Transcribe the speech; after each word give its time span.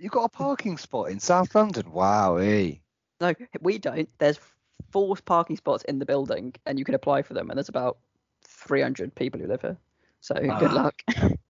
You 0.00 0.08
got 0.08 0.24
a 0.24 0.28
parking 0.30 0.78
spot 0.78 1.10
in 1.10 1.20
South 1.20 1.54
London? 1.54 1.92
Wow, 1.92 2.36
eh? 2.36 2.76
No, 3.20 3.34
we 3.60 3.76
don't. 3.76 4.08
There's 4.18 4.40
four 4.90 5.14
parking 5.26 5.56
spots 5.56 5.84
in 5.84 5.98
the 5.98 6.06
building, 6.06 6.54
and 6.64 6.78
you 6.78 6.86
can 6.86 6.94
apply 6.94 7.20
for 7.20 7.34
them. 7.34 7.50
And 7.50 7.58
there's 7.58 7.68
about 7.68 7.98
300 8.44 9.14
people 9.14 9.38
who 9.38 9.46
live 9.46 9.60
here. 9.60 9.76
So 10.20 10.34
good 10.36 10.72
Ah. 10.72 10.74
luck. 10.74 11.02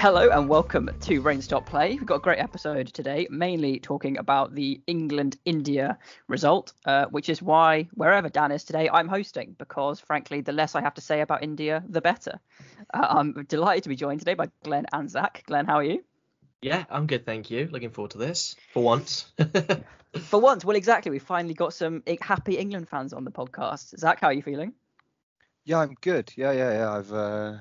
Hello 0.00 0.30
and 0.30 0.48
welcome 0.48 0.88
to 1.00 1.18
Rain 1.18 1.42
Stop 1.42 1.66
Play. 1.66 1.96
We've 1.96 2.06
got 2.06 2.14
a 2.14 2.20
great 2.20 2.38
episode 2.38 2.86
today, 2.94 3.26
mainly 3.30 3.80
talking 3.80 4.16
about 4.16 4.54
the 4.54 4.80
England 4.86 5.36
India 5.44 5.98
result, 6.28 6.72
uh, 6.84 7.06
which 7.06 7.28
is 7.28 7.42
why 7.42 7.88
wherever 7.94 8.28
Dan 8.28 8.52
is 8.52 8.62
today, 8.62 8.88
I'm 8.88 9.08
hosting 9.08 9.56
because, 9.58 9.98
frankly, 9.98 10.40
the 10.40 10.52
less 10.52 10.76
I 10.76 10.82
have 10.82 10.94
to 10.94 11.00
say 11.00 11.20
about 11.20 11.42
India, 11.42 11.82
the 11.88 12.00
better. 12.00 12.38
Uh, 12.94 13.06
I'm 13.10 13.44
delighted 13.48 13.82
to 13.82 13.88
be 13.88 13.96
joined 13.96 14.20
today 14.20 14.34
by 14.34 14.50
Glenn 14.62 14.86
and 14.92 15.10
Zach. 15.10 15.42
Glenn, 15.48 15.66
how 15.66 15.78
are 15.78 15.82
you? 15.82 16.04
Yeah, 16.62 16.84
I'm 16.88 17.08
good, 17.08 17.26
thank 17.26 17.50
you. 17.50 17.68
Looking 17.68 17.90
forward 17.90 18.12
to 18.12 18.18
this 18.18 18.54
for 18.72 18.84
once. 18.84 19.32
For 20.22 20.40
once, 20.40 20.64
well, 20.64 20.76
exactly. 20.76 21.10
We 21.10 21.18
finally 21.18 21.54
got 21.54 21.74
some 21.74 22.02
happy 22.22 22.56
England 22.56 22.88
fans 22.88 23.12
on 23.12 23.24
the 23.24 23.30
podcast. 23.30 23.98
Zach, 23.98 24.20
how 24.20 24.28
are 24.28 24.32
you 24.32 24.42
feeling? 24.42 24.72
Yeah, 25.64 25.80
I'm 25.80 25.96
good. 26.00 26.32
Yeah, 26.34 26.52
yeah, 26.52 26.72
yeah. 26.72 26.92
I've 26.92 27.12
uh, 27.12 27.56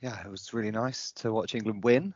yeah, 0.00 0.20
it 0.24 0.30
was 0.30 0.52
really 0.52 0.70
nice 0.70 1.12
to 1.12 1.32
watch 1.32 1.54
England 1.54 1.82
win. 1.82 2.14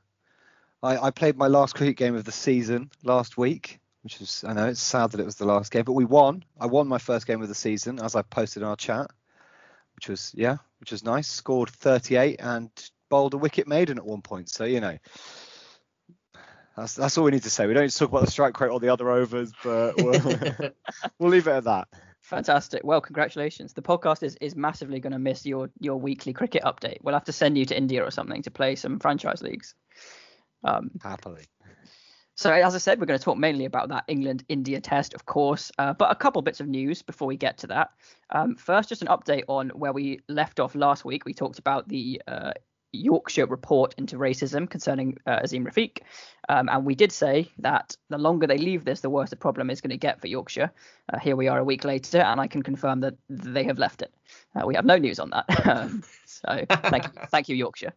I, 0.82 0.96
I 0.98 1.10
played 1.10 1.36
my 1.36 1.48
last 1.48 1.74
cricket 1.74 1.96
game 1.96 2.14
of 2.14 2.24
the 2.24 2.32
season 2.32 2.90
last 3.04 3.36
week, 3.36 3.80
which 4.02 4.20
is 4.20 4.44
I 4.46 4.52
know 4.52 4.66
it's 4.66 4.82
sad 4.82 5.12
that 5.12 5.20
it 5.20 5.26
was 5.26 5.36
the 5.36 5.46
last 5.46 5.70
game, 5.70 5.84
but 5.84 5.92
we 5.92 6.04
won. 6.04 6.44
I 6.60 6.66
won 6.66 6.88
my 6.88 6.98
first 6.98 7.26
game 7.26 7.42
of 7.42 7.48
the 7.48 7.54
season, 7.54 8.00
as 8.00 8.16
I 8.16 8.22
posted 8.22 8.62
in 8.62 8.68
our 8.68 8.76
chat, 8.76 9.10
which 9.96 10.08
was 10.08 10.32
yeah, 10.34 10.56
which 10.80 10.92
was 10.92 11.04
nice. 11.04 11.28
Scored 11.28 11.70
38 11.70 12.40
and 12.40 12.70
bowled 13.08 13.34
a 13.34 13.38
wicket 13.38 13.68
maiden 13.68 13.98
at 13.98 14.04
one 14.04 14.22
point. 14.22 14.48
So 14.48 14.64
you 14.64 14.80
know. 14.80 14.98
That's, 16.74 16.94
that's 16.94 17.18
all 17.18 17.24
we 17.24 17.32
need 17.32 17.42
to 17.42 17.50
say. 17.50 17.66
We 17.66 17.74
don't 17.74 17.82
need 17.82 17.90
to 17.90 17.98
talk 17.98 18.08
about 18.08 18.24
the 18.24 18.30
strike 18.30 18.58
rate 18.58 18.70
or 18.70 18.80
the 18.80 18.88
other 18.88 19.10
overs, 19.10 19.52
but 19.62 19.94
we'll, 19.98 20.12
we'll 21.18 21.28
leave 21.28 21.46
it 21.46 21.50
at 21.50 21.64
that. 21.64 21.86
Fantastic. 22.32 22.80
Well, 22.82 23.02
congratulations. 23.02 23.74
The 23.74 23.82
podcast 23.82 24.22
is, 24.22 24.36
is 24.40 24.56
massively 24.56 25.00
going 25.00 25.12
to 25.12 25.18
miss 25.18 25.44
your 25.44 25.68
your 25.80 26.00
weekly 26.00 26.32
cricket 26.32 26.62
update. 26.62 26.96
We'll 27.02 27.12
have 27.12 27.24
to 27.24 27.32
send 27.32 27.58
you 27.58 27.66
to 27.66 27.76
India 27.76 28.02
or 28.02 28.10
something 28.10 28.40
to 28.42 28.50
play 28.50 28.74
some 28.74 28.98
franchise 29.00 29.42
leagues. 29.42 29.74
Um, 30.64 30.90
Happily. 31.02 31.44
So, 32.34 32.50
as 32.50 32.74
I 32.74 32.78
said, 32.78 32.98
we're 32.98 33.06
going 33.06 33.18
to 33.18 33.24
talk 33.24 33.36
mainly 33.36 33.66
about 33.66 33.90
that 33.90 34.04
England 34.08 34.44
India 34.48 34.80
test, 34.80 35.12
of 35.12 35.26
course, 35.26 35.70
uh, 35.76 35.92
but 35.92 36.10
a 36.10 36.14
couple 36.14 36.40
bits 36.40 36.60
of 36.60 36.68
news 36.68 37.02
before 37.02 37.28
we 37.28 37.36
get 37.36 37.58
to 37.58 37.66
that. 37.66 37.90
Um, 38.30 38.56
first, 38.56 38.88
just 38.88 39.02
an 39.02 39.08
update 39.08 39.44
on 39.48 39.68
where 39.68 39.92
we 39.92 40.20
left 40.30 40.58
off 40.58 40.74
last 40.74 41.04
week. 41.04 41.26
We 41.26 41.34
talked 41.34 41.58
about 41.58 41.86
the 41.86 42.22
uh, 42.26 42.52
Yorkshire 42.92 43.46
report 43.46 43.94
into 43.98 44.16
racism 44.16 44.68
concerning 44.68 45.18
uh, 45.26 45.40
Azeem 45.40 45.66
Rafiq. 45.66 45.98
Um, 46.48 46.68
and 46.68 46.84
we 46.84 46.94
did 46.94 47.12
say 47.12 47.50
that 47.58 47.96
the 48.10 48.18
longer 48.18 48.46
they 48.46 48.58
leave 48.58 48.84
this, 48.84 49.00
the 49.00 49.10
worse 49.10 49.30
the 49.30 49.36
problem 49.36 49.70
is 49.70 49.80
going 49.80 49.90
to 49.90 49.96
get 49.96 50.20
for 50.20 50.26
Yorkshire. 50.26 50.70
Uh, 51.12 51.18
here 51.18 51.36
we 51.36 51.48
are 51.48 51.58
a 51.58 51.64
week 51.64 51.84
later, 51.84 52.18
and 52.18 52.40
I 52.40 52.46
can 52.46 52.62
confirm 52.62 53.00
that 53.00 53.14
they 53.28 53.64
have 53.64 53.78
left 53.78 54.02
it. 54.02 54.12
Uh, 54.54 54.66
we 54.66 54.74
have 54.74 54.84
no 54.84 54.96
news 54.96 55.18
on 55.18 55.30
that. 55.30 55.66
um, 55.66 56.02
so, 56.26 56.64
thank 56.68 57.04
you, 57.04 57.10
thank 57.30 57.48
you, 57.48 57.56
Yorkshire. 57.56 57.92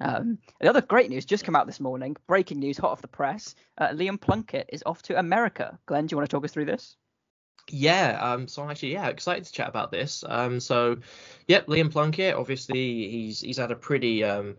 Um, 0.00 0.38
the 0.60 0.68
other 0.68 0.80
great 0.80 1.08
news 1.08 1.24
just 1.24 1.44
come 1.44 1.56
out 1.56 1.66
this 1.66 1.80
morning. 1.80 2.16
Breaking 2.26 2.58
news, 2.58 2.78
hot 2.78 2.90
off 2.90 3.02
the 3.02 3.08
press. 3.08 3.54
Uh, 3.78 3.88
Liam 3.88 4.20
Plunkett 4.20 4.68
is 4.72 4.82
off 4.84 5.02
to 5.02 5.18
America. 5.18 5.78
Glenn, 5.86 6.06
do 6.06 6.12
you 6.12 6.16
want 6.18 6.28
to 6.28 6.34
talk 6.34 6.44
us 6.44 6.52
through 6.52 6.66
this? 6.66 6.96
Yeah, 7.70 8.18
um, 8.20 8.48
so 8.48 8.62
I'm 8.62 8.70
actually 8.70 8.92
yeah 8.92 9.08
excited 9.08 9.44
to 9.44 9.52
chat 9.52 9.68
about 9.68 9.90
this. 9.90 10.24
Um, 10.26 10.60
so, 10.60 10.98
yep, 11.48 11.66
Liam 11.66 11.90
Plunkett. 11.90 12.34
Obviously, 12.34 13.10
he's 13.10 13.40
he's 13.40 13.58
had 13.58 13.70
a 13.70 13.76
pretty 13.76 14.24
um, 14.24 14.56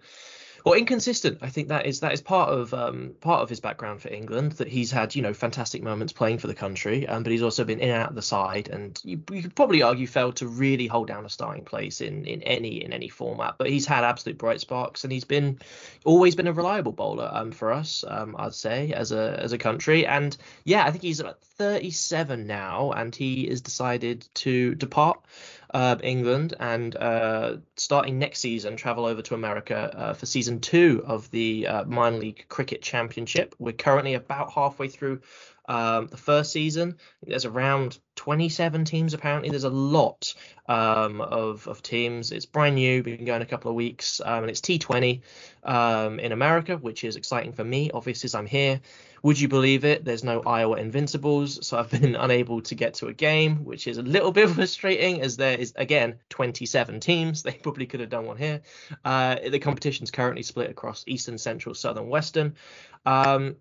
well 0.66 0.74
inconsistent. 0.74 1.38
I 1.44 1.50
think 1.50 1.68
that 1.68 1.86
is 1.86 2.00
that 2.00 2.12
is 2.12 2.22
part 2.22 2.50
of 2.50 2.74
um 2.74 3.14
part 3.22 3.42
of 3.42 3.50
his 3.50 3.60
background 3.60 4.02
for 4.02 4.10
England. 4.10 4.54
That 4.54 4.68
he's 4.68 4.92
had 4.92 5.16
you 5.16 5.22
know 5.22 5.34
fantastic 5.34 5.84
moments 5.84 6.12
playing 6.12 6.40
for 6.40 6.48
the 6.48 6.56
country, 6.56 7.08
um, 7.08 7.22
but 7.22 7.32
he's 7.32 7.44
also 7.44 7.64
been 7.64 7.80
in 7.80 7.92
and 7.92 8.02
out 8.02 8.10
of 8.10 8.16
the 8.16 8.24
side, 8.24 8.68
and 8.70 9.00
you, 9.04 9.22
you 9.32 9.44
could 9.44 9.56
probably 9.56 9.84
argue 9.84 10.08
failed 10.08 10.38
to 10.38 10.48
really 10.48 10.88
hold 10.88 11.08
down 11.08 11.24
a 11.24 11.30
starting 11.30 11.64
place 11.64 12.02
in 12.02 12.26
in 12.26 12.42
any 12.42 12.84
in 12.84 12.92
any 12.92 13.08
format. 13.08 13.56
But 13.60 13.70
he's 13.70 13.86
had 13.86 14.04
absolute 14.04 14.40
bright 14.40 14.60
sparks, 14.60 15.04
and 15.04 15.14
he's 15.14 15.24
been 15.24 15.60
always 16.04 16.36
been 16.36 16.48
a 16.48 16.54
reliable 16.54 16.92
bowler 16.92 17.30
um 17.32 17.52
for 17.52 17.72
us. 17.72 18.04
Um, 18.08 18.36
I'd 18.38 18.56
say 18.56 18.92
as 18.92 19.12
a 19.12 19.40
as 19.40 19.54
a 19.54 19.60
country, 19.60 20.08
and 20.08 20.36
yeah, 20.64 20.84
I 20.84 20.92
think 20.92 21.04
he's 21.04 21.20
about 21.20 21.40
37 21.58 22.48
now, 22.48 22.92
and 22.92 23.16
he 23.16 23.48
has 23.48 23.62
decided 23.62 24.28
to 24.36 24.74
depart 24.76 25.24
uh, 25.74 25.98
England 26.04 26.54
and 26.60 26.96
uh, 26.96 27.58
starting 27.76 28.20
next 28.20 28.40
season 28.40 28.76
travel 28.76 29.06
over 29.06 29.22
to 29.22 29.36
America 29.36 29.92
uh, 29.96 30.14
for 30.14 30.26
season 30.26 30.60
two 30.60 31.04
of 31.06 31.30
the 31.32 31.68
uh, 31.68 31.84
minor 31.86 32.18
league 32.18 32.46
cricket 32.50 32.82
championship. 32.82 33.56
We're 33.60 33.74
currently 33.74 34.14
about 34.14 34.52
halfway 34.52 34.88
through 34.88 35.22
um, 35.68 36.08
the 36.08 36.18
first 36.18 36.52
season. 36.52 36.98
There's 37.24 37.46
around 37.46 38.00
27 38.16 38.86
teams 38.86 39.14
apparently. 39.14 39.50
There's 39.50 39.64
a 39.64 39.70
lot 39.70 40.34
um, 40.68 41.22
of 41.22 41.68
of 41.68 41.82
teams. 41.82 42.32
It's 42.32 42.46
brand 42.46 42.76
new, 42.76 43.04
been 43.04 43.26
going 43.26 43.42
a 43.42 43.46
couple 43.46 43.70
of 43.72 43.76
weeks, 43.76 44.22
um, 44.24 44.44
and 44.44 44.50
it's 44.50 44.62
T20 44.62 45.22
um, 45.64 46.20
in 46.20 46.32
America, 46.32 46.78
which 46.78 47.04
is 47.04 47.16
exciting 47.16 47.54
for 47.54 47.64
me. 47.64 47.92
Obviously, 47.92 48.28
as 48.28 48.36
I'm 48.36 48.48
here. 48.48 48.82
Would 49.26 49.40
you 49.40 49.48
believe 49.48 49.86
it? 49.86 50.06
There's 50.06 50.24
no 50.24 50.44
Iowa 50.46 50.78
Invincibles, 50.78 51.66
so 51.66 51.80
I've 51.80 51.90
been 51.90 52.16
unable 52.28 52.62
to 52.62 52.76
get 52.76 52.94
to 52.96 53.08
a 53.08 53.14
game, 53.14 53.66
which 53.66 53.88
is 53.88 53.98
a 53.98 54.04
little 54.04 54.32
bit 54.32 54.48
frustrating 54.52 55.20
as 55.22 55.36
there 55.36 55.58
is 55.58 55.74
again 55.76 56.20
27 56.30 57.00
teams. 57.00 57.42
They 57.46 57.54
probably 57.54 57.88
could 57.88 58.02
have 58.02 58.12
done 58.12 58.28
one 58.28 58.38
here. 58.38 58.62
Uh, 59.04 59.38
the 59.50 59.58
competition's 59.58 60.12
currently 60.12 60.44
split 60.44 60.70
across 60.70 61.04
Eastern, 61.08 61.40
Central, 61.40 61.74
Southern, 61.74 62.08
Western. 62.08 62.54
Um, 63.04 63.56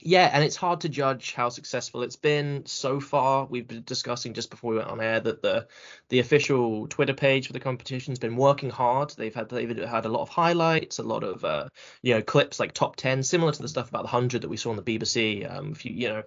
yeah, 0.00 0.30
and 0.32 0.44
it's 0.44 0.54
hard 0.56 0.82
to 0.82 0.88
judge 0.88 1.34
how 1.34 1.48
successful 1.48 2.02
it's 2.02 2.16
been 2.16 2.64
so 2.66 3.00
far. 3.00 3.46
We've 3.46 3.66
been 3.66 3.82
discussing 3.84 4.32
just 4.32 4.50
before 4.50 4.70
we 4.70 4.76
went 4.76 4.90
on 4.90 5.00
air 5.00 5.18
that 5.18 5.42
the 5.42 5.66
the 6.08 6.20
official 6.20 6.86
Twitter 6.86 7.14
page 7.14 7.48
for 7.48 7.52
the 7.52 7.60
competition's 7.60 8.18
been 8.18 8.36
working 8.36 8.70
hard. 8.70 9.10
They've 9.16 9.34
had 9.34 9.48
they've 9.48 9.76
had 9.76 10.04
a 10.04 10.08
lot 10.08 10.22
of 10.22 10.28
highlights, 10.28 10.98
a 10.98 11.02
lot 11.02 11.24
of 11.24 11.44
uh, 11.44 11.68
you 12.02 12.14
know 12.14 12.22
clips 12.22 12.60
like 12.60 12.72
top 12.72 12.96
ten, 12.96 13.22
similar 13.22 13.50
to 13.50 13.62
the 13.62 13.68
stuff 13.68 13.88
about 13.88 14.02
the 14.02 14.08
hundred 14.08 14.42
that 14.42 14.48
we 14.48 14.56
saw 14.56 14.70
on 14.70 14.76
the 14.76 14.82
BBC. 14.82 15.50
Um, 15.50 15.72
if 15.72 15.84
you 15.84 15.92
you 15.92 16.08
know 16.08 16.22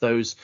those 0.00 0.36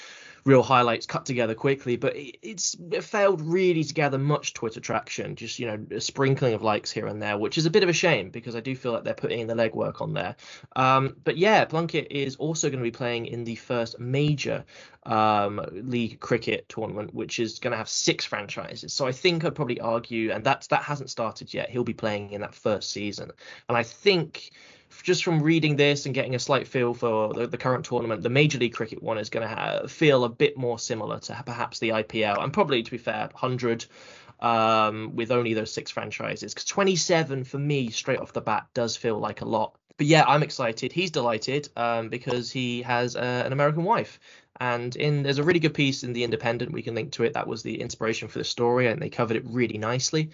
real 0.44 0.62
highlights 0.62 1.06
cut 1.06 1.26
together 1.26 1.54
quickly, 1.54 1.96
but 1.96 2.16
it, 2.16 2.38
it's 2.42 2.76
it 2.90 3.04
failed 3.04 3.40
really 3.40 3.84
to 3.84 3.94
gather 3.94 4.18
much 4.18 4.54
Twitter 4.54 4.80
traction. 4.80 5.36
Just 5.36 5.58
you 5.58 5.66
know 5.66 5.78
a 5.90 6.00
sprinkling 6.00 6.54
of 6.54 6.62
likes 6.62 6.90
here 6.90 7.06
and 7.06 7.20
there, 7.20 7.38
which 7.38 7.58
is 7.58 7.66
a 7.66 7.70
bit 7.70 7.82
of 7.82 7.88
a 7.88 7.94
shame 7.94 8.30
because 8.30 8.56
I 8.56 8.60
do 8.60 8.74
feel 8.74 8.92
like 8.92 9.04
they're 9.04 9.14
putting 9.14 9.40
in 9.40 9.46
the 9.46 9.54
legwork 9.54 10.00
on 10.00 10.14
there. 10.14 10.36
Um, 10.76 11.16
but 11.24 11.36
yeah, 11.36 11.64
Plunkett 11.64 12.08
is 12.10 12.36
also 12.36 12.68
going 12.68 12.80
to 12.80 12.84
be 12.84 12.90
playing 12.90 13.26
in 13.26 13.44
the 13.44 13.56
first 13.56 13.98
major 13.98 14.64
um, 15.06 15.60
league 15.72 16.20
cricket 16.20 16.68
tournament, 16.68 17.14
which 17.14 17.38
is 17.38 17.58
going 17.58 17.72
to 17.72 17.78
have 17.78 17.88
six 17.88 18.24
franchises. 18.24 18.92
So 18.92 19.06
I 19.06 19.12
think 19.12 19.44
I'd 19.44 19.54
probably 19.54 19.80
argue, 19.80 20.32
and 20.32 20.44
that's 20.44 20.68
that 20.68 20.82
hasn't 20.82 21.10
started 21.10 21.52
yet. 21.52 21.70
He'll 21.70 21.84
be 21.84 21.94
playing 21.94 22.30
in 22.32 22.40
that 22.42 22.54
first 22.54 22.90
season, 22.90 23.30
and 23.68 23.76
I 23.76 23.82
think 23.82 24.52
just 25.02 25.24
from 25.24 25.42
reading 25.42 25.76
this 25.76 26.06
and 26.06 26.14
getting 26.14 26.34
a 26.34 26.38
slight 26.38 26.68
feel 26.68 26.94
for 26.94 27.32
the, 27.32 27.46
the 27.46 27.58
current 27.58 27.84
tournament, 27.84 28.22
the 28.22 28.28
Major 28.28 28.58
League 28.58 28.74
Cricket 28.74 29.02
one 29.02 29.18
is 29.18 29.30
going 29.30 29.48
to 29.48 29.88
feel 29.88 30.24
a 30.24 30.28
bit 30.28 30.56
more 30.56 30.78
similar 30.78 31.18
to 31.20 31.42
perhaps 31.44 31.78
the 31.78 31.90
IPL, 31.90 32.42
and 32.42 32.52
probably 32.52 32.82
to 32.82 32.90
be 32.90 32.98
fair, 32.98 33.28
100 33.32 33.86
um, 34.40 35.14
with 35.14 35.30
only 35.30 35.54
those 35.54 35.72
six 35.72 35.90
franchises. 35.90 36.54
Because 36.54 36.66
27 36.66 37.44
for 37.44 37.58
me, 37.58 37.90
straight 37.90 38.18
off 38.18 38.32
the 38.32 38.40
bat, 38.40 38.66
does 38.74 38.96
feel 38.96 39.18
like 39.18 39.40
a 39.40 39.44
lot. 39.44 39.76
But 39.96 40.06
yeah, 40.06 40.24
I'm 40.26 40.42
excited. 40.42 40.92
He's 40.92 41.10
delighted 41.10 41.68
um, 41.76 42.08
because 42.08 42.50
he 42.50 42.82
has 42.82 43.16
uh, 43.16 43.42
an 43.44 43.52
American 43.52 43.84
wife. 43.84 44.18
And 44.58 44.94
in 44.96 45.22
there's 45.22 45.38
a 45.38 45.42
really 45.42 45.60
good 45.60 45.74
piece 45.74 46.02
in 46.02 46.12
the 46.12 46.24
Independent. 46.24 46.72
We 46.72 46.82
can 46.82 46.94
link 46.94 47.12
to 47.12 47.24
it. 47.24 47.32
That 47.32 47.46
was 47.46 47.62
the 47.62 47.80
inspiration 47.80 48.28
for 48.28 48.38
the 48.38 48.44
story, 48.44 48.88
and 48.88 49.00
they 49.00 49.08
covered 49.08 49.36
it 49.36 49.44
really 49.46 49.78
nicely. 49.78 50.30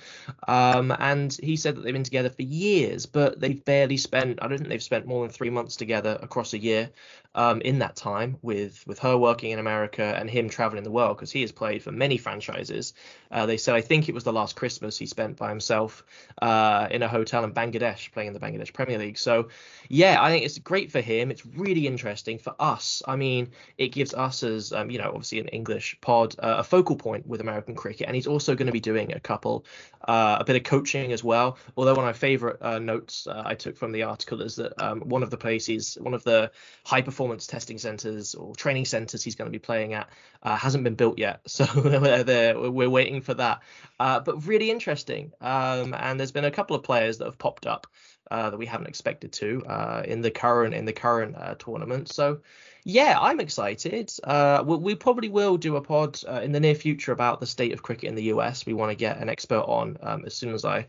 Um, 0.49 0.93
and 0.99 1.37
he 1.43 1.57
said 1.57 1.77
that 1.77 1.83
they've 1.83 1.93
been 1.93 2.03
together 2.03 2.31
for 2.31 2.43
years, 2.43 3.07
but 3.07 3.41
they've 3.41 3.65
barely 3.65 3.97
spent. 3.97 4.41
I 4.43 4.49
don't 4.49 4.59
think 4.59 4.71
they've 4.71 4.83
spent 4.83 5.07
more 5.07 5.25
than 5.25 5.33
three 5.33 5.51
months 5.51 5.77
together 5.77 6.19
across 6.21 6.55
a 6.55 6.59
year. 6.59 6.91
Um, 7.35 7.61
in 7.61 7.81
that 7.81 7.97
time, 7.97 8.39
with 8.41 8.83
with 8.87 8.99
her 9.01 9.19
working 9.19 9.51
in 9.51 9.59
America 9.59 10.03
and 10.03 10.31
him 10.31 10.49
traveling 10.49 10.85
the 10.85 10.91
world, 10.91 11.19
because 11.19 11.31
he 11.31 11.43
has 11.43 11.53
played 11.53 11.83
for 11.83 11.93
many 11.93 12.17
franchises. 12.17 12.95
Uh, 13.31 13.45
they 13.45 13.59
said 13.59 13.75
I 13.75 13.83
think 13.83 14.09
it 14.09 14.15
was 14.15 14.25
the 14.25 14.33
last 14.33 14.57
Christmas 14.57 14.97
he 14.97 15.05
spent 15.05 15.37
by 15.37 15.51
himself 15.51 16.03
uh, 16.41 16.89
in 16.91 17.03
a 17.03 17.09
hotel 17.09 17.45
in 17.45 17.53
Bangladesh, 17.53 18.11
playing 18.13 18.29
in 18.29 18.33
the 18.33 18.41
Bangladesh 18.41 18.73
Premier 18.73 18.97
League. 18.97 19.19
So 19.19 19.51
yeah, 19.91 20.17
I 20.19 20.31
think 20.31 20.47
it's 20.47 20.59
great 20.59 20.91
for 20.91 21.03
him. 21.03 21.31
It's 21.31 21.45
really 21.45 21.87
interesting 21.87 22.39
for 22.39 22.55
us. 22.59 23.03
I 23.07 23.17
mean, 23.17 23.51
it 23.77 23.89
gives 23.89 24.06
us 24.15 24.43
as 24.43 24.73
um, 24.73 24.91
you 24.91 24.99
know 24.99 25.09
obviously 25.09 25.41
an 25.41 25.49
English 25.49 25.97
pod 26.01 26.35
uh, 26.39 26.57
a 26.59 26.65
focal 26.65 26.97
point 26.97 27.27
with 27.27 27.41
American 27.41 27.75
cricket, 27.75 28.07
and 28.07 28.15
he's 28.15 28.27
also 28.27 28.55
going 28.55 28.67
to 28.67 28.73
be 28.73 28.81
doing 28.81 29.13
a 29.13 29.21
couple 29.21 29.65
uh, 30.07 30.37
a 30.41 30.45
bit 30.45 30.57
of 30.57 30.63
coaching 30.65 31.13
as 31.13 31.23
well. 31.23 31.59
Although 31.77 31.95
one 31.95 32.05
of 32.05 32.09
my 32.09 32.13
favourite 32.13 32.57
uh, 32.61 32.79
notes 32.79 33.27
uh, 33.27 33.43
I 33.45 33.55
took 33.55 33.77
from 33.77 33.93
the 33.93 34.05
article 34.05 34.43
is 34.43 34.57
that 34.57 34.81
um, 34.83 35.01
one 35.01 35.23
of 35.23 35.31
the 35.31 35.37
places, 35.37 35.97
one 36.01 36.15
of 36.15 36.25
the 36.25 36.51
high 36.85 37.03
performance 37.03 37.47
testing 37.47 37.79
centres 37.79 38.35
or 38.35 38.55
training 38.55 38.85
centres 38.85 39.23
he's 39.23 39.35
going 39.35 39.51
to 39.51 39.53
be 39.53 39.59
playing 39.59 39.95
at 39.95 40.09
uh, 40.43 40.57
hasn't 40.57 40.85
been 40.85 40.95
built 40.95 41.19
yet, 41.19 41.41
so 41.47 41.67
we're, 41.75 42.87
waiting 42.91 43.21
for 43.21 43.35
that. 43.35 43.61
Uh, 43.99 44.21
but 44.21 44.47
really 44.47 44.71
interesting, 44.71 45.33
um, 45.41 45.95
and 45.99 46.19
there's 46.19 46.33
been 46.33 46.45
a 46.45 46.51
couple 46.51 46.77
of 46.77 46.83
players 46.83 47.19
that 47.19 47.25
have 47.25 47.39
popped 47.39 47.67
up. 47.67 47.87
That 48.29 48.59
we 48.59 48.67
haven't 48.67 48.89
expected 48.89 49.33
to 49.35 50.03
in 50.05 50.21
the 50.21 50.33
current 50.33 50.75
in 50.75 50.85
the 50.85 50.93
current 50.93 51.37
tournament. 51.61 52.13
So 52.13 52.41
yeah, 52.89 53.19
I'm 53.21 53.41
excited. 53.41 54.13
Uh, 54.23 54.63
we, 54.65 54.77
we, 54.77 54.95
probably 54.95 55.29
will 55.29 55.57
do 55.57 55.75
a 55.75 55.81
pod 55.81 56.21
uh, 56.29 56.41
in 56.45 56.53
the 56.53 56.61
near 56.61 56.77
future 56.77 57.11
about 57.11 57.41
the 57.41 57.47
state 57.47 57.73
of 57.73 57.83
cricket 57.83 58.09
in 58.09 58.15
the 58.15 58.23
US. 58.35 58.65
We 58.65 58.75
want 58.75 58.93
to 58.93 58.97
get 58.97 59.19
an 59.19 59.29
expert 59.29 59.63
on 59.63 59.99
um, 60.03 60.23
as 60.25 60.37
soon 60.37 60.55
as 60.55 60.65
I 60.65 60.87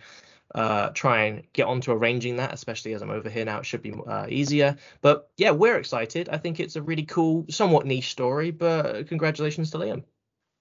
uh, 0.54 0.90
try 0.90 1.24
and 1.24 1.42
get 1.54 1.66
onto 1.66 1.92
arranging 1.92 2.36
that, 2.36 2.54
especially 2.54 2.94
as 2.94 3.02
I'm 3.02 3.10
over 3.10 3.32
here 3.32 3.46
now. 3.46 3.58
It 3.58 3.66
should 3.66 3.82
be 3.82 3.96
uh, 4.06 4.28
easier. 4.30 4.78
But 5.02 5.32
yeah, 5.38 5.50
we're 5.50 5.78
excited. 5.78 6.30
I 6.30 6.38
think 6.38 6.60
it's 6.60 6.76
a 6.76 6.84
really 6.84 7.02
cool, 7.02 7.48
somewhat 7.50 7.88
niche 7.88 8.12
story, 8.12 8.52
but 8.52 9.08
congratulations 9.08 9.72
to 9.72 9.80
Liam. 9.80 10.04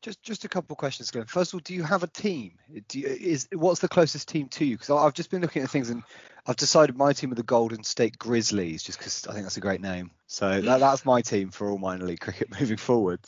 Just 0.03 0.23
just 0.23 0.45
a 0.45 0.49
couple 0.49 0.75
of 0.75 0.79
questions, 0.79 1.11
Glenn. 1.11 1.27
First 1.27 1.53
of 1.53 1.59
all, 1.59 1.61
do 1.65 1.75
you 1.75 1.83
have 1.83 2.03
a 2.03 2.07
team? 2.07 2.53
Do 2.89 3.01
you, 3.01 3.09
is 3.09 3.49
what's 3.53 3.81
the 3.81 3.89
closest 3.89 4.29
team 4.29 4.49
to 4.51 4.65
you? 4.65 4.77
Because 4.77 4.91
I've 4.91 5.15
just 5.15 5.31
been 5.31 5.43
looking 5.43 5.63
at 5.63 5.71
things 5.71 5.91
and 5.91 6.03
I've 6.47 6.57
decided 6.57 6.97
my 6.97 7.13
team 7.13 7.33
are 7.33 7.35
the 7.35 7.43
Golden 7.43 7.83
State 7.83 8.19
Grizzlies, 8.19 8.83
just 8.83 8.99
because 8.99 9.27
I 9.27 9.33
think 9.33 9.45
that's 9.45 9.57
a 9.57 9.61
great 9.61 9.81
name. 9.81 10.11
So 10.27 10.61
that, 10.61 10.81
that's 10.81 11.05
my 11.05 11.23
team 11.23 11.51
for 11.51 11.71
all 11.71 11.79
minor 11.79 12.05
league 12.05 12.21
cricket 12.21 12.49
moving 12.61 12.77
forward. 12.77 13.21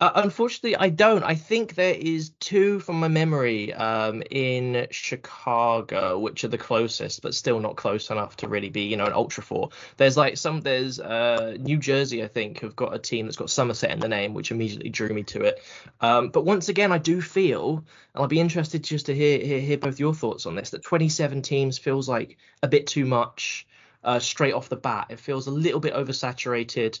Uh, 0.00 0.12
unfortunately, 0.14 0.76
I 0.76 0.90
don't. 0.90 1.24
I 1.24 1.34
think 1.34 1.74
there 1.74 1.94
is 1.94 2.30
two 2.38 2.78
from 2.78 3.00
my 3.00 3.08
memory 3.08 3.74
um, 3.74 4.22
in 4.30 4.86
Chicago, 4.92 6.20
which 6.20 6.44
are 6.44 6.48
the 6.48 6.58
closest, 6.58 7.20
but 7.20 7.34
still 7.34 7.58
not 7.58 7.74
close 7.74 8.10
enough 8.10 8.36
to 8.36 8.48
really 8.48 8.68
be, 8.68 8.82
you 8.82 8.96
know, 8.96 9.06
an 9.06 9.12
ultra 9.12 9.42
four. 9.42 9.70
There's 9.96 10.16
like 10.16 10.36
some. 10.36 10.60
There's 10.60 11.00
uh, 11.00 11.56
New 11.58 11.78
Jersey, 11.78 12.22
I 12.22 12.28
think, 12.28 12.60
have 12.60 12.76
got 12.76 12.94
a 12.94 12.98
team 12.98 13.26
that's 13.26 13.36
got 13.36 13.50
Somerset 13.50 13.90
in 13.90 13.98
the 13.98 14.08
name, 14.08 14.34
which 14.34 14.52
immediately 14.52 14.88
drew 14.88 15.08
me 15.08 15.24
to 15.24 15.42
it. 15.42 15.64
Um, 16.00 16.28
but 16.28 16.44
once 16.44 16.68
again, 16.68 16.92
I 16.92 16.98
do 16.98 17.20
feel, 17.20 17.78
and 17.78 18.22
I'll 18.22 18.28
be 18.28 18.38
interested 18.38 18.84
just 18.84 19.06
to 19.06 19.14
hear, 19.16 19.40
hear 19.40 19.58
hear 19.58 19.78
both 19.78 19.98
your 19.98 20.14
thoughts 20.14 20.46
on 20.46 20.54
this. 20.54 20.70
That 20.70 20.84
27 20.84 21.42
teams 21.42 21.76
feels 21.76 22.08
like 22.08 22.38
a 22.62 22.68
bit 22.68 22.86
too 22.86 23.04
much. 23.04 23.66
Uh, 24.04 24.20
straight 24.20 24.54
off 24.54 24.68
the 24.68 24.76
bat. 24.76 25.08
It 25.10 25.18
feels 25.18 25.48
a 25.48 25.50
little 25.50 25.80
bit 25.80 25.92
oversaturated. 25.92 27.00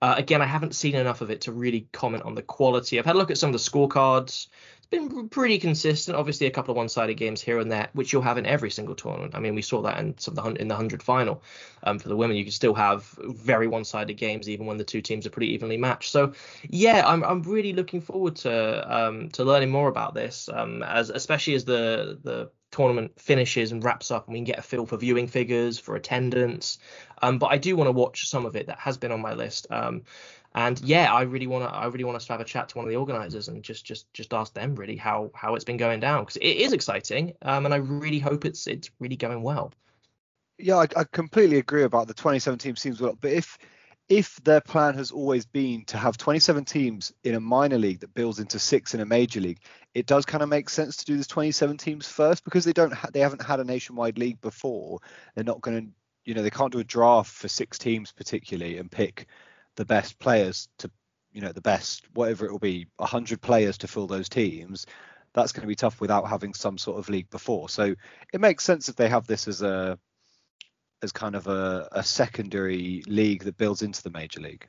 Uh, 0.00 0.14
again, 0.16 0.40
I 0.40 0.46
haven't 0.46 0.74
seen 0.76 0.94
enough 0.94 1.22
of 1.22 1.30
it 1.30 1.42
to 1.42 1.52
really 1.52 1.88
comment 1.92 2.22
on 2.22 2.34
the 2.34 2.42
quality. 2.42 2.98
I've 2.98 3.06
had 3.06 3.16
a 3.16 3.18
look 3.18 3.30
at 3.30 3.38
some 3.38 3.48
of 3.48 3.52
the 3.52 3.58
scorecards. 3.58 4.46
It's 4.76 4.86
been 4.90 5.28
pretty 5.28 5.58
consistent. 5.58 6.16
Obviously, 6.16 6.46
a 6.46 6.50
couple 6.50 6.70
of 6.70 6.76
one-sided 6.76 7.14
games 7.14 7.42
here 7.42 7.58
and 7.58 7.70
there, 7.70 7.88
which 7.94 8.12
you'll 8.12 8.22
have 8.22 8.38
in 8.38 8.46
every 8.46 8.70
single 8.70 8.94
tournament. 8.94 9.34
I 9.34 9.40
mean, 9.40 9.56
we 9.56 9.62
saw 9.62 9.82
that 9.82 9.98
in 9.98 10.16
some 10.18 10.36
the 10.36 10.44
in 10.54 10.68
the 10.68 10.76
hundred 10.76 11.02
final. 11.02 11.42
Um, 11.82 11.98
for 11.98 12.08
the 12.08 12.16
women, 12.16 12.36
you 12.36 12.44
can 12.44 12.52
still 12.52 12.74
have 12.74 13.04
very 13.18 13.66
one-sided 13.66 14.14
games 14.14 14.48
even 14.48 14.66
when 14.66 14.76
the 14.76 14.84
two 14.84 15.02
teams 15.02 15.26
are 15.26 15.30
pretty 15.30 15.52
evenly 15.52 15.76
matched. 15.76 16.12
So, 16.12 16.32
yeah, 16.68 17.02
I'm 17.04 17.24
I'm 17.24 17.42
really 17.42 17.72
looking 17.72 18.00
forward 18.00 18.36
to 18.36 18.96
um 18.96 19.30
to 19.30 19.44
learning 19.44 19.70
more 19.70 19.88
about 19.88 20.14
this. 20.14 20.48
Um, 20.52 20.84
as 20.84 21.10
especially 21.10 21.54
as 21.54 21.64
the 21.64 22.20
the 22.22 22.50
tournament 22.70 23.18
finishes 23.18 23.72
and 23.72 23.82
wraps 23.82 24.10
up 24.10 24.26
and 24.26 24.32
we 24.32 24.38
can 24.38 24.44
get 24.44 24.58
a 24.58 24.62
feel 24.62 24.86
for 24.86 24.96
viewing 24.96 25.26
figures 25.26 25.78
for 25.78 25.96
attendance. 25.96 26.78
Um, 27.22 27.38
but 27.38 27.46
i 27.46 27.58
do 27.58 27.76
want 27.76 27.88
to 27.88 27.92
watch 27.92 28.28
some 28.28 28.46
of 28.46 28.56
it 28.56 28.66
that 28.66 28.78
has 28.78 28.96
been 28.96 29.12
on 29.12 29.20
my 29.20 29.34
list. 29.34 29.66
Um, 29.70 30.02
and 30.54 30.80
yeah 30.80 31.12
i 31.12 31.22
really 31.22 31.46
want 31.46 31.68
to 31.68 31.70
i 31.74 31.86
really 31.86 32.04
want 32.04 32.18
to 32.20 32.32
have 32.32 32.40
a 32.40 32.44
chat 32.44 32.68
to 32.68 32.78
one 32.78 32.84
of 32.86 32.90
the 32.90 32.96
organizers 32.96 33.48
and 33.48 33.62
just 33.62 33.84
just 33.84 34.12
just 34.12 34.32
ask 34.32 34.54
them 34.54 34.74
really 34.74 34.96
how 34.96 35.30
how 35.34 35.54
it's 35.54 35.64
been 35.64 35.76
going 35.76 36.00
down 36.00 36.22
because 36.22 36.36
it 36.36 36.46
is 36.46 36.72
exciting 36.72 37.32
um, 37.42 37.64
and 37.64 37.74
i 37.74 37.76
really 37.76 38.18
hope 38.18 38.44
it's 38.44 38.66
it's 38.66 38.90
really 38.98 39.16
going 39.16 39.42
well. 39.42 39.72
Yeah 40.58 40.78
I, 40.78 40.86
I 40.96 41.04
completely 41.12 41.58
agree 41.58 41.84
about 41.84 42.08
the 42.08 42.14
2017 42.14 42.76
seems 42.76 43.00
well 43.00 43.16
but 43.20 43.30
if 43.30 43.58
if 44.08 44.36
their 44.36 44.60
plan 44.60 44.94
has 44.94 45.10
always 45.10 45.44
been 45.44 45.84
to 45.84 45.98
have 45.98 46.16
27 46.16 46.64
teams 46.64 47.12
in 47.24 47.34
a 47.34 47.40
minor 47.40 47.76
league 47.76 48.00
that 48.00 48.14
builds 48.14 48.38
into 48.38 48.58
six 48.58 48.94
in 48.94 49.00
a 49.00 49.06
major 49.06 49.40
league, 49.40 49.60
it 49.94 50.06
does 50.06 50.24
kind 50.24 50.42
of 50.42 50.48
make 50.48 50.70
sense 50.70 50.96
to 50.96 51.04
do 51.04 51.16
this 51.16 51.26
27 51.26 51.76
teams 51.76 52.08
first 52.08 52.42
because 52.44 52.64
they 52.64 52.72
don't 52.72 52.92
ha- 52.92 53.10
they 53.12 53.20
haven't 53.20 53.42
had 53.42 53.60
a 53.60 53.64
nationwide 53.64 54.16
league 54.16 54.40
before. 54.40 55.00
They're 55.34 55.44
not 55.44 55.60
going 55.60 55.80
to, 55.80 55.92
you 56.24 56.34
know, 56.34 56.42
they 56.42 56.50
can't 56.50 56.72
do 56.72 56.78
a 56.78 56.84
draft 56.84 57.30
for 57.30 57.48
six 57.48 57.76
teams 57.78 58.10
particularly 58.10 58.78
and 58.78 58.90
pick 58.90 59.26
the 59.76 59.84
best 59.84 60.18
players 60.18 60.68
to, 60.78 60.90
you 61.32 61.42
know, 61.42 61.52
the 61.52 61.60
best 61.60 62.06
whatever 62.14 62.46
it 62.46 62.52
will 62.52 62.58
be, 62.58 62.86
100 62.96 63.42
players 63.42 63.76
to 63.78 63.88
fill 63.88 64.06
those 64.06 64.30
teams. 64.30 64.86
That's 65.34 65.52
going 65.52 65.62
to 65.62 65.68
be 65.68 65.74
tough 65.74 66.00
without 66.00 66.28
having 66.28 66.54
some 66.54 66.78
sort 66.78 66.98
of 66.98 67.10
league 67.10 67.28
before. 67.28 67.68
So 67.68 67.94
it 68.32 68.40
makes 68.40 68.64
sense 68.64 68.88
if 68.88 68.96
they 68.96 69.10
have 69.10 69.26
this 69.26 69.46
as 69.46 69.60
a 69.60 69.98
as 71.02 71.12
kind 71.12 71.34
of 71.34 71.46
a, 71.46 71.88
a 71.92 72.02
secondary 72.02 73.02
league 73.06 73.44
that 73.44 73.56
builds 73.56 73.82
into 73.82 74.02
the 74.02 74.10
major 74.10 74.40
league 74.40 74.66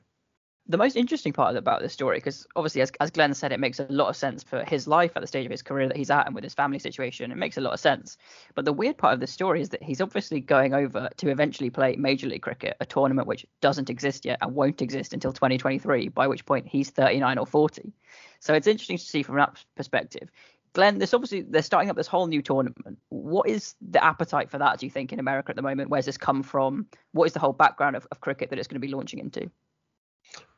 the 0.70 0.78
most 0.78 0.96
interesting 0.96 1.34
part 1.34 1.56
about 1.56 1.82
this 1.82 1.94
story, 1.94 2.18
because 2.18 2.46
obviously, 2.56 2.82
as, 2.82 2.92
as 3.00 3.10
Glenn 3.10 3.34
said, 3.34 3.52
it 3.52 3.60
makes 3.60 3.80
a 3.80 3.88
lot 3.90 4.08
of 4.08 4.16
sense 4.16 4.44
for 4.44 4.64
his 4.64 4.88
life 4.88 5.12
at 5.16 5.22
the 5.22 5.28
stage 5.28 5.46
of 5.46 5.52
his 5.52 5.64
career 5.64 5.88
that 5.88 5.98
he's 5.98 6.12
at 6.12 6.28
and 6.28 6.36
with 6.36 6.44
his 6.44 6.54
family 6.54 6.78
situation. 6.78 7.32
It 7.32 7.38
makes 7.38 7.58
a 7.58 7.62
lot 7.62 7.74
of 7.74 7.80
sense. 7.80 8.18
But 8.54 8.66
the 8.66 8.72
weird 8.72 8.96
part 8.96 9.16
of 9.16 9.20
the 9.20 9.26
story 9.26 9.62
is 9.62 9.70
that 9.70 9.82
he's 9.82 10.00
obviously 10.00 10.40
going 10.40 10.76
over 10.76 11.10
to 11.18 11.30
eventually 11.30 11.72
play 11.72 11.96
Major 11.96 12.28
League 12.28 12.44
Cricket, 12.44 12.78
a 12.80 12.86
tournament 12.86 13.28
which 13.28 13.48
doesn't 13.62 13.90
exist 13.90 14.26
yet 14.26 14.38
and 14.42 14.54
won't 14.54 14.84
exist 14.84 15.12
until 15.12 15.34
2023, 15.34 16.10
by 16.10 16.28
which 16.28 16.46
point 16.46 16.68
he's 16.68 16.92
39 16.92 17.40
or 17.40 17.48
40. 17.48 17.92
So 18.40 18.54
it's 18.54 18.68
interesting 18.68 18.98
to 18.98 19.04
see 19.04 19.24
from 19.24 19.38
that 19.38 19.66
perspective. 19.76 20.30
Glenn, 20.74 21.00
this 21.00 21.14
obviously 21.14 21.42
they're 21.42 21.62
starting 21.62 21.90
up 21.90 21.96
this 21.96 22.08
whole 22.08 22.28
new 22.28 22.42
tournament. 22.42 23.00
What 23.10 23.50
is 23.50 23.76
the 23.82 24.04
appetite 24.04 24.50
for 24.50 24.60
that? 24.60 24.80
Do 24.80 24.86
you 24.86 24.92
think 24.92 25.12
in 25.12 25.20
America 25.20 25.50
at 25.50 25.56
the 25.56 25.62
moment? 25.62 25.90
Where's 25.90 26.06
this 26.06 26.18
come 26.18 26.44
from? 26.44 26.88
What 27.12 27.26
is 27.26 27.34
the 27.34 27.40
whole 27.40 27.54
background 27.54 27.96
of, 27.96 28.08
of 28.12 28.22
cricket 28.22 28.50
that 28.50 28.60
it's 28.60 28.68
going 28.68 28.80
to 28.82 28.86
be 28.86 28.94
launching 28.94 29.20
into? 29.20 29.50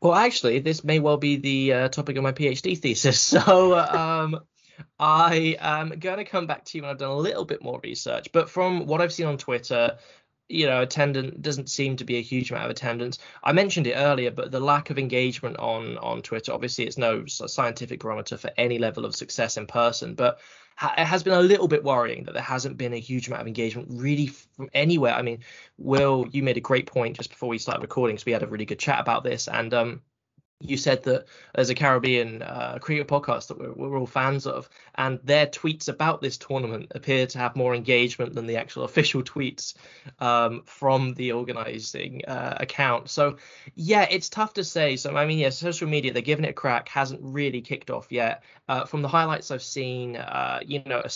Well, 0.02 0.14
actually, 0.14 0.60
this 0.60 0.84
may 0.84 1.00
well 1.00 1.18
be 1.18 1.38
the 1.38 1.74
uh, 1.74 1.90
topic 1.90 2.18
of 2.18 2.24
my 2.24 2.34
PhD 2.34 2.78
thesis. 2.78 3.22
So 3.42 3.78
um, 3.78 4.40
I 5.00 5.58
am 5.60 5.90
going 6.00 6.18
to 6.18 6.26
come 6.26 6.48
back 6.48 6.66
to 6.66 6.78
you 6.78 6.82
when 6.82 6.92
I've 6.92 6.98
done 6.98 7.12
a 7.12 7.18
little 7.18 7.46
bit 7.46 7.64
more 7.64 7.80
research. 7.84 8.32
But 8.32 8.50
from 8.50 8.88
what 8.88 9.02
I've 9.02 9.14
seen 9.14 9.28
on 9.28 9.38
Twitter, 9.38 9.98
you 10.52 10.66
know, 10.66 10.82
attendance 10.82 11.36
doesn't 11.42 11.70
seem 11.70 11.96
to 11.98 12.04
be 12.04 12.18
a 12.18 12.22
huge 12.22 12.52
amount 12.52 12.66
of 12.66 12.72
attendance. 12.72 13.20
I 13.44 13.54
mentioned 13.54 13.88
it 13.88 13.94
earlier, 13.94 14.32
but 14.32 14.52
the 14.52 14.60
lack 14.60 14.90
of 14.90 15.00
engagement 15.00 15.58
on 15.58 15.98
on 15.98 16.22
Twitter, 16.22 16.54
obviously, 16.54 16.86
it's 16.86 16.98
no 16.98 17.26
scientific 17.26 18.00
barometer 18.00 18.38
for 18.38 18.52
any 18.58 18.78
level 18.78 19.06
of 19.06 19.16
success 19.16 19.58
in 19.58 19.68
person, 19.68 20.16
but 20.16 20.40
it 20.98 21.06
has 21.06 21.24
been 21.24 21.34
a 21.34 21.42
little 21.42 21.68
bit 21.68 21.84
worrying 21.84 22.24
that 22.24 22.34
there 22.34 22.42
hasn't 22.42 22.78
been 22.78 22.94
a 22.94 23.00
huge 23.00 23.28
amount 23.28 23.42
of 23.42 23.48
engagement 23.48 23.88
really 23.92 24.28
from 24.28 24.70
anywhere. 24.74 25.14
I 25.14 25.22
mean, 25.22 25.40
Will, 25.78 26.28
you 26.32 26.44
made 26.44 26.58
a 26.58 26.62
great 26.62 26.88
point 26.88 27.18
just 27.18 27.30
before 27.30 27.50
we 27.50 27.58
started 27.58 27.82
recording, 27.82 28.18
so 28.18 28.24
we 28.26 28.32
had 28.32 28.44
a 28.44 28.48
really 28.48 28.66
good 28.66 28.80
chat 28.80 29.00
about 29.00 29.24
this, 29.24 29.48
and 29.48 29.74
um, 29.74 30.02
you 30.62 30.78
said 30.78 31.04
that 31.04 31.26
there's 31.56 31.70
a 31.70 31.76
Caribbean 31.76 32.42
uh, 32.42 32.78
cricket 32.82 33.08
podcast 33.08 33.48
that 33.48 33.60
we're, 33.60 33.74
we're, 33.74 34.00
all 34.00 34.06
fans 34.06 34.46
of, 34.46 34.70
and 34.96 35.20
their 35.24 35.48
tweets 35.48 35.88
about 35.88 36.22
this 36.22 36.38
tournament 36.38 36.92
appear 36.96 37.28
to 37.28 37.38
have 37.38 37.56
more 37.56 37.76
engagement 37.76 38.34
than 38.34 38.48
the 38.48 38.58
actual 38.58 38.84
official 38.92 39.24
tweets 39.24 39.74
um, 40.20 40.64
from 40.66 41.14
the 41.14 41.32
organising 41.32 42.24
uh, 42.26 42.58
account. 42.60 43.10
So, 43.10 43.38
yeah, 43.76 44.08
it's 44.10 44.30
tough 44.30 44.54
to 44.56 44.64
say. 44.64 44.96
So, 44.96 45.16
I 45.16 45.26
mean, 45.26 45.40
yeah, 45.40 45.50
social 45.50 45.88
media, 45.88 46.14
they're 46.14 46.22
giving 46.22 46.46
it 46.46 46.50
a 46.50 46.54
crack, 46.54 46.90
hasn't 46.90 47.22
really 47.24 47.62
kicked 47.62 47.90
off 47.90 48.12
yet. 48.12 48.44
Uh, 48.68 48.86
from 48.86 49.02
the 49.02 49.08
highlights 49.08 49.52
I've 49.52 49.64
seen, 49.64 50.16
uh, 50.16 50.60
you 50.66 50.82
know, 50.86 51.02
a 51.04 51.10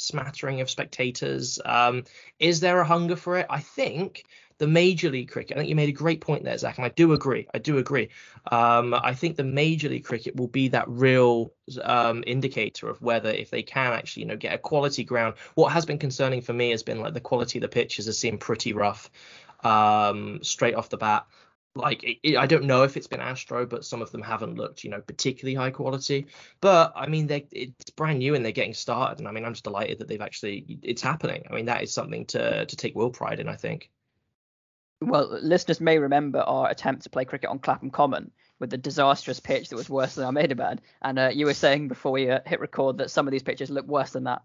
smattering 0.00 0.60
of 0.60 0.70
spectators. 0.70 1.60
Um, 1.64 2.04
is 2.38 2.60
there 2.60 2.80
a 2.80 2.84
hunger 2.86 3.16
for 3.16 3.38
it? 3.38 3.46
I 3.50 3.60
think 3.60 4.24
the 4.60 4.66
Major 4.66 5.08
League 5.10 5.30
Cricket. 5.30 5.56
I 5.56 5.60
think 5.60 5.70
you 5.70 5.74
made 5.74 5.88
a 5.88 5.92
great 5.92 6.20
point 6.20 6.44
there, 6.44 6.56
Zach, 6.58 6.76
and 6.76 6.84
I 6.84 6.90
do 6.90 7.14
agree. 7.14 7.48
I 7.54 7.58
do 7.58 7.78
agree. 7.78 8.10
Um, 8.52 8.92
I 8.92 9.14
think 9.14 9.36
the 9.36 9.42
Major 9.42 9.88
League 9.88 10.04
Cricket 10.04 10.36
will 10.36 10.48
be 10.48 10.68
that 10.68 10.86
real 10.86 11.54
um, 11.82 12.22
indicator 12.26 12.90
of 12.90 13.00
whether 13.00 13.30
if 13.30 13.48
they 13.48 13.62
can 13.62 13.94
actually, 13.94 14.24
you 14.24 14.28
know, 14.28 14.36
get 14.36 14.54
a 14.54 14.58
quality 14.58 15.02
ground. 15.02 15.36
What 15.54 15.72
has 15.72 15.86
been 15.86 15.98
concerning 15.98 16.42
for 16.42 16.52
me 16.52 16.70
has 16.70 16.82
been 16.82 17.00
like 17.00 17.14
the 17.14 17.20
quality 17.20 17.58
of 17.58 17.62
the 17.62 17.68
pitches 17.68 18.04
has 18.04 18.18
seemed 18.18 18.40
pretty 18.40 18.74
rough 18.74 19.10
um, 19.64 20.40
straight 20.42 20.74
off 20.74 20.90
the 20.90 20.98
bat 20.98 21.26
like 21.74 22.02
it, 22.02 22.18
it, 22.22 22.36
I 22.36 22.46
don't 22.46 22.64
know 22.64 22.82
if 22.82 22.96
it's 22.96 23.06
been 23.06 23.20
Astro, 23.20 23.64
but 23.64 23.84
some 23.84 24.02
of 24.02 24.10
them 24.10 24.22
haven't 24.22 24.56
looked, 24.56 24.82
you 24.82 24.90
know, 24.90 25.00
particularly 25.00 25.54
high 25.54 25.70
quality. 25.70 26.26
But 26.60 26.92
I 26.96 27.06
mean, 27.06 27.28
they 27.28 27.46
it's 27.52 27.90
brand 27.90 28.18
new 28.18 28.34
and 28.34 28.44
they're 28.44 28.52
getting 28.52 28.74
started, 28.74 29.20
and 29.20 29.28
I 29.28 29.30
mean, 29.30 29.44
I'm 29.44 29.52
just 29.52 29.64
delighted 29.64 29.98
that 29.98 30.08
they've 30.08 30.20
actually 30.20 30.80
it's 30.82 31.02
happening. 31.02 31.44
I 31.48 31.54
mean, 31.54 31.66
that 31.66 31.82
is 31.82 31.94
something 31.94 32.26
to 32.26 32.66
to 32.66 32.76
take 32.76 32.96
real 32.96 33.10
pride 33.10 33.40
in. 33.40 33.48
I 33.48 33.56
think. 33.56 33.90
Well, 35.02 35.38
listeners 35.40 35.80
may 35.80 35.98
remember 35.98 36.40
our 36.40 36.68
attempt 36.68 37.04
to 37.04 37.10
play 37.10 37.24
cricket 37.24 37.48
on 37.48 37.58
Clapham 37.58 37.90
Common 37.90 38.32
with 38.58 38.68
the 38.68 38.76
disastrous 38.76 39.40
pitch 39.40 39.70
that 39.70 39.76
was 39.76 39.88
worse 39.88 40.14
than 40.14 40.26
Ahmedabad, 40.26 40.82
and 41.00 41.18
uh, 41.18 41.30
you 41.32 41.46
were 41.46 41.54
saying 41.54 41.88
before 41.88 42.12
we 42.12 42.30
uh, 42.30 42.40
hit 42.44 42.60
record 42.60 42.98
that 42.98 43.10
some 43.10 43.26
of 43.26 43.32
these 43.32 43.42
pitches 43.42 43.70
look 43.70 43.86
worse 43.86 44.10
than 44.10 44.24
that. 44.24 44.42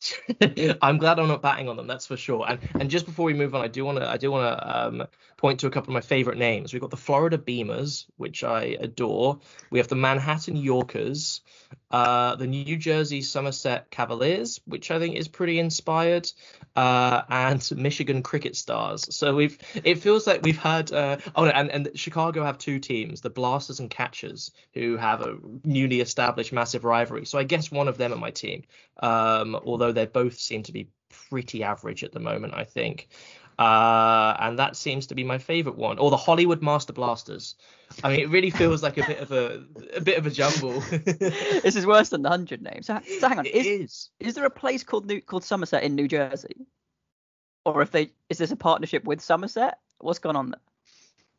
I'm 0.82 0.98
glad 0.98 1.18
I'm 1.18 1.28
not 1.28 1.42
batting 1.42 1.68
on 1.68 1.76
them, 1.76 1.86
that's 1.86 2.06
for 2.06 2.16
sure. 2.16 2.46
And 2.48 2.58
and 2.78 2.90
just 2.90 3.06
before 3.06 3.26
we 3.26 3.34
move 3.34 3.54
on, 3.54 3.62
I 3.62 3.68
do 3.68 3.84
want 3.84 3.98
to 3.98 4.08
I 4.08 4.16
do 4.16 4.30
want 4.30 4.58
to 4.58 4.78
um, 4.86 5.06
point 5.36 5.60
to 5.60 5.66
a 5.66 5.70
couple 5.70 5.90
of 5.90 5.94
my 5.94 6.00
favorite 6.00 6.38
names. 6.38 6.72
We've 6.72 6.82
got 6.82 6.90
the 6.90 6.96
Florida 6.96 7.38
Beamers, 7.38 8.06
which 8.16 8.44
I 8.44 8.76
adore. 8.80 9.40
We 9.70 9.78
have 9.78 9.88
the 9.88 9.96
Manhattan 9.96 10.56
Yorkers, 10.56 11.40
uh, 11.90 12.36
the 12.36 12.46
New 12.46 12.76
Jersey 12.76 13.22
Somerset 13.22 13.90
Cavaliers, 13.90 14.60
which 14.66 14.90
I 14.90 14.98
think 14.98 15.16
is 15.16 15.28
pretty 15.28 15.58
inspired, 15.58 16.30
uh, 16.76 17.22
and 17.28 17.70
Michigan 17.76 18.22
Cricket 18.22 18.54
Stars. 18.56 19.14
So 19.14 19.34
we've 19.34 19.58
it 19.82 19.96
feels 19.96 20.26
like 20.26 20.42
we've 20.42 20.58
had 20.58 20.92
uh, 20.92 21.18
oh 21.34 21.46
and 21.46 21.70
and 21.70 21.90
Chicago 21.94 22.44
have 22.44 22.58
two 22.58 22.78
teams, 22.78 23.20
the 23.20 23.30
Blasters 23.30 23.80
and 23.80 23.90
Catchers, 23.90 24.50
who 24.74 24.96
have 24.96 25.22
a 25.22 25.36
newly 25.64 26.00
established 26.00 26.52
massive 26.52 26.84
rivalry. 26.84 27.26
So 27.26 27.38
I 27.38 27.44
guess 27.44 27.70
one 27.70 27.88
of 27.88 27.98
them 27.98 28.12
are 28.12 28.16
my 28.16 28.30
team, 28.30 28.64
um, 29.02 29.54
although 29.64 29.89
they 29.92 30.06
both 30.06 30.38
seem 30.38 30.62
to 30.64 30.72
be 30.72 30.90
pretty 31.28 31.62
average 31.62 32.04
at 32.04 32.12
the 32.12 32.20
moment. 32.20 32.54
I 32.54 32.64
think. 32.64 33.08
Uh, 33.60 34.34
and 34.40 34.58
that 34.58 34.74
seems 34.74 35.06
to 35.08 35.14
be 35.14 35.22
my 35.22 35.36
favorite 35.36 35.76
one. 35.76 35.98
Or 35.98 36.10
the 36.10 36.16
Hollywood 36.16 36.62
Master 36.62 36.94
Blasters. 36.94 37.56
I 38.02 38.08
mean, 38.08 38.20
it 38.20 38.30
really 38.30 38.48
feels 38.48 38.82
like 38.82 38.96
a 38.96 39.06
bit 39.06 39.18
of 39.18 39.32
a 39.32 39.62
a 39.94 40.00
bit 40.00 40.16
of 40.16 40.26
a 40.26 40.30
jumble. 40.30 40.80
this 40.90 41.76
is 41.76 41.84
worse 41.84 42.08
than 42.08 42.22
the 42.22 42.30
hundred 42.30 42.62
names. 42.62 42.86
So, 42.86 42.98
so 43.18 43.28
hang 43.28 43.38
on, 43.38 43.44
it 43.44 43.54
is, 43.54 43.66
is. 43.66 44.10
is 44.18 44.34
there 44.34 44.46
a 44.46 44.50
place 44.50 44.82
called 44.82 45.06
New, 45.06 45.20
called 45.20 45.44
Somerset 45.44 45.82
in 45.82 45.94
New 45.94 46.08
Jersey, 46.08 46.66
or 47.66 47.82
if 47.82 47.90
they 47.90 48.12
is 48.30 48.38
this 48.38 48.50
a 48.50 48.56
partnership 48.56 49.04
with 49.04 49.20
Somerset? 49.20 49.78
What's 49.98 50.20
going 50.20 50.36
on 50.36 50.50
there? 50.50 50.60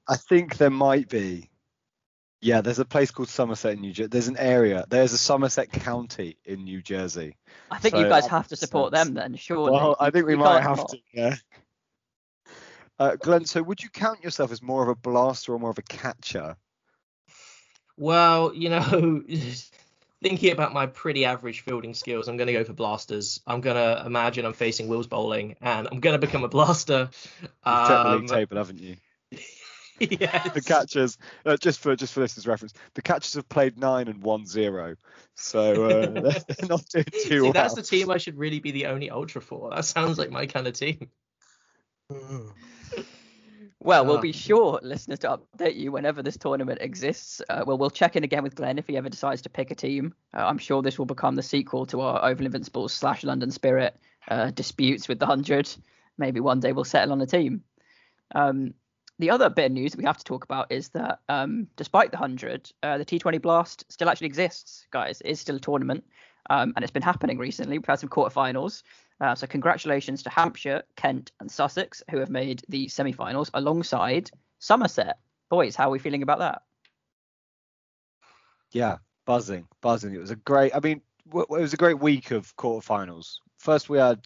I 0.08 0.18
think 0.18 0.58
there 0.58 0.70
might 0.70 1.10
be. 1.10 1.50
Yeah, 2.44 2.62
there's 2.62 2.80
a 2.80 2.86
place 2.86 3.12
called 3.12 3.30
Somerset 3.30 3.74
in 3.74 3.82
New 3.82 3.94
Jersey. 3.94 4.08
There's 4.08 4.28
an 4.28 4.38
area. 4.38 4.84
There's 4.90 5.14
a 5.14 5.18
Somerset 5.18 5.72
County 5.72 6.38
in 6.44 6.64
New 6.64 6.82
Jersey. 6.82 7.38
I 7.70 7.78
think 7.78 7.94
So 7.96 8.02
you 8.02 8.10
guys 8.10 8.26
have 8.28 8.48
to 8.48 8.56
support 8.56 8.96
sense. 8.96 9.10
them 9.10 9.14
then, 9.14 9.36
surely. 9.36 9.72
Well, 9.74 9.96
I 10.00 10.10
think 10.10 10.26
we 10.26 10.34
You 10.34 10.40
might 10.40 10.62
have 10.64 10.78
not. 10.78 10.90
to. 10.90 10.98
Yeah. 11.14 11.36
Uh, 12.98 13.16
Glenn, 13.16 13.46
so 13.46 13.62
would 13.62 13.82
you 13.84 13.90
count 13.90 14.24
yourself 14.24 14.52
as 14.52 14.62
more 14.62 14.82
of 14.84 14.90
a 14.90 14.96
blaster 14.96 15.54
or 15.54 15.60
more 15.60 15.70
of 15.70 15.78
a 15.78 15.84
catcher? 15.84 16.56
Well, 17.98 18.54
you 18.56 18.70
know, 18.70 19.24
thinking 20.24 20.52
about 20.52 20.74
my 20.74 20.88
pretty 20.88 21.26
average 21.26 21.62
fielding 21.62 21.94
skills, 21.94 22.28
I'm 22.28 22.38
going 22.38 22.48
to 22.48 22.54
go 22.54 22.64
for 22.64 22.74
blasters. 22.74 23.40
I'm 23.46 23.62
going 23.62 23.76
to 23.76 24.04
imagine 24.06 24.46
I'm 24.46 24.54
facing 24.54 24.88
Will's 24.88 25.08
bowling, 25.08 25.56
and 25.62 25.88
I'm 25.92 26.00
going 26.00 26.20
to 26.20 26.26
become 26.26 26.44
a 26.44 26.48
blaster. 26.50 27.10
You've 27.42 27.52
checked 27.52 27.60
the 27.64 28.08
Um, 28.10 28.22
league 28.22 28.30
table, 28.30 28.58
haven't 28.58 28.80
you? 28.80 28.96
yes. 30.20 30.54
The 30.54 30.62
catchers, 30.62 31.18
uh, 31.46 31.58
just 31.58 31.80
for 31.80 31.96
just 31.96 32.14
for 32.14 32.22
listeners' 32.22 32.48
reference, 32.48 32.74
the 32.96 33.02
catchers 33.02 33.34
have 33.36 33.48
played 33.50 33.78
nine 33.78 34.08
and 34.08 34.22
one 34.24 34.46
zero, 34.46 34.96
so 35.36 35.86
uh, 35.86 36.08
they're 36.48 36.68
not 36.70 36.86
doing 36.88 37.06
too 37.06 37.20
See, 37.20 37.40
well. 37.42 37.54
that's 37.54 37.74
the 37.76 37.82
team 37.84 38.10
I 38.10 38.18
should 38.18 38.38
really 38.38 38.60
be 38.60 38.72
the 38.72 38.88
only 38.88 39.10
ultra 39.10 39.42
for. 39.42 39.70
That 39.70 39.86
sounds 39.86 40.18
like 40.18 40.32
my 40.32 40.46
kind 40.46 40.68
of 40.68 40.74
team. 40.74 41.10
Well, 43.84 44.06
we'll 44.06 44.18
Uh, 44.18 44.22
be 44.22 44.32
sure, 44.32 44.80
listeners, 44.84 45.18
to 45.20 45.40
update 45.40 45.76
you 45.76 45.92
whenever 45.92 46.22
this 46.22 46.38
tournament 46.38 46.78
exists. 46.82 47.42
Uh, 47.50 47.64
well, 47.66 47.80
we'll 47.80 47.90
check 47.90 48.16
in 48.16 48.24
again 48.24 48.44
with 48.44 48.54
Glenn 48.54 48.78
if 48.78 48.86
he 48.86 48.96
ever 48.96 49.10
decides 49.10 49.42
to 49.42 49.50
pick 49.50 49.72
a 49.72 49.76
team. 49.76 50.14
Uh, 50.36 50.46
I'm 50.46 50.60
sure 50.60 50.84
this 50.84 51.00
will 51.00 51.08
become 51.08 51.34
the 51.34 51.42
sequel 51.42 51.88
to 51.88 52.02
our 52.02 52.24
Oval 52.24 52.46
Invincibles 52.46 52.94
slash 52.94 53.24
London 53.24 53.50
Spirit 53.50 53.98
uh, 54.28 54.52
disputes 54.52 55.08
with 55.08 55.18
the 55.18 55.26
100. 55.26 55.74
Maybe 56.20 56.40
one 56.40 56.60
day 56.60 56.74
we'll 56.74 56.84
settle 56.84 57.12
on 57.12 57.22
a 57.22 57.26
team. 57.26 57.64
Um, 58.36 58.76
the 59.22 59.30
other 59.30 59.50
bit 59.50 59.68
of 59.68 59.72
news 59.72 59.92
that 59.92 60.00
we 60.00 60.06
have 60.06 60.18
to 60.18 60.24
talk 60.24 60.44
about 60.44 60.72
is 60.72 60.90
that 60.90 61.20
um, 61.30 61.68
despite 61.78 62.12
the 62.12 62.18
100, 62.18 62.72
uh, 62.82 62.98
the 62.98 63.06
T20 63.06 63.40
Blast 63.42 63.86
still 63.88 64.10
actually 64.10 64.28
exists, 64.28 64.88
guys. 64.92 65.22
It 65.22 65.30
is 65.30 65.40
still 65.40 65.56
a 65.56 65.60
tournament, 65.60 66.04
um, 66.50 66.74
and 66.76 66.84
it's 66.84 66.92
been 66.92 67.04
happening 67.04 67.38
recently. 67.38 67.78
We've 67.78 67.86
had 67.86 68.00
some 68.00 68.10
quarterfinals. 68.10 68.82
Uh, 69.22 69.36
so 69.36 69.46
congratulations 69.46 70.24
to 70.24 70.32
Hampshire, 70.32 70.82
Kent, 70.96 71.32
and 71.40 71.50
Sussex 71.50 72.02
who 72.10 72.18
have 72.18 72.32
made 72.32 72.64
the 72.68 72.88
semi-finals 72.88 73.52
alongside 73.54 74.32
Somerset. 74.58 75.20
Boys, 75.50 75.76
how 75.76 75.90
are 75.90 75.92
we 75.92 76.00
feeling 76.00 76.24
about 76.24 76.40
that? 76.40 76.64
Yeah, 78.72 78.98
buzzing, 79.26 79.68
buzzing. 79.82 80.16
It 80.16 80.20
was 80.20 80.32
a 80.32 80.36
great. 80.36 80.76
I 80.76 80.80
mean, 80.80 81.02
w- 81.28 81.46
it 81.48 81.62
was 81.62 81.74
a 81.74 81.78
great 81.78 82.00
week 82.00 82.32
of 82.32 82.56
quarterfinals. 82.58 83.36
First, 83.60 83.88
we 83.88 84.00
had 84.00 84.26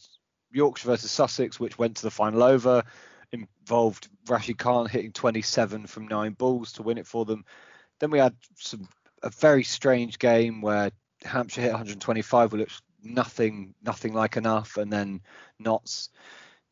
Yorkshire 0.53 0.87
versus 0.87 1.11
Sussex, 1.11 1.59
which 1.59 1.77
went 1.77 1.97
to 1.97 2.03
the 2.03 2.11
final 2.11 2.43
over. 2.43 2.83
Involved 3.31 4.07
Rashid 4.27 4.57
Khan 4.57 4.87
hitting 4.87 5.11
27 5.11 5.87
from 5.87 6.07
nine 6.07 6.33
balls 6.33 6.73
to 6.73 6.83
win 6.83 6.97
it 6.97 7.07
for 7.07 7.25
them. 7.25 7.45
Then 7.99 8.11
we 8.11 8.19
had 8.19 8.35
some 8.55 8.87
a 9.23 9.29
very 9.29 9.63
strange 9.63 10.19
game 10.19 10.61
where 10.61 10.91
Hampshire 11.23 11.61
hit 11.61 11.71
125, 11.71 12.51
which 12.51 12.59
looked 12.59 12.81
nothing, 13.03 13.73
nothing 13.83 14.13
like 14.13 14.37
enough, 14.37 14.77
and 14.77 14.91
then 14.91 15.21
Notts 15.59 16.09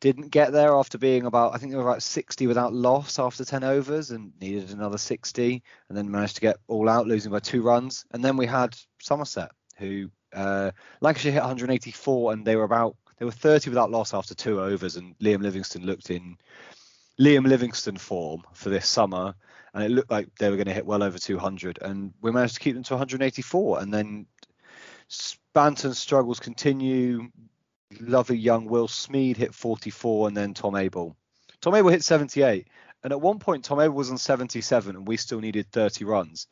didn't 0.00 0.28
get 0.28 0.52
there 0.52 0.76
after 0.76 0.98
being 0.98 1.24
about 1.24 1.54
I 1.54 1.58
think 1.58 1.72
they 1.72 1.78
were 1.78 1.88
about 1.88 2.02
60 2.02 2.46
without 2.46 2.74
loss 2.74 3.18
after 3.18 3.42
10 3.42 3.64
overs 3.64 4.10
and 4.10 4.32
needed 4.38 4.70
another 4.70 4.98
60 4.98 5.62
and 5.88 5.96
then 5.96 6.10
managed 6.10 6.34
to 6.34 6.42
get 6.42 6.58
all 6.68 6.90
out 6.90 7.06
losing 7.06 7.32
by 7.32 7.38
two 7.38 7.62
runs 7.62 8.04
and 8.10 8.22
then 8.22 8.36
we 8.36 8.44
had 8.44 8.76
Somerset 9.00 9.50
who 9.78 10.10
uh, 10.34 10.72
Lancashire 11.00 11.32
hit 11.32 11.40
184 11.40 12.34
and 12.34 12.44
they 12.44 12.54
were 12.54 12.64
about 12.64 12.96
they 13.18 13.24
were 13.24 13.30
30 13.30 13.70
without 13.70 13.90
loss 13.90 14.14
after 14.14 14.34
two 14.34 14.60
overs 14.60 14.96
and 14.96 15.18
Liam 15.18 15.42
Livingstone 15.42 15.84
looked 15.84 16.10
in 16.10 16.36
Liam 17.20 17.46
Livingstone 17.46 17.96
form 17.96 18.42
for 18.52 18.70
this 18.70 18.86
summer 18.86 19.34
and 19.72 19.84
it 19.84 19.90
looked 19.90 20.10
like 20.10 20.28
they 20.36 20.50
were 20.50 20.56
going 20.56 20.66
to 20.66 20.72
hit 20.72 20.86
well 20.86 21.02
over 21.02 21.18
200 21.18 21.78
and 21.82 22.12
we 22.20 22.30
managed 22.30 22.54
to 22.54 22.60
keep 22.60 22.74
them 22.74 22.82
to 22.84 22.94
184 22.94 23.80
and 23.80 23.92
then 23.92 24.26
Banton 25.54 25.94
struggles 25.94 26.40
continue 26.40 27.30
lovely 28.00 28.36
young 28.36 28.66
Will 28.66 28.88
Smeed 28.88 29.36
hit 29.36 29.54
44 29.54 30.28
and 30.28 30.36
then 30.36 30.54
Tom 30.54 30.74
Abell. 30.74 31.16
Tom 31.60 31.74
Abell 31.74 31.90
hit 31.90 32.04
78. 32.04 32.68
And 33.02 33.12
at 33.12 33.20
one 33.20 33.38
point, 33.38 33.64
Tom 33.64 33.78
Abell 33.78 33.94
was 33.94 34.10
on 34.10 34.18
77 34.18 34.96
and 34.96 35.06
we 35.06 35.16
still 35.16 35.40
needed 35.40 35.70
30 35.70 36.04
runs 36.04 36.46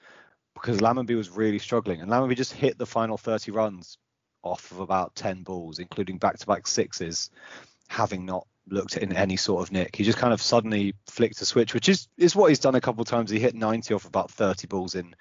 because 0.55 0.81
Lammonby 0.81 1.17
was 1.17 1.31
really 1.31 1.59
struggling. 1.59 2.01
And 2.01 2.11
Lammonby 2.11 2.37
just 2.37 2.53
hit 2.53 2.79
the 2.79 2.87
final 2.87 3.17
30 3.17 3.53
runs 3.53 3.99
off 4.43 4.71
of 4.71 4.81
about 4.81 5.15
10 5.15 5.43
balls, 5.43 5.79
including 5.79 6.19
back 6.19 6.39
to 6.39 6.47
back 6.47 6.67
sixes, 6.67 7.31
having 7.89 8.25
not 8.25 8.47
looked 8.69 8.97
in 8.97 9.13
any 9.13 9.37
sort 9.37 9.63
of 9.63 9.73
nick. 9.73 9.97
He 9.97 10.05
just 10.05 10.19
kind 10.19 10.33
of 10.33 10.41
suddenly 10.41 10.95
flicked 11.07 11.41
a 11.41 11.45
switch, 11.45 11.75
which 11.75 11.89
is, 11.89 12.09
is 12.17 12.37
what 12.37 12.49
he's 12.49 12.59
done 12.59 12.75
a 12.75 12.81
couple 12.81 13.03
of 13.03 13.09
times. 13.09 13.31
He 13.31 13.39
hit 13.39 13.55
90 13.55 13.95
off 13.95 14.05
about 14.05 14.31
30 14.31 14.67
balls 14.67 14.95
in 14.95 15.15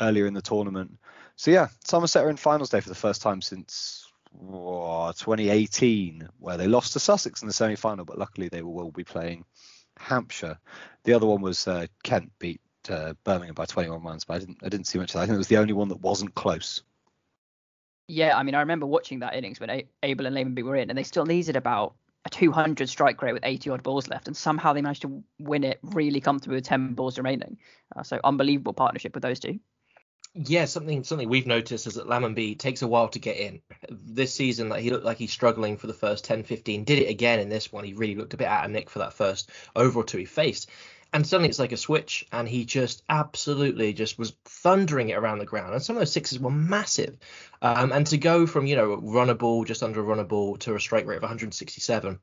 earlier 0.00 0.26
in 0.26 0.34
the 0.34 0.42
tournament. 0.42 0.98
So 1.36 1.50
yeah, 1.50 1.68
Somerset 1.84 2.24
are 2.24 2.30
in 2.30 2.36
finals 2.36 2.70
day 2.70 2.80
for 2.80 2.88
the 2.88 2.94
first 2.94 3.22
time 3.22 3.42
since 3.42 4.10
oh, 4.52 5.12
2018, 5.12 6.28
where 6.38 6.56
they 6.56 6.66
lost 6.66 6.92
to 6.94 7.00
Sussex 7.00 7.42
in 7.42 7.48
the 7.48 7.54
semi-final, 7.54 8.04
but 8.04 8.18
luckily 8.18 8.48
they 8.48 8.62
will, 8.62 8.72
will 8.72 8.90
be 8.90 9.04
playing 9.04 9.44
Hampshire. 9.98 10.58
The 11.04 11.14
other 11.14 11.26
one 11.26 11.40
was 11.40 11.66
uh, 11.68 11.86
Kent 12.02 12.32
beat 12.38 12.60
uh, 12.88 13.14
Birmingham 13.24 13.54
by 13.54 13.66
21 13.66 14.02
runs, 14.02 14.24
but 14.24 14.34
I 14.34 14.38
didn't 14.38 14.58
I 14.62 14.68
didn't 14.68 14.86
see 14.86 14.98
much 14.98 15.10
of 15.10 15.14
that. 15.14 15.20
I 15.20 15.26
think 15.26 15.34
it 15.34 15.38
was 15.38 15.48
the 15.48 15.58
only 15.58 15.72
one 15.72 15.88
that 15.88 16.00
wasn't 16.00 16.34
close. 16.34 16.82
Yeah, 18.10 18.36
I 18.36 18.42
mean, 18.42 18.56
I 18.56 18.60
remember 18.60 18.86
watching 18.86 19.20
that 19.20 19.36
innings 19.36 19.60
when 19.60 19.70
Abell 20.02 20.26
and 20.26 20.36
Lammonby 20.36 20.64
were 20.64 20.74
in, 20.74 20.90
and 20.90 20.98
they 20.98 21.04
still 21.04 21.26
needed 21.26 21.54
about 21.54 21.94
a 22.24 22.30
200 22.30 22.88
strike 22.88 23.22
rate 23.22 23.34
with 23.34 23.44
80 23.44 23.70
odd 23.70 23.82
balls 23.84 24.08
left, 24.08 24.26
and 24.26 24.36
somehow 24.36 24.72
they 24.72 24.82
managed 24.82 25.02
to 25.02 25.22
win 25.38 25.62
it 25.62 25.78
really 25.82 26.20
comfortably 26.20 26.56
with 26.56 26.64
10 26.64 26.94
balls 26.94 27.18
remaining. 27.18 27.58
Uh, 27.94 28.02
so 28.02 28.18
unbelievable 28.24 28.72
partnership 28.72 29.14
with 29.14 29.22
those 29.22 29.38
two. 29.38 29.60
Yeah, 30.34 30.64
something 30.64 31.04
something 31.04 31.28
we've 31.28 31.46
noticed 31.46 31.86
is 31.86 31.94
that 31.94 32.08
Lammonby 32.08 32.58
takes 32.58 32.82
a 32.82 32.88
while 32.88 33.08
to 33.08 33.18
get 33.20 33.36
in. 33.36 33.62
This 33.88 34.34
season, 34.34 34.68
like 34.68 34.82
he 34.82 34.90
looked 34.90 35.04
like 35.04 35.18
he's 35.18 35.32
struggling 35.32 35.76
for 35.76 35.86
the 35.86 35.92
first 35.92 36.24
10, 36.24 36.42
15. 36.42 36.84
Did 36.84 36.98
it 37.00 37.10
again 37.10 37.38
in 37.38 37.48
this 37.48 37.72
one. 37.72 37.84
He 37.84 37.94
really 37.94 38.16
looked 38.16 38.34
a 38.34 38.36
bit 38.36 38.46
out 38.46 38.64
of 38.64 38.70
nick 38.70 38.90
for 38.90 39.00
that 39.00 39.12
first 39.12 39.50
over 39.74 40.00
or 40.00 40.04
two 40.04 40.18
he 40.18 40.24
faced. 40.24 40.68
And 41.12 41.26
suddenly 41.26 41.48
it's 41.48 41.58
like 41.58 41.72
a 41.72 41.76
switch, 41.76 42.26
and 42.32 42.48
he 42.48 42.64
just 42.64 43.02
absolutely 43.08 43.92
just 43.92 44.18
was 44.18 44.34
thundering 44.44 45.08
it 45.08 45.18
around 45.18 45.38
the 45.38 45.46
ground. 45.46 45.74
And 45.74 45.82
some 45.82 45.96
of 45.96 46.00
those 46.00 46.12
sixes 46.12 46.38
were 46.38 46.50
massive. 46.50 47.16
Um, 47.62 47.92
and 47.92 48.06
to 48.08 48.18
go 48.18 48.46
from 48.46 48.66
you 48.66 48.76
know 48.76 48.94
run 48.96 49.30
a 49.30 49.34
ball 49.34 49.64
just 49.64 49.82
under 49.82 50.00
a 50.00 50.02
run 50.02 50.20
a 50.20 50.24
ball 50.24 50.56
to 50.58 50.74
a 50.74 50.80
strike 50.80 51.06
rate 51.06 51.16
of 51.16 51.22
167 51.22 52.20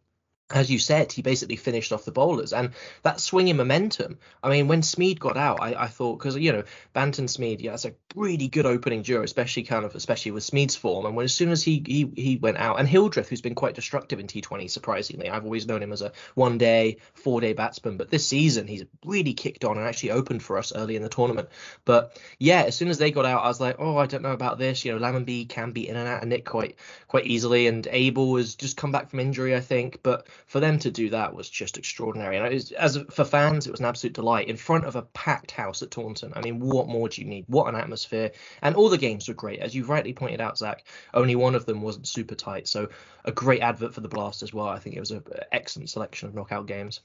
as 0.50 0.72
you 0.72 0.80
said, 0.80 1.12
he 1.12 1.22
basically 1.22 1.58
finished 1.58 1.92
off 1.92 2.06
the 2.06 2.12
bowlers, 2.12 2.54
and 2.54 2.72
that 3.04 3.20
swinging 3.20 3.58
momentum. 3.58 4.18
I 4.42 4.50
mean, 4.50 4.68
when 4.68 4.82
Smeed 4.82 5.20
got 5.20 5.36
out, 5.36 5.62
I, 5.62 5.74
I 5.74 5.88
thought 5.88 6.20
because 6.20 6.38
you 6.38 6.54
know 6.54 6.64
Banton 6.96 7.28
Smeed, 7.28 7.62
yeah, 7.62 7.74
it's 7.74 7.86
a 7.86 7.94
really 8.16 8.48
good 8.48 8.66
opening 8.66 9.02
duo, 9.02 9.24
especially 9.24 9.64
kind 9.64 9.86
of 9.86 9.96
especially 9.96 10.32
with 10.32 10.44
Smeed's 10.44 10.76
form. 10.76 11.06
And 11.06 11.16
when 11.16 11.26
as 11.26 11.34
soon 11.34 11.52
as 11.52 11.64
he 11.64 11.84
he 11.86 12.12
he 12.16 12.38
went 12.38 12.58
out, 12.58 12.80
and 12.80 12.88
Hildreth, 12.88 13.30
who's 13.30 13.42
been 13.42 13.56
quite 13.56 13.76
destructive 13.76 14.20
in 14.20 14.28
T20, 14.28 14.70
surprisingly, 14.70 15.30
I've 15.30 15.44
always 15.44 15.68
known 15.68 15.84
him 15.84 15.94
as 15.94 16.02
a 16.02 16.12
one 16.36 16.58
day, 16.58 16.98
four 17.14 17.42
day 17.42 17.54
batsman, 17.54 17.98
but 17.98 18.10
this 18.10 18.28
season 18.28 18.68
he's 18.68 18.86
really 19.06 19.34
kicked 19.34 19.66
on 19.66 19.78
and 19.78 19.86
actually 19.86 20.12
opened 20.12 20.42
for 20.42 20.58
us 20.58 20.74
early 20.76 20.96
in 20.96 21.04
the 21.04 21.10
tournament. 21.10 21.50
But 21.86 22.20
yeah, 22.40 22.64
as 22.64 22.76
soon 22.76 22.88
as 22.88 22.98
they 22.98 23.12
got 23.12 23.26
out, 23.26 23.44
I 23.44 23.48
was 23.48 23.62
like, 23.62 23.76
oh, 23.80 23.98
I 23.98 24.06
don't 24.06 24.24
know 24.24 24.32
about 24.32 24.58
this. 24.58 24.84
You 24.86 24.94
know, 24.94 25.00
Lammonby 25.00 25.50
can 25.50 25.72
be 25.72 25.88
in 25.88 25.96
and 25.96 26.08
out 26.08 26.24
of 26.24 26.30
Nick 26.30 26.46
quite 26.46 26.76
quite 27.08 27.26
easily, 27.26 27.68
and 27.68 27.86
Abell 27.88 28.38
has 28.38 28.56
just 28.56 28.78
come 28.78 28.92
back 28.92 29.10
from 29.10 29.20
injury, 29.20 29.56
I 29.56 29.62
think, 29.62 30.00
but 30.02 30.28
for 30.48 30.60
them 30.60 30.80
to 30.80 30.92
do 30.92 31.10
that 31.10 31.34
was 31.34 31.50
just 31.50 31.78
extraordinary. 31.78 32.38
And 32.38 32.54
was, 32.54 32.72
as 32.72 32.98
for 33.12 33.26
fans, 33.26 33.68
it 33.68 33.72
was 33.72 33.80
an 33.80 33.86
absolute 33.86 34.14
delight 34.14 34.48
in 34.48 34.58
front 34.58 34.86
of 34.86 34.96
a 34.96 35.02
packed 35.02 35.52
house 35.52 35.84
at 35.84 35.92
Taunton. 35.92 36.34
I 36.36 36.42
mean, 36.42 36.60
what 36.60 36.88
more 36.88 37.10
do 37.10 37.22
you 37.22 37.28
need? 37.28 37.46
What 37.48 37.68
an 37.68 37.76
atmosphere! 37.76 38.07
And 38.14 38.76
all 38.76 38.90
the 38.90 38.98
games 38.98 39.28
were 39.28 39.34
great, 39.34 39.60
as 39.60 39.76
you 39.76 39.86
rightly 39.86 40.14
pointed 40.14 40.42
out, 40.42 40.58
Zach. 40.58 40.86
Only 41.14 41.36
one 41.36 41.56
of 41.56 41.66
them 41.66 41.82
wasn't 41.82 42.08
super 42.08 42.36
tight, 42.36 42.68
so 42.68 42.90
a 43.26 43.32
great 43.32 43.62
advert 43.62 43.94
for 43.94 44.02
the 44.02 44.10
Blast 44.10 44.44
as 44.44 44.54
well. 44.54 44.68
I 44.68 44.80
think 44.80 44.96
it 44.96 45.00
was 45.00 45.12
an 45.12 45.24
excellent 45.52 45.90
selection 45.90 46.28
of 46.28 46.36
knockout 46.36 46.68
games. 46.68 47.02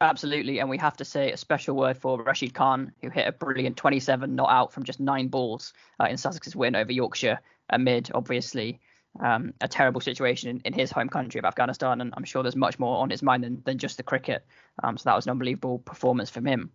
Absolutely, 0.00 0.58
and 0.58 0.68
we 0.68 0.76
have 0.76 0.96
to 0.98 1.04
say 1.04 1.32
a 1.32 1.36
special 1.36 1.74
word 1.74 1.96
for 1.96 2.22
Rashid 2.22 2.52
Khan, 2.52 2.92
who 3.00 3.08
hit 3.08 3.26
a 3.26 3.32
brilliant 3.32 3.78
27 3.78 4.34
not 4.34 4.50
out 4.50 4.72
from 4.72 4.84
just 4.84 5.00
nine 5.00 5.28
balls 5.28 5.72
uh, 6.00 6.04
in 6.04 6.16
Sussex's 6.16 6.54
win 6.54 6.76
over 6.76 6.92
Yorkshire 6.92 7.40
amid 7.70 8.10
obviously 8.14 8.78
um, 9.20 9.54
a 9.62 9.68
terrible 9.68 10.00
situation 10.00 10.50
in, 10.50 10.60
in, 10.66 10.72
his 10.72 10.90
home 10.90 11.08
country 11.08 11.38
of 11.38 11.46
Afghanistan, 11.46 12.00
and 12.00 12.12
I'm 12.14 12.24
sure 12.24 12.42
there's 12.42 12.56
much 12.56 12.78
more 12.78 12.98
on 12.98 13.08
his 13.08 13.22
mind 13.22 13.44
than, 13.44 13.62
than 13.64 13.78
just 13.78 13.96
the 13.96 14.02
cricket. 14.02 14.44
Um, 14.82 14.98
so 14.98 15.04
that 15.04 15.16
was 15.16 15.26
an 15.26 15.30
unbelievable 15.30 15.78
performance 15.78 16.28
from 16.28 16.44
him. 16.44 16.70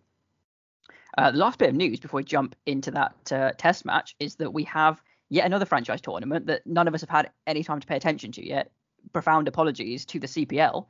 Uh, 1.16 1.30
the 1.30 1.38
last 1.38 1.58
bit 1.58 1.68
of 1.68 1.74
news 1.74 2.00
before 2.00 2.18
we 2.18 2.24
jump 2.24 2.54
into 2.66 2.90
that 2.90 3.32
uh, 3.32 3.52
test 3.58 3.84
match 3.84 4.16
is 4.18 4.36
that 4.36 4.52
we 4.52 4.64
have 4.64 5.00
yet 5.28 5.46
another 5.46 5.66
franchise 5.66 6.00
tournament 6.00 6.46
that 6.46 6.66
none 6.66 6.88
of 6.88 6.94
us 6.94 7.00
have 7.00 7.10
had 7.10 7.30
any 7.46 7.62
time 7.62 7.80
to 7.80 7.86
pay 7.86 7.96
attention 7.96 8.32
to 8.32 8.46
yet. 8.46 8.70
Profound 9.12 9.48
apologies 9.48 10.06
to 10.06 10.20
the 10.20 10.26
CPL, 10.26 10.86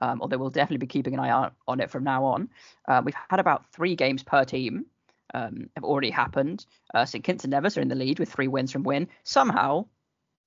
um, 0.00 0.20
although 0.20 0.36
we'll 0.36 0.50
definitely 0.50 0.78
be 0.78 0.86
keeping 0.86 1.14
an 1.14 1.20
eye 1.20 1.30
on, 1.30 1.52
on 1.66 1.80
it 1.80 1.90
from 1.90 2.04
now 2.04 2.24
on. 2.24 2.50
Uh, 2.86 3.02
we've 3.04 3.14
had 3.30 3.40
about 3.40 3.72
three 3.72 3.96
games 3.96 4.22
per 4.22 4.44
team 4.44 4.86
um, 5.32 5.70
have 5.74 5.84
already 5.84 6.10
happened. 6.10 6.66
Uh, 6.92 7.04
St 7.04 7.24
Kitts 7.24 7.44
and 7.44 7.50
Nevis 7.50 7.78
are 7.78 7.80
in 7.80 7.88
the 7.88 7.94
lead 7.94 8.18
with 8.18 8.30
three 8.30 8.48
wins 8.48 8.70
from 8.70 8.82
Win. 8.82 9.08
Somehow, 9.22 9.86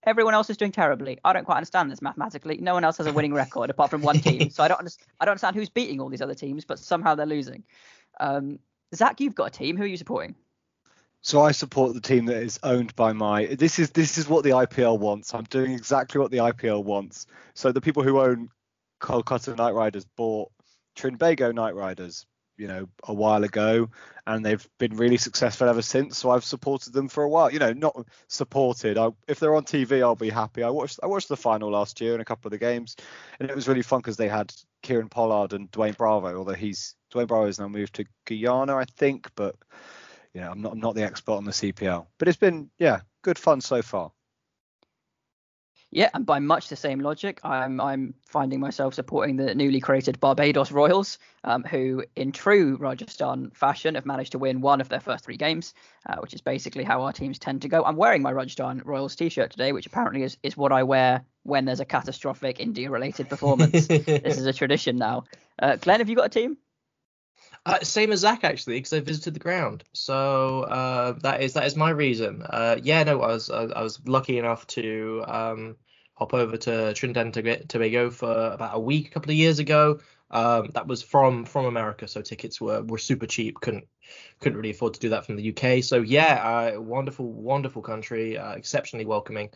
everyone 0.05 0.35
else 0.35 0.49
is 0.49 0.57
doing 0.57 0.71
terribly. 0.71 1.17
I 1.23 1.33
don't 1.33 1.43
quite 1.45 1.57
understand 1.57 1.91
this 1.91 2.01
mathematically. 2.01 2.57
No 2.57 2.73
one 2.73 2.83
else 2.83 2.97
has 2.97 3.07
a 3.07 3.13
winning 3.13 3.33
record 3.33 3.69
apart 3.69 3.89
from 3.89 4.01
one 4.01 4.19
team. 4.19 4.49
So 4.51 4.63
I 4.63 4.67
don't 4.67 4.79
understand. 4.79 5.07
I 5.19 5.25
don't 5.25 5.33
understand 5.33 5.55
who's 5.55 5.69
beating 5.69 5.99
all 5.99 6.09
these 6.09 6.21
other 6.21 6.35
teams, 6.35 6.65
but 6.65 6.79
somehow 6.79 7.15
they're 7.15 7.25
losing. 7.25 7.63
Um, 8.19 8.59
Zach, 8.95 9.19
you've 9.19 9.35
got 9.35 9.47
a 9.47 9.51
team. 9.51 9.77
Who 9.77 9.83
are 9.83 9.87
you 9.87 9.97
supporting? 9.97 10.35
So 11.21 11.41
I 11.41 11.51
support 11.51 11.93
the 11.93 12.01
team 12.01 12.25
that 12.27 12.37
is 12.37 12.59
owned 12.63 12.95
by 12.95 13.13
my. 13.13 13.47
This 13.47 13.79
is 13.79 13.91
this 13.91 14.17
is 14.17 14.29
what 14.29 14.43
the 14.43 14.51
IPL 14.51 14.99
wants. 14.99 15.33
I'm 15.33 15.43
doing 15.45 15.71
exactly 15.71 16.19
what 16.19 16.31
the 16.31 16.37
IPL 16.37 16.83
wants. 16.83 17.27
So 17.53 17.71
the 17.71 17.81
people 17.81 18.03
who 18.03 18.19
own 18.19 18.49
Kolkata 19.01 19.57
Knight 19.57 19.73
Riders 19.73 20.05
bought 20.15 20.51
Trinbago 20.95 21.53
Knight 21.53 21.75
Riders, 21.75 22.25
you 22.57 22.67
know, 22.67 22.87
a 23.03 23.13
while 23.13 23.43
ago, 23.43 23.89
and 24.25 24.45
they've 24.45 24.67
been 24.77 24.97
really 24.97 25.17
successful 25.17 25.69
ever 25.69 25.81
since. 25.81 26.17
So 26.17 26.31
I've 26.31 26.43
supported 26.43 26.91
them 26.93 27.07
for 27.07 27.23
a 27.23 27.29
while. 27.29 27.51
You 27.51 27.59
know, 27.59 27.73
not 27.73 28.07
supported. 28.27 28.97
I, 28.97 29.09
if 29.27 29.39
they're 29.39 29.55
on 29.55 29.63
TV, 29.63 30.01
I'll 30.01 30.15
be 30.15 30.29
happy. 30.29 30.63
I 30.63 30.69
watched 30.69 30.99
I 31.01 31.07
watched 31.07 31.29
the 31.29 31.37
final 31.37 31.71
last 31.71 32.01
year 32.01 32.13
and 32.13 32.21
a 32.21 32.25
couple 32.25 32.47
of 32.47 32.51
the 32.51 32.57
games, 32.57 32.95
and 33.39 33.49
it 33.49 33.55
was 33.55 33.67
really 33.67 33.83
fun 33.83 33.99
because 33.99 34.17
they 34.17 34.27
had 34.27 34.53
kieron 34.83 35.09
Pollard 35.09 35.53
and 35.53 35.71
Dwayne 35.71 35.95
Bravo. 35.97 36.35
Although 36.35 36.53
he's 36.53 36.95
Dwayne 37.13 37.27
Bravo 37.27 37.45
has 37.45 37.59
now 37.59 37.67
moved 37.67 37.95
to 37.95 38.05
Guyana, 38.25 38.75
I 38.75 38.85
think, 38.85 39.29
but 39.35 39.55
you 40.33 40.41
know, 40.41 40.51
I'm 40.51 40.61
not 40.61 40.73
I'm 40.73 40.79
not 40.79 40.95
the 40.95 41.03
expert 41.03 41.33
on 41.33 41.45
the 41.45 41.51
CPL. 41.51 42.07
But 42.17 42.27
it's 42.27 42.37
been 42.37 42.69
yeah, 42.79 43.01
good 43.21 43.37
fun 43.37 43.61
so 43.61 43.81
far. 43.81 44.11
Yeah, 45.91 46.09
and 46.13 46.25
by 46.25 46.39
much 46.39 46.67
the 46.67 46.75
same 46.75 46.99
logic, 46.99 47.39
I'm 47.43 47.79
I'm 47.79 48.13
finding 48.27 48.59
myself 48.59 48.93
supporting 48.93 49.37
the 49.37 49.55
newly 49.55 49.79
created 49.79 50.19
Barbados 50.19 50.69
Royals, 50.69 51.17
um, 51.45 51.63
who, 51.63 52.03
in 52.15 52.33
true 52.33 52.75
Rajasthan 52.77 53.51
fashion, 53.51 53.95
have 53.95 54.05
managed 54.05 54.33
to 54.33 54.37
win 54.37 54.59
one 54.59 54.81
of 54.81 54.89
their 54.89 54.99
first 54.99 55.23
three 55.23 55.37
games, 55.37 55.73
uh, 56.05 56.17
which 56.17 56.33
is 56.33 56.41
basically 56.41 56.83
how 56.83 57.03
our 57.03 57.13
teams 57.13 57.39
tend 57.39 57.61
to 57.61 57.69
go. 57.69 57.85
I'm 57.85 57.95
wearing 57.95 58.21
my 58.21 58.31
Rajasthan 58.31 58.81
Royals 58.83 59.15
T-shirt 59.15 59.51
today, 59.51 59.71
which 59.71 59.85
apparently 59.85 60.23
is 60.23 60.37
is 60.43 60.57
what 60.57 60.73
I 60.73 60.83
wear 60.83 61.23
when 61.43 61.63
there's 61.63 61.79
a 61.79 61.85
catastrophic 61.85 62.59
India-related 62.59 63.29
performance. 63.29 63.87
this 63.87 64.37
is 64.37 64.45
a 64.45 64.53
tradition 64.53 64.97
now. 64.97 65.23
Uh, 65.57 65.77
Glenn, 65.77 66.01
have 66.01 66.09
you 66.09 66.17
got 66.17 66.25
a 66.25 66.29
team? 66.29 66.57
Uh, 67.67 67.83
same 67.83 68.13
as 68.13 68.19
Zach 68.21 68.45
actually, 68.45 68.77
because 68.77 68.93
I 68.93 69.01
visited 69.01 69.33
the 69.33 69.41
ground. 69.41 69.83
So 69.91 70.61
uh, 70.61 71.11
that 71.19 71.41
is 71.41 71.51
that 71.53 71.65
is 71.65 71.75
my 71.75 71.89
reason. 71.89 72.41
Uh, 72.41 72.77
yeah, 72.81 73.03
no, 73.03 73.21
I 73.21 73.27
was 73.27 73.49
I, 73.49 73.63
I, 73.63 73.83
was 73.83 73.99
lucky 74.05 74.37
enough 74.37 74.65
to 74.67 75.25
um, 75.27 75.75
hop 76.13 76.33
over 76.33 76.55
to 76.55 76.93
Trinidad 76.93 77.35
and 77.35 77.67
Tobago 77.67 78.09
for 78.09 78.51
about 78.53 78.73
a 78.73 78.79
week 78.79 79.09
a 79.09 79.11
couple 79.11 79.31
of 79.31 79.35
years 79.35 79.59
ago. 79.59 79.99
Um, 80.31 80.69
that 80.75 80.87
was 80.87 81.01
from 81.03 81.43
from 81.43 81.65
America, 81.65 82.07
so 82.07 82.21
tickets 82.21 82.61
were 82.61 82.83
were 82.83 82.97
super 82.97 83.27
cheap. 83.27 83.59
Couldn't 83.59 83.85
couldn't 84.39 84.57
really 84.57 84.71
afford 84.71 84.93
to 84.93 85.01
do 85.01 85.09
that 85.09 85.25
from 85.25 85.35
the 85.35 85.49
UK. 85.49 85.83
So 85.83 85.97
yeah, 85.97 86.71
uh, 86.75 86.81
wonderful 86.81 87.29
wonderful 87.29 87.81
country, 87.81 88.37
uh, 88.37 88.53
exceptionally 88.53 89.05
welcoming 89.05 89.49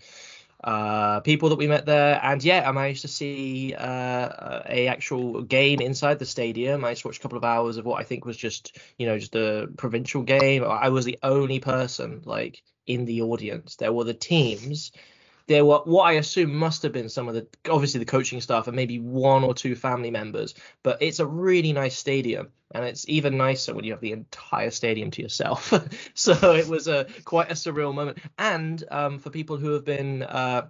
uh, 0.64 1.20
people 1.22 1.50
that 1.50 1.58
we 1.58 1.68
met 1.68 1.86
there. 1.86 2.20
And 2.24 2.44
yeah, 2.44 2.68
I 2.68 2.72
managed 2.72 3.02
to 3.02 3.08
see 3.08 3.74
uh, 3.74 4.62
a 4.68 4.88
actual 4.88 5.42
game 5.42 5.82
inside 5.82 6.20
the 6.20 6.26
stadium. 6.26 6.86
I 6.86 6.92
just 6.92 7.06
watched 7.06 7.20
a 7.20 7.22
couple 7.22 7.38
of 7.38 7.44
hours 7.44 7.78
of 7.78 7.86
what 7.86 8.00
I 8.00 8.04
think 8.04 8.26
was 8.26 8.38
just 8.38 8.78
you 8.98 9.06
know 9.06 9.18
just 9.18 9.36
a 9.36 9.70
provincial 9.78 10.22
game. 10.22 10.64
I 10.64 10.90
was 10.90 11.06
the 11.06 11.20
only 11.24 11.60
person 11.60 12.22
like 12.26 12.62
in 12.88 13.06
the 13.06 13.22
audience. 13.22 13.76
There 13.76 13.94
were 13.94 14.04
the 14.04 14.14
teams 14.14 14.92
there 15.48 15.66
were 15.66 15.80
what 15.80 16.04
I 16.04 16.14
assume 16.14 16.56
must 16.56 16.84
have 16.84 16.92
been 16.92 17.10
some 17.10 17.28
of 17.28 17.36
the 17.36 17.48
obviously 17.70 18.00
the 18.00 18.06
coaching 18.06 18.42
staff 18.42 18.68
and 18.68 18.76
maybe 18.76 19.00
one 19.00 19.44
or 19.44 19.54
two 19.54 19.76
family 19.76 20.12
members. 20.12 20.54
But 20.84 21.02
it's 21.02 21.20
a 21.20 21.26
really 21.26 21.74
nice 21.74 21.98
stadium, 21.98 22.50
and 22.74 22.86
it's 22.86 23.08
even 23.08 23.38
nicer 23.38 23.74
when 23.74 23.86
you 23.86 23.92
have 23.92 24.02
the 24.02 24.14
entire 24.14 24.72
stadium 24.72 25.12
to 25.12 25.22
yourself. 25.22 25.74
so 26.14 26.54
it 26.54 26.68
was 26.68 26.88
a 26.88 27.08
quite 27.26 27.52
a 27.52 27.56
surreal 27.56 27.94
moment. 27.94 28.20
And 28.38 28.84
um, 28.92 29.20
for 29.20 29.30
people 29.30 29.58
who 29.58 29.72
have 29.72 29.86
been 29.86 30.24
uh, 30.24 30.68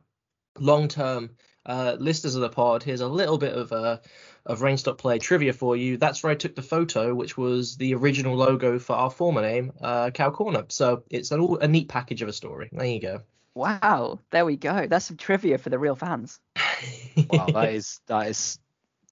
long 0.60 0.88
term 0.88 1.32
uh, 1.66 1.96
listeners 2.00 2.36
of 2.36 2.42
the 2.42 2.50
pod, 2.50 2.84
here's 2.84 3.02
a 3.02 3.08
little 3.08 3.38
bit 3.38 3.54
of 3.54 3.72
uh, 3.72 3.98
of 4.46 4.62
Rainstop 4.62 4.98
Play 4.98 5.20
trivia 5.20 5.54
for 5.54 5.76
you. 5.76 5.98
That's 5.98 6.24
where 6.24 6.32
I 6.32 6.36
took 6.36 6.56
the 6.56 6.62
photo, 6.62 7.14
which 7.14 7.38
was 7.38 7.78
the 7.78 7.94
original 7.94 8.36
logo 8.36 8.80
for 8.80 8.96
our 8.96 9.12
former 9.12 9.42
name, 9.42 9.72
uh, 9.82 10.10
Cow 10.12 10.32
Corner. 10.32 10.66
So 10.70 11.04
it's 11.10 11.32
a, 11.32 11.40
a 11.40 11.68
neat 11.68 11.90
package 11.90 12.22
of 12.22 12.30
a 12.30 12.34
story. 12.34 12.70
There 12.72 12.86
you 12.86 13.00
go. 13.00 13.22
Wow, 13.54 14.20
there 14.32 14.46
we 14.46 14.56
go. 14.56 14.88
That's 14.88 15.06
some 15.06 15.18
trivia 15.18 15.58
for 15.58 15.70
the 15.70 15.80
real 15.80 15.96
fans. 15.96 16.40
wow, 17.30 17.48
that 17.48 17.70
is 17.74 18.00
that 18.08 18.28
is. 18.28 18.60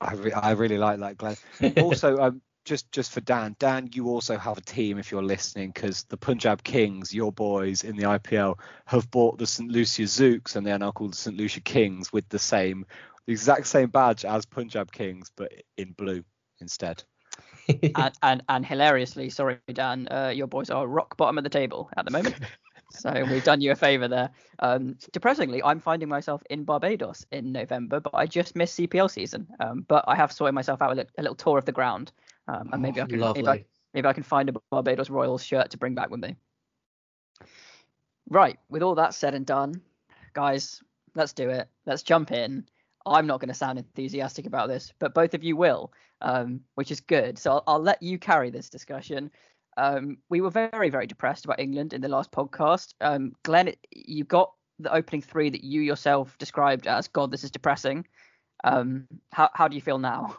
I, 0.01 0.13
re- 0.13 0.31
I 0.31 0.51
really 0.51 0.77
like 0.77 0.99
that, 0.99 1.17
Glenn. 1.17 1.35
Also, 1.77 2.17
um, 2.17 2.41
just 2.63 2.91
just 2.91 3.11
for 3.11 3.21
Dan, 3.21 3.55
Dan, 3.59 3.89
you 3.93 4.07
also 4.07 4.37
have 4.37 4.57
a 4.57 4.61
team 4.61 4.97
if 4.97 5.11
you're 5.11 5.23
listening, 5.23 5.71
because 5.71 6.03
the 6.03 6.17
Punjab 6.17 6.63
Kings, 6.63 7.13
your 7.13 7.31
boys 7.31 7.83
in 7.83 7.97
the 7.97 8.03
IPL, 8.03 8.59
have 8.85 9.11
bought 9.11 9.37
the 9.37 9.47
St 9.47 9.69
Lucia 9.69 10.03
Zouks 10.03 10.55
and 10.55 10.65
they 10.65 10.71
are 10.71 10.79
now 10.79 10.91
called 10.91 11.13
the 11.13 11.17
St 11.17 11.35
Lucia 11.35 11.61
Kings 11.61 12.13
with 12.13 12.29
the 12.29 12.39
same, 12.39 12.85
the 13.25 13.33
exact 13.33 13.67
same 13.67 13.89
badge 13.89 14.23
as 14.23 14.45
Punjab 14.45 14.91
Kings, 14.91 15.31
but 15.35 15.51
in 15.77 15.91
blue 15.91 16.23
instead. 16.61 17.03
and, 17.95 18.13
and, 18.21 18.43
and 18.47 18.65
hilariously, 18.65 19.29
sorry 19.29 19.57
Dan, 19.73 20.07
uh, 20.09 20.31
your 20.33 20.47
boys 20.47 20.69
are 20.69 20.87
rock 20.87 21.17
bottom 21.17 21.37
of 21.37 21.43
the 21.43 21.49
table 21.49 21.89
at 21.97 22.05
the 22.05 22.11
moment. 22.11 22.35
So 22.91 23.23
we've 23.29 23.43
done 23.43 23.61
you 23.61 23.71
a 23.71 23.75
favour 23.75 24.07
there. 24.07 24.31
Um, 24.59 24.97
depressingly, 25.11 25.61
I'm 25.63 25.79
finding 25.79 26.09
myself 26.09 26.41
in 26.49 26.63
Barbados 26.63 27.25
in 27.31 27.51
November, 27.51 27.99
but 27.99 28.15
I 28.15 28.25
just 28.25 28.55
missed 28.55 28.77
CPL 28.79 29.11
season. 29.11 29.47
Um, 29.59 29.85
but 29.87 30.03
I 30.07 30.15
have 30.15 30.31
sorted 30.31 30.55
myself 30.55 30.81
out 30.81 30.95
with 30.95 30.99
a, 30.99 31.07
a 31.19 31.21
little 31.21 31.35
tour 31.35 31.57
of 31.57 31.65
the 31.65 31.71
ground, 31.71 32.11
um, 32.47 32.69
and 32.73 32.81
maybe 32.81 32.99
oh, 32.99 33.03
I 33.03 33.07
can 33.07 33.19
maybe 33.19 33.47
I, 33.47 33.65
maybe 33.93 34.07
I, 34.07 34.13
can 34.13 34.23
find 34.23 34.49
a 34.49 34.53
Barbados 34.71 35.09
Royals 35.09 35.43
shirt 35.43 35.71
to 35.71 35.77
bring 35.77 35.93
back 35.93 36.09
with 36.09 36.19
me. 36.19 36.35
Right, 38.29 38.59
with 38.69 38.83
all 38.83 38.95
that 38.95 39.13
said 39.13 39.33
and 39.33 39.45
done, 39.45 39.81
guys, 40.33 40.81
let's 41.15 41.33
do 41.33 41.49
it. 41.49 41.67
Let's 41.85 42.03
jump 42.03 42.31
in. 42.31 42.65
I'm 43.05 43.27
not 43.27 43.39
going 43.39 43.49
to 43.49 43.55
sound 43.55 43.79
enthusiastic 43.79 44.45
about 44.45 44.67
this, 44.67 44.93
but 44.99 45.13
both 45.13 45.33
of 45.33 45.43
you 45.43 45.55
will, 45.55 45.91
um, 46.21 46.61
which 46.75 46.91
is 46.91 46.99
good. 47.01 47.37
So 47.37 47.51
I'll, 47.51 47.63
I'll 47.67 47.81
let 47.81 48.03
you 48.03 48.19
carry 48.19 48.49
this 48.49 48.69
discussion. 48.69 49.31
Um, 49.79 50.17
we 50.29 50.41
were 50.41 50.49
very, 50.49 50.89
very 50.89 51.07
depressed 51.07 51.45
about 51.45 51.59
England 51.59 51.93
in 51.93 52.01
the 52.01 52.09
last 52.09 52.31
podcast. 52.31 52.93
Um, 52.99 53.33
Glenn, 53.43 53.73
you 53.91 54.25
got 54.25 54.51
the 54.77 54.93
opening 54.93 55.21
three 55.21 55.49
that 55.49 55.63
you 55.63 55.81
yourself 55.81 56.37
described 56.37 56.85
as 56.85 57.07
God, 57.07 57.31
this 57.31 57.43
is 57.43 57.51
depressing. 57.51 58.05
Um, 58.63 59.07
how 59.31 59.49
how 59.53 59.67
do 59.69 59.75
you 59.75 59.81
feel 59.81 59.99
now? 59.99 60.37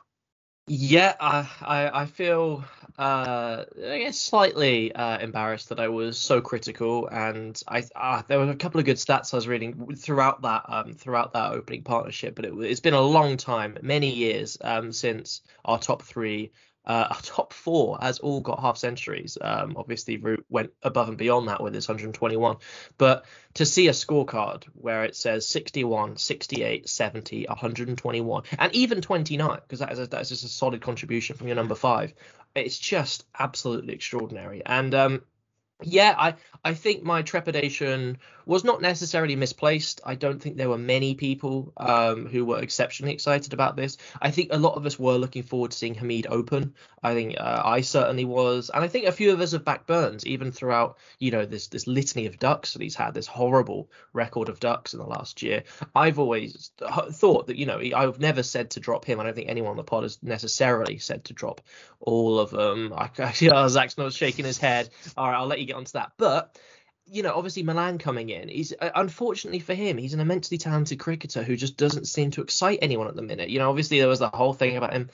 Yeah, 0.67 1.15
I 1.19 1.49
I, 1.63 2.03
I 2.03 2.07
feel 2.07 2.65
uh, 2.99 3.65
I 3.77 3.99
guess 3.99 4.19
slightly 4.19 4.95
uh, 4.95 5.19
embarrassed 5.19 5.71
that 5.71 5.81
I 5.81 5.89
was 5.89 6.19
so 6.19 6.41
critical, 6.41 7.09
and 7.09 7.61
I 7.67 7.83
uh, 7.97 8.23
there 8.29 8.39
were 8.39 8.51
a 8.51 8.57
couple 8.57 8.79
of 8.79 8.87
good 8.87 8.99
stats 8.99 9.33
I 9.33 9.39
was 9.39 9.49
reading 9.49 9.97
throughout 9.97 10.43
that 10.43 10.65
um, 10.69 10.93
throughout 10.93 11.33
that 11.33 11.53
opening 11.53 11.83
partnership, 11.83 12.35
but 12.35 12.45
it, 12.45 12.53
it's 12.59 12.81
been 12.81 12.95
a 12.95 13.01
long 13.01 13.39
time, 13.39 13.79
many 13.81 14.15
years 14.15 14.59
um, 14.61 14.93
since 14.93 15.41
our 15.65 15.79
top 15.79 16.03
three 16.03 16.53
uh, 16.91 17.07
our 17.09 17.21
top 17.23 17.53
four 17.53 17.99
has 18.03 18.19
all 18.19 18.41
got 18.41 18.59
half 18.59 18.77
centuries. 18.77 19.39
Um, 19.41 19.75
obviously, 19.77 20.17
Root 20.17 20.45
went 20.49 20.73
above 20.83 21.09
and 21.09 21.17
beyond 21.17 21.47
that 21.47 21.63
with 21.63 21.73
his 21.73 21.87
121. 21.87 22.57
But 22.99 23.27
to 23.55 23.65
see 23.65 23.87
a 23.87 23.93
scorecard 23.93 24.65
where 24.75 25.05
it 25.05 25.15
says 25.15 25.47
61, 25.47 26.17
68, 26.17 26.89
70, 26.89 27.47
121, 27.47 28.43
and 28.59 28.75
even 28.75 29.01
29, 29.03 29.61
because 29.63 29.79
that 29.79 29.93
is, 29.93 30.01
a, 30.01 30.09
that 30.09 30.21
is 30.21 30.31
just 30.31 30.43
a 30.43 30.49
solid 30.49 30.81
contribution 30.81 31.37
from 31.37 31.47
your 31.47 31.55
number 31.55 31.77
five, 31.77 32.13
it's 32.57 32.77
just 32.77 33.25
absolutely 33.39 33.95
extraordinary. 33.95 34.63
And 34.67 34.93
um, 34.93 35.23
yeah, 35.83 36.15
I, 36.17 36.35
I 36.65 36.75
think 36.75 37.03
my 37.03 37.23
trepidation 37.23 38.19
was 38.47 38.65
not 38.65 38.83
necessarily 38.83 39.37
misplaced. 39.37 40.01
I 40.05 40.15
don't 40.15 40.41
think 40.41 40.57
there 40.57 40.69
were 40.69 40.79
many 40.79 41.15
people 41.15 41.73
um, 41.77 42.27
who 42.27 42.45
were 42.45 42.61
exceptionally 42.61 43.13
excited 43.13 43.53
about 43.53 43.77
this. 43.77 43.97
I 44.21 44.31
think 44.31 44.49
a 44.51 44.59
lot 44.59 44.75
of 44.75 44.87
us 44.87 44.99
were 44.99 45.17
looking 45.17 45.43
forward 45.43 45.71
to 45.71 45.77
seeing 45.77 45.95
Hamid 45.95 46.27
open. 46.29 46.75
I 47.03 47.15
think 47.15 47.37
uh, 47.39 47.63
I 47.65 47.81
certainly 47.83 48.25
was, 48.25 48.71
and 48.73 48.83
I 48.83 48.89
think 48.89 49.07
a 49.07 49.13
few 49.13 49.33
of 49.33 49.41
us 49.41 49.53
have 49.53 49.65
backed 49.65 49.87
Burns 49.87 50.27
even 50.27 50.53
throughout 50.53 50.99
you 51.19 51.31
know 51.31 51.47
this 51.47 51.69
this 51.69 51.87
litany 51.87 52.27
of 52.27 52.39
ducks 52.39 52.75
that 52.75 52.83
he's 52.83 52.95
had, 52.95 53.15
this 53.15 53.27
horrible 53.27 53.91
record 54.13 54.49
of 54.49 54.61
ducks 54.61 54.93
in 54.93 54.99
the 54.99 55.07
last 55.07 55.43
year. 55.43 55.63
I've 55.95 56.19
always 56.19 56.73
thought 57.13 57.47
that 57.47 57.57
you 57.57 57.67
know 57.67 57.81
I've 57.95 58.21
never 58.21 58.43
said 58.43 58.71
to 58.71 58.81
drop 58.81 59.05
him. 59.05 59.21
I 59.21 59.25
don't 59.25 59.35
think 59.35 59.49
anyone 59.49 59.71
on 59.71 59.77
the 59.77 59.85
pod 59.85 60.03
has 60.03 60.23
necessarily 60.23 60.99
said 60.99 61.25
to 61.27 61.33
drop 61.33 61.61
all 62.01 62.39
of 62.39 62.51
them. 62.51 62.93
I 62.95 63.11
actually, 63.19 63.51
oh, 63.51 63.69
Zach's 63.69 63.97
not 63.97 64.13
shaking 64.13 64.45
his 64.45 64.59
head. 64.59 64.91
All 65.17 65.29
right, 65.29 65.37
I'll 65.37 65.47
let 65.47 65.61
you 65.61 65.67
get 65.71 65.79
onto 65.79 65.93
that, 65.93 66.13
but 66.17 66.59
you 67.13 67.25
know, 67.25 67.35
obviously 67.35 67.65
Malan 67.65 67.99
coming 67.99 68.29
in, 68.31 68.49
he's 68.49 68.73
uh, 68.73 68.91
unfortunately 68.95 69.59
for 69.59 69.75
him, 69.75 69.99
he's 69.99 70.15
an 70.15 70.21
immensely 70.21 70.59
talented 70.59 71.01
cricketer 71.01 71.43
who 71.43 71.57
just 71.57 71.77
doesn't 71.77 72.07
seem 72.07 72.31
to 72.33 72.43
excite 72.43 72.79
anyone 72.83 73.09
at 73.09 73.17
the 73.17 73.23
minute. 73.23 73.51
You 73.51 73.59
know, 73.59 73.69
obviously 73.69 73.99
there 73.99 74.09
was 74.09 74.21
the 74.21 74.29
whole 74.29 74.53
thing 74.53 74.77
about 74.77 74.93
him 74.93 75.11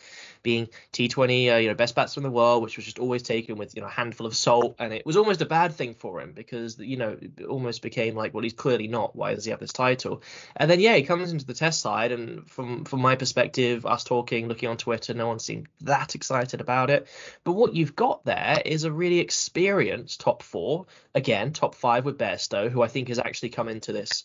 being 0.47 0.69
T20, 0.93 1.53
uh, 1.53 1.57
you 1.57 1.67
know, 1.67 1.75
best 1.75 1.97
batsman 1.97 2.25
in 2.25 2.31
the 2.31 2.37
world, 2.37 2.63
which 2.63 2.77
was 2.77 2.85
just 2.85 3.01
always 3.01 3.25
taken 3.25 3.57
with 3.57 3.75
you 3.75 3.83
know 3.83 3.89
a 3.89 3.91
handful 3.91 4.29
of 4.29 4.37
salt, 4.37 4.77
and 4.79 4.93
it 4.93 5.05
was 5.05 5.17
almost 5.17 5.43
a 5.43 5.45
bad 5.47 5.75
thing 5.75 5.93
for 5.93 6.21
him 6.21 6.31
because 6.31 6.79
you 6.79 6.97
know 6.97 7.19
it 7.21 7.45
almost 7.47 7.83
became 7.83 8.15
like, 8.15 8.33
well, 8.33 8.45
he's 8.45 8.53
clearly 8.53 8.87
not. 8.87 9.17
Why 9.17 9.35
does 9.35 9.45
he 9.45 9.51
have 9.51 9.59
this 9.59 9.73
title? 9.73 10.23
And 10.55 10.71
then 10.71 10.79
yeah, 10.79 10.95
he 10.95 11.03
comes 11.03 11.33
into 11.33 11.45
the 11.45 11.53
Test 11.53 11.81
side, 11.81 12.13
and 12.13 12.49
from 12.49 12.85
from 12.85 13.01
my 13.01 13.17
perspective, 13.17 13.85
us 13.85 14.05
talking, 14.05 14.47
looking 14.47 14.69
on 14.69 14.77
Twitter, 14.77 15.15
no 15.15 15.27
one 15.27 15.41
seemed 15.41 15.67
that 15.81 16.15
excited 16.15 16.61
about 16.61 16.91
it. 16.91 17.09
But 17.43 17.53
what 17.53 17.75
you've 17.75 17.97
got 17.97 18.25
there 18.25 18.63
is 18.65 18.85
a 18.85 18.93
really 18.93 19.19
experienced 19.19 20.21
top 20.21 20.45
four, 20.45 20.87
again, 21.13 21.53
top 21.53 21.75
five 21.75 22.05
with 22.05 22.19
Bairstow, 22.19 22.71
who 22.71 22.83
I 22.83 22.89
think 22.89 23.09
has 23.09 23.19
actually 23.19 23.49
come 23.49 23.69
into 23.69 23.93
this 23.93 24.25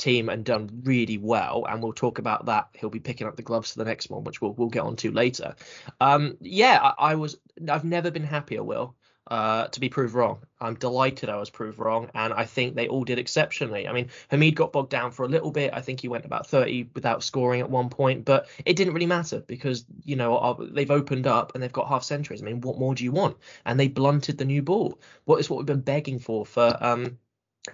team 0.00 0.28
and 0.28 0.44
done 0.44 0.82
really 0.82 1.18
well. 1.18 1.66
And 1.68 1.82
we'll 1.82 1.92
talk 1.92 2.18
about 2.18 2.46
that. 2.46 2.68
He'll 2.74 2.90
be 2.90 3.00
picking 3.00 3.26
up 3.26 3.36
the 3.36 3.42
gloves 3.42 3.72
for 3.72 3.78
the 3.78 3.84
next 3.84 4.10
one, 4.10 4.24
which 4.24 4.40
we'll 4.40 4.54
we'll 4.54 4.68
get 4.68 4.82
onto 4.82 5.12
later. 5.12 5.54
Um, 6.00 6.36
yeah, 6.40 6.80
I, 6.82 7.12
I 7.12 7.14
was. 7.14 7.36
I've 7.68 7.84
never 7.84 8.10
been 8.10 8.24
happier, 8.24 8.64
Will. 8.64 8.96
Uh, 9.30 9.68
to 9.68 9.78
be 9.78 9.88
proved 9.88 10.12
wrong. 10.12 10.40
I'm 10.60 10.74
delighted 10.74 11.28
I 11.28 11.36
was 11.36 11.50
proved 11.50 11.78
wrong, 11.78 12.10
and 12.16 12.32
I 12.32 12.44
think 12.46 12.74
they 12.74 12.88
all 12.88 13.04
did 13.04 13.20
exceptionally. 13.20 13.86
I 13.86 13.92
mean, 13.92 14.08
Hamid 14.28 14.56
got 14.56 14.72
bogged 14.72 14.90
down 14.90 15.12
for 15.12 15.24
a 15.24 15.28
little 15.28 15.52
bit. 15.52 15.70
I 15.72 15.80
think 15.82 16.00
he 16.00 16.08
went 16.08 16.24
about 16.24 16.48
30 16.48 16.90
without 16.96 17.22
scoring 17.22 17.60
at 17.60 17.70
one 17.70 17.90
point, 17.90 18.24
but 18.24 18.48
it 18.64 18.74
didn't 18.74 18.92
really 18.92 19.06
matter 19.06 19.38
because 19.46 19.84
you 20.02 20.16
know 20.16 20.58
they've 20.72 20.90
opened 20.90 21.28
up 21.28 21.52
and 21.54 21.62
they've 21.62 21.72
got 21.72 21.86
half 21.86 22.02
centuries. 22.02 22.42
I 22.42 22.46
mean, 22.46 22.60
what 22.60 22.78
more 22.80 22.92
do 22.96 23.04
you 23.04 23.12
want? 23.12 23.36
And 23.64 23.78
they 23.78 23.86
blunted 23.86 24.38
the 24.38 24.44
new 24.44 24.62
ball. 24.62 24.98
What 25.26 25.38
is 25.38 25.48
what 25.48 25.58
we've 25.58 25.66
been 25.66 25.80
begging 25.80 26.18
for 26.18 26.44
for 26.44 26.76
um 26.80 27.18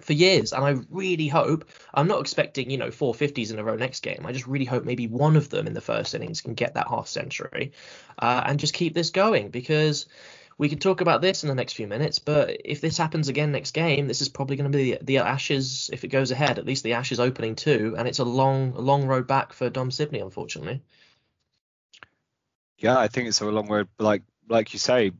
for 0.01 0.13
years. 0.13 0.53
And 0.53 0.63
I 0.63 0.75
really 0.89 1.27
hope 1.27 1.69
I'm 1.93 2.07
not 2.07 2.21
expecting, 2.21 2.69
you 2.69 2.77
know, 2.77 2.89
450s 2.89 3.51
in 3.51 3.59
a 3.59 3.63
row 3.63 3.75
next 3.75 4.01
game. 4.01 4.25
I 4.25 4.31
just 4.31 4.47
really 4.47 4.65
hope 4.65 4.83
maybe 4.83 5.07
one 5.07 5.35
of 5.35 5.49
them 5.49 5.67
in 5.67 5.73
the 5.73 5.81
first 5.81 6.13
innings 6.13 6.41
can 6.41 6.53
get 6.53 6.73
that 6.73 6.87
half 6.87 7.07
century 7.07 7.71
uh, 8.19 8.43
and 8.45 8.59
just 8.59 8.73
keep 8.73 8.93
this 8.93 9.11
going 9.11 9.49
because 9.49 10.07
we 10.57 10.69
can 10.69 10.79
talk 10.79 11.01
about 11.01 11.21
this 11.21 11.43
in 11.43 11.49
the 11.49 11.55
next 11.55 11.73
few 11.73 11.87
minutes. 11.87 12.19
But 12.19 12.61
if 12.65 12.81
this 12.81 12.97
happens 12.97 13.27
again 13.27 13.51
next 13.51 13.71
game, 13.71 14.07
this 14.07 14.21
is 14.21 14.29
probably 14.29 14.55
going 14.55 14.71
to 14.71 14.77
be 14.77 14.91
the, 14.93 14.99
the 15.03 15.17
Ashes 15.19 15.89
if 15.93 16.03
it 16.03 16.09
goes 16.09 16.31
ahead. 16.31 16.57
At 16.57 16.65
least 16.65 16.83
the 16.83 16.93
Ashes 16.93 17.19
opening 17.19 17.55
too, 17.55 17.95
and 17.97 18.07
it's 18.07 18.19
a 18.19 18.25
long, 18.25 18.73
long 18.73 19.05
road 19.05 19.27
back 19.27 19.53
for 19.53 19.69
Dom 19.69 19.91
Sibley, 19.91 20.19
unfortunately. 20.19 20.81
Yeah, 22.79 22.97
I 22.97 23.07
think 23.07 23.27
it's 23.27 23.41
a 23.41 23.45
long 23.45 23.67
road. 23.67 23.87
Like 23.99 24.23
like 24.49 24.73
you 24.73 24.79
say, 24.79 25.11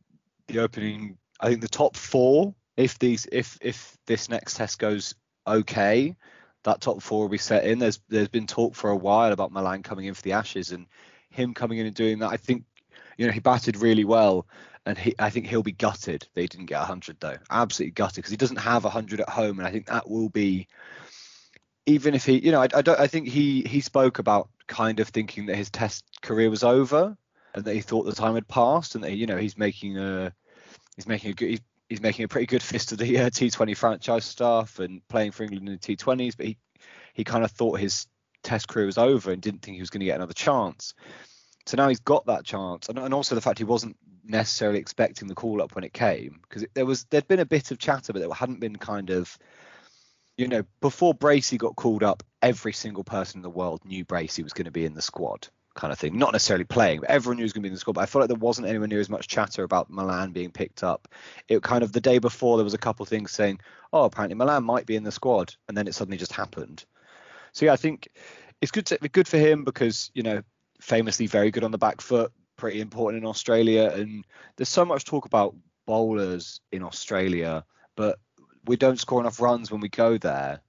the 0.48 0.60
opening. 0.60 1.18
I 1.40 1.50
think 1.50 1.62
the 1.62 1.68
top 1.68 1.96
four 1.96 2.56
if 2.78 3.00
these 3.00 3.28
if 3.32 3.58
if 3.62 3.98
this 4.06 4.30
next 4.30 4.56
test 4.56 4.80
goes 4.80 5.16
okay, 5.46 6.16
that 6.64 6.80
top 6.80 7.02
four 7.02 7.22
will 7.22 7.30
be 7.30 7.38
set 7.38 7.66
in. 7.66 7.80
There's 7.80 8.00
there's 8.08 8.28
been 8.28 8.48
talk 8.48 8.76
for 8.76 8.92
a 8.92 8.96
while 8.96 9.34
about 9.34 9.52
Malan 9.52 9.84
coming 9.84 10.06
in 10.06 10.14
for 10.14 10.22
the 10.22 10.34
Ashes 10.34 10.72
and 10.72 10.86
him 11.30 11.54
coming 11.54 11.80
in 11.80 11.88
and 11.88 11.96
doing 11.96 12.20
that. 12.20 12.30
I 12.30 12.38
think 12.38 12.64
you 13.18 13.26
know 13.26 13.34
he 13.34 13.40
batted 13.40 13.78
really 13.78 14.06
well, 14.06 14.48
and 14.86 14.98
he 14.98 15.16
I 15.18 15.32
think 15.32 15.48
he'll 15.48 15.64
be 15.64 15.72
gutted 15.72 16.28
he 16.36 16.48
didn't 16.48 16.68
get 16.68 16.80
100 16.80 17.20
though. 17.20 17.38
Absolutely 17.50 17.92
gutted 17.92 18.18
because 18.18 18.32
he 18.32 18.38
doesn't 18.38 18.58
have 18.58 18.84
100 18.84 19.22
at 19.22 19.30
home, 19.30 19.58
and 19.58 19.68
I 19.68 19.72
think 19.72 19.88
that 19.88 20.10
will 20.10 20.30
be 20.30 20.68
even 21.88 22.14
if 22.14 22.26
he 22.26 22.38
you 22.38 22.52
know 22.52 22.62
I, 22.62 22.68
I 22.76 22.82
don't 22.82 23.00
I 23.00 23.08
think 23.08 23.28
he 23.28 23.64
he 23.64 23.82
spoke 23.82 24.20
about 24.20 24.50
kind 24.68 25.00
of 25.00 25.10
thinking 25.10 25.48
that 25.48 25.56
his 25.56 25.72
Test 25.72 26.06
career 26.22 26.50
was 26.50 26.64
over 26.64 27.18
and 27.56 27.66
that 27.66 27.74
he 27.74 27.82
thought 27.82 28.04
the 28.04 28.12
time 28.12 28.36
had 28.36 28.48
passed 28.48 28.94
and 28.94 29.04
that 29.04 29.16
you 29.16 29.26
know 29.26 29.38
he's 29.38 29.58
making 29.58 29.98
a 29.98 30.34
he's 30.96 31.08
making 31.08 31.32
a 31.32 31.34
good 31.34 31.50
he's 31.50 31.62
he's 31.90 32.02
making 32.02 32.26
a 32.26 32.28
pretty 32.28 32.48
good 32.48 32.64
fist 32.64 32.92
of 32.92 32.98
the 32.98 33.18
uh, 33.20 33.30
T20 33.30 33.76
franchise 33.76 34.26
staff 34.26 34.80
and 34.80 35.06
playing 35.08 35.32
for 35.32 35.44
England 35.44 35.68
in 35.68 35.74
the 35.74 35.96
T20s, 35.96 36.36
but 36.38 36.46
he 36.46 36.58
he 37.14 37.24
kind 37.24 37.44
of 37.44 37.52
thought 37.52 37.80
his 37.80 38.08
Test 38.44 38.68
career 38.68 38.86
was 38.86 38.98
over 38.98 39.32
and 39.32 39.42
didn't 39.42 39.62
think 39.62 39.76
he 39.76 39.82
was 39.82 39.90
going 39.90 40.00
to 40.02 40.06
get 40.06 40.16
another 40.16 40.34
chance. 40.34 40.94
So 41.66 41.76
now 41.76 41.90
he's 41.90 42.00
got 42.00 42.28
that 42.28 42.46
chance, 42.46 42.88
and, 42.88 42.98
and 43.00 43.14
also 43.14 43.36
the 43.36 43.42
fact 43.42 43.58
he 43.58 43.66
wasn't 43.66 43.98
necessarily 44.24 44.80
expecting 44.80 45.28
the 45.28 45.36
call 45.36 45.62
up 45.62 45.74
when 45.74 45.84
it 45.84 45.94
came 45.94 46.40
because 46.42 46.66
there 46.74 46.86
was 46.86 47.06
there'd 47.06 47.28
been 47.28 47.40
a 47.40 47.46
bit 47.46 47.72
of 47.72 47.80
chatter, 47.80 48.14
but 48.14 48.20
there 48.20 48.32
hadn't 48.32 48.60
been 48.60 48.76
kind 48.76 49.10
of 49.10 49.38
you 50.38 50.48
know 50.48 50.64
before 50.82 51.14
Bracey 51.14 51.58
got 51.58 51.76
called 51.76 52.04
up, 52.04 52.24
every 52.42 52.74
single 52.74 53.04
person 53.04 53.40
in 53.40 53.44
the 53.44 53.50
world 53.50 53.84
knew 53.86 54.06
Bracey 54.06 54.44
was 54.44 54.54
going 54.54 54.66
to 54.66 54.72
be 54.72 54.86
in 54.86 54.94
the 54.94 55.02
squad 55.02 55.48
kind 55.78 55.94
of 55.94 56.00
thing. 56.00 56.18
Not 56.18 56.34
necessarily 56.34 56.66
playing, 56.66 57.00
but 57.00 57.10
everyone 57.10 57.38
knew 57.38 57.42
he 57.42 57.46
was 57.46 57.54
going 57.54 57.62
to 57.62 57.68
be 57.68 57.70
in 57.70 57.74
the 57.74 57.80
squad. 57.80 57.94
But 57.94 58.02
I 58.02 58.06
felt 58.08 58.22
like 58.22 58.30
there 58.30 58.38
wasn't 58.38 58.68
anywhere 58.68 58.88
near 58.88 59.00
as 59.00 59.10
much 59.10 59.30
chatter 59.30 59.64
about 59.64 59.90
Malan 59.90 60.32
being 60.32 60.52
picked 60.52 60.84
up. 60.84 61.08
It 61.48 61.64
kind 61.64 61.84
of 61.84 61.94
the 61.94 62.02
day 62.02 62.20
before 62.20 62.58
there 62.58 62.66
was 62.66 62.74
a 62.74 62.80
couple 62.80 63.04
of 63.04 63.10
things 63.10 63.32
saying, 63.32 63.62
oh, 63.94 64.04
apparently 64.04 64.36
Malan 64.36 64.66
might 64.66 64.86
be 64.86 64.98
in 64.98 65.04
the 65.04 65.12
squad, 65.12 65.56
and 65.70 65.78
then 65.78 65.88
it 65.88 65.96
suddenly 65.96 66.18
just 66.18 66.34
happened. 66.34 66.84
So 67.54 67.66
yeah, 67.66 67.74
I 67.74 67.78
think 67.78 68.10
it's 68.62 68.72
good 68.72 68.88
to 68.88 68.98
good 68.98 69.28
for 69.28 69.38
him 69.38 69.64
because 69.64 70.12
you 70.14 70.24
know 70.24 70.42
famously 70.82 71.28
very 71.28 71.52
good 71.52 71.64
on 71.64 71.72
the 71.72 71.78
back 71.78 72.02
foot, 72.02 72.32
pretty 72.58 72.82
important 72.82 73.24
in 73.24 73.30
Australia, 73.30 73.92
and 73.94 74.26
there's 74.58 74.70
so 74.70 74.84
much 74.84 75.06
talk 75.06 75.26
about 75.26 75.56
bowlers 75.86 76.60
in 76.72 76.84
Australia, 76.84 77.64
but 77.96 78.20
we 78.66 78.76
don't 78.76 79.00
score 79.00 79.22
enough 79.22 79.40
runs 79.40 79.72
when 79.72 79.82
we 79.82 79.90
go 79.90 80.18
there, 80.18 80.62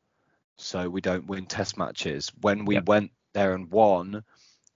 so 0.56 0.88
we 0.88 1.00
don't 1.00 1.26
win 1.26 1.46
Test 1.46 1.76
matches. 1.76 2.30
When 2.40 2.64
we 2.64 2.76
yep. 2.76 2.86
went 2.86 3.10
there 3.34 3.54
and 3.54 3.70
won, 3.70 4.24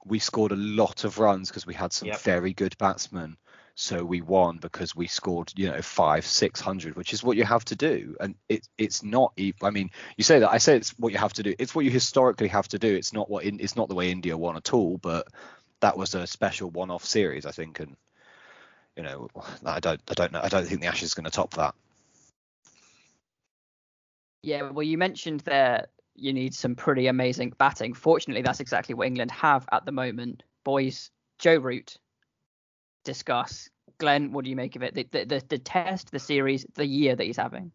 we 0.04 0.18
scored 0.18 0.52
a 0.52 0.56
lot 0.56 1.04
of 1.04 1.18
runs 1.18 1.48
because 1.48 1.66
we 1.66 1.74
had 1.74 1.92
some 1.92 2.08
yep. 2.08 2.20
very 2.20 2.52
good 2.52 2.76
batsmen. 2.78 3.36
So 3.74 4.04
we 4.04 4.20
won 4.20 4.58
because 4.58 4.94
we 4.94 5.06
scored, 5.06 5.50
you 5.56 5.70
know, 5.70 5.80
five, 5.80 6.26
six 6.26 6.60
hundred, 6.60 6.94
which 6.94 7.14
is 7.14 7.24
what 7.24 7.38
you 7.38 7.44
have 7.44 7.64
to 7.66 7.76
do. 7.76 8.16
And 8.20 8.34
it, 8.48 8.68
it's 8.76 9.02
not. 9.02 9.32
I 9.62 9.70
mean, 9.70 9.90
you 10.18 10.24
say 10.24 10.40
that. 10.40 10.50
I 10.50 10.58
say 10.58 10.76
it's 10.76 10.90
what 10.98 11.12
you 11.12 11.18
have 11.18 11.32
to 11.34 11.42
do. 11.42 11.54
It's 11.58 11.74
what 11.74 11.86
you 11.86 11.90
historically 11.90 12.48
have 12.48 12.68
to 12.68 12.78
do. 12.78 12.94
It's 12.94 13.14
not 13.14 13.30
what. 13.30 13.44
In, 13.44 13.60
it's 13.60 13.74
not 13.74 13.88
the 13.88 13.94
way 13.94 14.10
India 14.10 14.36
won 14.36 14.58
at 14.58 14.74
all. 14.74 14.98
But 14.98 15.28
that 15.80 15.96
was 15.96 16.14
a 16.14 16.26
special 16.26 16.68
one-off 16.68 17.04
series, 17.04 17.46
I 17.46 17.50
think. 17.50 17.80
And 17.80 17.96
you 18.94 19.04
know, 19.04 19.28
I 19.64 19.80
don't. 19.80 20.02
I 20.10 20.14
don't 20.14 20.32
know. 20.32 20.40
I 20.42 20.48
don't 20.48 20.66
think 20.66 20.82
the 20.82 20.88
Ashes 20.88 21.08
is 21.08 21.14
going 21.14 21.24
to 21.24 21.30
top 21.30 21.54
that. 21.54 21.74
Yeah, 24.42 24.70
well, 24.70 24.82
you 24.82 24.98
mentioned 24.98 25.40
there 25.40 25.86
you 26.14 26.33
need 26.33 26.55
some 26.55 26.75
pretty 26.75 27.07
amazing 27.07 27.55
batting. 27.59 27.94
Fortunately, 27.94 28.42
that's 28.42 28.61
exactly 28.61 28.94
what 28.94 29.07
England 29.07 29.31
have 29.31 29.66
at 29.72 29.85
the 29.85 29.92
moment. 29.92 30.42
Boys, 30.64 31.11
Joe 31.38 31.57
Root, 31.57 31.96
discuss. 33.05 33.68
Glenn, 33.98 34.33
what 34.33 34.44
do 34.44 34.51
you 34.51 34.57
make 34.57 34.77
of 34.77 34.83
it? 34.83 34.94
The, 34.94 35.09
the, 35.11 35.25
the, 35.25 35.42
the 35.48 35.59
test, 35.59 36.11
the 36.11 36.18
series, 36.18 36.66
the 36.75 36.87
year 36.87 37.14
that 37.14 37.25
he's 37.25 37.37
having. 37.37 37.72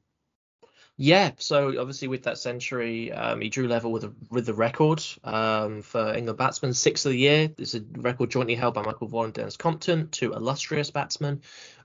Yeah, 0.99 1.31
so 1.37 1.79
obviously 1.79 2.07
with 2.07 2.23
that 2.23 2.39
century, 2.39 3.11
um, 3.11 3.39
he 3.39 3.49
drew 3.49 3.67
level 3.67 3.91
with 3.91 4.11
with 4.31 4.47
the 4.47 4.55
record 4.55 5.03
um, 5.23 5.83
for 5.83 6.11
England 6.15 6.39
batsmen, 6.39 6.73
sixth 6.73 7.05
of 7.05 7.11
the 7.11 7.19
year. 7.19 7.51
It's 7.59 7.75
a 7.75 7.81
record 7.97 8.31
jointly 8.31 8.55
held 8.55 8.73
by 8.73 8.81
Michael 8.81 9.07
Vaughan 9.07 9.25
and 9.25 9.33
Denis 9.33 9.57
Compton, 9.57 10.09
two 10.09 10.33
illustrious 10.33 10.89
batsmen. 10.89 11.41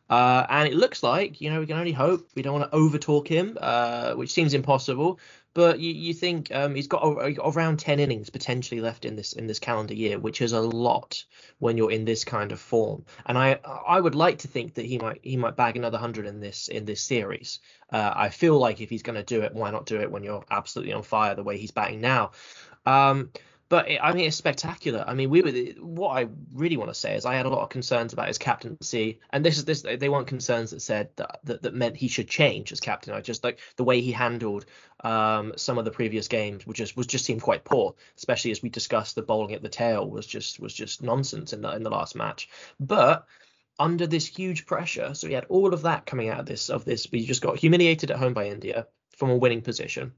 Uh, 0.09 0.47
and 0.49 0.69
it 0.69 0.75
looks 0.75 1.03
like, 1.03 1.41
you 1.41 1.51
know, 1.51 1.61
we 1.61 1.67
can 1.67 1.77
only 1.77 1.93
hope. 1.93 2.29
We 2.35 2.43
don't 2.43 2.59
want 2.59 2.71
to 2.71 2.77
overtalk 2.77 3.29
him, 3.29 3.59
uh, 3.61 4.15
which 4.15 4.33
seems 4.33 4.55
impossible. 4.55 5.21
But 5.55 5.81
you, 5.81 5.93
you 5.93 6.15
think 6.15 6.51
um, 6.55 6.75
he's 6.75 6.87
got 6.87 7.03
a, 7.03 7.37
around 7.45 7.79
10 7.79 8.01
innings 8.01 8.31
potentially 8.31 8.81
left 8.81 9.05
in 9.05 9.17
this 9.17 9.35
in 9.35 9.47
this 9.47 9.59
calendar 9.59 9.95
year, 9.95 10.19
which 10.19 10.41
is 10.41 10.53
a 10.53 10.61
lot 10.61 11.25
when 11.59 11.77
you're 11.77 11.91
in 11.91 12.05
this 12.05 12.25
kind 12.25 12.53
of 12.53 12.61
form. 12.61 13.05
And 13.27 13.37
I 13.37 13.61
I 13.87 14.01
would 14.01 14.15
like 14.15 14.39
to 14.39 14.49
think 14.49 14.75
that 14.75 14.87
he 14.87 14.99
might 14.99 15.21
he 15.23 15.37
might 15.37 15.57
bag 15.57 15.77
another 15.77 15.99
hundred 15.99 16.27
in 16.27 16.41
this 16.41 16.69
in 16.69 16.85
this 16.85 17.03
series. 17.03 17.59
Uh, 17.91 18.13
I 18.15 18.31
feel 18.31 18.59
like 18.59 18.81
if 18.81 18.89
he's 18.89 19.03
going 19.03 19.17
to 19.17 19.23
do 19.23 19.43
it, 19.43 19.55
why 19.55 19.71
not 19.71 19.87
do 19.87 20.01
it 20.01 20.11
when 20.11 20.25
you're 20.25 20.45
absolutely 20.51 20.95
on 20.95 21.03
fire 21.03 21.35
the 21.35 21.43
way 21.43 21.59
he's 21.59 21.71
batting 21.71 22.01
now? 22.01 22.33
Um, 22.87 23.31
but 23.73 23.89
it, 23.89 24.01
I 24.03 24.13
mean, 24.13 24.27
it's 24.27 24.37
spectacular. 24.37 25.03
I 25.07 25.15
mean, 25.15 25.31
we 25.31 25.41
were 25.41 25.51
what 25.83 26.11
I 26.11 26.29
really 26.53 26.77
want 26.77 26.91
to 26.91 26.95
say 26.95 27.17
is 27.17 27.25
I 27.25 27.37
had 27.37 27.47
a 27.47 27.49
lot 27.49 27.63
of 27.63 27.71
concerns 27.71 28.13
about 28.13 28.29
his 28.29 28.37
captaincy, 28.37 29.19
and 29.31 29.43
this 29.43 29.57
is 29.57 29.65
this 29.65 29.81
they 29.81 30.11
weren't 30.11 30.27
concerns 30.27 30.73
that 30.73 30.81
said 30.81 31.09
that 31.17 31.41
that, 31.45 31.63
that 31.63 31.73
meant 31.73 31.97
he 31.97 32.09
should 32.09 32.29
change 32.29 32.71
as 32.71 32.81
captain. 32.81 33.15
I 33.15 33.23
just 33.23 33.43
like 33.43 33.61
the 33.77 33.85
way 33.85 34.03
he 34.03 34.13
handled 34.13 34.67
um, 35.03 35.55
some 35.57 35.79
of 35.79 35.87
the 35.87 35.91
previous 35.91 36.29
games, 36.29 36.67
which 36.67 36.77
just 36.77 36.99
was 36.99 37.07
just 37.07 37.25
seemed 37.25 37.41
quite 37.41 37.65
poor, 37.65 37.95
especially 38.19 38.51
as 38.51 38.63
we 38.63 38.69
discussed 38.69 39.15
the 39.15 39.23
bowling 39.23 39.55
at 39.55 39.63
the 39.63 39.71
tail 39.71 40.07
was 40.07 40.27
just 40.27 40.61
was 40.61 40.75
just 40.75 41.03
nonsense 41.03 41.55
in 41.55 41.63
the 41.63 41.75
in 41.75 41.83
the 41.83 41.89
last 41.89 42.15
match. 42.15 42.51
But 42.79 43.27
under 43.79 44.07
this 44.07 44.27
huge 44.27 44.67
pressure, 44.67 45.15
so 45.15 45.29
he 45.29 45.33
had 45.33 45.47
all 45.49 45.73
of 45.73 45.81
that 45.81 46.05
coming 46.05 46.29
out 46.29 46.41
of 46.41 46.45
this 46.45 46.69
of 46.69 46.85
this. 46.85 47.11
We 47.11 47.25
just 47.25 47.41
got 47.41 47.57
humiliated 47.57 48.11
at 48.11 48.19
home 48.19 48.35
by 48.35 48.49
India 48.49 48.87
from 49.17 49.31
a 49.31 49.37
winning 49.39 49.63
position 49.63 50.13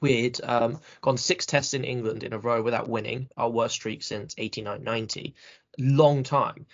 We'd 0.00 0.40
um, 0.42 0.80
gone 1.00 1.18
six 1.18 1.46
tests 1.46 1.74
in 1.74 1.84
England 1.84 2.22
in 2.22 2.32
a 2.32 2.38
row 2.38 2.62
without 2.62 2.88
winning, 2.88 3.28
our 3.36 3.50
worst 3.50 3.74
streak 3.74 4.02
since 4.02 4.34
89 4.38 4.82
90. 4.82 5.34
Long 5.78 6.22
time. 6.22 6.66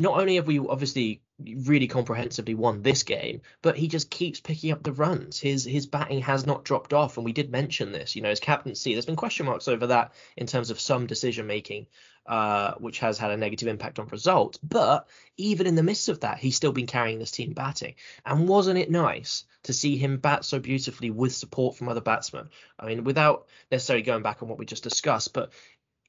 Not 0.00 0.18
only 0.18 0.36
have 0.36 0.46
we 0.46 0.58
obviously 0.58 1.21
really 1.64 1.86
comprehensively 1.86 2.54
won 2.54 2.82
this 2.82 3.02
game, 3.02 3.42
but 3.62 3.76
he 3.76 3.88
just 3.88 4.10
keeps 4.10 4.40
picking 4.40 4.72
up 4.72 4.82
the 4.82 4.92
runs. 4.92 5.38
His 5.38 5.64
his 5.64 5.86
batting 5.86 6.20
has 6.22 6.46
not 6.46 6.64
dropped 6.64 6.92
off, 6.92 7.16
and 7.16 7.24
we 7.24 7.32
did 7.32 7.50
mention 7.50 7.92
this. 7.92 8.16
You 8.16 8.22
know, 8.22 8.30
his 8.30 8.40
captaincy. 8.40 8.92
There's 8.92 9.06
been 9.06 9.16
question 9.16 9.46
marks 9.46 9.68
over 9.68 9.88
that 9.88 10.12
in 10.36 10.46
terms 10.46 10.70
of 10.70 10.80
some 10.80 11.06
decision 11.06 11.46
making, 11.46 11.86
uh, 12.26 12.74
which 12.74 12.98
has 13.00 13.18
had 13.18 13.30
a 13.30 13.36
negative 13.36 13.68
impact 13.68 13.98
on 13.98 14.08
results. 14.08 14.58
But 14.58 15.08
even 15.36 15.66
in 15.66 15.74
the 15.74 15.82
midst 15.82 16.08
of 16.08 16.20
that, 16.20 16.38
he's 16.38 16.56
still 16.56 16.72
been 16.72 16.86
carrying 16.86 17.18
this 17.18 17.30
team 17.30 17.52
batting. 17.52 17.94
And 18.24 18.48
wasn't 18.48 18.78
it 18.78 18.90
nice 18.90 19.44
to 19.64 19.72
see 19.72 19.96
him 19.96 20.18
bat 20.18 20.44
so 20.44 20.58
beautifully 20.58 21.10
with 21.10 21.34
support 21.34 21.76
from 21.76 21.88
other 21.88 22.00
batsmen? 22.00 22.48
I 22.78 22.86
mean, 22.86 23.04
without 23.04 23.46
necessarily 23.70 24.02
going 24.02 24.22
back 24.22 24.42
on 24.42 24.48
what 24.48 24.58
we 24.58 24.66
just 24.66 24.82
discussed, 24.82 25.32
but 25.32 25.52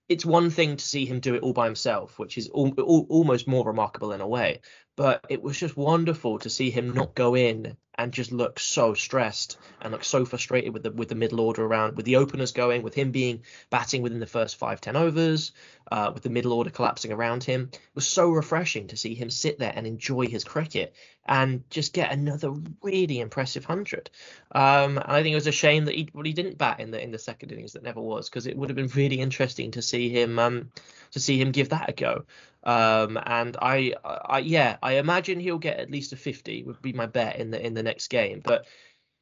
it's 0.10 0.26
one 0.26 0.50
thing 0.50 0.76
to 0.76 0.86
see 0.86 1.06
him 1.06 1.20
do 1.20 1.36
it 1.36 1.44
all 1.44 1.54
by 1.54 1.66
himself, 1.66 2.20
which 2.20 2.38
is 2.38 2.50
al- 2.54 2.74
al- 2.78 3.08
almost 3.10 3.48
more 3.48 3.66
remarkable 3.66 4.12
in 4.12 4.22
a 4.22 4.28
way. 4.28 4.60
But 4.96 5.26
it 5.30 5.42
was 5.42 5.58
just 5.58 5.76
wonderful 5.76 6.40
to 6.40 6.50
see 6.50 6.70
him 6.70 6.94
not 6.94 7.16
go 7.16 7.36
in 7.36 7.78
and 7.96 8.12
just 8.12 8.32
look 8.32 8.60
so 8.60 8.94
stressed 8.94 9.58
and 9.82 9.92
look 9.92 10.04
so 10.04 10.26
frustrated 10.26 10.74
with 10.74 10.84
the 10.84 10.92
with 10.92 11.10
the 11.10 11.16
middle 11.16 11.40
order 11.40 11.64
around, 11.64 11.96
with 11.96 12.06
the 12.06 12.16
openers 12.16 12.52
going, 12.52 12.82
with 12.82 12.94
him 12.94 13.12
being 13.12 13.42
batting 13.70 14.02
within 14.02 14.20
the 14.20 14.26
first 14.26 14.56
five 14.56 14.82
ten 14.82 14.96
overs, 14.96 15.52
uh, 15.92 16.12
with 16.14 16.24
the 16.24 16.30
middle 16.30 16.54
order 16.54 16.70
collapsing 16.70 17.12
around 17.12 17.44
him. 17.44 17.70
It 17.72 17.80
was 17.96 18.08
so 18.08 18.30
refreshing 18.32 18.88
to 18.88 18.98
see 18.98 19.14
him 19.14 19.30
sit 19.30 19.60
there 19.60 19.74
and 19.76 19.86
enjoy 19.86 20.28
his 20.28 20.44
cricket 20.44 20.96
and 21.26 21.70
just 21.70 21.94
get 21.94 22.12
another 22.12 22.52
really 22.82 23.20
impressive 23.20 23.66
hundred. 23.66 24.10
Um, 24.52 24.98
and 24.98 25.08
I 25.08 25.22
think 25.22 25.34
it 25.34 25.36
was 25.36 25.48
a 25.48 25.52
shame 25.52 25.86
that 25.86 25.96
he 25.96 26.10
well, 26.14 26.24
he 26.24 26.34
didn't 26.34 26.58
bat 26.58 26.80
in 26.80 26.92
the 26.92 27.02
in 27.02 27.12
the 27.12 27.20
second 27.20 27.52
innings 27.52 27.74
that 27.74 27.84
never 27.84 28.02
was 28.02 28.30
because 28.30 28.48
it 28.48 28.58
would 28.58 28.70
have 28.70 28.76
been 28.76 28.88
really 28.88 29.20
interesting 29.20 29.72
to 29.72 29.82
see 29.82 30.10
him 30.10 30.40
um, 30.40 30.72
to 31.12 31.20
see 31.20 31.40
him 31.40 31.52
give 31.52 31.70
that 31.70 31.90
a 31.90 31.94
go. 31.94 32.26
Um, 32.64 33.20
and 33.26 33.58
I, 33.62 33.94
I, 34.04 34.40
yeah, 34.40 34.78
I 34.82 34.94
imagine 34.94 35.40
he'll 35.40 35.58
get 35.58 35.80
at 35.80 35.92
least 35.92 36.14
a 36.14 36.16
50 36.16 36.64
would 36.64 36.82
be 36.82 36.94
my 36.94 37.06
bet 37.06 37.38
in 37.38 37.52
the 37.52 37.64
in 37.64 37.74
the 37.74 37.84
next 37.84 38.08
game. 38.08 38.42
But 38.44 38.66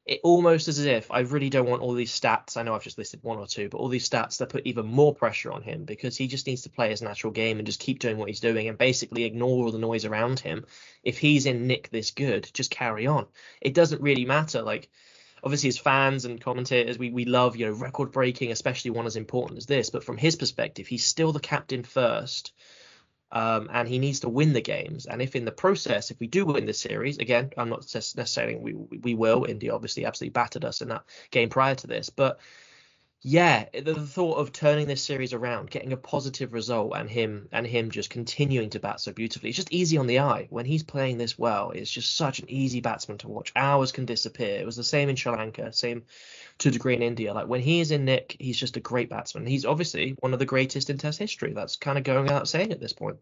it 0.06 0.19
almost 0.23 0.67
as 0.67 0.80
if 0.80 1.12
I 1.12 1.19
really 1.19 1.49
don't 1.49 1.69
want 1.69 1.82
all 1.82 1.93
these 1.93 2.17
stats. 2.17 2.58
I 2.58 2.63
know 2.63 2.73
I've 2.73 2.84
just 2.84 2.97
listed 2.97 3.21
one 3.23 3.38
or 3.38 3.45
two, 3.45 3.69
but 3.69 3.77
all 3.77 3.88
these 3.88 4.10
stats 4.10 4.38
that 4.38 4.49
put 4.49 4.65
even 4.65 4.86
more 4.86 5.13
pressure 5.13 5.51
on 5.51 5.62
him 5.62 5.86
because 5.86 6.17
he 6.17 6.27
just 6.27 6.47
needs 6.47 6.63
to 6.63 6.69
play 6.69 6.89
his 6.89 7.04
natural 7.04 7.32
game 7.32 7.60
and 7.60 7.65
just 7.67 7.80
keep 7.80 7.99
doing 7.99 8.17
what 8.17 8.27
he's 8.27 8.39
doing 8.39 8.67
and 8.67 8.77
basically 8.77 9.25
ignore 9.25 9.65
all 9.65 9.71
the 9.71 9.77
noise 9.77 10.06
around 10.06 10.39
him. 10.39 10.65
If 11.04 11.19
he's 11.19 11.45
in 11.45 11.67
Nick 11.67 11.89
this 11.89 12.12
good, 12.12 12.49
just 12.54 12.71
carry 12.71 13.06
on. 13.06 13.27
It 13.62 13.75
doesn't 13.75 14.01
really 14.01 14.25
matter. 14.25 14.63
Like 14.63 14.89
obviously 15.43 15.69
as 15.69 15.77
fans 15.77 16.25
and 16.25 16.41
commentators, 16.41 16.97
we, 16.97 17.12
we 17.12 17.25
love, 17.25 17.56
you 17.56 17.67
know, 17.67 17.73
record 17.73 18.12
breaking, 18.12 18.51
especially 18.51 18.91
one 18.91 19.06
as 19.06 19.15
important 19.15 19.60
as 19.60 19.67
this. 19.67 19.91
But 19.91 20.04
from 20.04 20.17
his 20.17 20.36
perspective, 20.36 20.88
he's 20.88 21.06
still 21.06 21.32
the 21.32 21.39
captain 21.39 21.84
first 21.84 22.54
um, 23.32 23.70
and 23.72 23.88
he 23.88 24.00
needs 24.00 24.22
to 24.22 24.30
win 24.30 24.54
the 24.54 24.62
games. 24.62 25.06
And 25.06 25.22
if 25.22 25.36
in 25.36 25.46
the 25.46 25.52
process, 25.52 26.12
if 26.12 26.20
we 26.20 26.28
do 26.28 26.46
win 26.46 26.65
the 26.65 26.74
series, 26.74 27.17
again, 27.17 27.52
I'm 27.58 27.70
not 27.70 27.82
necessarily 27.94 28.28
saying 28.28 28.62
we 28.62 28.74
we 28.74 29.13
will. 29.15 29.46
India 29.46 29.74
obviously 29.74 30.06
absolutely 30.06 30.34
battered 30.34 30.65
us 30.65 30.82
in 30.82 30.89
that 30.89 31.04
game 31.32 31.50
prior 31.50 31.76
to 31.76 31.88
this, 31.88 32.10
but 32.10 32.39
yeah, 33.23 33.65
the, 33.71 33.93
thought 33.93 34.39
of 34.39 34.51
turning 34.51 34.88
this 34.88 35.03
series 35.03 35.31
around, 35.31 35.69
getting 35.69 35.93
a 35.93 35.97
positive 35.97 36.53
result, 36.53 36.93
and 36.95 37.07
him 37.07 37.47
and 37.51 37.67
him 37.67 37.91
just 37.91 38.10
continuing 38.10 38.71
to 38.71 38.79
bat 38.79 38.99
so 38.99 39.12
beautifully, 39.12 39.49
it's 39.49 39.57
just 39.57 39.71
easy 39.71 39.97
on 39.99 40.07
the 40.07 40.19
eye. 40.19 40.47
When 40.49 40.65
he's 40.65 40.81
playing 40.81 41.19
this 41.19 41.38
well, 41.38 41.69
it's 41.69 41.91
just 41.91 42.15
such 42.15 42.39
an 42.39 42.49
easy 42.49 42.81
batsman 42.81 43.19
to 43.19 43.27
watch. 43.27 43.51
Hours 43.55 43.91
can 43.91 44.05
disappear. 44.05 44.60
It 44.60 44.65
was 44.65 44.75
the 44.75 44.84
same 44.84 45.07
in 45.07 45.15
Sri 45.15 45.31
Lanka, 45.31 45.71
same 45.71 46.01
to 46.57 46.69
a 46.69 46.71
degree 46.71 46.95
in 46.95 47.03
India. 47.03 47.31
Like 47.31 47.47
when 47.47 47.62
he 47.62 47.79
is 47.79 47.91
in 47.91 48.05
Nick, 48.05 48.38
he's 48.39 48.57
just 48.57 48.77
a 48.77 48.79
great 48.79 49.12
batsman. 49.12 49.45
He's 49.45 49.65
obviously 49.65 50.15
one 50.19 50.34
of 50.34 50.39
the 50.39 50.45
greatest 50.45 50.89
in 50.89 50.97
Test 50.97 51.19
history. 51.19 51.53
That's 51.53 51.75
kind 51.75 51.99
of 51.99 52.03
going 52.03 52.23
without 52.23 52.47
saying 52.47 52.71
at 52.71 52.79
this 52.79 52.93
point. 52.93 53.17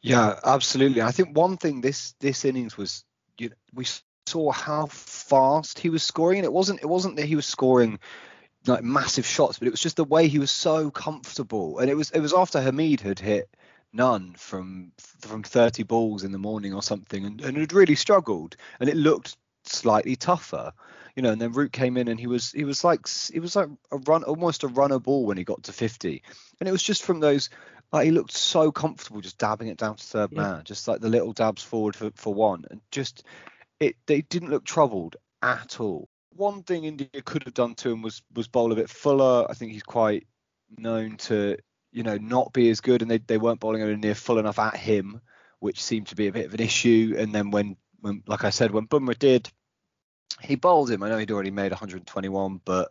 Yeah, 0.00 0.40
absolutely. 0.42 1.02
I 1.02 1.10
think 1.10 1.36
one 1.36 1.58
thing 1.58 1.82
this 1.82 2.14
this 2.20 2.46
innings 2.46 2.78
was 2.78 3.04
you 3.36 3.50
know, 3.50 3.56
we 3.74 3.84
saw 4.26 4.50
how 4.50 4.86
fast 4.86 5.78
he 5.78 5.90
was 5.90 6.02
scoring, 6.02 6.42
it 6.42 6.52
wasn't 6.52 6.80
it 6.80 6.86
wasn't 6.86 7.16
that 7.16 7.26
he 7.26 7.36
was 7.36 7.44
scoring 7.44 7.98
like 8.68 8.84
massive 8.84 9.26
shots, 9.26 9.58
but 9.58 9.68
it 9.68 9.70
was 9.70 9.80
just 9.80 9.96
the 9.96 10.04
way 10.04 10.28
he 10.28 10.38
was 10.38 10.50
so 10.50 10.90
comfortable, 10.90 11.78
and 11.78 11.90
it 11.90 11.94
was 11.94 12.10
it 12.10 12.20
was 12.20 12.32
after 12.32 12.60
Hamid 12.60 13.00
had 13.00 13.18
hit 13.18 13.48
none 13.92 14.34
from 14.34 14.92
from 15.20 15.42
30 15.42 15.84
balls 15.84 16.24
in 16.24 16.32
the 16.32 16.38
morning 16.38 16.74
or 16.74 16.82
something, 16.82 17.24
and, 17.24 17.40
and 17.40 17.56
had 17.56 17.72
really 17.72 17.94
struggled, 17.94 18.56
and 18.80 18.88
it 18.88 18.96
looked 18.96 19.36
slightly 19.64 20.16
tougher 20.16 20.72
you 21.16 21.22
know, 21.22 21.30
and 21.30 21.40
then 21.40 21.52
Root 21.52 21.72
came 21.72 21.96
in 21.96 22.08
and 22.08 22.20
he 22.20 22.26
was 22.26 22.52
he 22.52 22.64
was 22.64 22.84
like 22.84 23.08
he 23.32 23.40
was 23.40 23.56
like 23.56 23.70
a 23.90 23.96
run 23.96 24.22
almost 24.22 24.62
a 24.62 24.68
runner 24.68 24.98
ball 24.98 25.24
when 25.24 25.38
he 25.38 25.44
got 25.44 25.62
to 25.64 25.72
50, 25.72 26.22
and 26.60 26.68
it 26.68 26.72
was 26.72 26.82
just 26.82 27.02
from 27.02 27.20
those. 27.20 27.48
Like 27.92 28.04
he 28.04 28.10
looked 28.10 28.32
so 28.32 28.70
comfortable 28.70 29.20
just 29.20 29.38
dabbing 29.38 29.68
it 29.68 29.78
down 29.78 29.96
to 29.96 30.04
third 30.04 30.32
yeah. 30.32 30.42
man, 30.42 30.62
just 30.64 30.86
like 30.86 31.00
the 31.00 31.08
little 31.08 31.32
dabs 31.32 31.62
forward 31.62 31.96
for, 31.96 32.10
for 32.16 32.34
one, 32.34 32.64
and 32.70 32.80
just 32.90 33.24
it 33.80 33.96
they 34.06 34.20
didn't 34.22 34.50
look 34.50 34.64
troubled 34.64 35.16
at 35.40 35.80
all. 35.80 36.08
One 36.36 36.62
thing 36.62 36.84
India 36.84 37.08
could 37.24 37.44
have 37.44 37.54
done 37.54 37.74
to 37.76 37.90
him 37.90 38.02
was 38.02 38.22
was 38.34 38.48
bowl 38.48 38.72
a 38.72 38.76
bit 38.76 38.90
fuller. 38.90 39.46
I 39.48 39.54
think 39.54 39.72
he's 39.72 39.82
quite 39.82 40.26
known 40.76 41.16
to 41.16 41.56
you 41.92 42.02
know 42.02 42.16
not 42.16 42.52
be 42.52 42.70
as 42.70 42.80
good, 42.80 43.02
and 43.02 43.10
they 43.10 43.18
they 43.18 43.38
weren't 43.38 43.60
bowling 43.60 43.82
anywhere 43.82 43.96
near 43.96 44.14
full 44.14 44.38
enough 44.38 44.58
at 44.58 44.76
him, 44.76 45.20
which 45.60 45.82
seemed 45.82 46.08
to 46.08 46.16
be 46.16 46.26
a 46.26 46.32
bit 46.32 46.46
of 46.46 46.54
an 46.54 46.60
issue. 46.60 47.14
And 47.18 47.34
then 47.34 47.50
when 47.50 47.76
when 48.00 48.22
like 48.26 48.44
I 48.44 48.50
said, 48.50 48.70
when 48.70 48.86
Bumrah 48.86 49.18
did 49.18 49.50
he 50.42 50.54
bowled 50.56 50.90
him. 50.90 51.02
I 51.02 51.08
know 51.08 51.18
he'd 51.18 51.30
already 51.30 51.50
made 51.50 51.72
121, 51.72 52.60
but 52.64 52.90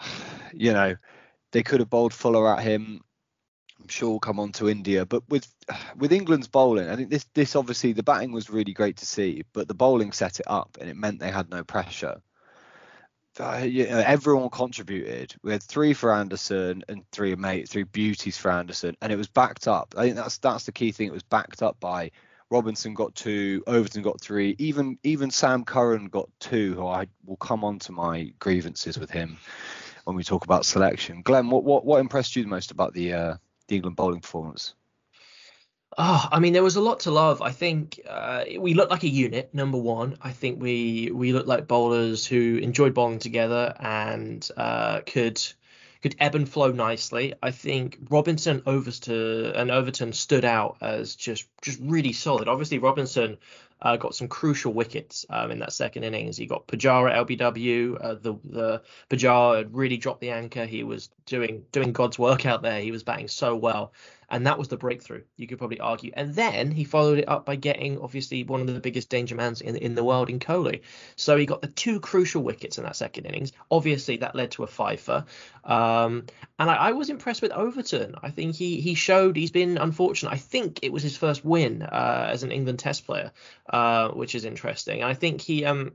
you 0.52 0.72
know 0.72 0.96
they 1.52 1.62
could 1.62 1.80
have 1.80 1.90
bowled 1.90 2.14
Fuller 2.14 2.54
at 2.54 2.62
him. 2.62 3.00
I'm 3.80 3.88
sure 3.88 4.10
we'll 4.10 4.20
come 4.20 4.38
on 4.38 4.52
to 4.52 4.68
India, 4.68 5.04
but 5.04 5.28
with 5.28 5.46
with 5.96 6.12
England's 6.12 6.48
bowling, 6.48 6.88
I 6.88 6.96
think 6.96 7.10
this 7.10 7.26
this 7.34 7.56
obviously 7.56 7.92
the 7.92 8.02
batting 8.02 8.32
was 8.32 8.50
really 8.50 8.72
great 8.72 8.98
to 8.98 9.06
see, 9.06 9.44
but 9.52 9.68
the 9.68 9.74
bowling 9.74 10.12
set 10.12 10.40
it 10.40 10.46
up, 10.48 10.78
and 10.80 10.88
it 10.88 10.96
meant 10.96 11.20
they 11.20 11.30
had 11.30 11.50
no 11.50 11.64
pressure. 11.64 12.20
Everyone 13.38 14.50
contributed. 14.50 15.34
We 15.42 15.52
had 15.52 15.62
three 15.62 15.94
for 15.94 16.12
Anderson 16.12 16.84
and 16.88 17.04
three 17.12 17.34
mate, 17.34 17.68
three 17.68 17.84
beauties 17.84 18.36
for 18.36 18.50
Anderson, 18.50 18.96
and 19.00 19.12
it 19.12 19.16
was 19.16 19.28
backed 19.28 19.68
up. 19.68 19.94
I 19.96 20.02
think 20.02 20.16
that's 20.16 20.38
that's 20.38 20.64
the 20.64 20.72
key 20.72 20.92
thing. 20.92 21.08
It 21.08 21.12
was 21.12 21.22
backed 21.22 21.62
up 21.62 21.80
by 21.80 22.10
Robinson 22.50 22.92
got 22.92 23.14
two, 23.14 23.62
Overton 23.66 24.02
got 24.02 24.20
three, 24.20 24.54
even 24.58 24.98
even 25.02 25.30
Sam 25.30 25.64
Curran 25.64 26.08
got 26.08 26.28
two. 26.38 26.74
Who 26.74 26.86
I 26.86 27.06
will 27.24 27.36
come 27.36 27.64
on 27.64 27.78
to 27.80 27.92
my 27.92 28.32
grievances 28.38 28.98
with 28.98 29.10
him 29.10 29.38
when 30.04 30.16
we 30.16 30.22
talk 30.22 30.44
about 30.44 30.66
selection. 30.66 31.22
Glenn, 31.22 31.48
what 31.48 31.64
what, 31.64 31.86
what 31.86 32.00
impressed 32.00 32.36
you 32.36 32.42
the 32.42 32.50
most 32.50 32.70
about 32.70 32.92
the 32.92 33.14
uh, 33.14 33.36
the 33.68 33.76
England 33.76 33.96
bowling 33.96 34.20
performance? 34.20 34.74
Oh, 35.98 36.26
I 36.32 36.38
mean, 36.38 36.54
there 36.54 36.62
was 36.62 36.76
a 36.76 36.80
lot 36.80 37.00
to 37.00 37.10
love. 37.10 37.42
I 37.42 37.50
think 37.50 38.00
uh, 38.08 38.44
we 38.58 38.72
looked 38.72 38.90
like 38.90 39.02
a 39.02 39.08
unit. 39.08 39.52
Number 39.52 39.76
one, 39.76 40.16
I 40.22 40.32
think 40.32 40.60
we 40.60 41.10
we 41.12 41.32
looked 41.34 41.48
like 41.48 41.68
bowlers 41.68 42.24
who 42.26 42.56
enjoyed 42.56 42.94
bowling 42.94 43.18
together 43.18 43.74
and 43.78 44.48
uh, 44.56 45.00
could 45.04 45.42
could 46.02 46.16
ebb 46.18 46.34
and 46.34 46.48
flow 46.48 46.72
nicely. 46.72 47.34
I 47.42 47.50
think 47.50 47.98
Robinson 48.08 48.62
Overton 48.66 49.52
and 49.54 49.70
Overton 49.70 50.14
stood 50.14 50.46
out 50.46 50.78
as 50.80 51.14
just 51.14 51.46
just 51.60 51.78
really 51.82 52.14
solid. 52.14 52.48
Obviously, 52.48 52.78
Robinson 52.78 53.36
uh, 53.82 53.96
got 53.96 54.14
some 54.14 54.28
crucial 54.28 54.72
wickets 54.72 55.26
um, 55.28 55.50
in 55.50 55.58
that 55.58 55.72
second 55.72 56.04
innings. 56.04 56.36
He 56.36 56.46
got 56.46 56.68
Pujara 56.68 57.12
at 57.12 57.26
LBW. 57.26 57.98
Uh, 58.00 58.14
the 58.14 58.34
the 58.44 58.82
Pujara 59.10 59.58
had 59.58 59.74
really 59.74 59.96
dropped 59.96 60.20
the 60.20 60.30
anchor. 60.30 60.64
He 60.64 60.84
was 60.84 61.10
doing 61.26 61.64
doing 61.72 61.92
God's 61.92 62.18
work 62.18 62.46
out 62.46 62.62
there. 62.62 62.80
He 62.80 62.92
was 62.92 63.02
batting 63.02 63.28
so 63.28 63.56
well, 63.56 63.92
and 64.32 64.46
that 64.46 64.58
was 64.58 64.68
the 64.68 64.78
breakthrough. 64.78 65.22
You 65.36 65.46
could 65.46 65.58
probably 65.58 65.78
argue, 65.78 66.10
and 66.14 66.34
then 66.34 66.70
he 66.70 66.84
followed 66.84 67.18
it 67.18 67.28
up 67.28 67.44
by 67.44 67.54
getting 67.54 68.00
obviously 68.00 68.42
one 68.42 68.62
of 68.62 68.66
the 68.66 68.80
biggest 68.80 69.10
danger 69.10 69.36
mans 69.36 69.60
in 69.60 69.76
in 69.76 69.94
the 69.94 70.02
world 70.02 70.30
in 70.30 70.40
Kohli. 70.40 70.80
So 71.16 71.36
he 71.36 71.46
got 71.46 71.60
the 71.60 71.68
two 71.68 72.00
crucial 72.00 72.42
wickets 72.42 72.78
in 72.78 72.84
that 72.84 72.96
second 72.96 73.26
innings. 73.26 73.52
Obviously, 73.70 74.16
that 74.16 74.34
led 74.34 74.52
to 74.52 74.64
a 74.64 74.66
fifer, 74.66 75.26
um, 75.64 76.24
and 76.58 76.70
I, 76.70 76.74
I, 76.74 76.92
was 76.92 77.10
impressed 77.10 77.42
with 77.42 77.52
Overton. 77.52 78.14
I 78.22 78.30
think 78.30 78.56
he 78.56 78.80
he 78.80 78.94
showed 78.94 79.36
he's 79.36 79.50
been 79.50 79.76
unfortunate. 79.76 80.32
I 80.32 80.38
think 80.38 80.80
it 80.82 80.92
was 80.92 81.02
his 81.02 81.16
first 81.16 81.44
win 81.44 81.82
uh, 81.82 82.28
as 82.30 82.42
an 82.42 82.50
England 82.50 82.78
Test 82.78 83.04
player, 83.04 83.32
uh, 83.68 84.08
which 84.08 84.34
is 84.34 84.46
interesting. 84.46 85.02
And 85.02 85.10
I 85.10 85.14
think 85.14 85.42
he 85.42 85.66
um 85.66 85.92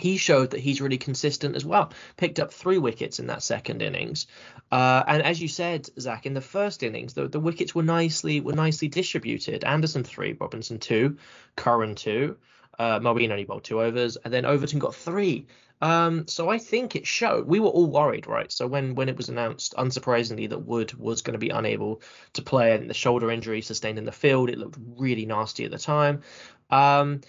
he 0.00 0.16
showed 0.16 0.50
that 0.50 0.60
he's 0.60 0.80
really 0.80 0.98
consistent 0.98 1.56
as 1.56 1.64
well. 1.64 1.92
Picked 2.16 2.40
up 2.40 2.52
three 2.52 2.78
wickets 2.78 3.18
in 3.18 3.26
that 3.28 3.42
second 3.42 3.82
innings, 3.82 4.26
uh, 4.72 5.02
and 5.06 5.22
as 5.22 5.40
you 5.40 5.48
said, 5.48 5.88
Zach, 5.98 6.26
in 6.26 6.34
the 6.34 6.40
first 6.40 6.82
innings, 6.82 7.14
the, 7.14 7.28
the 7.28 7.40
wickets 7.40 7.74
were 7.74 7.82
nicely 7.82 8.40
were 8.40 8.52
nicely 8.52 8.88
distributed. 8.88 9.64
Anderson 9.64 10.04
three, 10.04 10.36
Robinson 10.40 10.78
two, 10.78 11.16
Curran 11.56 11.94
two, 11.94 12.36
uh, 12.78 13.00
only 13.04 13.44
bowled 13.44 13.64
two 13.64 13.80
overs, 13.80 14.16
and 14.24 14.32
then 14.32 14.44
Overton 14.44 14.78
got 14.78 14.94
three. 14.94 15.46
Um, 15.82 16.26
so 16.26 16.50
I 16.50 16.58
think 16.58 16.94
it 16.94 17.06
showed. 17.06 17.46
We 17.46 17.60
were 17.60 17.68
all 17.68 17.90
worried, 17.90 18.26
right? 18.26 18.52
So 18.52 18.66
when 18.66 18.94
when 18.94 19.08
it 19.08 19.16
was 19.16 19.28
announced, 19.28 19.74
unsurprisingly, 19.76 20.48
that 20.50 20.66
Wood 20.66 20.92
was 20.94 21.22
going 21.22 21.32
to 21.32 21.38
be 21.38 21.50
unable 21.50 22.02
to 22.34 22.42
play 22.42 22.74
and 22.74 22.88
the 22.88 22.94
shoulder 22.94 23.30
injury 23.30 23.62
sustained 23.62 23.98
in 23.98 24.04
the 24.04 24.12
field, 24.12 24.50
it 24.50 24.58
looked 24.58 24.78
really 24.96 25.26
nasty 25.26 25.64
at 25.64 25.70
the 25.70 25.78
time. 25.78 26.22
Um, 26.70 27.22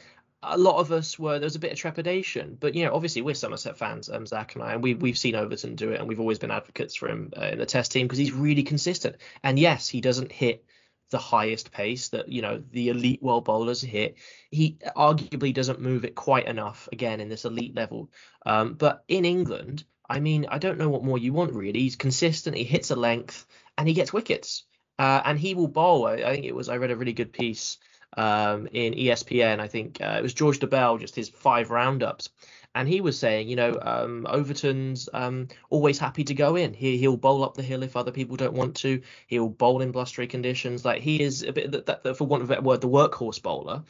a 0.43 0.58
lot 0.58 0.80
of 0.80 0.91
us 0.91 1.19
were 1.19 1.38
there 1.38 1.45
was 1.45 1.56
a 1.56 1.60
bit 1.60 1.71
of 1.71 1.77
trepidation, 1.77 2.58
but 2.60 2.73
you 2.73 2.84
know, 2.84 2.93
obviously 2.93 3.21
we're 3.21 3.36
Somerset 3.36 3.77
fans, 3.77 4.10
um, 4.10 4.25
Zach 4.25 4.56
and 4.56 4.63
I, 4.63 4.73
and 4.73 4.84
we 4.84 4.95
we've 4.95 5.17
seen 5.17 5.36
Overton 5.36 5.75
do 5.75 5.91
it, 5.91 5.99
and 5.99 6.08
we've 6.08 6.19
always 6.19 6.39
been 6.39 6.51
advocates 6.51 6.95
for 6.95 7.08
him 7.08 7.32
uh, 7.38 7.45
in 7.45 7.60
the 7.60 7.65
Test 7.65 7.91
team 7.91 8.08
because 8.08 8.17
he's 8.17 8.34
really 8.34 8.63
consistent. 8.63 9.17
And 9.43 9.60
yes, 9.60 9.88
he 9.88 10.01
doesn't 10.01 10.32
hit 10.32 10.65
the 11.12 11.19
highest 11.19 11.71
pace 11.71 12.10
that 12.10 12.30
you 12.30 12.41
know 12.41 12.63
the 12.71 12.89
elite 12.89 13.21
world 13.21 13.45
bowlers 13.45 13.82
hit. 13.82 14.17
He 14.49 14.77
arguably 14.95 15.54
doesn't 15.54 15.80
move 15.80 16.06
it 16.06 16.15
quite 16.15 16.47
enough 16.47 16.89
again 16.91 17.19
in 17.19 17.30
this 17.30 17.45
elite 17.45 17.75
level. 17.75 18.10
Um, 18.45 18.73
but 18.73 19.04
in 19.08 19.25
England, 19.25 19.84
I 20.10 20.19
mean, 20.19 20.47
I 20.49 20.58
don't 20.58 20.80
know 20.80 20.89
what 20.89 21.04
more 21.04 21.19
you 21.19 21.34
want 21.34 21.54
really. 21.54 21.82
He's 21.82 21.95
consistent. 21.95 22.58
He 22.58 22.63
hits 22.63 22.89
a 22.89 22.95
length 22.95 23.45
and 23.77 23.88
he 23.88 23.93
gets 23.93 24.13
wickets. 24.13 24.63
Uh, 24.99 25.21
and 25.25 25.39
he 25.39 25.56
will 25.56 25.67
bowl. 25.67 26.06
I, 26.06 26.13
I 26.13 26.34
think 26.34 26.45
it 26.45 26.54
was. 26.54 26.69
I 26.69 26.77
read 26.77 26.91
a 26.91 26.95
really 26.95 27.13
good 27.13 27.34
piece 27.34 27.77
um, 28.17 28.67
in 28.71 28.93
ESPN. 28.93 29.60
I 29.60 29.67
think 29.67 30.00
uh, 30.02 30.15
it 30.17 30.21
was 30.21 30.34
George 30.34 30.60
Dobell, 30.60 31.00
just 31.00 31.15
his 31.15 31.30
five 31.30 31.71
roundups. 31.71 32.30
And 32.74 32.88
he 32.88 33.02
was 33.02 33.19
saying, 33.19 33.50
you 33.50 33.58
know, 33.58 33.78
um, 33.82 34.26
Overton's 34.30 35.10
um, 35.13 35.50
always 35.69 36.00
happy 36.00 36.24
to 36.24 36.34
go 36.34 36.56
in. 36.56 36.74
He, 36.74 36.97
he'll 36.97 37.17
bowl 37.17 37.43
up 37.43 37.56
the 37.56 37.63
hill 37.63 37.84
if 37.84 37.97
other 37.97 38.12
people 38.12 38.38
don't 38.38 38.54
want 38.54 38.76
to. 38.78 39.02
He'll 39.28 39.50
bowl 39.50 39.82
in 39.82 39.91
blustery 39.91 40.28
conditions. 40.28 40.86
Like 40.86 41.02
he 41.02 41.21
is 41.21 41.43
a 41.43 41.52
bit, 41.52 41.71
that, 41.71 42.04
that, 42.04 42.17
for 42.17 42.26
want 42.26 42.43
of 42.43 42.50
a 42.50 42.54
better 42.54 42.62
word, 42.62 42.80
the 42.80 42.88
workhorse 42.88 43.41
bowler. 43.41 43.84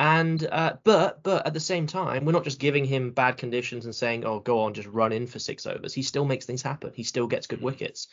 And 0.00 0.44
uh, 0.50 0.78
but 0.82 1.22
but 1.22 1.46
at 1.46 1.54
the 1.54 1.60
same 1.60 1.86
time, 1.86 2.24
we're 2.24 2.32
not 2.32 2.42
just 2.42 2.58
giving 2.58 2.84
him 2.84 3.12
bad 3.12 3.36
conditions 3.36 3.84
and 3.84 3.94
saying, 3.94 4.24
oh, 4.24 4.40
go 4.40 4.60
on, 4.60 4.74
just 4.74 4.88
run 4.88 5.12
in 5.12 5.28
for 5.28 5.38
six 5.38 5.66
overs. 5.66 5.94
He 5.94 6.02
still 6.02 6.24
makes 6.24 6.44
things 6.44 6.62
happen. 6.62 6.90
He 6.92 7.04
still 7.04 7.28
gets 7.28 7.46
good 7.46 7.62
wickets. 7.62 8.08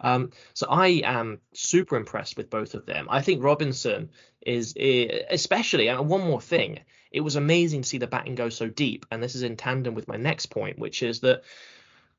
Um, 0.00 0.30
so 0.54 0.66
I 0.68 1.02
am 1.04 1.40
super 1.52 1.96
impressed 1.96 2.36
with 2.36 2.50
both 2.50 2.74
of 2.74 2.86
them. 2.86 3.06
I 3.10 3.22
think 3.22 3.42
Robinson 3.42 4.10
is, 4.44 4.74
especially, 4.76 5.88
and 5.88 6.08
one 6.08 6.22
more 6.22 6.40
thing, 6.40 6.80
it 7.10 7.20
was 7.20 7.36
amazing 7.36 7.82
to 7.82 7.88
see 7.88 7.98
the 7.98 8.06
batting 8.06 8.34
go 8.34 8.48
so 8.48 8.68
deep. 8.68 9.06
And 9.10 9.22
this 9.22 9.34
is 9.34 9.42
in 9.42 9.56
tandem 9.56 9.94
with 9.94 10.08
my 10.08 10.16
next 10.16 10.46
point, 10.46 10.78
which 10.78 11.02
is 11.02 11.20
that 11.20 11.42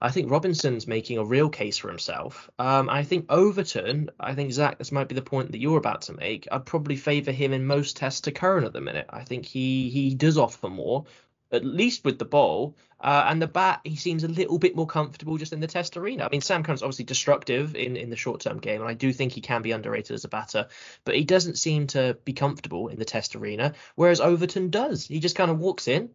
I 0.04 0.12
think 0.12 0.30
Robinson's 0.30 0.86
making 0.86 1.18
a 1.18 1.24
real 1.24 1.50
case 1.50 1.78
for 1.78 1.88
himself. 1.88 2.50
Um, 2.60 2.90
I 2.90 3.04
think 3.04 3.26
Overton, 3.30 4.10
I 4.20 4.36
think 4.36 4.52
Zach, 4.52 4.78
this 4.78 4.92
might 4.92 5.08
be 5.08 5.16
the 5.16 5.22
point 5.22 5.52
that 5.54 5.62
you're 5.62 5.78
about 5.78 6.04
to 6.04 6.14
make. 6.14 6.46
I'd 6.52 6.66
probably 6.66 6.98
favour 6.98 7.32
him 7.32 7.54
in 7.54 7.66
most 7.66 7.96
tests 7.96 8.22
to 8.22 8.32
Curran 8.32 8.66
at 8.66 8.74
the 8.74 8.82
minute. 8.82 9.06
I 9.10 9.24
think 9.24 9.46
he 9.46 9.90
he 9.90 10.14
does 10.14 10.38
offer 10.38 10.70
more 10.70 11.06
at 11.54 11.64
least 11.64 12.04
with 12.04 12.20
the 12.20 12.26
ball. 12.26 12.76
Uh, 13.00 13.26
and 13.28 13.42
the 13.42 13.48
bat, 13.48 13.82
he 13.84 13.96
seems 13.96 14.24
a 14.24 14.30
little 14.30 14.58
bit 14.58 14.76
more 14.76 14.88
comfortable 14.88 15.38
just 15.38 15.54
in 15.54 15.60
the 15.60 15.68
test 15.68 15.98
arena. 15.98 16.24
I 16.24 16.30
mean, 16.30 16.42
Sam 16.42 16.64
Curran's 16.64 16.82
obviously 16.82 17.06
destructive 17.06 17.76
in, 17.76 17.98
in 17.98 18.10
the 18.10 18.16
short 18.16 18.42
term 18.42 18.60
game, 18.60 18.82
and 18.82 18.90
I 18.90 18.94
do 18.94 19.12
think 19.12 19.34
he 19.34 19.42
can 19.42 19.62
be 19.62 19.72
underrated 19.72 20.14
as 20.14 20.24
a 20.24 20.30
batter, 20.30 20.68
but 21.04 21.16
he 21.16 21.26
doesn't 21.26 21.58
seem 21.58 21.88
to 21.88 22.18
be 22.24 22.34
comfortable 22.34 22.88
in 22.88 22.98
the 22.98 23.06
test 23.06 23.36
arena, 23.36 23.74
whereas 23.96 24.22
Overton 24.22 24.70
does. 24.70 25.06
He 25.06 25.20
just 25.20 25.36
kind 25.36 25.52
of 25.52 25.60
walks 25.60 25.90
in, 25.90 26.12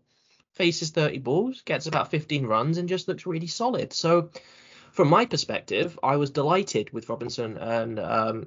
faces 0.54 0.90
30 0.90 1.18
balls, 1.18 1.60
gets 1.62 1.86
about 1.86 2.10
15 2.10 2.46
runs, 2.46 2.78
and 2.78 2.88
just 2.88 3.06
looks 3.06 3.26
really 3.26 3.48
solid. 3.48 3.92
So, 3.92 4.30
from 4.92 5.08
my 5.08 5.26
perspective, 5.26 5.98
I 6.02 6.16
was 6.16 6.30
delighted 6.30 6.90
with 6.94 7.10
Robinson 7.10 7.58
and 7.58 8.00
um, 8.00 8.46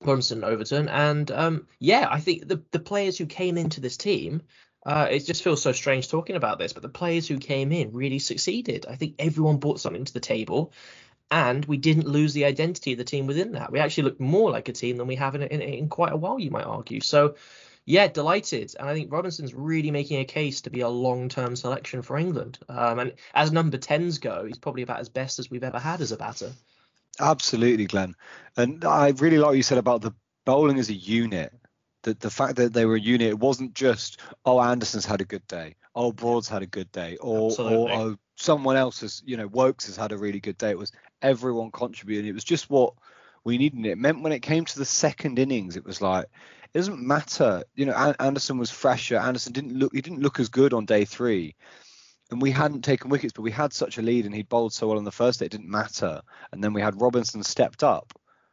Robinson 0.00 0.44
Overton, 0.44 0.88
and 0.88 1.28
um, 1.32 1.66
yeah, 1.80 2.06
I 2.08 2.20
think 2.20 2.46
the 2.46 2.62
the 2.70 2.78
players 2.78 3.18
who 3.18 3.26
came 3.26 3.58
into 3.58 3.80
this 3.80 3.96
team 3.96 4.42
uh, 4.84 5.08
it 5.10 5.26
just 5.26 5.42
feels 5.42 5.62
so 5.62 5.72
strange 5.72 6.08
talking 6.08 6.36
about 6.36 6.58
this, 6.58 6.72
but 6.72 6.82
the 6.82 6.88
players 6.88 7.28
who 7.28 7.38
came 7.38 7.72
in 7.72 7.92
really 7.92 8.18
succeeded. 8.18 8.86
I 8.88 8.96
think 8.96 9.16
everyone 9.18 9.58
brought 9.58 9.80
something 9.80 10.04
to 10.04 10.12
the 10.12 10.20
table, 10.20 10.72
and 11.30 11.64
we 11.66 11.76
didn't 11.76 12.08
lose 12.08 12.32
the 12.32 12.46
identity 12.46 12.92
of 12.92 12.98
the 12.98 13.04
team 13.04 13.26
within 13.26 13.52
that. 13.52 13.70
We 13.70 13.78
actually 13.78 14.04
looked 14.04 14.20
more 14.20 14.50
like 14.50 14.68
a 14.68 14.72
team 14.72 14.96
than 14.96 15.06
we 15.06 15.16
have 15.16 15.34
in, 15.34 15.42
in, 15.42 15.60
in 15.60 15.88
quite 15.88 16.12
a 16.12 16.16
while, 16.16 16.40
you 16.40 16.50
might 16.50 16.64
argue. 16.64 17.00
So, 17.00 17.36
yeah, 17.84 18.08
delighted. 18.08 18.74
And 18.78 18.88
I 18.88 18.94
think 18.94 19.12
Robinson's 19.12 19.54
really 19.54 19.90
making 19.90 20.20
a 20.20 20.24
case 20.24 20.62
to 20.62 20.70
be 20.70 20.80
a 20.80 20.88
long 20.88 21.28
term 21.28 21.56
selection 21.56 22.02
for 22.02 22.16
England. 22.16 22.58
Um, 22.68 22.98
and 22.98 23.12
as 23.34 23.52
number 23.52 23.78
10s 23.78 24.20
go, 24.20 24.44
he's 24.46 24.58
probably 24.58 24.82
about 24.82 25.00
as 25.00 25.08
best 25.08 25.38
as 25.38 25.50
we've 25.50 25.64
ever 25.64 25.78
had 25.78 26.00
as 26.00 26.12
a 26.12 26.16
batter. 26.16 26.52
Absolutely, 27.20 27.84
Glenn. 27.84 28.14
And 28.56 28.84
I 28.84 29.10
really 29.10 29.38
like 29.38 29.48
what 29.48 29.56
you 29.56 29.62
said 29.62 29.78
about 29.78 30.00
the 30.00 30.14
bowling 30.46 30.78
as 30.78 30.88
a 30.88 30.94
unit 30.94 31.52
the, 32.02 32.14
the 32.14 32.30
fact 32.30 32.56
that 32.56 32.72
they 32.72 32.84
were 32.84 32.96
a 32.96 33.00
unit, 33.00 33.28
it 33.28 33.38
wasn't 33.38 33.74
just 33.74 34.20
oh 34.44 34.60
Anderson's 34.60 35.06
had 35.06 35.20
a 35.20 35.24
good 35.24 35.46
day, 35.46 35.76
oh 35.94 36.12
Broad's 36.12 36.48
had 36.48 36.62
a 36.62 36.66
good 36.66 36.90
day, 36.92 37.16
or 37.20 37.52
or 37.58 37.90
oh, 37.90 38.16
someone 38.36 38.76
else 38.76 39.00
has 39.00 39.22
you 39.24 39.36
know 39.36 39.48
Woakes 39.48 39.86
has 39.86 39.96
had 39.96 40.12
a 40.12 40.18
really 40.18 40.40
good 40.40 40.58
day. 40.58 40.70
It 40.70 40.78
was 40.78 40.92
everyone 41.22 41.70
contributing. 41.70 42.28
It 42.28 42.34
was 42.34 42.44
just 42.44 42.70
what 42.70 42.94
we 43.44 43.58
needed. 43.58 43.84
It 43.86 43.98
meant 43.98 44.22
when 44.22 44.32
it 44.32 44.40
came 44.40 44.64
to 44.64 44.78
the 44.78 44.84
second 44.84 45.38
innings, 45.38 45.76
it 45.76 45.84
was 45.84 46.00
like 46.00 46.26
it 46.72 46.78
doesn't 46.78 47.00
matter. 47.00 47.64
You 47.74 47.86
know, 47.86 48.14
Anderson 48.20 48.58
was 48.58 48.70
fresher. 48.70 49.16
Anderson 49.16 49.52
didn't 49.52 49.78
look 49.78 49.94
he 49.94 50.00
didn't 50.00 50.22
look 50.22 50.40
as 50.40 50.48
good 50.48 50.72
on 50.72 50.84
day 50.86 51.04
three. 51.04 51.54
And 52.30 52.40
we 52.40 52.52
hadn't 52.52 52.82
taken 52.82 53.10
wickets, 53.10 53.32
but 53.32 53.42
we 53.42 53.50
had 53.50 53.72
such 53.72 53.98
a 53.98 54.02
lead, 54.02 54.24
and 54.24 54.32
he 54.32 54.44
bowled 54.44 54.72
so 54.72 54.86
well 54.86 54.98
on 54.98 55.04
the 55.04 55.10
first 55.10 55.40
day, 55.40 55.46
it 55.46 55.50
didn't 55.50 55.68
matter. 55.68 56.22
And 56.52 56.62
then 56.62 56.72
we 56.72 56.80
had 56.80 57.00
Robinson 57.00 57.42
stepped 57.42 57.82
up, 57.82 58.12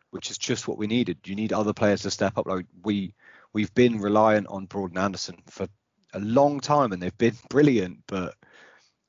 which 0.10 0.32
is 0.32 0.40
just 0.40 0.68
what 0.68 0.80
we 0.80 0.88
needed. 0.88 1.20
You 1.26 1.36
need 1.36 1.54
other 1.54 1.74
players 1.74 2.02
to 2.02 2.10
step 2.10 2.40
up. 2.40 2.48
Like 2.48 2.66
we 2.82 3.14
we've 3.58 3.74
been 3.74 4.00
reliant 4.00 4.46
on 4.50 4.68
Broad 4.68 4.92
and 4.92 5.00
Anderson 5.00 5.42
for 5.48 5.68
a 6.14 6.20
long 6.20 6.60
time, 6.60 6.92
and 6.92 7.02
they've 7.02 7.18
been 7.18 7.36
brilliant. 7.50 8.04
But 8.08 8.36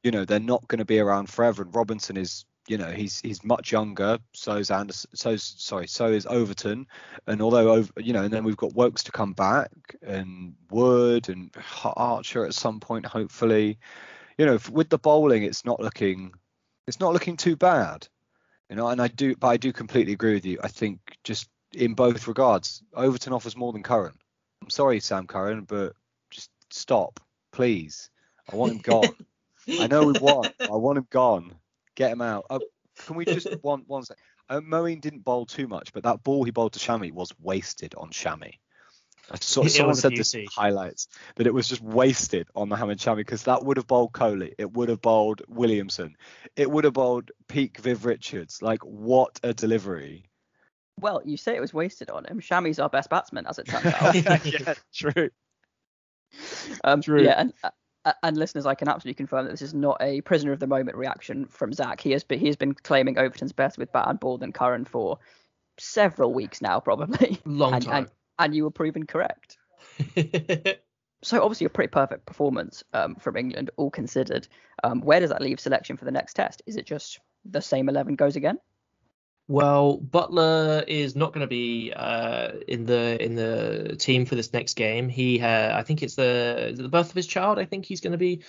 you 0.02 0.11
know 0.11 0.24
they're 0.24 0.40
not 0.40 0.66
going 0.68 0.78
to 0.78 0.87
be 0.87 0.98
around 0.98 1.28
forever. 1.28 1.62
And 1.62 1.74
Robinson 1.74 2.16
is, 2.16 2.46
you 2.66 2.78
know, 2.78 2.90
he's 2.90 3.20
he's 3.20 3.44
much 3.44 3.72
younger. 3.72 4.18
So 4.32 4.56
is 4.56 4.70
Anderson. 4.70 5.11
So 5.12 5.37
sorry. 5.37 5.87
So 5.87 6.06
is 6.06 6.24
Overton. 6.24 6.87
And 7.26 7.42
although 7.42 7.84
you 7.98 8.14
know, 8.14 8.22
and 8.22 8.32
then 8.32 8.44
we've 8.44 8.56
got 8.56 8.74
Woakes 8.74 9.04
to 9.04 9.12
come 9.12 9.34
back, 9.34 9.70
and 10.00 10.54
Wood 10.70 11.28
and 11.28 11.54
Archer 11.84 12.46
at 12.46 12.54
some 12.54 12.80
point, 12.80 13.04
hopefully. 13.04 13.78
You 14.38 14.46
know, 14.46 14.58
with 14.70 14.88
the 14.88 14.98
bowling, 14.98 15.42
it's 15.42 15.66
not 15.66 15.80
looking 15.80 16.32
it's 16.87 17.00
not 17.00 17.12
looking 17.12 17.37
too 17.37 17.54
bad. 17.54 18.08
You 18.70 18.76
know, 18.76 18.88
and 18.88 19.00
I 19.02 19.08
do, 19.08 19.37
but 19.37 19.48
I 19.48 19.56
do 19.58 19.74
completely 19.74 20.14
agree 20.14 20.34
with 20.34 20.46
you. 20.46 20.58
I 20.62 20.68
think 20.68 21.00
just 21.22 21.50
in 21.74 21.92
both 21.92 22.28
regards, 22.28 22.82
Overton 22.94 23.34
offers 23.34 23.56
more 23.56 23.72
than 23.72 23.82
Curran. 23.82 24.14
I'm 24.68 24.70
sorry, 24.70 25.00
Sam 25.00 25.26
Curran, 25.26 25.62
but 25.62 25.94
just 26.28 26.50
stop, 26.68 27.20
please. 27.52 28.11
I 28.52 28.57
want 28.57 28.72
him 28.72 28.78
gone. 28.81 29.16
I 29.81 29.87
know 29.87 30.04
we 30.04 30.12
want. 30.20 30.52
I 30.61 30.76
want 30.76 30.98
him 30.98 31.07
gone. 31.09 31.54
Get 31.94 32.12
him 32.12 32.20
out. 32.20 32.44
Oh, 32.50 32.61
can 33.07 33.16
we 33.16 33.24
just 33.24 33.48
one 33.62 33.85
one 33.87 34.04
second? 34.04 34.22
Uh, 34.50 34.61
Moeen 34.61 35.00
didn't 35.00 35.24
bowl 35.24 35.46
too 35.46 35.68
much, 35.68 35.94
but 35.94 36.02
that 36.02 36.22
ball 36.22 36.44
he 36.44 36.50
bowled 36.50 36.74
to 36.74 36.78
Shami 36.78 37.11
was 37.11 37.33
wasted 37.40 37.94
on 37.94 38.11
Shami. 38.11 38.57
I 39.31 39.38
saw, 39.40 39.64
someone 39.64 39.94
said 39.94 40.14
this 40.14 40.37
highlights 40.54 41.09
that 41.37 41.46
it 41.46 41.54
was 41.54 41.66
just 41.66 41.81
wasted 41.81 42.46
on 42.54 42.68
Mohammad 42.68 42.98
Shami 42.98 43.16
because 43.16 43.44
that 43.44 43.64
would 43.64 43.78
have 43.78 43.87
bowled 43.87 44.12
Kohli, 44.12 44.52
it 44.59 44.70
would 44.70 44.90
have 44.90 45.00
bowled 45.00 45.40
Williamson, 45.48 46.14
it 46.57 46.70
would 46.70 46.85
have 46.85 46.92
bowled 46.92 47.31
peak 47.46 47.78
Viv 47.78 48.04
Richards. 48.04 48.61
Like 48.61 48.83
what 48.83 49.40
a 49.42 49.54
delivery! 49.54 50.27
Well, 51.00 51.22
you 51.24 51.37
say 51.37 51.56
it 51.56 51.61
was 51.61 51.74
wasted 51.74 52.11
on 52.11 52.24
him. 52.24 52.40
Shami's 52.40 52.78
our 52.78 52.88
best 52.88 53.11
batsman, 53.11 53.46
as 53.46 53.58
it 53.58 53.66
turns 53.66 53.87
out. 53.87 54.14
yeah, 54.44 54.74
true. 54.94 55.30
Um, 56.84 57.02
true. 57.02 57.22
Yeah, 57.22 57.40
and 57.40 57.52
uh, 58.08 58.12
and 58.22 58.37
listeners, 58.37 58.66
I 58.66 58.74
can 58.74 58.88
absolutely 58.88 59.16
confirm 59.16 59.44
that 59.44 59.50
this 59.50 59.62
is 59.62 59.74
not 59.74 59.98
a 60.00 60.20
prisoner 60.22 60.52
of 60.52 60.61
the 60.61 60.66
moment 60.66 60.96
reaction 60.96 61.46
from 61.46 61.72
Zach. 61.72 62.00
He 62.00 62.12
has 62.12 62.24
been 62.24 62.38
he 62.38 62.46
has 62.46 62.56
been 62.56 62.74
claiming 62.74 63.18
Overton's 63.18 63.52
best 63.52 63.78
with 63.78 63.92
bat 63.92 64.08
and 64.08 64.18
ball 64.18 64.38
than 64.38 64.52
Curran 64.52 64.84
for 64.84 65.18
several 65.78 66.33
weeks 66.33 66.60
now, 66.60 66.81
probably. 66.81 67.40
Long 67.44 67.75
and, 67.75 67.85
time. 67.85 67.96
And, 67.96 68.10
and 68.38 68.54
you 68.54 68.64
were 68.64 68.70
proven 68.70 69.06
correct. 69.06 69.58
so 71.23 71.42
obviously 71.42 71.66
a 71.66 71.70
pretty 71.70 71.90
perfect 71.90 72.27
performance 72.27 72.85
um, 72.92 73.16
from 73.16 73.37
England, 73.37 73.70
all 73.77 73.90
considered. 73.90 74.48
Um, 74.85 75.00
where 75.00 75.20
does 75.20 75.31
that 75.31 75.42
leave 75.42 75.60
selection 75.60 75.96
for 75.96 76.04
the 76.04 76.10
next 76.10 76.35
test? 76.35 76.62
Is 76.66 76.77
it 76.77 76.87
just 76.87 77.20
the 77.44 77.60
same 77.60 77.88
eleven 77.88 78.16
goes 78.16 78.37
again? 78.37 78.58
Well, 79.49 79.99
Buttler 79.99 80.85
is 80.87 81.17
not 81.17 81.33
going 81.33 81.40
to 81.40 81.49
be 81.49 81.90
uh, 81.96 82.51
in 82.69 82.85
the 82.85 83.23
in 83.23 83.35
the 83.35 83.96
team 83.99 84.27
for 84.27 84.35
this 84.35 84.53
next 84.53 84.75
game. 84.75 85.09
He, 85.09 85.40
uh, 85.40 85.77
I 85.77 85.83
think 85.83 86.03
it's 86.03 86.17
the 86.17 86.75
the 86.77 86.88
birth 86.90 87.09
of 87.09 87.15
his 87.15 87.27
child. 87.27 87.59
I 87.59 87.65
think 87.65 87.87
he's 87.87 88.03
going 88.03 88.13
to 88.13 88.19
be 88.19 88.42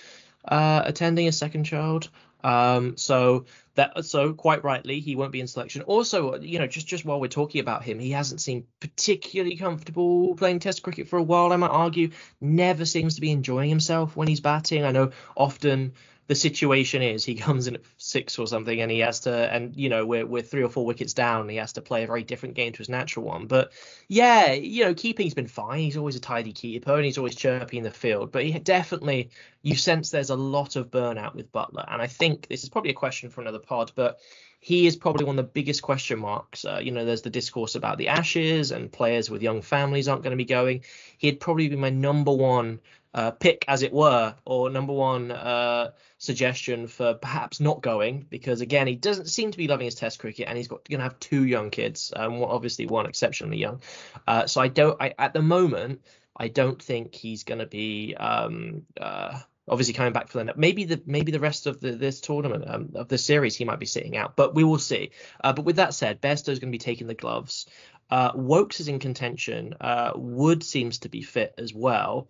uh, 0.44 0.82
attending 0.84 1.26
a 1.26 1.32
second 1.32 1.64
child. 1.64 2.10
Um, 2.44 2.96
so 2.96 3.46
that 3.76 4.04
so 4.04 4.34
quite 4.34 4.62
rightly 4.62 5.00
he 5.00 5.16
won't 5.16 5.32
be 5.32 5.40
in 5.40 5.46
selection. 5.46 5.82
Also, 5.82 6.38
you 6.38 6.58
know, 6.58 6.66
just 6.66 6.86
just 6.86 7.06
while 7.06 7.18
we're 7.18 7.28
talking 7.28 7.62
about 7.62 7.82
him, 7.82 7.98
he 7.98 8.10
hasn't 8.10 8.42
seemed 8.42 8.64
particularly 8.80 9.56
comfortable 9.56 10.34
playing 10.34 10.58
Test 10.58 10.82
cricket 10.82 11.08
for 11.08 11.18
a 11.18 11.22
while. 11.22 11.50
I 11.52 11.56
might 11.56 11.68
argue, 11.68 12.10
never 12.42 12.84
seems 12.84 13.14
to 13.14 13.22
be 13.22 13.30
enjoying 13.30 13.70
himself 13.70 14.16
when 14.16 14.28
he's 14.28 14.40
batting. 14.40 14.84
I 14.84 14.90
know 14.90 15.12
often 15.34 15.94
the 16.30 16.36
situation 16.36 17.02
is 17.02 17.24
he 17.24 17.34
comes 17.46 17.66
in 17.66 17.74
at 17.74 17.80
six 17.98 18.38
or 18.38 18.46
something 18.46 18.80
and 18.80 18.88
he 18.88 19.00
has 19.00 19.18
to 19.18 19.52
and 19.52 19.74
you 19.74 19.88
know 19.88 20.06
we're, 20.06 20.24
we're 20.24 20.42
three 20.42 20.62
or 20.62 20.68
four 20.68 20.86
wickets 20.86 21.12
down 21.12 21.40
and 21.40 21.50
he 21.50 21.56
has 21.56 21.72
to 21.72 21.82
play 21.82 22.04
a 22.04 22.06
very 22.06 22.22
different 22.22 22.54
game 22.54 22.72
to 22.72 22.78
his 22.78 22.88
natural 22.88 23.26
one 23.26 23.48
but 23.48 23.72
yeah 24.06 24.52
you 24.52 24.84
know 24.84 24.94
keeping's 24.94 25.34
been 25.34 25.48
fine 25.48 25.80
he's 25.80 25.96
always 25.96 26.14
a 26.14 26.20
tidy 26.20 26.52
keeper 26.52 26.94
and 26.94 27.04
he's 27.04 27.18
always 27.18 27.34
chirpy 27.34 27.78
in 27.78 27.82
the 27.82 27.90
field 27.90 28.30
but 28.30 28.44
he 28.44 28.56
definitely 28.60 29.28
you 29.62 29.74
sense 29.74 30.10
there's 30.10 30.30
a 30.30 30.36
lot 30.36 30.76
of 30.76 30.88
burnout 30.88 31.34
with 31.34 31.50
buttler 31.50 31.84
and 31.92 32.00
I 32.00 32.06
think 32.06 32.46
this 32.46 32.62
is 32.62 32.68
probably 32.68 32.92
a 32.92 32.94
question 32.94 33.28
for 33.28 33.40
another 33.40 33.58
pod 33.58 33.90
but 33.96 34.20
he 34.60 34.86
is 34.86 34.94
probably 34.94 35.24
one 35.24 35.38
of 35.38 35.44
the 35.44 35.50
biggest 35.50 35.80
question 35.80 36.18
marks. 36.18 36.66
Uh, 36.66 36.80
you 36.82 36.90
know, 36.90 37.06
there's 37.06 37.22
the 37.22 37.30
discourse 37.30 37.76
about 37.76 37.96
the 37.96 38.08
Ashes 38.08 38.72
and 38.72 38.92
players 38.92 39.30
with 39.30 39.42
young 39.42 39.62
families 39.62 40.06
aren't 40.06 40.22
going 40.22 40.32
to 40.32 40.36
be 40.36 40.44
going. 40.44 40.84
He'd 41.16 41.40
probably 41.40 41.70
be 41.70 41.76
my 41.76 41.88
number 41.88 42.30
one 42.30 42.78
uh, 43.12 43.32
pick, 43.32 43.64
as 43.66 43.82
it 43.82 43.92
were, 43.92 44.34
or 44.44 44.70
number 44.70 44.92
one 44.92 45.30
uh, 45.30 45.90
suggestion 46.18 46.86
for 46.86 47.14
perhaps 47.14 47.60
not 47.60 47.82
going 47.82 48.26
because 48.28 48.60
again, 48.60 48.86
he 48.86 48.94
doesn't 48.94 49.28
seem 49.28 49.50
to 49.50 49.58
be 49.58 49.68
loving 49.68 49.86
his 49.86 49.94
Test 49.94 50.18
cricket, 50.18 50.46
and 50.48 50.56
he's 50.56 50.68
got 50.68 50.88
going 50.88 50.98
to 50.98 51.04
have 51.04 51.18
two 51.18 51.44
young 51.44 51.70
kids, 51.70 52.12
um, 52.14 52.42
obviously 52.42 52.86
one 52.86 53.06
exceptionally 53.06 53.58
young. 53.58 53.80
Uh, 54.26 54.46
so 54.46 54.60
I 54.60 54.68
don't, 54.68 55.00
I, 55.00 55.14
at 55.18 55.32
the 55.32 55.42
moment, 55.42 56.02
I 56.36 56.48
don't 56.48 56.80
think 56.80 57.14
he's 57.14 57.44
going 57.44 57.60
to 57.60 57.66
be. 57.66 58.14
Um, 58.14 58.82
uh, 59.00 59.40
obviously 59.68 59.94
coming 59.94 60.12
back 60.12 60.26
for 60.26 60.42
the 60.42 60.52
maybe 60.56 60.84
the 60.84 61.00
maybe 61.06 61.30
the 61.30 61.38
rest 61.38 61.66
of 61.66 61.80
the, 61.80 61.92
this 61.92 62.20
tournament 62.20 62.64
um, 62.66 62.90
of 62.96 63.06
the 63.06 63.18
series 63.18 63.54
he 63.54 63.64
might 63.64 63.78
be 63.78 63.86
sitting 63.86 64.16
out, 64.16 64.34
but 64.34 64.54
we 64.54 64.64
will 64.64 64.78
see. 64.78 65.10
Uh, 65.42 65.52
but 65.52 65.64
with 65.64 65.76
that 65.76 65.94
said, 65.94 66.20
Bairstow 66.20 66.48
is 66.48 66.58
going 66.58 66.72
to 66.72 66.76
be 66.76 66.78
taking 66.78 67.06
the 67.06 67.14
gloves. 67.14 67.66
Uh, 68.10 68.32
Woakes 68.34 68.80
is 68.80 68.88
in 68.88 68.98
contention. 68.98 69.74
Uh, 69.80 70.12
Wood 70.16 70.64
seems 70.64 70.98
to 71.00 71.08
be 71.08 71.22
fit 71.22 71.54
as 71.58 71.72
well. 71.72 72.28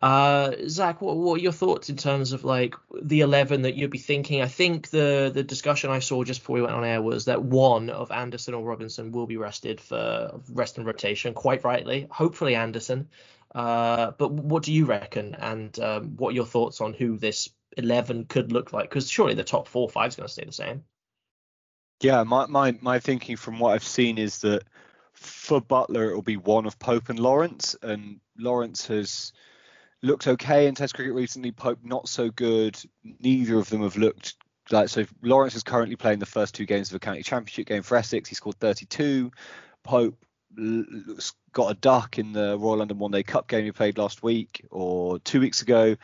Uh, 0.00 0.52
Zach, 0.68 1.00
what, 1.00 1.16
what 1.16 1.34
are 1.34 1.42
your 1.42 1.52
thoughts 1.52 1.88
in 1.88 1.96
terms 1.96 2.32
of 2.32 2.44
like 2.44 2.74
the 3.02 3.22
eleven 3.22 3.62
that 3.62 3.74
you'd 3.74 3.90
be 3.90 3.98
thinking? 3.98 4.42
I 4.42 4.46
think 4.46 4.90
the 4.90 5.30
the 5.32 5.42
discussion 5.42 5.90
I 5.90 5.98
saw 5.98 6.22
just 6.22 6.40
before 6.40 6.54
we 6.54 6.62
went 6.62 6.74
on 6.74 6.84
air 6.84 7.02
was 7.02 7.24
that 7.24 7.42
one 7.42 7.90
of 7.90 8.12
Anderson 8.12 8.54
or 8.54 8.64
Robinson 8.64 9.10
will 9.10 9.26
be 9.26 9.36
rested 9.36 9.80
for 9.80 10.40
rest 10.52 10.78
and 10.78 10.86
rotation. 10.86 11.34
Quite 11.34 11.64
rightly, 11.64 12.06
hopefully 12.10 12.54
Anderson. 12.54 13.08
Uh, 13.54 14.12
but 14.12 14.30
what 14.30 14.62
do 14.62 14.72
you 14.72 14.84
reckon, 14.84 15.34
and 15.34 15.78
um, 15.80 16.16
what 16.16 16.30
are 16.30 16.36
your 16.36 16.46
thoughts 16.46 16.80
on 16.80 16.92
who 16.92 17.16
this 17.16 17.48
11 17.76 18.26
could 18.26 18.52
look 18.52 18.72
like? 18.72 18.88
Because 18.88 19.10
surely 19.10 19.34
the 19.34 19.42
top 19.42 19.66
four 19.66 19.88
five 19.88 20.08
is 20.08 20.16
going 20.16 20.26
to 20.26 20.32
stay 20.32 20.44
the 20.44 20.52
same. 20.52 20.84
Yeah, 22.00 22.22
my, 22.22 22.46
my 22.46 22.78
my 22.80 23.00
thinking 23.00 23.36
from 23.36 23.58
what 23.58 23.72
I've 23.72 23.82
seen 23.82 24.18
is 24.18 24.38
that 24.40 24.62
for 25.12 25.60
Buttler, 25.60 26.10
it 26.10 26.14
will 26.14 26.22
be 26.22 26.36
one 26.36 26.66
of 26.66 26.78
Pope 26.78 27.08
and 27.08 27.18
Lawrence, 27.18 27.74
and 27.82 28.20
Lawrence 28.38 28.86
has 28.86 29.32
looked 30.02 30.26
okay 30.26 30.66
in 30.66 30.74
Test 30.74 30.94
cricket 30.94 31.14
recently. 31.14 31.52
Pope 31.52 31.80
not 31.82 32.08
so 32.08 32.30
good. 32.30 32.78
Neither 33.20 33.58
of 33.58 33.68
them 33.68 33.82
have 33.82 33.96
looked 33.96 34.34
like 34.70 34.88
so. 34.88 35.04
Lawrence 35.22 35.54
is 35.54 35.62
currently 35.62 35.96
playing 35.96 36.18
the 36.18 36.26
first 36.26 36.54
two 36.54 36.66
games 36.66 36.90
of 36.90 36.96
a 36.96 37.00
county 37.00 37.22
championship 37.22 37.66
game 37.66 37.82
for 37.82 37.96
Essex. 37.96 38.28
He 38.28 38.34
scored 38.34 38.58
32. 38.58 39.30
Pope 39.82 40.24
got 41.52 41.70
a 41.70 41.74
duck 41.74 42.18
in 42.18 42.32
the 42.32 42.56
Royal 42.58 42.78
London 42.78 42.98
One 42.98 43.10
Day 43.10 43.22
Cup 43.22 43.48
game 43.48 43.64
he 43.64 43.72
played 43.72 43.98
last 43.98 44.22
week 44.22 44.64
or 44.70 45.18
two 45.18 45.40
weeks 45.40 45.62
ago. 45.62 45.96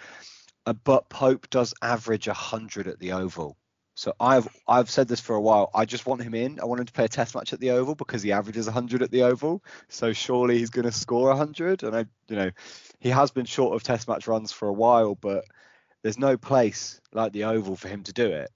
Uh, 0.67 0.73
but 0.73 1.09
Pope 1.09 1.49
does 1.51 1.75
average 1.83 2.27
100 2.27 2.89
at 2.89 2.99
the 2.99 3.13
Oval. 3.13 3.57
So 3.95 4.13
I've 4.19 4.49
I've 4.67 4.91
said 4.91 5.07
this 5.07 5.21
for 5.21 5.37
a 5.37 5.41
while. 5.41 5.71
I 5.73 5.85
just 5.85 6.07
want 6.07 6.23
him 6.23 6.35
in. 6.35 6.59
I 6.61 6.65
want 6.65 6.81
him 6.81 6.87
to 6.87 6.93
play 6.93 7.05
a 7.05 7.09
Test 7.09 7.35
match 7.35 7.53
at 7.53 7.61
the 7.61 7.71
Oval 7.71 7.95
because 7.95 8.23
he 8.23 8.33
averages 8.33 8.67
100 8.67 9.03
at 9.03 9.11
the 9.11 9.23
Oval. 9.23 9.63
So 9.89 10.13
surely 10.13 10.59
he's 10.59 10.71
going 10.71 10.85
to 10.85 10.93
score 10.93 11.29
100. 11.29 11.85
And 11.85 11.97
I, 11.97 12.07
you 12.29 12.37
know, 12.37 12.51
he 12.99 13.11
has 13.11 13.31
been 13.31 13.45
short 13.45 13.75
of 13.75 13.85
Test 13.85 14.09
match 14.09 14.27
runs 14.27 14.51
for 14.51 14.67
a 14.67 14.73
while, 14.73 15.15
but 15.15 15.45
there's 16.03 16.19
no 16.19 16.37
place 16.37 17.01
like 17.13 17.33
the 17.33 17.45
Oval 17.45 17.77
for 17.77 17.89
him 17.89 18.03
to 18.05 18.13
do 18.13 18.27
it. 18.27 18.51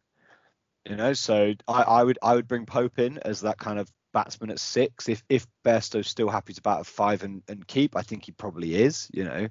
You 0.89 0.97
know, 0.97 1.13
so 1.13 1.55
I, 1.69 1.83
I 1.83 2.03
would 2.03 2.19
I 2.23 2.35
would 2.35 2.49
bring 2.49 2.67
Pope 2.67 2.99
in 2.99 3.19
as 3.19 3.43
that 3.43 3.59
kind 3.59 3.79
of 3.79 3.89
batsman 4.13 4.51
at 4.51 4.59
six. 4.59 5.09
If 5.09 5.23
if 5.29 5.47
Bairstow's 5.65 6.09
still 6.09 6.29
happy 6.31 6.53
to 6.55 6.63
bat 6.63 6.81
at 6.81 6.87
five 6.87 7.23
and, 7.23 7.43
and 7.47 7.67
keep, 7.67 7.97
I 7.97 8.03
think 8.03 8.25
he 8.25 8.33
probably 8.33 8.75
is. 8.75 9.09
You 9.13 9.25
know, 9.25 9.49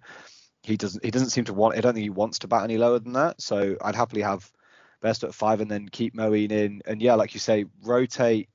he 0.64 0.76
doesn't 0.76 1.06
he 1.06 1.12
doesn't 1.12 1.30
seem 1.30 1.46
to 1.46 1.54
want. 1.54 1.78
I 1.78 1.82
don't 1.82 1.94
think 1.94 2.04
he 2.04 2.10
wants 2.10 2.40
to 2.40 2.48
bat 2.48 2.64
any 2.64 2.78
lower 2.78 3.00
than 3.00 3.14
that. 3.14 3.42
So 3.42 3.78
I'd 3.82 3.96
happily 3.96 4.24
have 4.24 4.52
Bairstow 5.02 5.30
at 5.30 5.36
five 5.36 5.62
and 5.62 5.70
then 5.70 5.90
keep 5.90 6.16
Moeen 6.16 6.52
in. 6.52 6.82
And 6.86 7.02
yeah, 7.02 7.16
like 7.16 7.34
you 7.34 7.40
say, 7.40 7.66
rotate. 7.84 8.50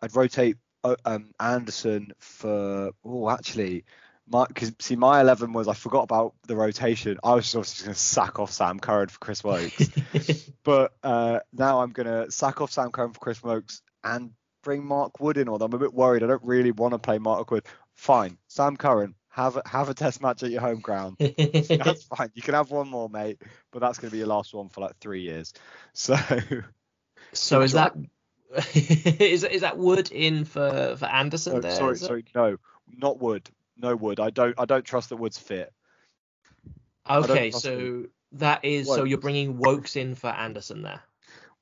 I'd 0.00 0.16
rotate 0.16 0.56
uh, 0.84 0.96
um, 1.04 1.30
Anderson 1.38 2.12
for. 2.18 2.90
Oh, 3.04 3.30
actually. 3.30 3.84
My, 4.28 4.46
cause 4.46 4.72
see, 4.78 4.94
my 4.94 5.20
11 5.20 5.52
was 5.52 5.66
I 5.66 5.74
forgot 5.74 6.04
about 6.04 6.34
the 6.46 6.54
rotation. 6.54 7.18
I 7.24 7.34
was 7.34 7.44
just 7.44 7.56
obviously 7.56 7.84
going 7.86 7.94
to 7.94 8.00
sack 8.00 8.38
off 8.38 8.52
Sam 8.52 8.78
Curran 8.78 9.08
for 9.08 9.18
Chris 9.18 9.42
Woakes, 9.42 9.90
but 10.64 10.92
uh, 11.02 11.40
now 11.52 11.80
I'm 11.80 11.90
going 11.90 12.06
to 12.06 12.30
sack 12.30 12.60
off 12.60 12.70
Sam 12.70 12.92
Curran 12.92 13.12
for 13.12 13.18
Chris 13.18 13.42
Woakes 13.42 13.82
and 14.04 14.30
bring 14.62 14.84
Mark 14.86 15.18
Wood 15.18 15.38
in, 15.38 15.48
although 15.48 15.64
I'm 15.64 15.74
a 15.74 15.78
bit 15.78 15.92
worried. 15.92 16.22
I 16.22 16.28
don't 16.28 16.44
really 16.44 16.70
want 16.70 16.94
to 16.94 16.98
play 16.98 17.18
Mark 17.18 17.50
Wood. 17.50 17.66
Fine, 17.94 18.38
Sam 18.46 18.76
Curran, 18.76 19.16
have 19.32 19.56
a, 19.56 19.62
have 19.66 19.88
a 19.88 19.94
test 19.94 20.20
match 20.20 20.42
at 20.42 20.50
your 20.50 20.60
home 20.60 20.80
ground. 20.80 21.16
that's 21.18 22.04
fine. 22.04 22.30
You 22.34 22.42
can 22.42 22.54
have 22.54 22.70
one 22.70 22.88
more, 22.88 23.08
mate, 23.08 23.40
but 23.70 23.80
that's 23.80 23.98
going 23.98 24.10
to 24.10 24.12
be 24.12 24.18
your 24.18 24.26
last 24.26 24.52
one 24.52 24.68
for 24.68 24.82
like 24.82 24.96
three 24.98 25.22
years. 25.22 25.54
So, 25.94 26.16
so 27.32 27.62
is 27.62 27.72
that 27.72 27.96
is 28.74 29.42
is 29.42 29.62
that 29.62 29.78
Wood 29.78 30.12
in 30.12 30.44
for 30.44 30.96
for 30.96 31.06
Anderson? 31.06 31.54
No, 31.54 31.60
there, 31.60 31.74
sorry, 31.74 31.96
sorry, 31.96 32.24
no, 32.34 32.58
not 32.86 33.20
Wood. 33.20 33.48
No 33.78 33.96
Wood. 33.96 34.20
I 34.20 34.28
don't 34.28 34.54
I 34.58 34.66
don't 34.66 34.84
trust 34.84 35.08
that 35.08 35.16
Wood's 35.16 35.38
fit. 35.38 35.72
Okay, 37.08 37.50
so 37.50 38.04
that 38.32 38.66
is 38.66 38.86
so 38.86 39.04
you're 39.04 39.18
bringing 39.18 39.56
Woakes 39.56 39.96
in 39.96 40.14
for 40.14 40.28
Anderson 40.28 40.82
there. 40.82 41.00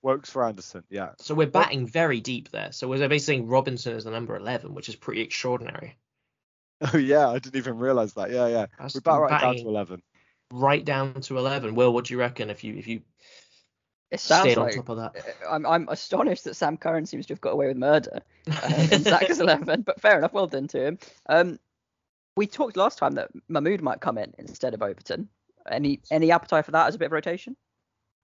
Woakes 0.03 0.31
for 0.31 0.45
Anderson, 0.45 0.83
yeah. 0.91 1.11
So 1.19 1.35
we're 1.37 1.47
batting 1.47 1.87
very 1.87 2.21
deep 2.21 2.51
there. 2.51 2.73
So 2.73 2.89
we're 2.89 2.97
basically 2.97 3.19
saying 3.19 3.47
Robinson 3.47 3.95
is 3.95 4.05
the 4.05 4.11
number 4.11 4.35
11, 4.35 4.75
which 4.75 4.89
is 4.89 4.97
pretty 4.97 5.21
extraordinary. 5.21 5.97
Oh 6.95 6.97
yeah, 6.97 7.29
I 7.29 7.39
didn't 7.39 7.57
even 7.57 7.77
realise 7.77 8.15
that. 8.15 8.31
Yeah, 8.31 8.47
yeah. 8.47 8.67
That's 8.79 8.95
we're 8.95 9.03
bat 9.03 9.21
right 9.21 9.41
down 9.41 9.57
to 9.57 9.69
11. 9.69 10.03
Right 10.51 10.85
down 10.85 11.21
to 11.21 11.37
11. 11.37 11.75
Will, 11.75 11.93
what 11.93 12.07
do 12.07 12.15
you 12.15 12.19
reckon 12.19 12.49
if 12.49 12.65
you 12.65 12.75
if 12.75 12.87
you 12.87 13.03
it 14.11 14.19
sounds 14.19 14.57
like, 14.57 14.73
on 14.73 14.85
top 14.85 14.89
of 14.89 14.97
that? 14.97 15.17
Uh, 15.17 15.51
I'm 15.51 15.67
I'm 15.67 15.89
astonished 15.89 16.45
that 16.45 16.57
Sam 16.57 16.77
Curran 16.77 17.07
seems 17.07 17.27
to 17.27 17.35
have 17.35 17.41
got 17.41 17.51
away 17.51 17.69
with 17.69 17.77
murder 17.77 18.23
uh, 18.51 18.89
in 18.91 19.03
Zach's 19.03 19.39
11, 19.39 19.83
but 19.83 20.01
fair 20.01 20.17
enough. 20.17 20.33
Well 20.33 20.47
done 20.47 20.69
to 20.69 20.87
him. 20.87 20.99
Um, 21.29 21.59
we 22.37 22.47
talked 22.47 22.77
last 22.77 22.99
time 22.99 23.13
that 23.13 23.31
Mahmood 23.49 23.83
might 23.83 24.01
come 24.01 24.17
in 24.17 24.33
instead 24.39 24.73
of 24.73 24.83
Overton. 24.83 25.29
Any 25.71 26.01
any 26.11 26.33
appetite 26.33 26.65
for 26.65 26.73
that 26.73 26.89
as 26.89 26.95
a 26.95 26.99
bit 26.99 27.07
of 27.07 27.13
rotation? 27.13 27.57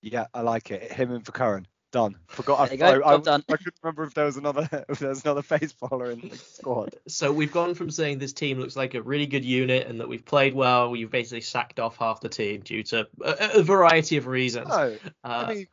Yeah, 0.00 0.26
I 0.32 0.40
like 0.40 0.70
it. 0.70 0.90
Him 0.90 1.12
and 1.12 1.24
for 1.26 1.32
Curran. 1.32 1.66
Done. 1.96 2.14
Forgot. 2.26 2.70
I, 2.72 2.84
I, 2.84 3.14
I, 3.14 3.16
done. 3.16 3.42
I, 3.48 3.56
couldn't 3.56 3.74
remember 3.82 4.02
if 4.02 4.12
there 4.12 4.26
was 4.26 4.36
another 4.36 4.68
if 4.90 4.98
there 4.98 5.08
was 5.08 5.24
another 5.24 5.40
face 5.40 5.72
bowler 5.72 6.10
in 6.10 6.28
the 6.28 6.36
squad. 6.36 6.94
So 7.08 7.32
we've 7.32 7.50
gone 7.50 7.74
from 7.74 7.90
saying 7.90 8.18
this 8.18 8.34
team 8.34 8.58
looks 8.58 8.76
like 8.76 8.92
a 8.92 9.00
really 9.00 9.24
good 9.24 9.46
unit 9.46 9.86
and 9.86 9.98
that 10.00 10.06
we've 10.06 10.22
played 10.22 10.54
well. 10.54 10.90
We've 10.90 11.10
basically 11.10 11.40
sacked 11.40 11.80
off 11.80 11.96
half 11.96 12.20
the 12.20 12.28
team 12.28 12.60
due 12.60 12.82
to 12.82 13.08
a, 13.24 13.60
a 13.60 13.62
variety 13.62 14.18
of 14.18 14.26
reasons. 14.26 14.68
No, 14.68 14.94
uh, 15.24 15.44
I 15.48 15.54
mean, 15.54 15.66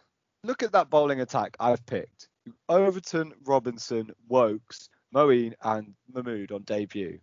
look 0.46 0.64
at 0.64 0.72
that 0.72 0.90
bowling 0.90 1.20
attack 1.20 1.58
I've 1.60 1.86
picked: 1.86 2.30
Overton, 2.70 3.34
Robinson, 3.44 4.12
Woakes, 4.30 4.88
Moeen, 5.14 5.56
and 5.62 5.94
Mahmood 6.14 6.54
on 6.54 6.62
debut. 6.62 7.20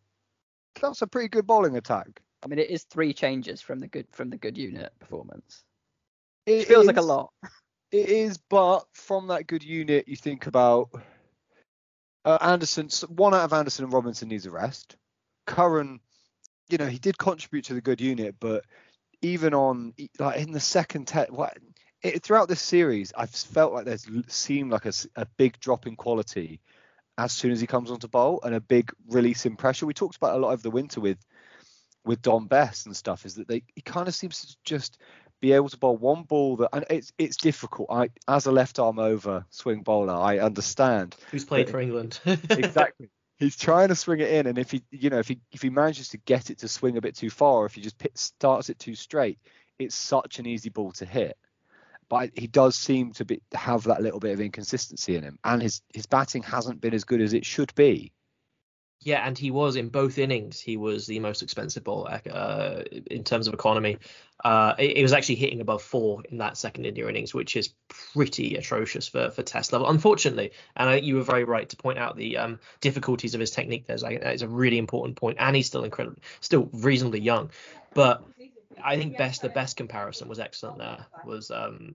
That's 0.79 1.01
a 1.01 1.07
pretty 1.07 1.29
good 1.29 1.47
bowling 1.47 1.79
attack. 1.79 2.21
I 2.45 2.49
mean, 2.49 2.59
it 2.59 2.69
is 2.69 2.83
three 2.83 3.15
changes 3.15 3.63
from 3.63 3.81
the 3.81 3.89
good 3.89 4.09
from 4.13 4.29
the 4.29 4.37
good 4.37 4.59
unit 4.59 4.93
performance. 5.01 5.65
It, 6.45 6.53
it 6.53 6.69
feels 6.69 6.83
is, 6.83 6.89
like 6.89 6.99
a 6.99 7.01
lot. 7.01 7.33
It 7.93 8.09
is, 8.09 8.39
but 8.39 8.85
from 8.93 9.29
that 9.29 9.47
good 9.47 9.65
unit, 9.65 10.07
you 10.07 10.17
think 10.17 10.47
about 10.47 10.91
uh, 12.25 12.39
Anderson. 12.41 12.89
One 13.09 13.35
out 13.35 13.45
of 13.45 13.53
Anderson 13.53 13.85
and 13.85 13.93
Robinson 13.93 14.29
needs 14.29 14.47
a 14.47 14.51
rest. 14.51 14.97
Curran, 15.47 16.01
you 16.69 16.79
know, 16.79 16.87
he 16.87 16.99
did 16.99 17.19
contribute 17.19 17.65
to 17.65 17.75
the 17.75 17.81
good 17.81 18.01
unit, 18.01 18.37
but 18.39 18.65
even 19.23 19.55
on 19.55 19.95
like 20.19 20.41
in 20.41 20.53
the 20.53 20.61
second 20.61 21.07
test, 21.07 21.33
what 21.33 21.59
it, 22.03 22.23
throughout 22.23 22.49
this 22.49 22.63
series, 22.63 23.13
I've 23.17 23.31
felt 23.31 23.73
like 23.73 23.87
there's 23.87 24.07
seemed 24.29 24.71
like 24.71 24.87
a, 24.87 24.93
a 25.17 25.27
big 25.37 25.59
drop 25.59 25.87
in 25.87 25.97
quality 25.97 26.61
as 27.19 27.33
soon 27.33 27.51
as 27.51 27.61
he 27.61 27.67
comes 27.67 27.91
onto 27.91 28.09
bowl 28.09 28.41
and 28.45 28.55
a 28.55 28.61
big 28.61 28.93
release 29.09 29.47
in 29.47 29.57
pressure. 29.57 29.85
We 29.85 29.95
talked 29.95 30.17
about 30.17 30.37
a 30.37 30.39
lot 30.39 30.53
over 30.53 30.63
the 30.63 30.71
winter 30.71 31.01
with 31.01 31.19
with 32.05 32.23
Dom 32.23 32.47
Bess 32.47 32.87
and 32.87 32.97
stuff. 32.97 33.27
Is 33.27 33.35
that 33.35 33.49
they 33.49 33.63
he 33.75 33.83
kind 33.83 34.09
of 34.09 34.15
seems 34.15 34.41
to 34.43 34.57
just 34.65 34.99
be 35.41 35.53
able 35.53 35.69
to 35.69 35.77
bowl 35.77 35.97
one 35.97 36.23
ball 36.25 36.57
that 36.57 36.69
and 36.73 36.85
it's 36.91 37.13
it's 37.19 37.37
difficult. 37.37 37.89
I 37.91 38.11
as 38.29 38.47
a 38.47 38.53
left 38.53 38.79
arm 38.79 38.99
over 38.99 39.45
swing 39.51 39.83
bowler, 39.83 40.15
I 40.15 40.39
understand. 40.39 41.17
Who's 41.31 41.45
played 41.45 41.71
for 41.71 41.81
England? 41.81 42.21
exactly. 42.25 43.09
He's 43.37 43.57
trying 43.57 43.89
to 43.89 43.95
swing 43.95 44.21
it 44.21 44.31
in, 44.31 44.47
and 44.47 44.59
if 44.59 44.71
he, 44.71 44.83
you 44.91 45.09
know, 45.09 45.19
if 45.19 45.29
he 45.29 45.41
if 45.51 45.63
he 45.63 45.71
manages 45.71 46.11
to 46.11 46.19
get 46.19 46.51
it 46.51 46.59
to 46.59 46.69
swing 46.69 46.99
a 46.99 47.01
bit 47.01 47.17
too 47.17 47.31
far, 47.31 47.63
or 47.63 47.67
if 47.67 47.75
he 47.75 47.81
just 47.81 47.97
pit, 47.97 48.17
starts 48.19 48.69
it 48.69 48.79
too 48.79 48.95
straight, 48.95 49.39
it's 49.79 49.95
such 49.95 50.39
an 50.39 50.47
easy 50.47 50.69
ball 50.69 50.93
to 50.93 51.07
hit. 51.07 51.39
But 52.11 52.31
he 52.35 52.49
does 52.49 52.77
seem 52.77 53.13
to 53.13 53.25
be 53.25 53.41
have 53.55 53.85
that 53.85 54.03
little 54.03 54.21
bit 54.21 54.33
of 54.33 54.41
inconsistency 54.41 55.17
in 55.17 55.23
him, 55.23 55.39
and 55.43 55.63
his 55.63 55.81
his 55.95 56.05
batting 56.05 56.43
hasn't 56.43 56.83
been 56.83 56.93
as 56.93 57.05
good 57.05 57.23
as 57.23 57.33
it 57.33 57.47
should 57.47 57.75
be. 57.75 58.13
Yeah, 59.03 59.27
and 59.27 59.37
he 59.37 59.51
was 59.51 59.77
in 59.77 59.89
both 59.89 60.19
innings. 60.19 60.61
He 60.61 60.77
was 60.77 61.07
the 61.07 61.21
most 61.21 61.43
expensive 61.43 61.85
bowler 61.85 62.21
uh, 62.31 62.83
in 63.11 63.25
terms 63.25 63.49
of 63.49 63.55
economy. 63.55 63.97
Uh, 64.45 64.75
it, 64.79 65.03
was 65.03 65.15
actually 65.15 65.37
hitting 65.37 65.63
above 65.63 65.83
four 65.83 66.23
in 66.31 66.39
that 66.39 66.59
second 66.59 66.85
India 66.85 67.09
innings, 67.09 67.33
which 67.33 67.57
is 67.57 67.73
pretty 67.89 68.57
atrocious 68.57 69.09
for, 69.09 69.31
for 69.31 69.43
Test 69.43 69.73
level, 69.73 69.89
unfortunately. 69.89 70.53
And 70.77 70.89
I, 70.89 70.95
think 70.95 71.07
you 71.07 71.17
were 71.17 71.23
very 71.23 71.45
right 71.45 71.67
to 71.71 71.77
point 71.77 71.99
out 71.99 72.17
the 72.17 72.37
um, 72.37 72.61
difficulties 72.83 73.35
of 73.35 73.41
his 73.41 73.51
technique. 73.51 73.87
There's 73.87 74.03
like 74.03 74.21
that 74.21 74.35
is 74.35 74.43
a 74.43 74.49
really 74.49 74.77
important 74.77 75.17
point, 75.17 75.39
and 75.41 75.57
he's 75.57 75.67
still 75.67 75.85
incredible, 75.85 76.19
still 76.41 76.69
reasonably 76.73 77.21
young. 77.21 77.51
But 77.95 78.23
I 78.85 78.97
think 78.97 79.17
best 79.17 79.41
the 79.41 79.49
best 79.49 79.79
comparison 79.79 80.29
was 80.29 80.39
excellent. 80.39 80.79
There 80.79 81.07
was 81.25 81.51
um, 81.51 81.95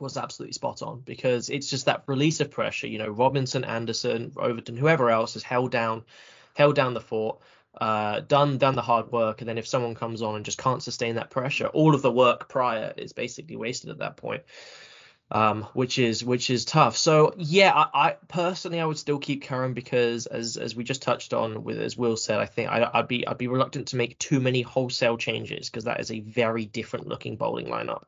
was 0.00 0.16
absolutely 0.16 0.52
spot 0.52 0.82
on 0.82 1.00
because 1.00 1.50
it's 1.50 1.68
just 1.70 1.86
that 1.86 2.04
release 2.06 2.40
of 2.40 2.50
pressure. 2.50 2.86
You 2.86 2.98
know, 2.98 3.08
Robinson, 3.08 3.64
Anderson, 3.64 4.32
Overton, 4.36 4.76
whoever 4.76 5.10
else 5.10 5.34
has 5.34 5.42
held 5.42 5.70
down, 5.70 6.04
held 6.54 6.74
down 6.74 6.94
the 6.94 7.00
fort, 7.00 7.38
uh, 7.80 8.20
done 8.20 8.58
done 8.58 8.74
the 8.74 8.82
hard 8.82 9.12
work, 9.12 9.40
and 9.40 9.48
then 9.48 9.58
if 9.58 9.66
someone 9.66 9.94
comes 9.94 10.22
on 10.22 10.36
and 10.36 10.44
just 10.44 10.58
can't 10.58 10.82
sustain 10.82 11.16
that 11.16 11.30
pressure, 11.30 11.66
all 11.66 11.94
of 11.94 12.02
the 12.02 12.12
work 12.12 12.48
prior 12.48 12.92
is 12.96 13.12
basically 13.12 13.56
wasted 13.56 13.90
at 13.90 13.98
that 13.98 14.16
point 14.16 14.42
um, 15.30 15.62
which 15.72 15.98
is 15.98 16.22
which 16.22 16.50
is 16.50 16.64
tough. 16.64 16.96
So 16.96 17.34
yeah, 17.36 17.72
I, 17.74 17.88
I, 17.92 18.16
personally 18.28 18.80
I 18.80 18.84
would 18.84 18.98
still 18.98 19.18
keep 19.18 19.42
Curran 19.42 19.74
because 19.74 20.26
as 20.26 20.56
as 20.56 20.76
we 20.76 20.84
just 20.84 21.02
touched 21.02 21.34
on 21.34 21.64
with 21.64 21.78
as 21.80 21.96
Will 21.96 22.16
said, 22.16 22.38
I 22.38 22.46
think 22.46 22.70
I, 22.70 22.88
would 22.94 23.08
be 23.08 23.26
I'd 23.26 23.38
be 23.38 23.48
reluctant 23.48 23.88
to 23.88 23.96
make 23.96 24.18
too 24.18 24.40
many 24.40 24.62
wholesale 24.62 25.16
changes 25.16 25.68
because 25.68 25.84
that 25.84 26.00
is 26.00 26.10
a 26.10 26.20
very 26.20 26.64
different 26.64 27.08
looking 27.08 27.36
bowling 27.36 27.66
lineup. 27.66 28.04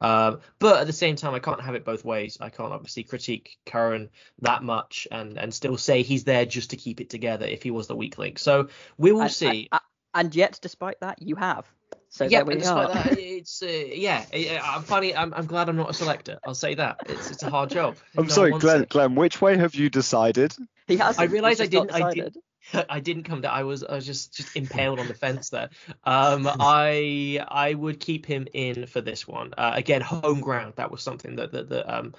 Um, 0.00 0.40
but 0.58 0.80
at 0.80 0.86
the 0.86 0.92
same 0.92 1.16
time, 1.16 1.34
I 1.34 1.38
can't 1.38 1.60
have 1.60 1.74
it 1.74 1.84
both 1.84 2.04
ways. 2.04 2.38
I 2.40 2.48
can't 2.48 2.72
obviously 2.72 3.02
critique 3.04 3.58
Curran 3.66 4.08
that 4.40 4.62
much 4.62 5.06
and 5.10 5.38
and 5.38 5.52
still 5.52 5.76
say 5.76 6.02
he's 6.02 6.24
there 6.24 6.46
just 6.46 6.70
to 6.70 6.76
keep 6.76 7.00
it 7.00 7.10
together 7.10 7.46
if 7.46 7.62
he 7.62 7.70
was 7.70 7.86
the 7.86 7.96
weak 7.96 8.16
link. 8.18 8.38
So 8.38 8.68
we 8.96 9.12
will 9.12 9.22
and, 9.22 9.30
see. 9.30 9.68
And, 9.70 9.80
and 10.14 10.34
yet, 10.34 10.58
despite 10.62 11.00
that, 11.00 11.20
you 11.20 11.36
have. 11.36 11.66
So 12.12 12.26
yeah, 12.26 12.44
but 12.44 12.60
that, 12.60 13.18
it's 13.18 13.62
uh, 13.62 13.66
yeah. 13.66 14.26
I'm 14.62 14.82
funny. 14.82 15.16
I'm, 15.16 15.32
I'm 15.32 15.46
glad 15.46 15.70
I'm 15.70 15.76
not 15.76 15.88
a 15.88 15.94
selector. 15.94 16.38
I'll 16.44 16.54
say 16.54 16.74
that. 16.74 16.98
It's 17.06 17.30
it's 17.30 17.42
a 17.42 17.48
hard 17.48 17.70
job. 17.70 17.96
I'm 18.18 18.26
no 18.26 18.30
sorry, 18.30 18.50
Glenn. 18.50 18.82
It. 18.82 18.90
Glenn, 18.90 19.14
which 19.14 19.40
way 19.40 19.56
have 19.56 19.74
you 19.74 19.88
decided? 19.88 20.54
He 20.86 20.98
has. 20.98 21.18
I 21.18 21.24
realised 21.24 21.62
I 21.62 21.66
didn't. 21.66 21.90
I 21.90 22.12
did. 22.12 22.36
I 22.90 23.00
didn't 23.00 23.22
come 23.22 23.40
to. 23.42 23.50
I 23.50 23.62
was. 23.62 23.82
I 23.82 23.94
was 23.94 24.04
just 24.04 24.34
just 24.34 24.54
impaled 24.54 25.00
on 25.00 25.08
the 25.08 25.14
fence 25.14 25.48
there. 25.48 25.70
Um, 26.04 26.46
I 26.46 27.42
I 27.48 27.72
would 27.72 27.98
keep 27.98 28.26
him 28.26 28.46
in 28.52 28.84
for 28.84 29.00
this 29.00 29.26
one. 29.26 29.54
Uh, 29.56 29.72
again, 29.74 30.02
home 30.02 30.42
ground. 30.42 30.74
That 30.76 30.90
was 30.90 31.02
something 31.02 31.36
that 31.36 31.52
that, 31.52 31.70
that 31.70 31.90
um 31.90 32.14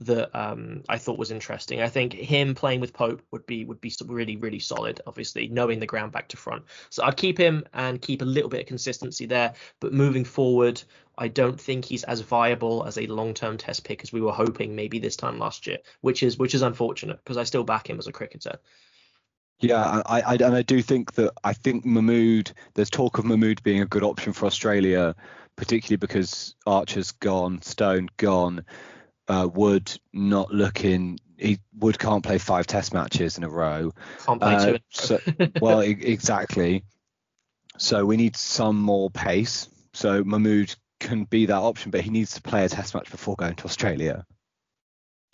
that 0.00 0.38
um, 0.38 0.82
I 0.88 0.98
thought 0.98 1.18
was 1.18 1.30
interesting. 1.30 1.80
I 1.82 1.88
think 1.88 2.12
him 2.12 2.54
playing 2.54 2.80
with 2.80 2.92
Pope 2.92 3.22
would 3.30 3.46
be 3.46 3.64
would 3.64 3.80
be 3.80 3.92
really 4.06 4.36
really 4.36 4.58
solid. 4.58 5.00
Obviously, 5.06 5.48
knowing 5.48 5.80
the 5.80 5.86
ground 5.86 6.12
back 6.12 6.28
to 6.28 6.36
front, 6.36 6.64
so 6.90 7.04
I'd 7.04 7.16
keep 7.16 7.38
him 7.38 7.64
and 7.72 8.00
keep 8.00 8.22
a 8.22 8.26
little 8.26 8.48
bit 8.48 8.60
of 8.60 8.66
consistency 8.66 9.26
there. 9.26 9.54
But 9.80 9.92
moving 9.92 10.24
forward, 10.24 10.82
I 11.16 11.28
don't 11.28 11.60
think 11.60 11.84
he's 11.84 12.04
as 12.04 12.20
viable 12.20 12.84
as 12.84 12.96
a 12.98 13.06
long 13.06 13.34
term 13.34 13.56
Test 13.56 13.84
pick 13.84 14.02
as 14.02 14.12
we 14.12 14.20
were 14.20 14.32
hoping 14.32 14.76
maybe 14.76 14.98
this 14.98 15.16
time 15.16 15.38
last 15.38 15.66
year, 15.66 15.78
which 16.00 16.22
is 16.22 16.38
which 16.38 16.54
is 16.54 16.62
unfortunate 16.62 17.18
because 17.24 17.36
I 17.36 17.44
still 17.44 17.64
back 17.64 17.90
him 17.90 17.98
as 17.98 18.06
a 18.06 18.12
cricketer. 18.12 18.58
Yeah, 19.60 20.02
I, 20.06 20.20
I 20.20 20.34
and 20.34 20.54
I 20.54 20.62
do 20.62 20.80
think 20.80 21.14
that 21.14 21.32
I 21.42 21.52
think 21.52 21.84
Mahmood. 21.84 22.52
There's 22.74 22.90
talk 22.90 23.18
of 23.18 23.24
Mahmood 23.24 23.62
being 23.64 23.80
a 23.80 23.86
good 23.86 24.04
option 24.04 24.32
for 24.32 24.46
Australia, 24.46 25.16
particularly 25.56 25.96
because 25.96 26.54
Archer's 26.64 27.10
gone, 27.10 27.62
Stone 27.62 28.10
gone 28.16 28.64
uh, 29.28 29.48
Wood 29.52 29.92
not 30.12 30.52
looking. 30.52 31.18
He 31.36 31.60
Wood 31.78 31.98
can't 31.98 32.24
play 32.24 32.38
five 32.38 32.66
Test 32.66 32.92
matches 32.92 33.38
in 33.38 33.44
a 33.44 33.50
row. 33.50 33.92
Can't 34.26 34.40
play 34.40 34.54
uh, 34.54 34.66
two. 34.66 34.78
so, 34.90 35.20
well, 35.60 35.80
exactly. 35.80 36.84
So 37.76 38.04
we 38.04 38.16
need 38.16 38.36
some 38.36 38.80
more 38.80 39.10
pace. 39.10 39.68
So 39.92 40.24
Mahmood 40.24 40.74
can 41.00 41.24
be 41.24 41.46
that 41.46 41.56
option, 41.56 41.90
but 41.90 42.00
he 42.00 42.10
needs 42.10 42.34
to 42.34 42.42
play 42.42 42.64
a 42.64 42.68
Test 42.68 42.94
match 42.94 43.10
before 43.10 43.36
going 43.36 43.54
to 43.56 43.64
Australia 43.64 44.24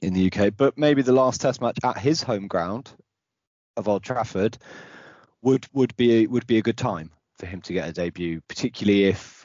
in 0.03 0.13
the 0.13 0.31
UK. 0.31 0.55
But 0.57 0.77
maybe 0.77 1.03
the 1.03 1.13
last 1.13 1.41
Test 1.41 1.61
match 1.61 1.79
at 1.83 1.99
his 1.99 2.23
home 2.23 2.49
ground 2.49 2.93
of 3.77 3.89
Old 3.89 4.03
Trafford 4.03 4.59
would 5.43 5.67
would 5.73 5.97
be 5.97 6.27
would 6.27 6.47
be 6.47 6.59
a 6.59 6.63
good 6.63 6.77
time 6.77 7.11
for 7.39 7.47
him 7.47 7.61
to 7.63 7.73
get 7.73 7.89
a 7.89 7.93
debut, 7.93 8.41
particularly 8.49 9.05
if 9.05 9.44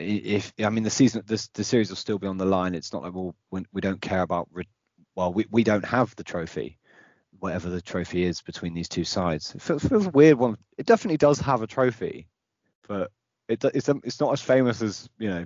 if 0.00 0.52
I 0.64 0.70
mean 0.70 0.84
the 0.84 0.90
season, 0.90 1.22
the, 1.26 1.48
the 1.54 1.64
series 1.64 1.90
will 1.90 1.96
still 1.96 2.18
be 2.18 2.26
on 2.26 2.38
the 2.38 2.46
line. 2.46 2.74
It's 2.74 2.92
not 2.92 3.02
like 3.02 3.14
well, 3.14 3.34
we, 3.50 3.64
we 3.72 3.80
don't 3.80 4.00
care 4.00 4.22
about. 4.22 4.48
Well, 5.14 5.32
we, 5.32 5.46
we 5.50 5.64
don't 5.64 5.84
have 5.84 6.14
the 6.16 6.24
trophy, 6.24 6.78
whatever 7.38 7.68
the 7.68 7.82
trophy 7.82 8.24
is 8.24 8.40
between 8.40 8.74
these 8.74 8.88
two 8.88 9.04
sides. 9.04 9.54
It 9.54 9.62
feels, 9.62 9.84
feels 9.84 10.06
a 10.06 10.10
weird 10.10 10.38
one. 10.38 10.56
It 10.78 10.86
definitely 10.86 11.18
does 11.18 11.38
have 11.40 11.62
a 11.62 11.66
trophy, 11.66 12.28
but 12.88 13.10
it, 13.48 13.64
it's 13.64 13.88
it's 13.88 14.20
not 14.20 14.32
as 14.32 14.40
famous 14.40 14.80
as 14.82 15.08
you 15.18 15.28
know 15.28 15.44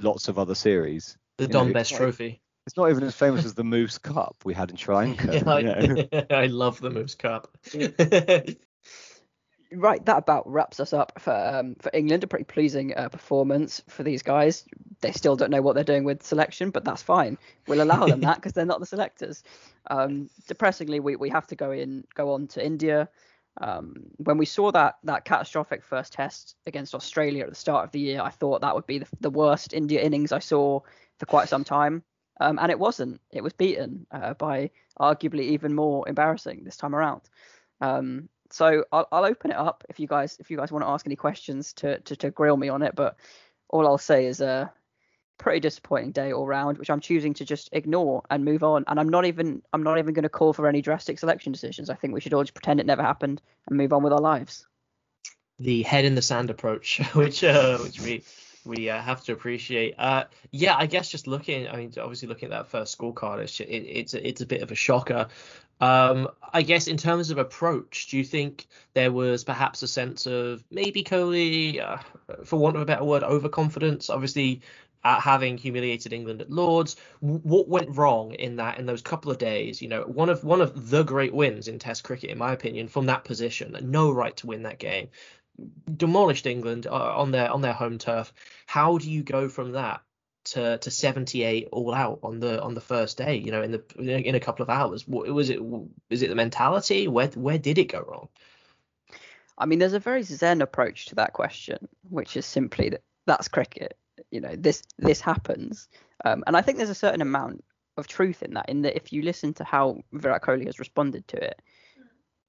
lots 0.00 0.28
of 0.28 0.38
other 0.38 0.54
series. 0.54 1.16
The 1.38 1.48
Don 1.48 1.68
know, 1.68 1.72
Best 1.74 1.94
Trophy. 1.94 2.40
It's 2.66 2.76
not 2.76 2.90
even 2.90 3.02
as 3.02 3.14
famous 3.14 3.44
as 3.44 3.54
the 3.54 3.64
Moose 3.64 3.98
Cup 3.98 4.36
we 4.44 4.54
had 4.54 4.70
in 4.70 4.76
Sri 4.76 4.94
Lanka. 4.94 5.34
yeah, 5.34 6.06
I, 6.12 6.26
I, 6.42 6.46
love 6.46 6.80
the 6.80 6.90
Moose 6.90 7.16
Cup. 7.16 7.48
right, 9.74 10.04
that 10.06 10.18
about 10.18 10.50
wraps 10.50 10.80
us 10.80 10.92
up 10.92 11.12
for 11.18 11.32
um, 11.32 11.76
for 11.80 11.90
England. 11.94 12.24
A 12.24 12.26
pretty 12.26 12.44
pleasing 12.44 12.94
uh, 12.96 13.08
performance 13.08 13.82
for 13.88 14.02
these 14.02 14.22
guys. 14.22 14.64
They 15.00 15.12
still 15.12 15.36
don't 15.36 15.50
know 15.50 15.62
what 15.62 15.74
they're 15.74 15.84
doing 15.84 16.04
with 16.04 16.22
selection, 16.22 16.70
but 16.70 16.84
that's 16.84 17.02
fine. 17.02 17.38
We'll 17.66 17.82
allow 17.82 18.06
them 18.06 18.20
that 18.20 18.36
because 18.40 18.52
they're 18.52 18.64
not 18.64 18.80
the 18.80 18.86
selectors. 18.86 19.42
Um, 19.90 20.30
depressingly, 20.46 21.00
we, 21.00 21.16
we 21.16 21.30
have 21.30 21.46
to 21.48 21.56
go 21.56 21.70
in 21.70 22.04
go 22.14 22.32
on 22.32 22.46
to 22.48 22.64
India. 22.64 23.08
Um, 23.60 24.04
when 24.16 24.38
we 24.38 24.46
saw 24.46 24.72
that 24.72 24.96
that 25.04 25.24
catastrophic 25.24 25.84
first 25.84 26.12
test 26.12 26.56
against 26.66 26.94
Australia 26.94 27.44
at 27.44 27.50
the 27.50 27.54
start 27.54 27.84
of 27.84 27.92
the 27.92 28.00
year, 28.00 28.20
I 28.20 28.30
thought 28.30 28.62
that 28.62 28.74
would 28.74 28.86
be 28.86 28.98
the, 28.98 29.08
the 29.20 29.30
worst 29.30 29.74
India 29.74 30.00
innings 30.00 30.32
I 30.32 30.38
saw 30.38 30.80
for 31.18 31.26
quite 31.26 31.48
some 31.48 31.64
time. 31.64 32.02
Um, 32.40 32.58
and 32.58 32.70
it 32.70 32.78
wasn't. 32.78 33.20
It 33.30 33.42
was 33.42 33.52
beaten 33.52 34.06
uh, 34.10 34.34
by 34.34 34.70
arguably 34.98 35.42
even 35.42 35.74
more 35.74 36.08
embarrassing 36.08 36.64
this 36.64 36.76
time 36.76 36.94
around. 36.94 37.22
Um, 37.80 38.28
so 38.52 38.84
I'll, 38.92 39.08
I'll 39.10 39.24
open 39.24 39.50
it 39.50 39.56
up 39.56 39.84
if 39.88 39.98
you 39.98 40.06
guys 40.06 40.36
if 40.38 40.50
you 40.50 40.56
guys 40.56 40.70
want 40.70 40.84
to 40.84 40.88
ask 40.88 41.06
any 41.06 41.16
questions 41.16 41.72
to, 41.74 41.98
to 42.00 42.16
to 42.16 42.30
grill 42.30 42.56
me 42.56 42.68
on 42.68 42.82
it. 42.82 42.94
But 42.94 43.16
all 43.68 43.86
I'll 43.86 43.98
say 43.98 44.26
is 44.26 44.40
a 44.40 44.72
pretty 45.38 45.60
disappointing 45.60 46.12
day 46.12 46.32
all 46.32 46.46
round, 46.46 46.78
which 46.78 46.90
I'm 46.90 47.00
choosing 47.00 47.34
to 47.34 47.44
just 47.44 47.70
ignore 47.72 48.22
and 48.30 48.44
move 48.44 48.62
on. 48.62 48.84
And 48.86 49.00
I'm 49.00 49.08
not 49.08 49.24
even 49.24 49.62
I'm 49.72 49.82
not 49.82 49.98
even 49.98 50.14
going 50.14 50.22
to 50.24 50.28
call 50.28 50.52
for 50.52 50.68
any 50.68 50.82
drastic 50.82 51.18
selection 51.18 51.52
decisions. 51.52 51.90
I 51.90 51.94
think 51.94 52.14
we 52.14 52.20
should 52.20 52.34
all 52.34 52.42
just 52.42 52.54
pretend 52.54 52.80
it 52.80 52.86
never 52.86 53.02
happened 53.02 53.40
and 53.68 53.76
move 53.76 53.92
on 53.92 54.02
with 54.02 54.12
our 54.12 54.20
lives. 54.20 54.66
The 55.58 55.82
head 55.82 56.04
in 56.04 56.14
the 56.14 56.22
sand 56.22 56.50
approach, 56.50 57.00
which 57.14 57.42
uh, 57.44 57.78
which 57.78 58.00
we 58.00 58.22
we 58.64 58.90
uh, 58.90 59.00
have 59.00 59.24
to 59.24 59.32
appreciate. 59.32 59.94
Uh, 59.98 60.24
yeah, 60.50 60.76
I 60.76 60.86
guess 60.86 61.08
just 61.08 61.26
looking, 61.26 61.68
I 61.68 61.76
mean, 61.76 61.92
obviously 62.00 62.28
looking 62.28 62.46
at 62.46 62.50
that 62.50 62.68
first 62.68 62.96
scorecard, 62.96 63.40
it's 63.40 63.60
it, 63.60 63.66
it's 63.66 64.14
it's 64.14 64.40
a 64.40 64.46
bit 64.46 64.62
of 64.62 64.70
a 64.70 64.74
shocker. 64.74 65.28
Um, 65.80 66.28
I 66.52 66.62
guess 66.62 66.86
in 66.86 66.96
terms 66.96 67.30
of 67.30 67.38
approach, 67.38 68.08
do 68.08 68.16
you 68.16 68.24
think 68.24 68.68
there 68.94 69.10
was 69.10 69.42
perhaps 69.42 69.82
a 69.82 69.88
sense 69.88 70.26
of 70.26 70.62
maybe 70.70 71.02
Kohli, 71.02 71.80
uh, 71.80 71.98
for 72.44 72.56
want 72.56 72.76
of 72.76 72.82
a 72.82 72.86
better 72.86 73.04
word, 73.04 73.24
overconfidence? 73.24 74.08
Obviously, 74.08 74.62
at 75.04 75.20
having 75.20 75.58
humiliated 75.58 76.12
England 76.12 76.40
at 76.40 76.50
Lords, 76.50 76.94
what 77.20 77.68
went 77.68 77.96
wrong 77.96 78.32
in 78.34 78.56
that 78.56 78.78
in 78.78 78.86
those 78.86 79.02
couple 79.02 79.32
of 79.32 79.38
days? 79.38 79.82
You 79.82 79.88
know, 79.88 80.02
one 80.02 80.28
of 80.28 80.44
one 80.44 80.60
of 80.60 80.90
the 80.90 81.02
great 81.02 81.34
wins 81.34 81.66
in 81.66 81.80
Test 81.80 82.04
cricket, 82.04 82.30
in 82.30 82.38
my 82.38 82.52
opinion, 82.52 82.86
from 82.86 83.06
that 83.06 83.24
position, 83.24 83.76
no 83.82 84.12
right 84.12 84.36
to 84.36 84.46
win 84.46 84.62
that 84.62 84.78
game, 84.78 85.08
demolished 85.96 86.46
England 86.46 86.86
uh, 86.86 87.18
on 87.18 87.30
their 87.30 87.50
on 87.50 87.60
their 87.60 87.72
home 87.72 87.98
turf. 87.98 88.32
How 88.66 88.98
do 88.98 89.10
you 89.10 89.22
go 89.22 89.48
from 89.48 89.72
that 89.72 90.02
to, 90.44 90.78
to 90.78 90.90
78 90.90 91.68
all 91.70 91.94
out 91.94 92.20
on 92.22 92.40
the 92.40 92.60
on 92.60 92.74
the 92.74 92.80
first 92.80 93.16
day 93.16 93.36
you 93.36 93.52
know 93.52 93.62
in 93.62 93.70
the 93.70 93.82
in 93.96 94.34
a 94.34 94.40
couple 94.40 94.62
of 94.62 94.70
hours? 94.70 95.06
Was 95.06 95.50
it 95.50 95.60
is 96.10 96.22
it 96.22 96.28
the 96.28 96.34
mentality? 96.34 97.08
Where 97.08 97.28
where 97.28 97.58
did 97.58 97.78
it 97.78 97.84
go 97.84 98.04
wrong? 98.06 98.28
I 99.58 99.66
mean 99.66 99.78
there's 99.78 99.92
a 99.92 100.00
very 100.00 100.22
zen 100.22 100.62
approach 100.62 101.06
to 101.06 101.16
that 101.16 101.32
question 101.32 101.88
which 102.08 102.36
is 102.36 102.46
simply 102.46 102.90
that 102.90 103.02
that's 103.26 103.48
cricket. 103.48 103.96
You 104.30 104.40
know 104.40 104.56
this 104.56 104.82
this 104.98 105.20
happens. 105.20 105.88
Um, 106.24 106.44
and 106.46 106.56
i 106.56 106.62
think 106.62 106.78
there's 106.78 106.88
a 106.88 106.94
certain 106.94 107.20
amount 107.20 107.64
of 107.96 108.06
truth 108.06 108.42
in 108.42 108.54
that 108.54 108.68
in 108.68 108.82
that 108.82 108.96
if 108.96 109.12
you 109.12 109.22
listen 109.22 109.52
to 109.54 109.64
how 109.64 110.00
virat 110.12 110.42
kohli 110.42 110.66
has 110.66 110.78
responded 110.78 111.26
to 111.28 111.36
it 111.36 111.60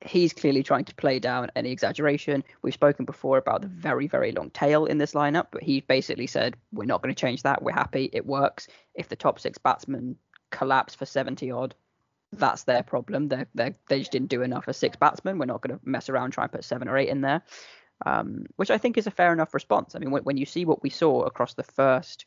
he's 0.05 0.33
clearly 0.33 0.63
trying 0.63 0.85
to 0.85 0.95
play 0.95 1.19
down 1.19 1.49
any 1.55 1.71
exaggeration. 1.71 2.43
We've 2.61 2.73
spoken 2.73 3.05
before 3.05 3.37
about 3.37 3.61
the 3.61 3.67
very, 3.67 4.07
very 4.07 4.31
long 4.31 4.49
tail 4.49 4.85
in 4.85 4.97
this 4.97 5.13
lineup, 5.13 5.47
but 5.51 5.63
he 5.63 5.81
basically 5.81 6.27
said, 6.27 6.55
We're 6.71 6.85
not 6.85 7.01
going 7.01 7.13
to 7.13 7.19
change 7.19 7.43
that. 7.43 7.61
We're 7.61 7.73
happy. 7.73 8.09
It 8.13 8.25
works. 8.25 8.67
If 8.93 9.09
the 9.09 9.15
top 9.15 9.39
six 9.39 9.57
batsmen 9.57 10.17
collapse 10.51 10.95
for 10.95 11.05
70 11.05 11.51
odd, 11.51 11.75
that's 12.37 12.63
their 12.63 12.83
problem. 12.83 13.27
They 13.27 13.45
they 13.53 13.75
they 13.87 13.99
just 13.99 14.11
didn't 14.11 14.29
do 14.29 14.41
enough 14.41 14.65
as 14.67 14.77
six 14.77 14.97
batsmen. 14.97 15.37
We're 15.37 15.45
not 15.45 15.61
going 15.61 15.77
to 15.77 15.85
mess 15.87 16.09
around 16.09 16.31
try 16.31 16.43
and 16.43 16.51
put 16.51 16.63
seven 16.63 16.87
or 16.87 16.97
eight 16.97 17.09
in 17.09 17.21
there, 17.21 17.43
um, 18.05 18.45
which 18.55 18.71
I 18.71 18.77
think 18.77 18.97
is 18.97 19.07
a 19.07 19.11
fair 19.11 19.33
enough 19.33 19.53
response. 19.53 19.95
I 19.95 19.99
mean, 19.99 20.11
when, 20.11 20.23
when 20.23 20.37
you 20.37 20.45
see 20.45 20.65
what 20.65 20.83
we 20.83 20.89
saw 20.89 21.23
across 21.23 21.53
the 21.53 21.63
first 21.63 22.25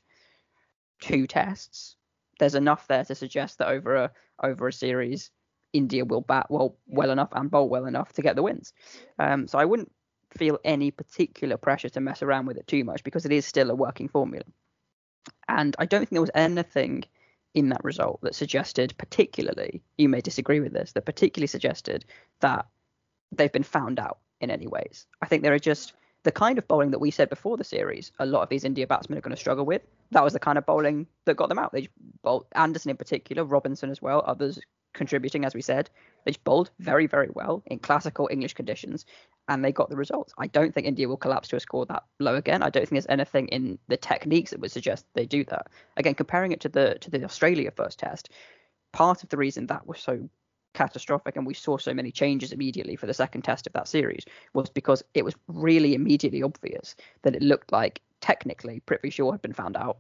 two 1.01 1.27
tests, 1.27 1.97
there's 2.39 2.55
enough 2.55 2.87
there 2.87 3.05
to 3.05 3.15
suggest 3.15 3.59
that 3.59 3.69
over 3.69 3.97
a 3.97 4.11
over 4.43 4.69
a 4.69 4.73
series, 4.73 5.31
India 5.77 6.05
will 6.05 6.21
bat 6.21 6.47
well 6.51 6.77
well 6.87 7.11
enough 7.11 7.29
and 7.33 7.51
bowl 7.51 7.69
well 7.69 7.87
enough 7.87 8.13
to 8.15 8.23
get 8.23 8.37
the 8.37 8.43
wins. 8.43 8.73
Um, 9.19 9.47
so 9.47 9.59
I 9.59 9.65
wouldn't 9.65 9.93
feel 10.31 10.59
any 10.65 10.91
particular 10.91 11.57
pressure 11.57 11.89
to 11.91 12.01
mess 12.01 12.23
around 12.23 12.47
with 12.47 12.57
it 12.57 12.67
too 12.67 12.85
much 12.85 13.05
because 13.05 13.25
it 13.25 13.33
is 13.33 13.47
still 13.47 13.71
a 13.71 13.75
working 13.75 14.09
formula. 14.09 14.45
And 15.49 15.75
I 15.79 15.87
don't 15.87 16.01
think 16.01 16.11
there 16.11 16.21
was 16.21 16.31
anything 16.35 17.05
in 17.55 17.71
that 17.71 17.85
result 17.85 18.21
that 18.23 18.35
suggested, 18.35 18.95
particularly, 18.99 19.83
you 19.97 20.09
may 20.09 20.21
disagree 20.21 20.61
with 20.61 20.73
this, 20.73 20.93
that 20.93 21.07
particularly 21.07 21.47
suggested 21.47 22.05
that 22.41 22.67
they've 23.33 23.53
been 23.53 23.63
found 23.63 23.99
out 23.99 24.19
in 24.41 24.51
any 24.51 24.67
ways. 24.67 25.07
I 25.23 25.27
think 25.27 25.43
there 25.43 25.55
are 25.55 25.59
just 25.59 25.95
the 26.23 26.33
kind 26.33 26.59
of 26.59 26.69
bowling 26.69 26.91
that 26.91 26.99
we 26.99 27.11
said 27.11 27.31
before 27.31 27.57
the 27.57 27.65
series, 27.65 28.13
a 28.19 28.27
lot 28.27 28.43
of 28.43 28.49
these 28.49 28.65
India 28.65 28.87
batsmen 28.87 29.17
are 29.17 29.23
going 29.23 29.35
to 29.35 29.41
struggle 29.41 29.65
with. 29.65 29.83
That 30.11 30.25
was 30.25 30.33
the 30.33 30.41
kind 30.41 30.59
of 30.59 30.67
bowling 30.67 31.07
that 31.25 31.37
got 31.37 31.49
them 31.49 31.59
out. 31.59 31.73
They 31.73 31.89
bowled 32.23 32.47
Anderson 32.53 32.91
in 32.91 32.97
particular, 32.97 33.45
Robinson 33.45 33.91
as 33.91 34.03
well, 34.03 34.23
others 34.27 34.59
contributing, 34.97 35.45
as 35.45 35.55
we 35.55 35.63
said. 35.63 35.89
They 36.25 36.33
bowled 36.43 36.71
very, 36.81 37.07
very 37.07 37.29
well 37.33 37.63
in 37.67 37.79
classical 37.79 38.29
English 38.31 38.55
conditions, 38.55 39.07
and 39.49 39.65
they 39.65 39.73
got 39.73 39.91
the 39.91 39.97
results. 39.97 40.35
I 40.39 40.49
don't 40.49 40.75
think 40.75 40.87
India 40.87 41.09
will 41.09 41.17
collapse 41.17 41.49
to 41.49 41.57
a 41.57 41.61
score 41.61 41.87
that 41.87 42.03
low 42.19 42.35
again. 42.35 42.63
I 42.63 42.71
don't 42.71 42.83
think 42.83 42.91
there's 42.91 43.07
anything 43.09 43.49
in 43.49 43.79
the 43.89 43.97
techniques 43.97 44.51
that 44.51 44.61
would 44.61 44.73
suggest 44.73 45.07
they 45.15 45.27
do 45.27 45.45
that. 45.45 45.69
Again, 45.97 46.15
comparing 46.15 46.53
it 46.53 46.61
to 46.61 46.69
the 46.69 46.97
to 47.01 47.11
the 47.11 47.25
Australia 47.25 47.71
first 47.71 48.01
test, 48.01 48.31
part 48.93 49.23
of 49.23 49.29
the 49.29 49.37
reason 49.37 49.67
that 49.69 49.87
was 49.87 50.01
so 50.01 50.29
catastrophic 50.75 51.37
and 51.37 51.47
we 51.47 51.55
saw 51.55 51.79
so 51.79 51.95
many 51.95 52.13
changes 52.13 52.53
immediately 52.53 52.97
for 52.97 53.07
the 53.07 53.15
second 53.15 53.43
test 53.43 53.67
of 53.67 53.73
that 53.73 53.89
series 53.89 54.27
was 54.53 54.69
because 54.69 55.03
it 55.15 55.25
was 55.25 55.35
really 55.49 55.95
immediately 55.95 56.43
obvious 56.43 56.95
that 57.23 57.35
it 57.35 57.41
looked 57.43 57.73
like 57.73 58.03
technically 58.21 58.83
Prithvi 58.87 59.11
Shaw 59.11 59.33
had 59.33 59.41
been 59.41 59.55
found 59.55 59.75
out 59.77 59.97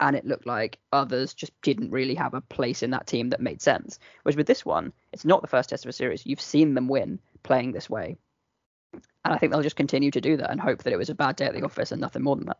and 0.00 0.16
it 0.16 0.26
looked 0.26 0.46
like 0.46 0.78
others 0.92 1.34
just 1.34 1.52
didn't 1.62 1.90
really 1.90 2.14
have 2.14 2.34
a 2.34 2.40
place 2.40 2.82
in 2.82 2.90
that 2.90 3.06
team 3.06 3.30
that 3.30 3.40
made 3.40 3.60
sense. 3.60 3.98
Whereas 4.22 4.36
with 4.36 4.46
this 4.46 4.64
one, 4.64 4.92
it's 5.12 5.24
not 5.24 5.42
the 5.42 5.48
first 5.48 5.70
test 5.70 5.84
of 5.84 5.90
a 5.90 5.92
series. 5.92 6.26
You've 6.26 6.40
seen 6.40 6.74
them 6.74 6.88
win 6.88 7.20
playing 7.42 7.72
this 7.72 7.90
way. 7.90 8.16
And 8.92 9.34
I 9.34 9.38
think 9.38 9.52
they'll 9.52 9.62
just 9.62 9.76
continue 9.76 10.10
to 10.10 10.20
do 10.20 10.38
that 10.38 10.50
and 10.50 10.60
hope 10.60 10.82
that 10.82 10.92
it 10.92 10.98
was 10.98 11.10
a 11.10 11.14
bad 11.14 11.36
day 11.36 11.44
at 11.44 11.54
the 11.54 11.64
office 11.64 11.92
and 11.92 12.00
nothing 12.00 12.22
more 12.22 12.36
than 12.36 12.46
that. 12.46 12.58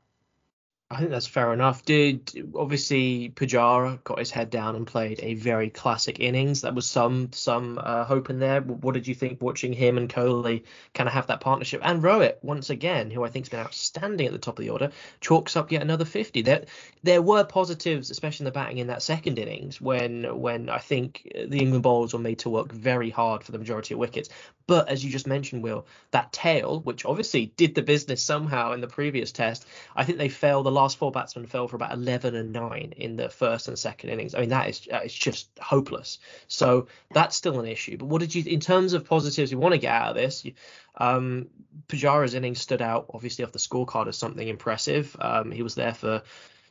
I 0.92 0.98
think 0.98 1.10
that's 1.10 1.28
fair 1.28 1.52
enough. 1.52 1.84
Did 1.84 2.50
obviously 2.56 3.30
Pujara 3.30 4.02
got 4.02 4.18
his 4.18 4.32
head 4.32 4.50
down 4.50 4.74
and 4.74 4.84
played 4.84 5.20
a 5.22 5.34
very 5.34 5.70
classic 5.70 6.18
innings. 6.18 6.62
That 6.62 6.74
was 6.74 6.84
some 6.84 7.30
some 7.32 7.78
uh, 7.80 8.02
hope 8.04 8.28
in 8.28 8.40
there. 8.40 8.60
What 8.60 8.94
did 8.94 9.06
you 9.06 9.14
think 9.14 9.40
watching 9.40 9.72
him 9.72 9.98
and 9.98 10.08
Kohli 10.10 10.64
kind 10.92 11.08
of 11.08 11.12
have 11.12 11.28
that 11.28 11.40
partnership? 11.40 11.80
And 11.84 12.02
Rohit 12.02 12.38
once 12.42 12.70
again, 12.70 13.08
who 13.12 13.22
I 13.22 13.28
think 13.28 13.44
has 13.44 13.50
been 13.50 13.60
outstanding 13.60 14.26
at 14.26 14.32
the 14.32 14.38
top 14.40 14.58
of 14.58 14.64
the 14.64 14.70
order, 14.70 14.90
chalks 15.20 15.54
up 15.54 15.70
yet 15.70 15.80
another 15.80 16.04
50. 16.04 16.42
There 16.42 16.64
there 17.04 17.22
were 17.22 17.44
positives, 17.44 18.10
especially 18.10 18.42
in 18.42 18.46
the 18.46 18.58
batting 18.58 18.78
in 18.78 18.88
that 18.88 19.04
second 19.04 19.38
innings 19.38 19.80
when 19.80 20.40
when 20.40 20.68
I 20.68 20.78
think 20.78 21.22
the 21.32 21.58
England 21.58 21.84
bowlers 21.84 22.14
were 22.14 22.18
made 22.18 22.40
to 22.40 22.50
work 22.50 22.72
very 22.72 23.10
hard 23.10 23.44
for 23.44 23.52
the 23.52 23.58
majority 23.58 23.94
of 23.94 24.00
wickets. 24.00 24.28
But 24.70 24.88
as 24.88 25.04
you 25.04 25.10
just 25.10 25.26
mentioned, 25.26 25.64
Will, 25.64 25.84
that 26.12 26.32
tail, 26.32 26.78
which 26.78 27.04
obviously 27.04 27.46
did 27.56 27.74
the 27.74 27.82
business 27.82 28.22
somehow 28.22 28.70
in 28.70 28.80
the 28.80 28.86
previous 28.86 29.32
test, 29.32 29.66
I 29.96 30.04
think 30.04 30.18
they 30.18 30.28
failed 30.28 30.64
The 30.64 30.70
last 30.70 30.96
four 30.96 31.10
batsmen 31.10 31.46
fell 31.46 31.66
for 31.66 31.74
about 31.74 31.92
11 31.92 32.36
and 32.36 32.52
9 32.52 32.94
in 32.96 33.16
the 33.16 33.28
first 33.28 33.66
and 33.66 33.76
second 33.76 34.10
innings. 34.10 34.32
I 34.32 34.38
mean, 34.38 34.50
that 34.50 34.68
is 34.68 34.86
it's 34.88 35.12
just 35.12 35.48
hopeless. 35.60 36.20
So 36.46 36.86
that's 37.12 37.34
still 37.34 37.58
an 37.58 37.66
issue. 37.66 37.96
But 37.96 38.06
what 38.06 38.20
did 38.20 38.32
you, 38.32 38.44
in 38.46 38.60
terms 38.60 38.92
of 38.92 39.06
positives 39.06 39.50
you 39.50 39.58
want 39.58 39.72
to 39.74 39.78
get 39.78 39.92
out 39.92 40.10
of 40.10 40.14
this, 40.14 40.46
um, 40.94 41.48
Pujara's 41.88 42.34
innings 42.34 42.60
stood 42.60 42.80
out 42.80 43.06
obviously 43.12 43.44
off 43.44 43.50
the 43.50 43.58
scorecard 43.58 44.06
as 44.06 44.16
something 44.16 44.46
impressive. 44.46 45.16
Um, 45.20 45.50
he 45.50 45.64
was 45.64 45.74
there 45.74 45.94
for 45.94 46.22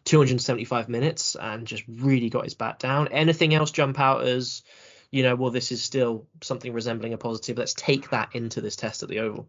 275 0.05 0.87
minutes 0.87 1.35
and 1.35 1.67
just 1.67 1.83
really 1.89 2.29
got 2.29 2.45
his 2.45 2.53
bat 2.53 2.79
down. 2.79 3.09
Anything 3.09 3.53
else 3.53 3.71
jump 3.71 3.99
out 3.99 4.23
as, 4.23 4.63
you 5.11 5.23
know, 5.23 5.35
well, 5.35 5.51
this 5.51 5.71
is 5.71 5.81
still 5.81 6.27
something 6.41 6.71
resembling 6.73 7.13
a 7.13 7.17
positive. 7.17 7.57
Let's 7.57 7.73
take 7.73 8.09
that 8.11 8.29
into 8.33 8.61
this 8.61 8.75
test 8.75 9.03
at 9.03 9.09
the 9.09 9.19
Oval. 9.19 9.47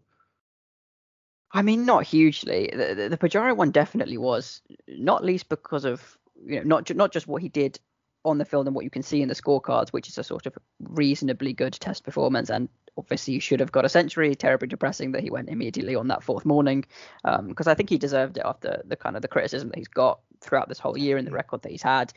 I 1.53 1.63
mean, 1.63 1.85
not 1.85 2.05
hugely. 2.05 2.71
The, 2.73 2.95
the, 2.95 3.09
the 3.11 3.19
Pujara 3.19 3.57
one 3.57 3.71
definitely 3.71 4.19
was, 4.19 4.63
not 4.89 5.25
least 5.25 5.49
because 5.49 5.85
of 5.85 6.17
you 6.47 6.57
know 6.57 6.63
not 6.63 6.95
not 6.95 7.13
just 7.13 7.27
what 7.27 7.43
he 7.43 7.49
did 7.49 7.79
on 8.25 8.39
the 8.39 8.45
field 8.45 8.67
and 8.67 8.75
what 8.75 8.85
you 8.85 8.91
can 8.91 9.03
see 9.03 9.23
in 9.23 9.29
the 9.29 9.35
scorecards, 9.35 9.91
which 9.91 10.09
is 10.09 10.19
a 10.19 10.25
sort 10.25 10.47
of 10.47 10.57
reasonably 10.79 11.53
good 11.53 11.73
test 11.73 12.05
performance. 12.05 12.51
And 12.51 12.69
obviously, 12.97 13.35
you 13.35 13.41
should 13.41 13.61
have 13.61 13.73
got 13.73 13.85
a 13.85 13.89
century. 13.89 14.35
Terribly 14.35 14.69
depressing 14.69 15.13
that 15.13 15.23
he 15.23 15.31
went 15.31 15.49
immediately 15.49 15.97
on 15.97 16.09
that 16.09 16.23
fourth 16.23 16.45
morning, 16.45 16.85
because 17.23 17.67
um, 17.67 17.71
I 17.71 17.75
think 17.75 17.91
he 17.91 17.99
deserved 17.99 18.39
it 18.39 18.45
after 18.47 18.83
the 18.87 18.97
kind 18.97 19.17
of 19.17 19.23
the 19.23 19.29
criticism 19.29 19.69
that 19.71 19.79
he's 19.79 19.89
got 19.89 20.21
throughout 20.41 20.69
this 20.69 20.79
whole 20.79 20.97
year 20.97 21.17
and 21.17 21.27
the 21.27 21.33
record 21.33 21.63
that 21.63 21.73
he's 21.73 21.83
had. 21.83 22.13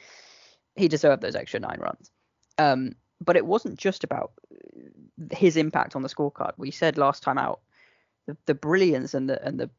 He 0.76 0.88
deserved 0.88 1.22
those 1.22 1.36
extra 1.36 1.60
nine 1.60 1.80
runs. 1.80 2.12
Um, 2.58 2.94
but 3.22 3.36
it 3.36 3.46
wasn't 3.46 3.78
just 3.78 4.04
about 4.04 4.32
his 5.32 5.58
impact 5.58 5.96
on 5.96 6.02
the 6.02 6.10
scorecard. 6.10 6.54
We 6.58 6.72
said 6.72 6.98
last 6.98 7.24
time 7.24 7.38
out 7.38 7.62
the, 8.26 8.38
the 8.46 8.54
brilliance 8.54 9.14
and 9.14 9.30
the 9.30 9.46
and 9.46 9.60
the 9.60 9.70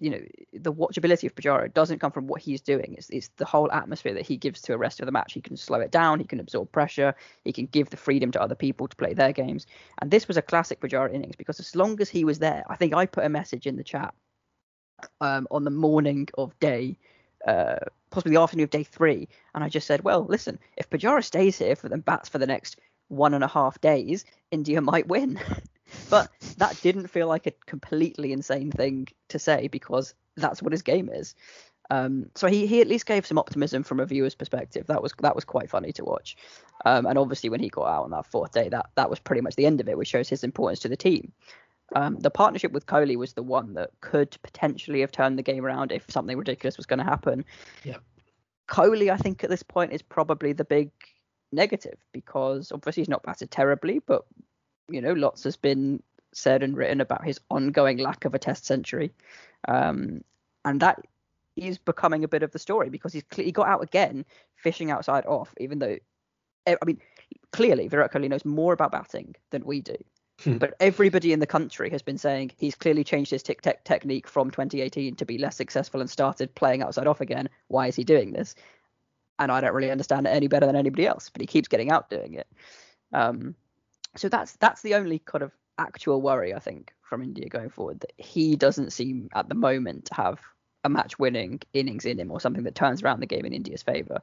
you 0.00 0.10
know 0.10 0.20
the 0.52 0.72
watchability 0.72 1.24
of 1.24 1.34
Pujara 1.34 1.72
doesn't 1.72 1.98
come 1.98 2.12
from 2.12 2.26
what 2.26 2.42
he's 2.42 2.60
doing. 2.60 2.94
It's, 2.96 3.08
it's 3.10 3.30
the 3.36 3.44
whole 3.44 3.72
atmosphere 3.72 4.14
that 4.14 4.26
he 4.26 4.36
gives 4.36 4.60
to 4.62 4.72
the 4.72 4.78
rest 4.78 5.00
of 5.00 5.06
the 5.06 5.12
match. 5.12 5.32
He 5.32 5.40
can 5.40 5.56
slow 5.56 5.80
it 5.80 5.90
down. 5.90 6.20
He 6.20 6.26
can 6.26 6.40
absorb 6.40 6.70
pressure. 6.72 7.14
He 7.44 7.52
can 7.52 7.66
give 7.66 7.90
the 7.90 7.96
freedom 7.96 8.30
to 8.32 8.40
other 8.40 8.54
people 8.54 8.86
to 8.88 8.96
play 8.96 9.14
their 9.14 9.32
games. 9.32 9.66
And 10.00 10.10
this 10.10 10.28
was 10.28 10.36
a 10.36 10.42
classic 10.42 10.80
Pujara 10.80 11.12
innings 11.12 11.36
because 11.36 11.58
as 11.58 11.74
long 11.74 12.00
as 12.00 12.10
he 12.10 12.24
was 12.24 12.38
there, 12.38 12.64
I 12.68 12.76
think 12.76 12.94
I 12.94 13.06
put 13.06 13.24
a 13.24 13.30
message 13.30 13.66
in 13.66 13.76
the 13.76 13.84
chat 13.84 14.14
um, 15.20 15.46
on 15.50 15.64
the 15.64 15.70
morning 15.70 16.28
of 16.36 16.58
day, 16.60 16.98
uh, 17.46 17.76
possibly 18.10 18.34
the 18.34 18.40
afternoon 18.40 18.64
of 18.64 18.70
day 18.70 18.82
three, 18.82 19.28
and 19.54 19.62
I 19.62 19.68
just 19.68 19.86
said, 19.86 20.02
well, 20.02 20.26
listen, 20.28 20.58
if 20.76 20.90
Pujara 20.90 21.22
stays 21.24 21.58
here 21.58 21.76
for 21.76 21.88
the 21.88 21.98
bats 21.98 22.28
for 22.28 22.38
the 22.38 22.46
next 22.46 22.78
one 23.08 23.34
and 23.34 23.44
a 23.44 23.48
half 23.48 23.80
days, 23.80 24.24
India 24.50 24.80
might 24.80 25.08
win. 25.08 25.38
But 26.10 26.30
that 26.58 26.80
didn't 26.82 27.08
feel 27.08 27.28
like 27.28 27.46
a 27.46 27.52
completely 27.66 28.32
insane 28.32 28.70
thing 28.70 29.08
to 29.28 29.38
say 29.38 29.68
because 29.68 30.14
that's 30.36 30.62
what 30.62 30.72
his 30.72 30.82
game 30.82 31.08
is. 31.08 31.34
Um, 31.90 32.30
so 32.34 32.48
he, 32.48 32.66
he 32.66 32.80
at 32.80 32.88
least 32.88 33.06
gave 33.06 33.26
some 33.26 33.38
optimism 33.38 33.84
from 33.84 34.00
a 34.00 34.06
viewer's 34.06 34.34
perspective. 34.34 34.86
That 34.88 35.02
was 35.02 35.14
that 35.20 35.36
was 35.36 35.44
quite 35.44 35.70
funny 35.70 35.92
to 35.92 36.04
watch. 36.04 36.36
Um, 36.84 37.06
and 37.06 37.16
obviously 37.18 37.50
when 37.50 37.60
he 37.60 37.68
got 37.68 37.86
out 37.86 38.04
on 38.04 38.10
that 38.10 38.26
fourth 38.26 38.52
day, 38.52 38.68
that 38.68 38.90
that 38.96 39.08
was 39.08 39.20
pretty 39.20 39.42
much 39.42 39.54
the 39.54 39.66
end 39.66 39.80
of 39.80 39.88
it, 39.88 39.96
which 39.96 40.08
shows 40.08 40.28
his 40.28 40.42
importance 40.42 40.80
to 40.80 40.88
the 40.88 40.96
team. 40.96 41.32
Um, 41.94 42.18
the 42.18 42.30
partnership 42.30 42.72
with 42.72 42.86
Kohli 42.86 43.16
was 43.16 43.34
the 43.34 43.42
one 43.42 43.74
that 43.74 43.90
could 44.00 44.36
potentially 44.42 45.00
have 45.00 45.12
turned 45.12 45.38
the 45.38 45.42
game 45.42 45.64
around 45.64 45.92
if 45.92 46.04
something 46.08 46.36
ridiculous 46.36 46.76
was 46.76 46.86
going 46.86 46.98
to 46.98 47.04
happen. 47.04 47.44
Yeah. 47.84 47.98
Kohli, 48.68 49.10
I 49.10 49.16
think 49.16 49.44
at 49.44 49.50
this 49.50 49.62
point 49.62 49.92
is 49.92 50.02
probably 50.02 50.52
the 50.52 50.64
big 50.64 50.90
negative 51.52 51.98
because 52.12 52.72
obviously 52.72 53.02
he's 53.02 53.08
not 53.08 53.22
batted 53.22 53.50
terribly, 53.50 54.00
but 54.00 54.24
you 54.88 55.00
know, 55.00 55.12
lots 55.12 55.44
has 55.44 55.56
been 55.56 56.02
said 56.32 56.62
and 56.62 56.76
written 56.76 57.00
about 57.00 57.24
his 57.24 57.40
ongoing 57.50 57.98
lack 57.98 58.24
of 58.24 58.34
a 58.34 58.38
test 58.38 58.66
century. 58.66 59.12
Um, 59.68 60.22
and 60.64 60.80
that 60.80 61.00
is 61.56 61.78
becoming 61.78 62.24
a 62.24 62.28
bit 62.28 62.42
of 62.42 62.52
the 62.52 62.58
story 62.58 62.90
because 62.90 63.12
he's 63.12 63.24
he 63.34 63.52
got 63.52 63.68
out 63.68 63.82
again 63.82 64.24
fishing 64.56 64.90
outside 64.90 65.24
off, 65.26 65.54
even 65.58 65.78
though, 65.78 65.96
I 66.66 66.76
mean, 66.84 67.00
clearly 67.52 67.88
Virat 67.88 68.12
Kohli 68.12 68.28
knows 68.28 68.44
more 68.44 68.72
about 68.72 68.92
batting 68.92 69.34
than 69.50 69.64
we 69.64 69.80
do. 69.80 69.96
Hmm. 70.42 70.58
But 70.58 70.74
everybody 70.80 71.32
in 71.32 71.40
the 71.40 71.46
country 71.46 71.88
has 71.90 72.02
been 72.02 72.18
saying 72.18 72.52
he's 72.56 72.74
clearly 72.74 73.04
changed 73.04 73.30
his 73.30 73.42
tic 73.42 73.62
tac 73.62 73.84
technique 73.84 74.28
from 74.28 74.50
2018 74.50 75.16
to 75.16 75.24
be 75.24 75.38
less 75.38 75.56
successful 75.56 76.00
and 76.00 76.10
started 76.10 76.54
playing 76.54 76.82
outside 76.82 77.06
off 77.06 77.20
again. 77.20 77.48
Why 77.68 77.86
is 77.86 77.96
he 77.96 78.04
doing 78.04 78.32
this? 78.32 78.54
And 79.38 79.50
I 79.50 79.60
don't 79.60 79.74
really 79.74 79.90
understand 79.90 80.26
it 80.26 80.30
any 80.30 80.48
better 80.48 80.66
than 80.66 80.76
anybody 80.76 81.06
else, 81.06 81.30
but 81.30 81.40
he 81.40 81.46
keeps 81.46 81.68
getting 81.68 81.90
out 81.90 82.10
doing 82.10 82.34
it. 82.34 82.46
Um, 83.12 83.54
so 84.16 84.28
that's 84.28 84.52
that's 84.56 84.82
the 84.82 84.94
only 84.94 85.20
kind 85.20 85.42
of 85.42 85.52
actual 85.78 86.20
worry 86.20 86.54
I 86.54 86.58
think 86.58 86.92
from 87.02 87.22
India 87.22 87.48
going 87.48 87.70
forward 87.70 88.00
that 88.00 88.12
he 88.16 88.56
doesn't 88.56 88.92
seem 88.92 89.28
at 89.34 89.48
the 89.48 89.54
moment 89.54 90.06
to 90.06 90.14
have 90.14 90.40
a 90.84 90.88
match 90.88 91.18
winning 91.18 91.60
innings 91.72 92.04
in 92.04 92.18
him 92.18 92.30
or 92.30 92.40
something 92.40 92.64
that 92.64 92.74
turns 92.74 93.02
around 93.02 93.20
the 93.20 93.26
game 93.26 93.44
in 93.44 93.52
India's 93.52 93.82
favour. 93.82 94.22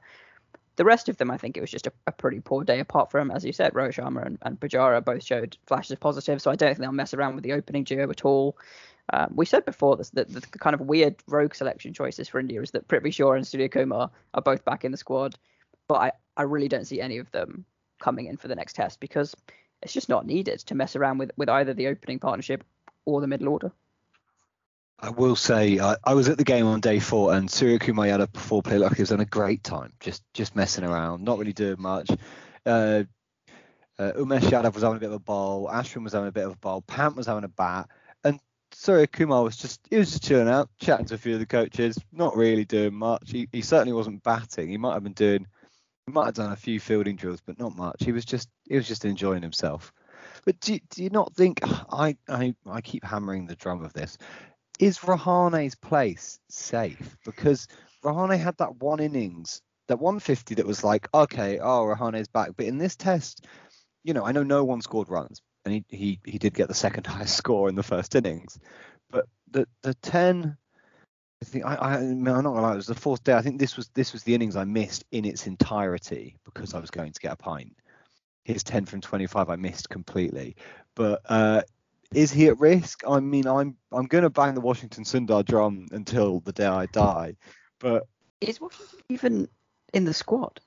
The 0.76 0.86
rest 0.86 1.08
of 1.08 1.18
them, 1.18 1.30
I 1.30 1.38
think 1.38 1.56
it 1.56 1.62
was 1.62 1.72
just 1.72 1.88
a, 1.88 1.94
a 2.08 2.12
pretty 2.12 2.40
poor 2.40 2.64
day 2.64 2.80
apart 2.80 3.12
from, 3.12 3.30
as 3.30 3.46
you 3.46 3.54
said, 3.54 3.74
Rohit 3.74 3.94
Sharma 3.94 4.26
and, 4.26 4.38
and 4.42 4.60
Pujara 4.60 5.04
both 5.04 5.24
showed 5.24 5.58
flashes 5.68 5.92
of 5.92 6.00
positive. 6.00 6.42
So 6.42 6.50
I 6.50 6.56
don't 6.56 6.70
think 6.70 6.80
they'll 6.80 6.92
mess 6.92 7.14
around 7.14 7.36
with 7.36 7.44
the 7.44 7.54
opening 7.54 7.84
duo 7.84 8.10
at 8.10 8.26
all. 8.26 8.58
Um, 9.12 9.34
we 9.36 9.46
said 9.46 9.66
before 9.66 9.98
this, 9.98 10.10
that 10.12 10.30
the 10.30 10.42
kind 10.42 10.74
of 10.74 10.82
weird 10.82 11.16
rogue 11.28 11.54
selection 11.54 11.94
choices 11.94 12.30
for 12.30 12.40
India 12.40 12.62
is 12.62 12.72
that 12.72 12.88
Prithvi 12.88 13.14
Shaw 13.14 13.34
and 13.34 13.46
Surya 13.46 13.70
Kumar 13.70 14.10
are 14.34 14.42
both 14.42 14.64
back 14.66 14.86
in 14.86 14.92
the 14.92 14.98
squad, 14.98 15.36
but 15.88 15.96
I, 15.96 16.12
I 16.38 16.44
really 16.44 16.70
don't 16.70 16.88
see 16.88 17.02
any 17.02 17.18
of 17.18 17.30
them 17.32 17.66
coming 18.00 18.28
in 18.28 18.38
for 18.38 18.48
the 18.48 18.56
next 18.56 18.74
test 18.74 19.00
because 19.00 19.36
it's 19.82 19.94
just 19.94 20.10
not 20.10 20.26
needed 20.26 20.60
to 20.60 20.76
mess 20.76 20.96
around 20.96 21.18
with 21.18 21.32
with 21.36 21.50
either 21.50 21.74
the 21.74 21.88
opening 21.88 22.20
partnership 22.20 22.64
or 23.06 23.20
the 23.20 23.28
middle 23.28 23.50
order. 23.50 23.72
I 25.04 25.10
will 25.10 25.36
say 25.36 25.82
I, 25.82 25.97
I 26.06 26.14
was 26.14 26.30
at 26.30 26.38
the 26.38 26.45
game 26.45 26.66
on 26.66 26.80
day 26.80 26.97
four, 26.97 27.34
and 27.34 27.51
Surya 27.51 27.78
Kumar 27.78 28.06
Yadav 28.06 28.32
before 28.32 28.64
play 28.64 28.78
like 28.78 28.95
he 28.95 29.01
was 29.01 29.12
on 29.12 29.20
a 29.20 29.26
great 29.26 29.62
time, 29.62 29.91
just 29.99 30.24
just 30.34 30.56
messing 30.56 30.86
around, 30.86 31.26
not 31.26 31.38
really 31.38 31.51
doing 31.51 31.76
much. 31.78 32.10
Uh, 32.66 33.04
uh, 33.99 34.14
Umesh 34.14 34.43
Yadav 34.43 34.74
was 34.74 34.82
having 34.82 34.95
a 34.95 35.01
bit 35.01 35.10
of 35.10 35.16
a 35.16 35.20
ball, 35.20 35.68
Ashwin 35.68 36.06
was 36.06 36.14
having 36.14 36.30
a 36.30 36.32
bit 36.32 36.45
of 36.45 36.54
a 36.54 36.58
ball, 36.58 36.82
Pant 36.84 37.18
was 37.18 37.28
having 37.28 37.43
a 37.43 37.49
bat, 37.49 37.89
and 38.24 38.39
Surya 38.72 39.06
Kumar 39.08 39.43
was 39.43 39.58
just 39.58 39.82
he 39.89 39.97
was 39.97 40.10
just 40.10 40.24
chilling 40.24 40.47
out, 40.47 40.70
chatting 40.80 41.06
to 41.08 41.16
a 41.16 41.18
few 41.18 41.34
of 41.34 41.41
the 41.41 41.45
coaches, 41.45 41.97
not 42.14 42.38
really 42.38 42.64
doing 42.64 42.93
much. 42.93 43.30
He, 43.30 43.49
he 43.51 43.62
certainly 43.62 43.91
wasn't 43.91 44.24
batting. 44.24 44.70
He 44.70 44.78
might 44.78 44.93
have 44.93 45.04
been 45.04 45.12
doing, 45.12 45.45
he 46.08 46.14
might 46.14 46.28
have 46.28 46.36
done 46.36 46.54
a 46.54 46.56
few 46.56 46.80
fielding 46.80 47.18
drills, 47.18 47.41
but 47.45 47.60
not 47.60 47.76
much. 47.76 48.06
He 48.06 48.14
was 48.14 48.24
just 48.24 48.47
he 48.70 48.78
was 48.78 48.88
just 48.88 49.04
enjoying 49.04 49.41
himself. 49.41 49.91
But 50.45 50.62
do, 50.62 50.80
do 50.89 51.04
you 51.04 51.10
not 51.10 51.36
think 51.36 51.60
I, 51.91 52.16
I 52.30 52.56
I 52.66 52.80
keep 52.80 53.04
hammering 53.04 53.47
the 53.47 53.56
drum 53.56 53.84
of 53.84 53.91
this? 53.91 54.18
Is 54.80 55.00
Rahane's 55.00 55.76
place 55.76 56.40
safe? 56.50 57.18
Because 57.26 57.68
Rahane 58.04 58.38
had 58.40 58.58
that 58.58 58.76
one 58.78 59.00
innings, 59.00 59.62
that 59.88 60.00
150 60.00 60.56
that 60.56 60.66
was 60.68 60.84
like, 60.84 61.08
okay, 61.14 61.60
oh 61.60 61.84
Rahane's 61.86 62.28
back. 62.28 62.52
But 62.58 62.66
in 62.66 62.78
this 62.78 62.96
test, 62.96 63.46
you 64.04 64.14
know, 64.14 64.26
I 64.26 64.32
know 64.32 64.44
no 64.44 64.64
one 64.64 64.82
scored 64.82 65.10
runs, 65.10 65.42
and 65.66 65.74
he 65.74 65.86
he, 65.90 66.20
he 66.26 66.38
did 66.38 66.54
get 66.54 66.68
the 66.68 66.74
second 66.74 67.08
highest 67.08 67.38
score 67.38 67.70
in 67.70 67.76
the 67.76 67.84
first 67.84 68.16
innings. 68.16 68.60
But 69.12 69.26
the 69.52 69.68
the 69.84 69.94
10 69.96 70.58
I 71.42 71.46
think 71.46 71.66
I, 71.66 71.76
I 71.76 71.98
am 71.98 72.24
not 72.24 72.44
gonna 72.44 72.62
lie, 72.62 72.74
it 72.74 72.78
was 72.78 72.88
the 72.88 72.96
fourth 72.96 73.24
day. 73.24 73.34
I 73.34 73.42
think 73.42 73.60
this 73.60 73.76
was 73.76 73.90
this 73.90 74.14
was 74.14 74.24
the 74.24 74.34
innings 74.34 74.56
I 74.56 74.64
missed 74.64 75.04
in 75.12 75.26
its 75.26 75.46
entirety 75.46 76.38
because 76.46 76.74
I 76.74 76.80
was 76.80 76.90
going 76.90 77.12
to 77.12 77.20
get 77.20 77.34
a 77.34 77.36
pint. 77.36 77.76
His 78.46 78.64
10 78.64 78.86
from 78.86 79.02
25 79.02 79.50
I 79.50 79.56
missed 79.58 79.90
completely. 79.90 80.56
But 80.96 81.22
uh, 81.26 81.64
is 82.16 82.32
he 82.32 82.47
at 82.47 82.59
risk? 82.59 83.03
I 83.07 83.20
mean, 83.20 83.47
I'm 83.47 83.76
I'm 83.91 84.05
going 84.05 84.24
to 84.24 84.30
bang 84.30 84.53
the 84.53 84.61
Washington 84.61 85.03
Sundar 85.03 85.45
drum 85.45 85.88
until 85.91 86.39
the 86.41 86.51
day 86.51 86.66
I 86.66 86.86
die. 86.88 87.36
But 87.80 88.07
is 88.41 88.59
Washington 88.59 88.99
even 89.09 89.47
in 89.93 90.05
the 90.05 90.14
squad? 90.14 90.59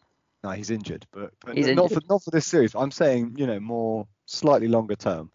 No, 0.45 0.51
he's 0.51 0.71
injured. 0.71 1.07
But, 1.13 1.33
but 1.45 1.57
he's 1.57 1.67
not 1.67 1.85
injured. 1.85 2.03
for 2.03 2.09
not 2.09 2.23
for 2.23 2.31
this 2.31 2.47
series. 2.47 2.75
I'm 2.75 2.91
saying 2.91 3.35
you 3.37 3.47
know 3.47 3.61
more 3.61 4.07
slightly 4.27 4.69
longer 4.69 4.97
term. 4.97 5.31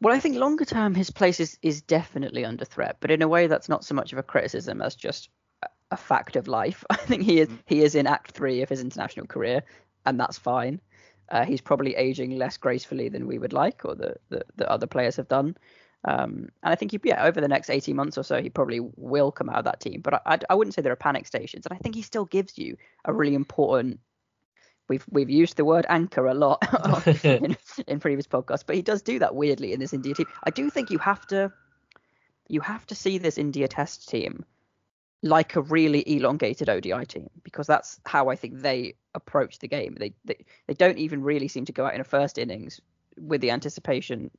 Well, 0.00 0.14
I 0.14 0.18
think 0.18 0.36
longer 0.36 0.64
term 0.64 0.96
his 0.96 1.10
place 1.10 1.38
is, 1.38 1.58
is 1.62 1.80
definitely 1.80 2.44
under 2.44 2.64
threat, 2.64 2.96
but 2.98 3.12
in 3.12 3.22
a 3.22 3.28
way 3.28 3.46
that's 3.46 3.68
not 3.68 3.84
so 3.84 3.94
much 3.94 4.12
of 4.12 4.18
a 4.18 4.22
criticism 4.24 4.82
as 4.82 4.96
just 4.96 5.30
a, 5.92 5.96
fact 5.96 6.34
of 6.34 6.48
life. 6.48 6.84
I 6.90 6.96
think 6.96 7.22
he 7.22 7.38
is 7.38 7.48
mm-hmm. 7.48 7.60
he 7.66 7.82
is 7.82 7.94
in 7.94 8.08
Act 8.08 8.32
Three 8.32 8.62
of 8.62 8.68
his 8.68 8.80
international 8.80 9.26
career, 9.26 9.62
and 10.04 10.18
that's 10.18 10.38
fine. 10.38 10.80
Uh, 11.32 11.44
he's 11.44 11.60
probably 11.60 11.96
aging 11.96 12.36
less 12.36 12.56
gracefully 12.56 13.08
than 13.08 13.26
we 13.26 13.38
would 13.38 13.52
like, 13.52 13.84
or 13.84 13.96
the 13.96 14.14
the, 14.28 14.44
the 14.56 14.70
other 14.70 14.86
players 14.86 15.16
have 15.16 15.28
done. 15.28 15.56
Um, 16.04 16.48
and 16.62 16.72
I 16.72 16.74
think 16.74 16.90
he, 16.90 17.00
yeah, 17.04 17.24
over 17.24 17.40
the 17.40 17.48
next 17.48 17.70
18 17.70 17.94
months 17.94 18.18
or 18.18 18.24
so, 18.24 18.42
he 18.42 18.50
probably 18.50 18.80
will 18.80 19.30
come 19.30 19.48
out 19.48 19.58
of 19.58 19.64
that 19.64 19.80
team. 19.80 20.00
But 20.00 20.14
I, 20.14 20.20
I, 20.26 20.38
I 20.50 20.54
wouldn't 20.56 20.74
say 20.74 20.82
there 20.82 20.92
are 20.92 20.96
panic 20.96 21.28
stations. 21.28 21.64
And 21.64 21.76
I 21.76 21.78
think 21.78 21.94
he 21.94 22.02
still 22.02 22.24
gives 22.24 22.58
you 22.58 22.76
a 23.04 23.12
really 23.12 23.34
important 23.34 24.00
We've 24.88 25.04
we've 25.10 25.30
used 25.30 25.56
the 25.56 25.64
word 25.64 25.86
anchor 25.88 26.26
a 26.26 26.34
lot 26.34 26.62
in, 27.24 27.56
in 27.86 28.00
previous 28.00 28.26
podcasts, 28.26 28.64
but 28.66 28.76
he 28.76 28.82
does 28.82 29.02
do 29.02 29.18
that 29.20 29.34
weirdly 29.34 29.72
in 29.72 29.80
this 29.80 29.92
India 29.92 30.14
team. 30.14 30.26
I 30.44 30.50
do 30.50 30.68
think 30.70 30.90
you 30.90 30.98
have 30.98 31.26
to 31.28 31.52
you 32.48 32.60
have 32.60 32.86
to 32.88 32.94
see 32.94 33.18
this 33.18 33.38
India 33.38 33.68
Test 33.68 34.08
team 34.08 34.44
like 35.22 35.56
a 35.56 35.62
really 35.62 36.02
elongated 36.16 36.68
ODI 36.68 37.06
team 37.06 37.30
because 37.44 37.66
that's 37.66 38.00
how 38.06 38.28
I 38.28 38.36
think 38.36 38.60
they 38.60 38.94
approach 39.14 39.58
the 39.58 39.68
game. 39.68 39.96
They 39.98 40.14
they, 40.24 40.44
they 40.66 40.74
don't 40.74 40.98
even 40.98 41.22
really 41.22 41.48
seem 41.48 41.64
to 41.66 41.72
go 41.72 41.86
out 41.86 41.94
in 41.94 42.00
a 42.00 42.04
first 42.04 42.38
innings 42.38 42.80
with 43.18 43.40
the 43.40 43.50
anticipation 43.50 44.30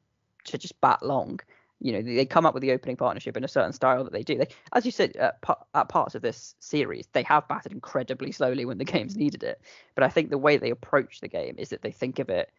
to 0.45 0.57
just 0.57 0.79
bat 0.81 1.03
long 1.03 1.39
you 1.83 1.91
know 1.91 2.01
they 2.01 2.25
come 2.25 2.45
up 2.45 2.53
with 2.53 2.61
the 2.61 2.71
opening 2.71 2.95
partnership 2.95 3.35
in 3.35 3.43
a 3.43 3.47
certain 3.47 3.73
style 3.73 4.03
that 4.05 4.13
they 4.13 4.23
do. 4.23 4.37
They, 4.37 4.47
as 4.71 4.85
you 4.85 4.91
said, 4.91 5.15
at, 5.17 5.37
at 5.75 5.89
parts 5.89 6.15
of 6.15 6.21
this 6.21 6.55
series, 6.59 7.07
they 7.11 7.23
have 7.23 7.47
batted 7.47 7.73
incredibly 7.73 8.31
slowly 8.31 8.65
when 8.65 8.77
the 8.77 8.85
games 8.95 9.17
needed 9.17 9.43
it. 9.43 9.61
But 9.93 10.05
I 10.05 10.09
think 10.09 10.29
the 10.29 10.37
way 10.37 10.57
they 10.57 10.71
approach 10.71 11.19
the 11.19 11.27
game 11.27 11.55
is 11.57 11.69
that 11.69 11.81
they 11.81 11.91
think 11.91 12.19
of 12.19 12.29
it 12.29 12.51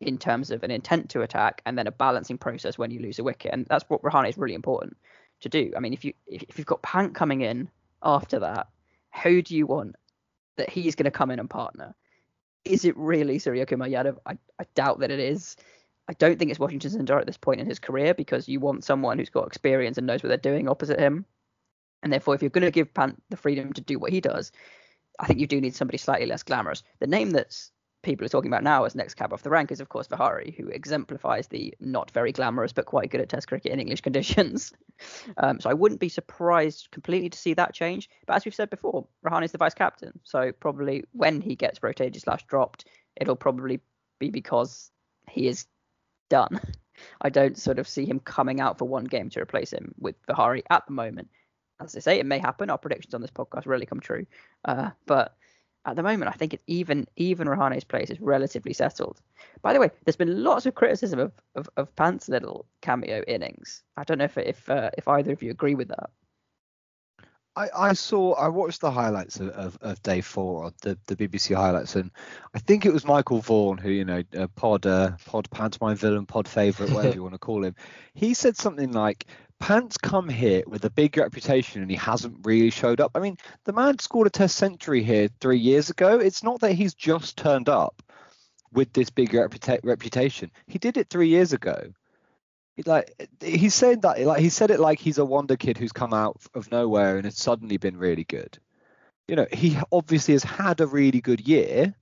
in 0.00 0.18
terms 0.18 0.50
of 0.50 0.62
an 0.62 0.70
intent 0.70 1.08
to 1.08 1.22
attack 1.22 1.62
and 1.64 1.78
then 1.78 1.86
a 1.86 1.90
balancing 1.90 2.36
process 2.36 2.76
when 2.76 2.90
you 2.90 3.00
lose 3.00 3.18
a 3.18 3.24
wicket, 3.24 3.52
and 3.54 3.64
that's 3.66 3.84
what 3.88 4.02
Rahane 4.02 4.28
is 4.28 4.36
really 4.36 4.54
important 4.54 4.96
to 5.40 5.48
do. 5.48 5.72
I 5.76 5.80
mean, 5.80 5.92
if 5.92 6.04
you 6.04 6.12
if 6.26 6.58
you've 6.58 6.66
got 6.66 6.82
Pant 6.82 7.14
coming 7.14 7.42
in 7.42 7.68
after 8.02 8.38
that, 8.40 8.68
who 9.22 9.42
do 9.42 9.56
you 9.56 9.66
want 9.66 9.96
that 10.56 10.70
he's 10.70 10.94
going 10.94 11.04
to 11.04 11.10
come 11.10 11.30
in 11.30 11.38
and 11.38 11.50
partner? 11.50 11.94
Is 12.64 12.84
it 12.84 12.96
really 12.96 13.38
Surya 13.38 13.66
Kumar 13.66 13.88
Yadav? 13.88 14.18
I, 14.26 14.38
I 14.58 14.64
doubt 14.74 15.00
that 15.00 15.10
it 15.10 15.20
is. 15.20 15.56
I 16.08 16.12
don't 16.14 16.38
think 16.38 16.50
it's 16.50 16.60
Washington 16.60 16.90
Sundar 16.90 17.20
at 17.20 17.26
this 17.26 17.36
point 17.36 17.60
in 17.60 17.66
his 17.66 17.78
career 17.78 18.14
because 18.14 18.48
you 18.48 18.60
want 18.60 18.84
someone 18.84 19.18
who's 19.18 19.30
got 19.30 19.46
experience 19.46 19.98
and 19.98 20.06
knows 20.06 20.22
what 20.22 20.28
they're 20.28 20.36
doing 20.36 20.68
opposite 20.68 20.98
him. 20.98 21.24
And 22.02 22.12
therefore, 22.12 22.34
if 22.34 22.42
you're 22.42 22.50
going 22.50 22.64
to 22.64 22.70
give 22.70 22.94
Pant 22.94 23.20
the 23.30 23.36
freedom 23.36 23.72
to 23.72 23.80
do 23.80 23.98
what 23.98 24.12
he 24.12 24.20
does, 24.20 24.52
I 25.18 25.26
think 25.26 25.40
you 25.40 25.46
do 25.46 25.60
need 25.60 25.74
somebody 25.74 25.98
slightly 25.98 26.26
less 26.26 26.42
glamorous. 26.42 26.82
The 27.00 27.06
name 27.06 27.30
that's 27.30 27.72
people 28.06 28.24
are 28.24 28.30
talking 28.30 28.50
about 28.50 28.62
now 28.62 28.84
as 28.84 28.94
next 28.94 29.14
cab 29.14 29.32
off 29.32 29.42
the 29.42 29.50
rank 29.50 29.72
is, 29.72 29.80
of 29.80 29.88
course, 29.88 30.06
Vihari, 30.06 30.54
who 30.56 30.68
exemplifies 30.68 31.48
the 31.48 31.74
not 31.80 32.10
very 32.12 32.32
glamorous 32.32 32.72
but 32.72 32.86
quite 32.86 33.10
good 33.10 33.20
at 33.20 33.28
Test 33.28 33.48
cricket 33.48 33.72
in 33.72 33.80
English 33.80 34.00
conditions. 34.08 34.72
um, 35.36 35.60
so 35.60 35.68
I 35.68 35.74
wouldn't 35.74 36.00
be 36.00 36.08
surprised 36.08 36.88
completely 36.92 37.28
to 37.28 37.36
see 37.36 37.52
that 37.54 37.74
change. 37.74 38.08
But 38.26 38.36
as 38.36 38.44
we've 38.44 38.54
said 38.54 38.70
before, 38.70 39.08
Rahane 39.26 39.44
is 39.44 39.52
the 39.52 39.58
vice 39.58 39.74
captain, 39.74 40.18
so 40.22 40.52
probably 40.52 41.04
when 41.12 41.40
he 41.40 41.56
gets 41.56 41.82
rotated 41.82 42.22
slash 42.22 42.46
dropped, 42.46 42.86
it'll 43.16 43.36
probably 43.36 43.80
be 44.20 44.30
because 44.30 44.90
he 45.28 45.48
is 45.48 45.66
done. 46.30 46.60
I 47.20 47.28
don't 47.28 47.58
sort 47.58 47.78
of 47.78 47.88
see 47.88 48.06
him 48.06 48.20
coming 48.20 48.60
out 48.60 48.78
for 48.78 48.86
one 48.86 49.04
game 49.04 49.28
to 49.30 49.40
replace 49.40 49.72
him 49.72 49.94
with 49.98 50.14
Vihari 50.26 50.62
at 50.70 50.86
the 50.86 50.92
moment. 50.92 51.28
As 51.78 51.94
I 51.94 51.98
say, 51.98 52.18
it 52.18 52.24
may 52.24 52.38
happen. 52.38 52.70
Our 52.70 52.78
predictions 52.78 53.12
on 53.12 53.20
this 53.20 53.30
podcast 53.30 53.66
really 53.66 53.84
come 53.84 54.00
true. 54.00 54.26
Uh, 54.64 54.90
but 55.04 55.36
at 55.86 55.94
the 55.96 56.02
moment, 56.02 56.28
I 56.28 56.34
think 56.36 56.52
it's 56.52 56.64
even 56.66 57.06
even 57.16 57.46
Rahane's 57.46 57.84
place 57.84 58.10
is 58.10 58.20
relatively 58.20 58.72
settled. 58.72 59.20
By 59.62 59.72
the 59.72 59.80
way, 59.80 59.90
there's 60.04 60.16
been 60.16 60.42
lots 60.42 60.66
of 60.66 60.74
criticism 60.74 61.20
of 61.20 61.32
of, 61.54 61.70
of 61.76 61.94
Pant's 61.96 62.28
little 62.28 62.66
cameo 62.82 63.22
innings. 63.26 63.82
I 63.96 64.04
don't 64.04 64.18
know 64.18 64.24
if 64.24 64.36
if 64.36 64.68
uh, 64.68 64.90
if 64.98 65.06
either 65.06 65.32
of 65.32 65.42
you 65.42 65.50
agree 65.50 65.76
with 65.76 65.88
that. 65.88 66.10
I, 67.56 67.68
I 67.74 67.92
saw 67.94 68.34
I 68.34 68.48
watched 68.48 68.82
the 68.82 68.90
highlights 68.90 69.40
of, 69.40 69.48
of, 69.50 69.78
of 69.80 70.02
day 70.02 70.20
four, 70.20 70.72
the, 70.82 70.98
the 71.06 71.16
BBC 71.16 71.56
highlights, 71.56 71.96
and 71.96 72.10
I 72.54 72.58
think 72.58 72.84
it 72.84 72.92
was 72.92 73.06
Michael 73.06 73.40
Vaughan 73.40 73.78
who 73.78 73.90
you 73.90 74.04
know 74.04 74.22
uh, 74.36 74.48
pod 74.56 74.84
uh, 74.84 75.12
pod 75.24 75.48
pantomime 75.50 75.96
villain, 75.96 76.26
pod 76.26 76.48
favourite, 76.48 76.92
whatever 76.92 77.14
you 77.14 77.22
want 77.22 77.34
to 77.34 77.38
call 77.38 77.64
him. 77.64 77.74
He 78.12 78.34
said 78.34 78.56
something 78.56 78.92
like, 78.92 79.26
"Pant's 79.58 79.96
come 79.98 80.28
here 80.28 80.62
with 80.66 80.84
a 80.84 80.90
big 80.90 81.16
reputation 81.16 81.82
and 81.82 81.90
he 81.90 81.96
hasn't 81.96 82.44
really 82.44 82.70
showed 82.70 83.00
up." 83.00 83.12
I 83.14 83.20
mean, 83.20 83.36
the 83.64 83.72
man 83.72 83.98
scored 83.98 84.26
a 84.26 84.30
Test 84.30 84.56
century 84.56 85.02
here 85.02 85.28
three 85.40 85.58
years 85.58 85.90
ago. 85.90 86.18
It's 86.18 86.42
not 86.42 86.60
that 86.60 86.72
he's 86.72 86.94
just 86.94 87.36
turned 87.36 87.68
up 87.68 88.02
with 88.72 88.92
this 88.92 89.10
big 89.10 89.30
reputa- 89.30 89.80
reputation. 89.82 90.50
He 90.66 90.78
did 90.78 90.96
it 90.96 91.08
three 91.08 91.28
years 91.28 91.52
ago 91.52 91.92
like 92.84 93.28
he 93.40 93.70
said 93.70 94.02
that 94.02 94.20
like 94.20 94.40
he 94.40 94.50
said 94.50 94.70
it 94.70 94.80
like 94.80 94.98
he's 94.98 95.18
a 95.18 95.24
wonder 95.24 95.56
kid 95.56 95.78
who's 95.78 95.92
come 95.92 96.12
out 96.12 96.36
of 96.54 96.70
nowhere 96.70 97.16
and 97.16 97.24
has 97.24 97.38
suddenly 97.38 97.78
been 97.78 97.96
really 97.96 98.24
good. 98.24 98.58
You 99.28 99.36
know, 99.36 99.46
he 99.52 99.78
obviously 99.90 100.34
has 100.34 100.44
had 100.44 100.80
a 100.80 100.86
really 100.86 101.20
good 101.20 101.48
year, 101.48 101.94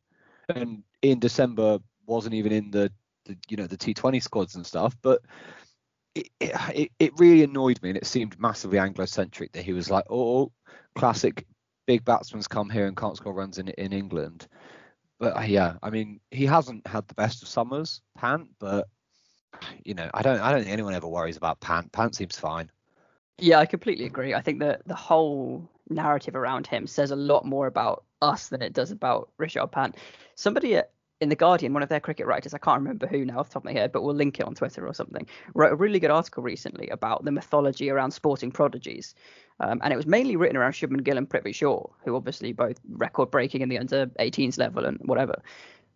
and 0.48 0.82
in 1.00 1.20
December 1.20 1.78
wasn't 2.06 2.34
even 2.34 2.52
in 2.52 2.70
the, 2.70 2.90
the 3.24 3.36
you 3.48 3.56
know 3.56 3.66
the 3.66 3.76
T20 3.76 4.22
squads 4.22 4.56
and 4.56 4.66
stuff, 4.66 4.96
but. 5.02 5.20
It, 6.14 6.92
it, 7.00 7.18
really 7.18 7.42
annoyed 7.42 7.82
me 7.82 7.90
and 7.90 7.98
it 7.98 8.06
seemed 8.06 8.38
massively 8.38 8.78
Anglo-centric 8.78 9.52
that 9.52 9.64
he 9.64 9.72
was 9.72 9.90
like, 9.90 10.04
oh, 10.10 10.52
classic 10.94 11.44
big 11.86 12.04
batsman's 12.04 12.48
come 12.48 12.70
here 12.70 12.86
and 12.86 12.96
can't 12.96 13.16
score 13.16 13.34
runs 13.34 13.58
in 13.58 13.68
in 13.68 13.92
England. 13.92 14.46
But 15.18 15.36
uh, 15.36 15.42
yeah, 15.42 15.74
I 15.82 15.90
mean, 15.90 16.20
he 16.30 16.46
hasn't 16.46 16.86
had 16.86 17.06
the 17.08 17.14
best 17.14 17.42
of 17.42 17.48
summers, 17.48 18.00
Pant, 18.16 18.48
but 18.58 18.88
you 19.84 19.94
know, 19.94 20.10
I 20.12 20.22
don't 20.22 20.40
I 20.40 20.50
don't 20.50 20.62
think 20.62 20.72
anyone 20.72 20.94
ever 20.94 21.08
worries 21.08 21.36
about 21.36 21.60
Pant. 21.60 21.90
Pant 21.92 22.14
seems 22.14 22.36
fine. 22.36 22.70
Yeah, 23.38 23.58
I 23.58 23.66
completely 23.66 24.06
agree. 24.06 24.34
I 24.34 24.40
think 24.40 24.60
that 24.60 24.86
the 24.86 24.94
whole 24.94 25.68
narrative 25.90 26.36
around 26.36 26.66
him 26.66 26.86
says 26.86 27.10
a 27.10 27.16
lot 27.16 27.44
more 27.44 27.66
about 27.66 28.04
us 28.22 28.48
than 28.48 28.62
it 28.62 28.72
does 28.72 28.90
about 28.90 29.30
Rishabh 29.38 29.72
Pant. 29.72 29.96
Somebody 30.36 30.76
at, 30.76 30.90
in 31.24 31.30
the 31.30 31.34
Guardian, 31.34 31.72
one 31.72 31.82
of 31.82 31.88
their 31.88 32.00
cricket 32.00 32.26
writers, 32.26 32.54
I 32.54 32.58
can't 32.58 32.80
remember 32.80 33.06
who 33.08 33.24
now 33.24 33.40
off 33.40 33.48
the 33.48 33.54
top 33.54 33.62
of 33.62 33.64
my 33.64 33.72
head, 33.72 33.90
but 33.90 34.02
we'll 34.02 34.14
link 34.14 34.38
it 34.38 34.46
on 34.46 34.54
Twitter 34.54 34.86
or 34.86 34.94
something, 34.94 35.26
wrote 35.54 35.72
a 35.72 35.76
really 35.76 35.98
good 35.98 36.10
article 36.10 36.42
recently 36.42 36.88
about 36.88 37.24
the 37.24 37.32
mythology 37.32 37.90
around 37.90 38.12
sporting 38.12 38.52
prodigies. 38.52 39.14
Um, 39.58 39.80
and 39.82 39.92
it 39.92 39.96
was 39.96 40.06
mainly 40.06 40.36
written 40.36 40.56
around 40.56 40.72
Shubman 40.72 41.02
Gill 41.02 41.18
and 41.18 41.28
Prithvi 41.28 41.54
Shaw, 41.54 41.86
who 42.04 42.14
obviously 42.14 42.52
both 42.52 42.78
record 42.88 43.30
breaking 43.30 43.62
in 43.62 43.68
the 43.68 43.78
under 43.78 44.06
18s 44.06 44.58
level 44.58 44.84
and 44.84 44.98
whatever. 45.04 45.42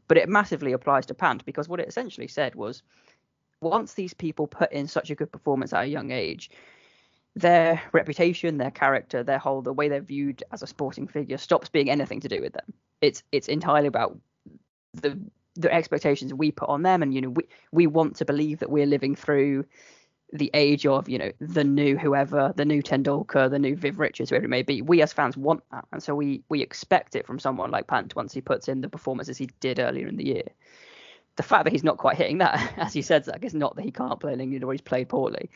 But 0.08 0.16
it 0.16 0.28
massively 0.28 0.72
applies 0.72 1.06
to 1.06 1.14
Pant 1.14 1.44
because 1.44 1.68
what 1.68 1.80
it 1.80 1.88
essentially 1.88 2.28
said 2.28 2.54
was 2.54 2.82
once 3.60 3.94
these 3.94 4.14
people 4.14 4.46
put 4.46 4.72
in 4.72 4.88
such 4.88 5.10
a 5.10 5.14
good 5.14 5.30
performance 5.30 5.72
at 5.72 5.84
a 5.84 5.88
young 5.88 6.10
age, 6.10 6.50
their 7.36 7.82
reputation, 7.92 8.56
their 8.56 8.70
character, 8.70 9.22
their 9.22 9.38
whole 9.38 9.62
the 9.62 9.72
way 9.72 9.88
they're 9.88 10.00
viewed 10.00 10.42
as 10.50 10.62
a 10.62 10.66
sporting 10.66 11.06
figure 11.06 11.38
stops 11.38 11.68
being 11.68 11.90
anything 11.90 12.20
to 12.20 12.28
do 12.28 12.40
with 12.40 12.54
them. 12.54 12.72
It's 13.00 13.22
it's 13.30 13.48
entirely 13.48 13.86
about 13.86 14.18
the 15.00 15.18
the 15.56 15.72
expectations 15.72 16.32
we 16.32 16.52
put 16.52 16.68
on 16.68 16.82
them, 16.82 17.02
and 17.02 17.14
you 17.14 17.20
know 17.20 17.30
we 17.30 17.48
we 17.72 17.86
want 17.86 18.16
to 18.16 18.24
believe 18.24 18.60
that 18.60 18.70
we're 18.70 18.86
living 18.86 19.14
through 19.14 19.64
the 20.32 20.50
age 20.54 20.86
of 20.86 21.08
you 21.08 21.18
know 21.18 21.32
the 21.40 21.64
new 21.64 21.96
whoever, 21.96 22.52
the 22.56 22.64
new 22.64 22.82
Tendulkar, 22.82 23.50
the 23.50 23.58
new 23.58 23.74
Viv 23.76 23.98
Richards, 23.98 24.30
whoever 24.30 24.44
it 24.44 24.50
may 24.50 24.62
be. 24.62 24.82
We 24.82 25.02
as 25.02 25.12
fans 25.12 25.36
want 25.36 25.62
that, 25.72 25.86
and 25.92 26.02
so 26.02 26.14
we 26.14 26.42
we 26.48 26.62
expect 26.62 27.16
it 27.16 27.26
from 27.26 27.38
someone 27.38 27.70
like 27.70 27.86
Pant 27.86 28.14
once 28.14 28.32
he 28.32 28.40
puts 28.40 28.68
in 28.68 28.80
the 28.80 28.88
performances 28.88 29.38
he 29.38 29.48
did 29.60 29.78
earlier 29.78 30.06
in 30.06 30.16
the 30.16 30.26
year. 30.26 30.48
The 31.36 31.42
fact 31.42 31.64
that 31.64 31.72
he's 31.72 31.84
not 31.84 31.98
quite 31.98 32.16
hitting 32.16 32.38
that, 32.38 32.74
as 32.76 32.94
you 32.94 33.02
said, 33.02 33.24
Zach, 33.24 33.44
is 33.44 33.54
not 33.54 33.76
that 33.76 33.84
he 33.84 33.90
can't 33.90 34.20
play 34.20 34.32
England 34.32 34.64
or 34.64 34.72
he's 34.72 34.80
played 34.80 35.08
poorly. 35.08 35.50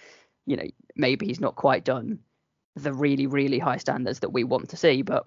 You 0.46 0.56
know, 0.56 0.66
maybe 0.96 1.26
he's 1.26 1.40
not 1.40 1.56
quite 1.56 1.84
done 1.84 2.20
the 2.74 2.92
really 2.92 3.26
really 3.26 3.58
high 3.58 3.76
standards 3.76 4.20
that 4.20 4.30
we 4.32 4.44
want 4.44 4.70
to 4.70 4.76
see, 4.76 5.02
but 5.02 5.26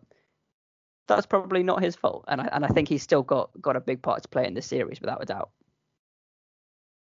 that's 1.08 1.26
probably 1.26 1.64
not 1.64 1.84
his 1.84 1.96
fault. 1.96 2.26
And 2.28 2.42
I 2.42 2.50
and 2.52 2.66
I 2.66 2.68
think 2.70 2.88
he's 2.88 3.04
still 3.04 3.24
got 3.24 3.50
got 3.62 3.76
a 3.76 3.82
big 3.82 4.02
part 4.02 4.24
to 4.24 4.30
play 4.30 4.46
in 4.46 4.54
this 4.54 4.66
series 4.66 5.02
without 5.02 5.22
a 5.22 5.26
doubt. 5.26 5.50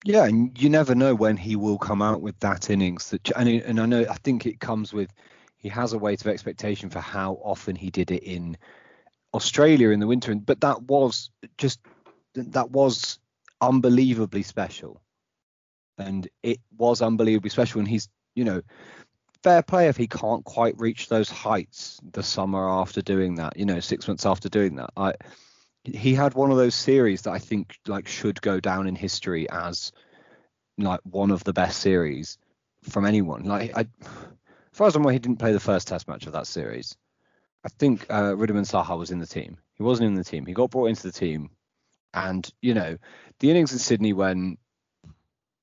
Yeah, 0.06 0.26
and 0.26 0.58
you 0.62 0.70
never 0.70 0.96
know 0.96 1.14
when 1.14 1.36
he 1.36 1.56
will 1.56 1.78
come 1.78 2.02
out 2.02 2.22
with 2.22 2.40
that 2.40 2.70
innings. 2.70 3.10
That 3.10 3.32
and 3.36 3.50
and 3.50 3.80
I 3.80 3.86
know 3.86 4.06
I 4.10 4.16
think 4.16 4.46
it 4.46 4.60
comes 4.60 4.94
with 4.94 5.12
he 5.58 5.70
has 5.70 5.94
a 5.94 5.98
weight 5.98 6.22
of 6.22 6.28
expectation 6.28 6.90
for 6.90 7.00
how 7.00 7.34
often 7.44 7.76
he 7.76 7.90
did 7.90 8.12
it 8.12 8.24
in 8.24 8.58
Australia 9.34 9.90
in 9.90 10.00
the 10.00 10.08
winter, 10.08 10.34
but 10.36 10.62
that 10.62 10.82
was 10.84 11.30
just 11.58 11.80
that 12.34 12.72
was 12.72 13.20
unbelievably 13.60 14.44
special, 14.44 15.02
and 15.98 16.30
it 16.44 16.60
was 16.78 17.02
unbelievably 17.02 17.50
special. 17.50 17.80
And 17.80 17.88
he's 17.88 18.08
you 18.36 18.46
know 18.46 18.62
fair 19.44 19.62
play 19.62 19.88
if 19.88 19.98
he 19.98 20.08
can't 20.08 20.44
quite 20.44 20.80
reach 20.80 21.08
those 21.08 21.30
heights 21.30 22.00
the 22.12 22.24
summer 22.24 22.70
after 22.70 23.02
doing 23.02 23.36
that. 23.36 23.58
You 23.58 23.66
know, 23.66 23.80
six 23.80 24.08
months 24.08 24.26
after 24.26 24.50
doing 24.50 24.76
that, 24.76 24.92
I 24.98 25.14
he 25.84 26.14
had 26.14 26.34
one 26.34 26.52
of 26.52 26.58
those 26.58 26.76
series 26.76 27.24
that 27.24 27.32
I 27.32 27.40
think 27.40 27.78
like 27.88 28.08
should 28.08 28.42
go 28.42 28.60
down 28.60 28.88
in 28.88 28.96
history 28.96 29.50
as 29.50 29.92
like 30.78 31.00
one 31.04 31.32
of 31.32 31.44
the 31.44 31.54
best 31.54 31.80
series 31.80 32.38
from 32.84 33.06
anyone. 33.06 33.44
Like 33.44 33.76
I, 33.76 33.82
as 33.82 33.88
far 34.74 34.88
as 34.88 34.96
I'm 34.96 35.04
aware, 35.04 35.14
he 35.14 35.20
didn't 35.20 35.40
play 35.40 35.54
the 35.54 35.60
first 35.60 35.88
Test 35.88 36.08
match 36.08 36.26
of 36.28 36.34
that 36.34 36.48
series. 36.48 36.96
I 37.66 37.70
think 37.70 38.06
uh, 38.10 38.34
Wriddhiman 38.34 38.70
Saha 38.70 38.98
was 38.98 39.12
in 39.12 39.20
the 39.20 39.28
team. 39.28 39.58
He 39.76 39.84
wasn't 39.84 40.08
in 40.08 40.16
the 40.16 40.24
team. 40.24 40.46
He 40.46 40.54
got 40.54 40.70
brought 40.70 40.88
into 40.88 41.04
the 41.04 41.12
team, 41.12 41.50
and 42.14 42.50
you 42.62 42.74
know 42.74 42.98
the 43.40 43.52
innings 43.52 43.74
in 43.74 43.80
Sydney 43.80 44.14
when 44.14 44.58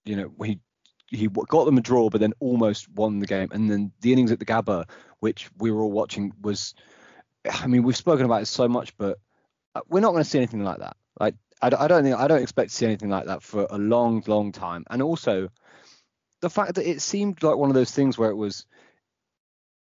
you 0.05 0.17
know 0.17 0.33
he 0.45 0.61
he 1.09 1.29
got 1.29 1.65
them 1.65 1.79
a 1.79 1.81
draw, 1.81 2.11
but 2.11 2.21
then 2.21 2.33
almost 2.41 2.89
won 2.91 3.19
the 3.21 3.27
game, 3.27 3.49
and 3.53 3.71
then 3.71 3.93
the 4.01 4.13
innings 4.13 4.33
at 4.33 4.39
the 4.39 4.45
Gabba, 4.45 4.89
which 5.21 5.49
we 5.59 5.71
were 5.71 5.83
all 5.83 5.93
watching, 5.93 6.33
was. 6.41 6.75
I 7.49 7.69
mean, 7.69 7.85
we've 7.85 7.97
spoken 7.97 8.25
about 8.25 8.43
it 8.43 8.47
so 8.47 8.67
much, 8.67 8.97
but 8.97 9.19
uh, 9.77 9.81
we're 9.89 10.01
not 10.01 10.11
going 10.11 10.25
to 10.25 10.29
see 10.29 10.39
anything 10.39 10.65
like 10.65 10.79
that. 10.79 10.97
Like 11.21 11.37
I, 11.63 11.67
I 11.67 11.89
don't 11.89 12.03
think 12.03 12.17
I 12.17 12.29
don't 12.29 12.43
expect 12.43 12.71
to 12.71 12.77
see 12.77 12.87
anything 12.87 13.09
like 13.09 13.27
that 13.27 13.43
for 13.43 13.67
a 13.71 13.79
long, 13.79 14.23
long 14.27 14.53
time. 14.53 14.85
And 14.91 15.03
also 15.03 15.49
the 16.41 16.51
fact 16.51 16.75
that 16.75 16.89
it 16.89 17.01
seemed 17.01 17.43
like 17.43 17.57
one 17.57 17.71
of 17.71 17.75
those 17.75 17.91
things 17.91 18.19
where 18.19 18.31
it 18.31 18.37
was 18.37 18.67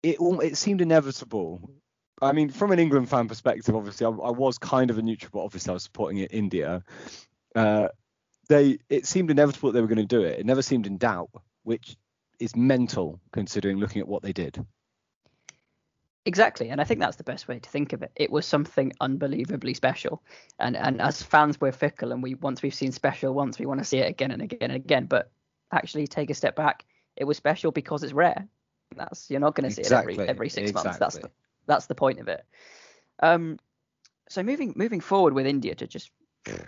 it 0.01 0.17
it 0.19 0.57
seemed 0.57 0.81
inevitable. 0.81 1.69
I 2.21 2.31
mean, 2.31 2.49
from 2.49 2.71
an 2.71 2.79
England 2.79 3.09
fan 3.09 3.27
perspective, 3.27 3.75
obviously 3.75 4.05
I, 4.05 4.09
I 4.09 4.31
was 4.31 4.57
kind 4.57 4.89
of 4.89 4.97
a 4.97 5.01
neutral, 5.01 5.31
but 5.33 5.43
obviously 5.43 5.71
I 5.71 5.73
was 5.73 5.83
supporting 5.83 6.19
India. 6.19 6.83
Uh, 7.55 7.89
they 8.49 8.77
it 8.89 9.05
seemed 9.05 9.31
inevitable 9.31 9.69
that 9.69 9.73
they 9.73 9.81
were 9.81 9.87
going 9.87 9.97
to 9.97 10.05
do 10.05 10.23
it. 10.23 10.39
It 10.39 10.45
never 10.45 10.61
seemed 10.61 10.87
in 10.87 10.97
doubt, 10.97 11.29
which 11.63 11.95
is 12.39 12.55
mental 12.55 13.19
considering 13.31 13.77
looking 13.77 14.01
at 14.01 14.07
what 14.07 14.23
they 14.23 14.33
did. 14.33 14.65
Exactly, 16.25 16.69
and 16.69 16.79
I 16.79 16.85
think 16.85 17.01
that's 17.01 17.17
the 17.17 17.23
best 17.23 17.49
way 17.49 17.59
to 17.59 17.69
think 17.69 17.91
of 17.91 18.01
it. 18.01 18.11
It 18.15 18.31
was 18.31 18.45
something 18.45 18.93
unbelievably 19.01 19.73
special, 19.73 20.23
and 20.57 20.77
and 20.77 21.01
as 21.01 21.21
fans 21.21 21.59
we're 21.59 21.73
fickle, 21.73 22.13
and 22.13 22.23
we 22.23 22.35
once 22.35 22.61
we've 22.61 22.73
seen 22.73 22.93
special 22.93 23.33
once, 23.33 23.59
we 23.59 23.65
want 23.65 23.81
to 23.81 23.85
see 23.85 23.97
it 23.97 24.09
again 24.09 24.31
and 24.31 24.41
again 24.41 24.71
and 24.71 24.73
again. 24.73 25.05
But 25.05 25.31
actually, 25.71 26.07
take 26.07 26.29
a 26.29 26.33
step 26.33 26.55
back. 26.55 26.85
It 27.17 27.25
was 27.25 27.35
special 27.35 27.71
because 27.71 28.03
it's 28.03 28.13
rare. 28.13 28.47
That's 28.95 29.29
you're 29.29 29.41
not 29.41 29.55
going 29.55 29.69
to 29.69 29.75
see 29.75 29.81
exactly. 29.81 30.13
it 30.13 30.19
every 30.19 30.29
every 30.29 30.49
six 30.49 30.69
exactly. 30.69 30.87
months. 30.87 30.99
That's 30.99 31.17
the 31.17 31.31
that's 31.67 31.85
the 31.87 31.95
point 31.95 32.19
of 32.19 32.29
it. 32.29 32.45
Um, 33.21 33.59
so 34.29 34.43
moving 34.43 34.73
moving 34.77 35.01
forward 35.01 35.33
with 35.33 35.45
India 35.45 35.75
to 35.75 35.87
just 35.87 36.09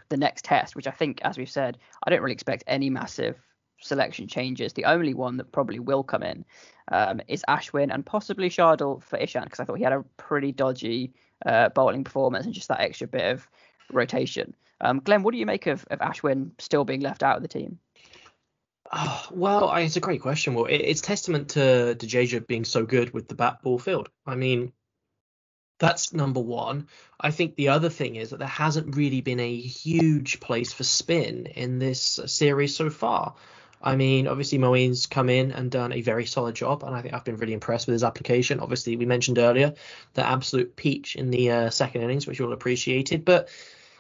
the 0.10 0.18
next 0.18 0.46
test, 0.46 0.76
which 0.76 0.88
I 0.88 0.92
think, 0.92 1.22
as 1.24 1.38
we've 1.38 1.50
said, 1.50 1.78
I 2.04 2.10
don't 2.10 2.22
really 2.22 2.34
expect 2.34 2.64
any 2.68 2.90
massive 2.90 3.38
selection 3.80 4.28
changes. 4.28 4.74
The 4.74 4.86
only 4.86 5.14
one 5.14 5.38
that 5.38 5.52
probably 5.52 5.80
will 5.80 6.04
come 6.04 6.24
in 6.24 6.46
um, 6.92 7.22
is 7.28 7.44
Ashwin 7.48 7.94
and 7.94 8.06
possibly 8.06 8.50
Shardul 8.50 9.04
for 9.04 9.18
Ishant 9.18 9.46
because 9.46 9.60
I 9.60 9.66
thought 9.66 9.78
he 9.78 9.84
had 9.84 9.94
a 9.94 10.06
pretty 10.18 10.52
dodgy 10.52 11.14
uh, 11.46 11.70
bowling 11.70 12.04
performance 12.04 12.46
and 12.46 12.54
just 12.54 12.68
that 12.70 12.82
extra 12.82 13.08
bit 13.08 13.32
of 13.32 13.48
rotation. 13.92 14.56
Um, 14.82 15.00
Glenn, 15.04 15.24
what 15.24 15.32
do 15.32 15.38
you 15.38 15.46
make 15.46 15.68
of, 15.68 15.86
of 15.90 16.00
Ashwin 16.00 16.52
still 16.60 16.86
being 16.86 17.02
left 17.02 17.24
out 17.24 17.38
of 17.38 17.42
the 17.42 17.48
team? 17.48 17.80
Oh, 18.92 19.26
well, 19.32 19.74
it's 19.76 19.96
a 19.96 20.02
great 20.02 20.22
question. 20.22 20.54
Well, 20.54 20.68
it's 20.70 21.02
testament 21.02 21.50
to 21.50 21.96
Jadeja 21.98 22.46
being 22.46 22.66
so 22.66 22.86
good 22.86 23.14
with 23.14 23.28
the 23.28 23.36
bat 23.36 23.62
ball 23.64 23.80
field. 23.80 24.10
I 24.28 24.36
mean, 24.36 24.74
that's 25.78 26.14
number 26.14 26.40
one. 26.40 26.88
I 27.20 27.32
think 27.32 27.56
the 27.56 27.70
other 27.70 27.90
thing 27.90 28.16
is 28.16 28.30
that 28.30 28.40
there 28.40 28.48
hasn't 28.48 28.96
really 28.96 29.22
been 29.22 29.40
a 29.40 29.56
huge 29.56 30.40
place 30.40 30.72
for 30.72 30.84
spin 30.84 31.48
in 31.48 31.80
this 31.80 32.20
series 32.26 32.76
so 32.76 32.90
far. 32.90 33.36
I 33.82 33.96
mean, 33.96 34.28
obviously 34.28 34.58
Moeen's 34.58 35.06
come 35.06 35.30
in 35.30 35.52
and 35.52 35.70
done 35.70 35.94
a 35.94 36.02
very 36.02 36.26
solid 36.26 36.56
job, 36.56 36.84
and 36.84 36.96
I 36.96 37.02
think 37.02 37.14
I've 37.14 37.26
been 37.26 37.38
really 37.38 37.54
impressed 37.54 37.88
with 37.88 37.94
his 37.94 38.04
application. 38.04 38.60
Obviously, 38.60 38.96
we 38.96 39.06
mentioned 39.06 39.38
earlier 39.38 39.74
the 40.14 40.26
absolute 40.26 40.76
peach 40.76 41.16
in 41.16 41.30
the 41.30 41.52
uh, 41.52 41.70
second 41.70 42.02
innings, 42.02 42.26
which 42.26 42.40
you 42.40 42.46
all 42.46 42.54
appreciated. 42.54 43.26
But 43.26 43.50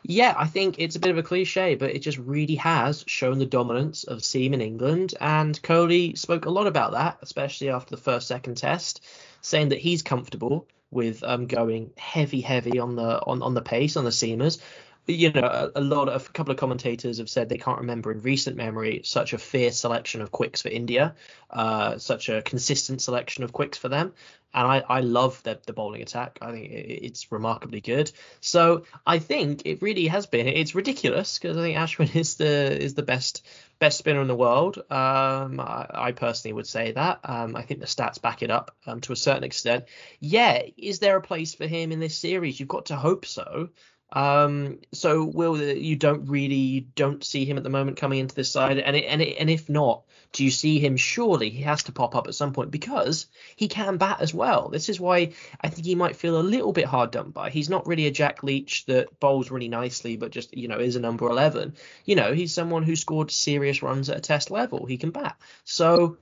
yeah, 0.01 0.33
I 0.37 0.45
think 0.45 0.75
it's 0.79 0.95
a 0.95 0.99
bit 0.99 1.11
of 1.11 1.17
a 1.17 1.23
cliche, 1.23 1.75
but 1.75 1.91
it 1.91 1.99
just 1.99 2.17
really 2.17 2.55
has 2.55 3.03
shown 3.07 3.37
the 3.37 3.45
dominance 3.45 4.05
of 4.05 4.23
Seam 4.23 4.53
in 4.53 4.61
England. 4.61 5.13
And 5.19 5.61
Kohli 5.61 6.17
spoke 6.17 6.45
a 6.45 6.51
lot 6.51 6.67
about 6.67 6.93
that, 6.93 7.17
especially 7.21 7.69
after 7.69 7.95
the 7.95 8.01
first 8.01 8.27
second 8.27 8.55
test, 8.55 9.03
saying 9.41 9.69
that 9.69 9.79
he's 9.79 10.01
comfortable 10.01 10.67
with 10.91 11.23
um, 11.23 11.47
going 11.47 11.91
heavy, 11.97 12.41
heavy 12.41 12.79
on 12.79 12.95
the 12.95 13.21
on, 13.25 13.41
on 13.41 13.53
the 13.53 13.61
pace 13.61 13.97
on 13.97 14.05
the 14.05 14.11
seamers 14.11 14.59
you 15.07 15.31
know, 15.31 15.41
a, 15.75 15.79
a, 15.79 15.81
lot 15.81 16.09
of 16.09 16.27
a 16.27 16.31
couple 16.31 16.51
of 16.51 16.57
commentators 16.57 17.19
have 17.19 17.29
said 17.29 17.47
they 17.47 17.57
can't 17.57 17.79
remember 17.79 18.11
in 18.11 18.21
recent 18.21 18.55
memory 18.55 19.01
such 19.03 19.33
a 19.33 19.37
fierce 19.37 19.77
selection 19.77 20.21
of 20.21 20.31
quicks 20.31 20.61
for 20.61 20.69
India, 20.69 21.15
uh, 21.51 21.97
such 21.97 22.29
a 22.29 22.41
consistent 22.41 23.01
selection 23.01 23.43
of 23.43 23.53
quicks 23.53 23.77
for 23.77 23.89
them. 23.89 24.13
And 24.55 24.65
I, 24.65 24.83
I 24.87 25.01
love 25.01 25.43
the, 25.43 25.59
the 25.65 25.73
bowling 25.73 26.01
attack. 26.01 26.39
I 26.41 26.51
think 26.51 26.71
it's 26.71 27.31
remarkably 27.31 27.81
good. 27.81 28.11
So 28.39 28.85
I 29.05 29.19
think 29.19 29.63
it 29.65 29.81
really 29.81 30.07
has 30.07 30.25
been. 30.25 30.47
It's 30.47 30.73
ridiculous 30.73 31.37
because 31.37 31.57
I 31.57 31.61
think 31.61 31.77
Ashwin 31.77 32.15
is 32.15 32.35
the 32.37 32.81
is 32.81 32.93
the 32.93 33.03
best 33.03 33.45
best 33.79 33.97
spinner 33.97 34.21
in 34.21 34.27
the 34.27 34.35
world. 34.35 34.77
Um, 34.77 35.59
I, 35.59 35.87
I, 35.93 36.11
personally 36.13 36.53
would 36.53 36.67
say 36.67 36.93
that. 36.93 37.19
Um, 37.25 37.55
I 37.57 37.63
think 37.63 37.81
the 37.81 37.85
stats 37.85 38.21
back 38.21 38.41
it 38.41 38.49
up 38.49 38.75
um, 38.85 39.01
to 39.01 39.11
a 39.11 39.17
certain 39.17 39.43
extent. 39.43 39.85
Yeah, 40.21 40.63
is 40.77 40.99
there 40.99 41.17
a 41.17 41.21
place 41.21 41.53
for 41.53 41.67
him 41.67 41.91
in 41.91 41.99
this 41.99 42.17
series? 42.17 42.57
You've 42.57 42.69
got 42.69 42.85
to 42.85 42.95
hope 42.95 43.25
so. 43.25 43.69
Um, 44.15 44.79
so 44.93 45.25
Will, 45.25 45.61
you 45.61 45.97
don't 45.97 46.29
really 46.29 46.87
don't 46.95 47.23
see 47.23 47.43
him 47.43 47.57
at 47.57 47.63
the 47.63 47.69
moment 47.69 47.97
coming 47.97 48.19
into 48.19 48.33
this 48.33 48.49
side, 48.49 48.79
and 48.79 48.95
it, 48.95 49.05
and 49.05 49.21
it, 49.21 49.35
and 49.37 49.49
if 49.49 49.67
not, 49.69 50.03
do 50.31 50.45
you 50.45 50.51
see 50.51 50.79
him? 50.79 50.95
Surely 50.95 51.49
he 51.49 51.63
has 51.63 51.83
to 51.83 51.91
pop 51.91 52.15
up 52.15 52.27
at 52.27 52.33
some 52.33 52.53
point 52.53 52.71
because 52.71 53.27
he 53.57 53.67
can 53.67 53.97
bat 53.97 54.17
as 54.21 54.33
well. 54.33 54.69
This 54.69 54.87
is 54.87 55.01
why 55.01 55.33
I 55.59 55.69
think 55.69 55.85
he 55.85 55.95
might 55.95 56.15
feel 56.15 56.39
a 56.39 56.41
little 56.41 56.71
bit 56.71 56.85
hard 56.85 57.11
done 57.11 57.31
by. 57.31 57.49
He's 57.49 57.69
not 57.69 57.87
really 57.87 58.07
a 58.07 58.11
Jack 58.11 58.41
Leach 58.41 58.85
that 58.85 59.19
bowls 59.19 59.51
really 59.51 59.67
nicely, 59.67 60.15
but 60.15 60.31
just 60.31 60.55
you 60.57 60.69
know 60.69 60.79
is 60.79 60.95
a 60.95 61.01
number 61.01 61.29
eleven. 61.29 61.73
You 62.05 62.15
know, 62.15 62.33
he's 62.33 62.53
someone 62.53 62.83
who 62.83 62.95
scored 62.95 63.31
serious 63.31 63.83
runs 63.83 64.09
at 64.09 64.17
a 64.17 64.21
Test 64.21 64.49
level. 64.49 64.85
He 64.85 64.97
can 64.97 65.11
bat. 65.11 65.35
So 65.65 66.17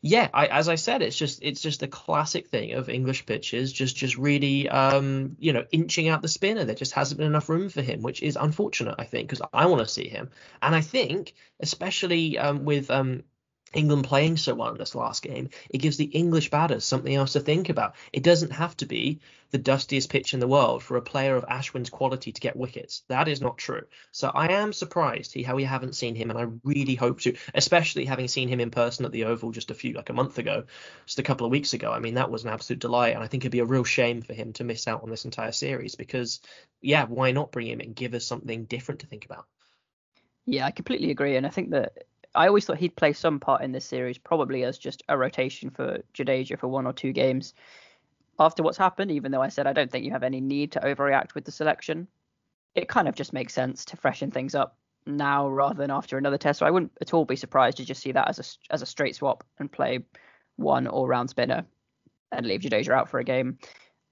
yeah, 0.00 0.28
I, 0.32 0.46
as 0.46 0.68
I 0.68 0.76
said, 0.76 1.02
it's 1.02 1.16
just 1.16 1.42
it's 1.42 1.60
just 1.60 1.82
a 1.82 1.88
classic 1.88 2.48
thing 2.48 2.72
of 2.72 2.88
English 2.88 3.26
pitches, 3.26 3.72
just 3.72 3.96
just 3.96 4.16
really 4.16 4.68
um, 4.68 5.36
you 5.38 5.52
know 5.52 5.64
inching 5.72 6.08
out 6.08 6.22
the 6.22 6.28
spinner. 6.28 6.64
There 6.64 6.74
just 6.74 6.92
hasn't 6.92 7.18
been 7.18 7.26
enough 7.26 7.48
room 7.48 7.68
for 7.68 7.82
him, 7.82 8.02
which 8.02 8.22
is 8.22 8.36
unfortunate, 8.36 8.96
I 8.98 9.04
think, 9.04 9.28
because 9.28 9.46
I 9.52 9.66
want 9.66 9.82
to 9.82 9.92
see 9.92 10.08
him, 10.08 10.30
and 10.62 10.74
I 10.74 10.80
think 10.80 11.34
especially 11.60 12.38
um, 12.38 12.64
with 12.64 12.90
um, 12.90 13.24
England 13.74 14.04
playing 14.04 14.36
so 14.36 14.54
well 14.54 14.70
in 14.70 14.78
this 14.78 14.94
last 14.94 15.22
game, 15.22 15.50
it 15.70 15.78
gives 15.78 15.96
the 15.96 16.04
English 16.04 16.50
batters 16.50 16.84
something 16.84 17.14
else 17.14 17.34
to 17.34 17.40
think 17.40 17.68
about. 17.68 17.94
It 18.12 18.22
doesn't 18.22 18.52
have 18.52 18.76
to 18.78 18.86
be 18.86 19.20
the 19.50 19.58
dustiest 19.58 20.10
pitch 20.10 20.34
in 20.34 20.40
the 20.40 20.48
world 20.48 20.82
for 20.82 20.96
a 20.96 21.02
player 21.02 21.34
of 21.34 21.44
Ashwin's 21.46 21.88
quality 21.88 22.32
to 22.32 22.40
get 22.40 22.56
wickets. 22.56 23.02
That 23.08 23.28
is 23.28 23.40
not 23.40 23.56
true. 23.56 23.82
So 24.10 24.30
I 24.34 24.52
am 24.52 24.72
surprised 24.72 25.38
how 25.44 25.56
we 25.56 25.64
haven't 25.64 25.96
seen 25.96 26.14
him, 26.14 26.30
and 26.30 26.38
I 26.38 26.46
really 26.64 26.94
hope 26.94 27.20
to, 27.20 27.36
especially 27.54 28.04
having 28.04 28.28
seen 28.28 28.48
him 28.48 28.60
in 28.60 28.70
person 28.70 29.04
at 29.04 29.12
the 29.12 29.24
Oval 29.24 29.50
just 29.50 29.70
a 29.70 29.74
few, 29.74 29.94
like 29.94 30.10
a 30.10 30.14
month 30.14 30.38
ago, 30.38 30.64
just 31.06 31.18
a 31.18 31.22
couple 31.22 31.46
of 31.46 31.50
weeks 31.50 31.72
ago. 31.72 31.90
I 31.92 31.98
mean, 31.98 32.14
that 32.14 32.30
was 32.30 32.44
an 32.44 32.50
absolute 32.50 32.80
delight, 32.80 33.14
and 33.14 33.22
I 33.22 33.26
think 33.26 33.42
it'd 33.42 33.52
be 33.52 33.60
a 33.60 33.64
real 33.64 33.84
shame 33.84 34.22
for 34.22 34.34
him 34.34 34.52
to 34.54 34.64
miss 34.64 34.86
out 34.86 35.02
on 35.02 35.10
this 35.10 35.24
entire 35.24 35.52
series 35.52 35.94
because, 35.94 36.40
yeah, 36.82 37.04
why 37.06 37.30
not 37.32 37.52
bring 37.52 37.68
him 37.68 37.80
and 37.80 37.94
give 37.94 38.14
us 38.14 38.26
something 38.26 38.64
different 38.64 39.00
to 39.00 39.06
think 39.06 39.24
about? 39.24 39.46
Yeah, 40.44 40.66
I 40.66 40.70
completely 40.70 41.10
agree, 41.10 41.36
and 41.36 41.46
I 41.46 41.50
think 41.50 41.70
that 41.70 42.04
I 42.38 42.46
always 42.46 42.64
thought 42.64 42.78
he'd 42.78 42.94
play 42.94 43.12
some 43.12 43.40
part 43.40 43.62
in 43.62 43.72
this 43.72 43.84
series, 43.84 44.16
probably 44.16 44.62
as 44.62 44.78
just 44.78 45.02
a 45.08 45.18
rotation 45.18 45.70
for 45.70 45.98
Jadeja 46.14 46.56
for 46.56 46.68
one 46.68 46.86
or 46.86 46.92
two 46.92 47.12
games. 47.12 47.52
After 48.38 48.62
what's 48.62 48.78
happened, 48.78 49.10
even 49.10 49.32
though 49.32 49.42
I 49.42 49.48
said 49.48 49.66
I 49.66 49.72
don't 49.72 49.90
think 49.90 50.04
you 50.04 50.12
have 50.12 50.22
any 50.22 50.40
need 50.40 50.70
to 50.72 50.80
overreact 50.80 51.34
with 51.34 51.44
the 51.44 51.50
selection, 51.50 52.06
it 52.76 52.88
kind 52.88 53.08
of 53.08 53.16
just 53.16 53.32
makes 53.32 53.52
sense 53.52 53.84
to 53.86 53.96
freshen 53.96 54.30
things 54.30 54.54
up 54.54 54.76
now 55.04 55.48
rather 55.48 55.74
than 55.74 55.90
after 55.90 56.16
another 56.16 56.38
test. 56.38 56.60
So 56.60 56.66
I 56.66 56.70
wouldn't 56.70 56.92
at 57.00 57.12
all 57.12 57.24
be 57.24 57.34
surprised 57.34 57.78
to 57.78 57.84
just 57.84 58.02
see 58.02 58.12
that 58.12 58.28
as 58.28 58.38
a 58.38 58.72
as 58.72 58.82
a 58.82 58.86
straight 58.86 59.16
swap 59.16 59.42
and 59.58 59.72
play 59.72 60.04
one 60.54 60.86
all 60.86 61.08
round 61.08 61.30
spinner 61.30 61.64
and 62.30 62.46
leave 62.46 62.60
Jadeja 62.60 62.90
out 62.90 63.08
for 63.08 63.18
a 63.18 63.24
game. 63.24 63.58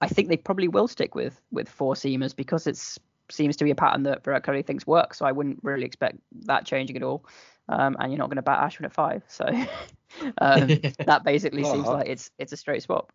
I 0.01 0.09
think 0.09 0.27
they 0.27 0.35
probably 0.35 0.67
will 0.67 0.89
stick 0.89 1.15
with 1.15 1.39
with 1.51 1.69
four 1.69 1.93
seamers 1.93 2.35
because 2.35 2.67
it's 2.67 2.99
seems 3.29 3.55
to 3.57 3.63
be 3.63 3.71
a 3.71 3.75
pattern 3.75 4.03
that 4.03 4.23
Virat 4.25 4.43
Kohli 4.43 4.65
thinks 4.65 4.85
works. 4.85 5.17
So 5.17 5.25
I 5.25 5.31
wouldn't 5.31 5.59
really 5.63 5.85
expect 5.85 6.17
that 6.45 6.65
changing 6.65 6.97
at 6.97 7.03
all. 7.03 7.25
Um, 7.69 7.97
and 7.99 8.11
you're 8.11 8.19
not 8.19 8.27
going 8.27 8.37
to 8.37 8.41
bat 8.41 8.59
Ashwin 8.59 8.85
at 8.85 8.93
five, 8.93 9.23
so 9.27 9.45
um, 10.37 10.67
that 11.05 11.23
basically 11.23 11.63
seems 11.63 11.87
like 11.87 12.07
it's 12.07 12.31
it's 12.37 12.53
a 12.53 12.57
straight 12.57 12.83
swap. 12.83 13.11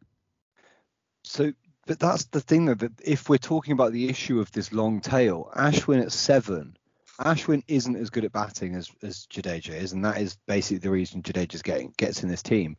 So, 1.25 1.53
but 1.87 1.99
that's 1.99 2.25
the 2.27 2.41
thing 2.41 2.67
though 2.67 2.75
that 2.75 2.93
if 3.05 3.29
we're 3.29 3.39
talking 3.39 3.73
about 3.73 3.93
the 3.93 4.09
issue 4.09 4.41
of 4.41 4.51
this 4.53 4.73
long 4.73 5.01
tail, 5.01 5.51
Ashwin 5.57 6.03
at 6.03 6.13
seven, 6.13 6.77
Ashwin 7.21 7.63
isn't 7.69 7.97
as 7.97 8.11
good 8.11 8.25
at 8.25 8.33
batting 8.33 8.75
as 8.75 8.91
as 9.03 9.27
Jadeja 9.27 9.75
is, 9.75 9.93
and 9.93 10.05
that 10.05 10.21
is 10.21 10.37
basically 10.47 10.79
the 10.79 10.91
reason 10.91 11.23
Jadeja's 11.23 11.63
getting 11.63 11.95
gets 11.97 12.23
in 12.23 12.29
this 12.29 12.43
team. 12.43 12.77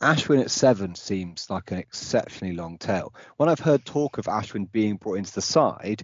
Ashwin 0.00 0.40
at 0.40 0.50
seven 0.50 0.96
seems 0.96 1.48
like 1.48 1.70
an 1.70 1.78
exceptionally 1.78 2.56
long 2.56 2.76
tail. 2.76 3.14
When 3.36 3.48
I've 3.48 3.60
heard 3.60 3.84
talk 3.84 4.18
of 4.18 4.24
Ashwin 4.24 4.70
being 4.72 4.96
brought 4.96 5.18
into 5.18 5.32
the 5.32 5.42
side, 5.42 6.02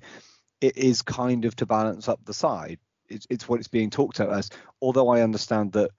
it 0.60 0.76
is 0.76 1.02
kind 1.02 1.44
of 1.44 1.56
to 1.56 1.66
balance 1.66 2.08
up 2.08 2.20
the 2.24 2.34
side. 2.34 2.78
It's, 3.08 3.26
it's 3.30 3.48
what 3.48 3.58
it's 3.58 3.68
being 3.68 3.90
talked 3.90 4.20
about 4.20 4.36
as. 4.36 4.50
Although 4.80 5.08
I 5.08 5.22
understand 5.22 5.72
that 5.72 5.90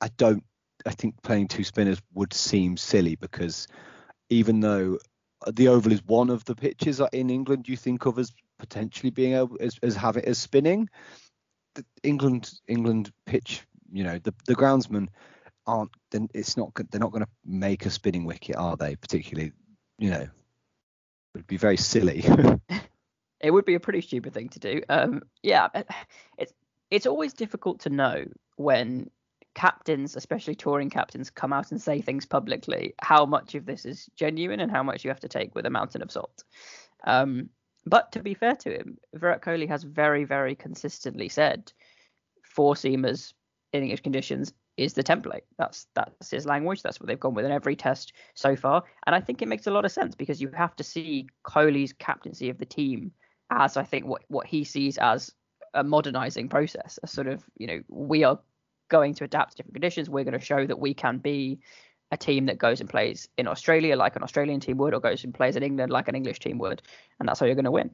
I 0.00 0.08
don't, 0.16 0.44
I 0.84 0.90
think 0.90 1.20
playing 1.22 1.48
two 1.48 1.64
spinners 1.64 2.00
would 2.14 2.32
seem 2.32 2.76
silly 2.76 3.16
because 3.16 3.66
even 4.28 4.60
though 4.60 4.98
the 5.52 5.68
oval 5.68 5.92
is 5.92 6.04
one 6.06 6.30
of 6.30 6.44
the 6.44 6.54
pitches 6.54 7.00
in 7.12 7.30
England 7.30 7.68
you 7.68 7.76
think 7.76 8.06
of 8.06 8.18
as 8.18 8.32
potentially 8.58 9.10
being 9.10 9.34
able 9.34 9.56
as, 9.60 9.78
as 9.82 9.96
have 9.96 10.16
it 10.16 10.24
as 10.24 10.38
spinning, 10.38 10.88
the 11.74 11.84
England 12.02 12.50
England 12.68 13.12
pitch, 13.26 13.62
you 13.92 14.04
know, 14.04 14.18
the 14.18 14.34
the 14.46 14.54
groundsman 14.54 15.08
aren't 15.66 15.90
then 16.10 16.28
it's 16.34 16.56
not 16.56 16.70
they're 16.90 17.00
not 17.00 17.12
going 17.12 17.24
to 17.24 17.30
make 17.44 17.86
a 17.86 17.90
spinning 17.90 18.24
wicket, 18.24 18.56
are 18.56 18.76
they? 18.76 18.96
Particularly, 18.96 19.52
you 19.98 20.10
know, 20.10 20.22
it 20.22 20.30
would 21.34 21.46
be 21.46 21.56
very 21.56 21.76
silly. 21.76 22.24
It 23.40 23.50
would 23.50 23.64
be 23.64 23.74
a 23.74 23.80
pretty 23.80 24.00
stupid 24.00 24.32
thing 24.34 24.48
to 24.50 24.58
do. 24.58 24.82
Um, 24.88 25.22
yeah, 25.42 25.68
it's 26.38 26.52
it's 26.90 27.06
always 27.06 27.32
difficult 27.32 27.80
to 27.80 27.90
know 27.90 28.24
when 28.56 29.10
captains, 29.54 30.16
especially 30.16 30.54
touring 30.54 30.90
captains, 30.90 31.30
come 31.30 31.52
out 31.52 31.70
and 31.70 31.80
say 31.80 32.00
things 32.00 32.26
publicly. 32.26 32.94
How 33.00 33.26
much 33.26 33.54
of 33.54 33.66
this 33.66 33.84
is 33.84 34.08
genuine 34.14 34.60
and 34.60 34.70
how 34.70 34.82
much 34.82 35.04
you 35.04 35.10
have 35.10 35.20
to 35.20 35.28
take 35.28 35.54
with 35.54 35.66
a 35.66 35.70
mountain 35.70 36.02
of 36.02 36.12
salt. 36.12 36.44
Um, 37.04 37.48
but 37.86 38.12
to 38.12 38.22
be 38.22 38.34
fair 38.34 38.56
to 38.56 38.70
him, 38.70 38.98
Virat 39.14 39.42
Kohli 39.42 39.68
has 39.68 39.82
very, 39.82 40.24
very 40.24 40.54
consistently 40.54 41.28
said 41.28 41.72
four 42.42 42.74
seamers 42.74 43.32
in 43.72 43.82
English 43.82 44.00
conditions 44.00 44.52
is 44.76 44.92
the 44.92 45.02
template. 45.02 45.42
That's 45.56 45.86
that's 45.94 46.30
his 46.30 46.46
language. 46.46 46.82
That's 46.82 47.00
what 47.00 47.06
they've 47.06 47.18
gone 47.18 47.34
with 47.34 47.46
in 47.46 47.52
every 47.52 47.76
test 47.76 48.12
so 48.34 48.56
far. 48.56 48.82
And 49.06 49.14
I 49.14 49.20
think 49.20 49.40
it 49.40 49.48
makes 49.48 49.66
a 49.66 49.70
lot 49.70 49.84
of 49.84 49.92
sense 49.92 50.14
because 50.14 50.40
you 50.40 50.50
have 50.50 50.76
to 50.76 50.84
see 50.84 51.28
Kohli's 51.44 51.92
captaincy 51.94 52.50
of 52.50 52.58
the 52.58 52.66
team 52.66 53.12
as 53.50 53.76
I 53.76 53.84
think 53.84 54.06
what 54.06 54.22
what 54.28 54.46
he 54.46 54.64
sees 54.64 54.98
as 54.98 55.32
a 55.74 55.84
modernizing 55.84 56.48
process, 56.48 56.98
a 57.02 57.06
sort 57.06 57.26
of 57.26 57.44
you 57.56 57.66
know 57.66 57.82
we 57.88 58.24
are 58.24 58.38
going 58.88 59.14
to 59.14 59.24
adapt 59.24 59.52
to 59.52 59.56
different 59.56 59.74
conditions. 59.74 60.08
We're 60.08 60.24
going 60.24 60.38
to 60.38 60.44
show 60.44 60.66
that 60.66 60.78
we 60.78 60.94
can 60.94 61.18
be 61.18 61.58
a 62.12 62.16
team 62.16 62.46
that 62.46 62.58
goes 62.58 62.80
and 62.80 62.88
plays 62.88 63.28
in 63.36 63.48
Australia 63.48 63.96
like 63.96 64.14
an 64.14 64.22
Australian 64.22 64.60
team 64.60 64.76
would, 64.78 64.94
or 64.94 65.00
goes 65.00 65.24
and 65.24 65.34
plays 65.34 65.56
in 65.56 65.62
England 65.62 65.90
like 65.90 66.08
an 66.08 66.14
English 66.14 66.38
team 66.38 66.58
would, 66.58 66.82
and 67.18 67.28
that's 67.28 67.40
how 67.40 67.46
you're 67.46 67.54
going 67.54 67.64
to 67.64 67.70
win. 67.70 67.90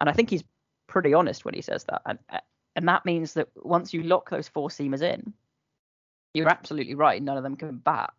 And 0.00 0.08
I 0.08 0.12
think 0.12 0.30
he's 0.30 0.44
pretty 0.86 1.14
honest 1.14 1.44
when 1.44 1.54
he 1.54 1.62
says 1.62 1.84
that, 1.84 2.02
and 2.06 2.18
and 2.76 2.88
that 2.88 3.04
means 3.04 3.34
that 3.34 3.48
once 3.56 3.94
you 3.94 4.02
lock 4.02 4.30
those 4.30 4.48
four 4.48 4.68
seamers 4.68 5.02
in, 5.02 5.32
you're 6.34 6.48
absolutely 6.48 6.94
right. 6.94 7.22
None 7.22 7.36
of 7.36 7.42
them 7.44 7.56
can 7.56 7.76
bat 7.78 8.12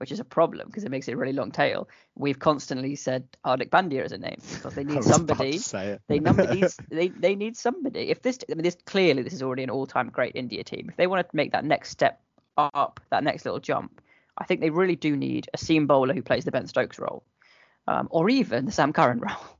which 0.00 0.10
is 0.10 0.18
a 0.18 0.24
problem 0.24 0.66
because 0.66 0.84
it 0.84 0.90
makes 0.90 1.08
it 1.08 1.12
a 1.12 1.16
really 1.16 1.34
long 1.34 1.50
tail. 1.50 1.86
We've 2.14 2.38
constantly 2.38 2.96
said 2.96 3.28
Hardik 3.44 3.68
Pandya 3.68 4.02
as 4.02 4.12
a 4.12 4.18
name 4.18 4.40
because 4.54 4.74
they 4.74 4.84
need 4.92 5.04
somebody. 5.04 5.58
they 6.08 6.20
need 6.20 6.66
they 6.90 7.08
they 7.08 7.36
need 7.36 7.56
somebody. 7.58 8.08
If 8.08 8.22
this, 8.22 8.38
I 8.50 8.54
mean, 8.54 8.64
this 8.64 8.78
clearly 8.86 9.22
this 9.22 9.34
is 9.34 9.42
already 9.42 9.62
an 9.62 9.70
all-time 9.70 10.08
great 10.08 10.32
India 10.34 10.64
team. 10.64 10.86
If 10.88 10.96
they 10.96 11.06
want 11.06 11.28
to 11.28 11.36
make 11.36 11.52
that 11.52 11.66
next 11.66 11.90
step 11.90 12.18
up, 12.56 13.00
that 13.10 13.22
next 13.22 13.44
little 13.44 13.60
jump, 13.60 14.00
I 14.38 14.44
think 14.44 14.62
they 14.62 14.70
really 14.70 14.96
do 14.96 15.14
need 15.14 15.50
a 15.52 15.58
seam 15.58 15.86
bowler 15.86 16.14
who 16.14 16.22
plays 16.22 16.46
the 16.46 16.50
Ben 16.50 16.66
Stokes 16.66 16.98
role, 16.98 17.22
um, 17.86 18.08
or 18.10 18.30
even 18.30 18.64
the 18.64 18.72
Sam 18.72 18.94
Curran 18.94 19.20
role. 19.20 19.58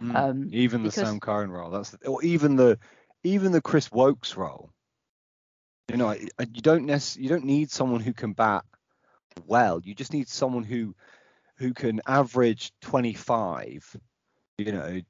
Mm, 0.00 0.16
um, 0.30 0.48
even 0.52 0.84
the 0.84 0.90
because, 0.90 1.08
Sam 1.08 1.18
Curran 1.18 1.50
role. 1.50 1.70
That's 1.70 1.90
the, 1.90 2.06
or 2.06 2.22
even 2.22 2.54
the 2.54 2.78
even 3.24 3.50
the 3.50 3.60
Chris 3.60 3.90
Woakes 3.90 4.36
role. 4.36 4.70
You 5.90 5.96
know, 5.96 6.12
you 6.12 6.62
don't 6.62 6.86
necessarily 6.86 7.24
you 7.24 7.28
don't 7.30 7.44
need 7.44 7.72
someone 7.72 8.00
who 8.00 8.12
can 8.12 8.32
bat 8.32 8.64
well. 9.46 9.80
You 9.82 9.94
just 9.94 10.12
need 10.12 10.28
someone 10.28 10.64
who 10.64 10.94
who 11.56 11.74
can 11.74 12.00
average 12.06 12.72
25. 12.82 13.96
You 14.58 14.72
know, 14.72 15.00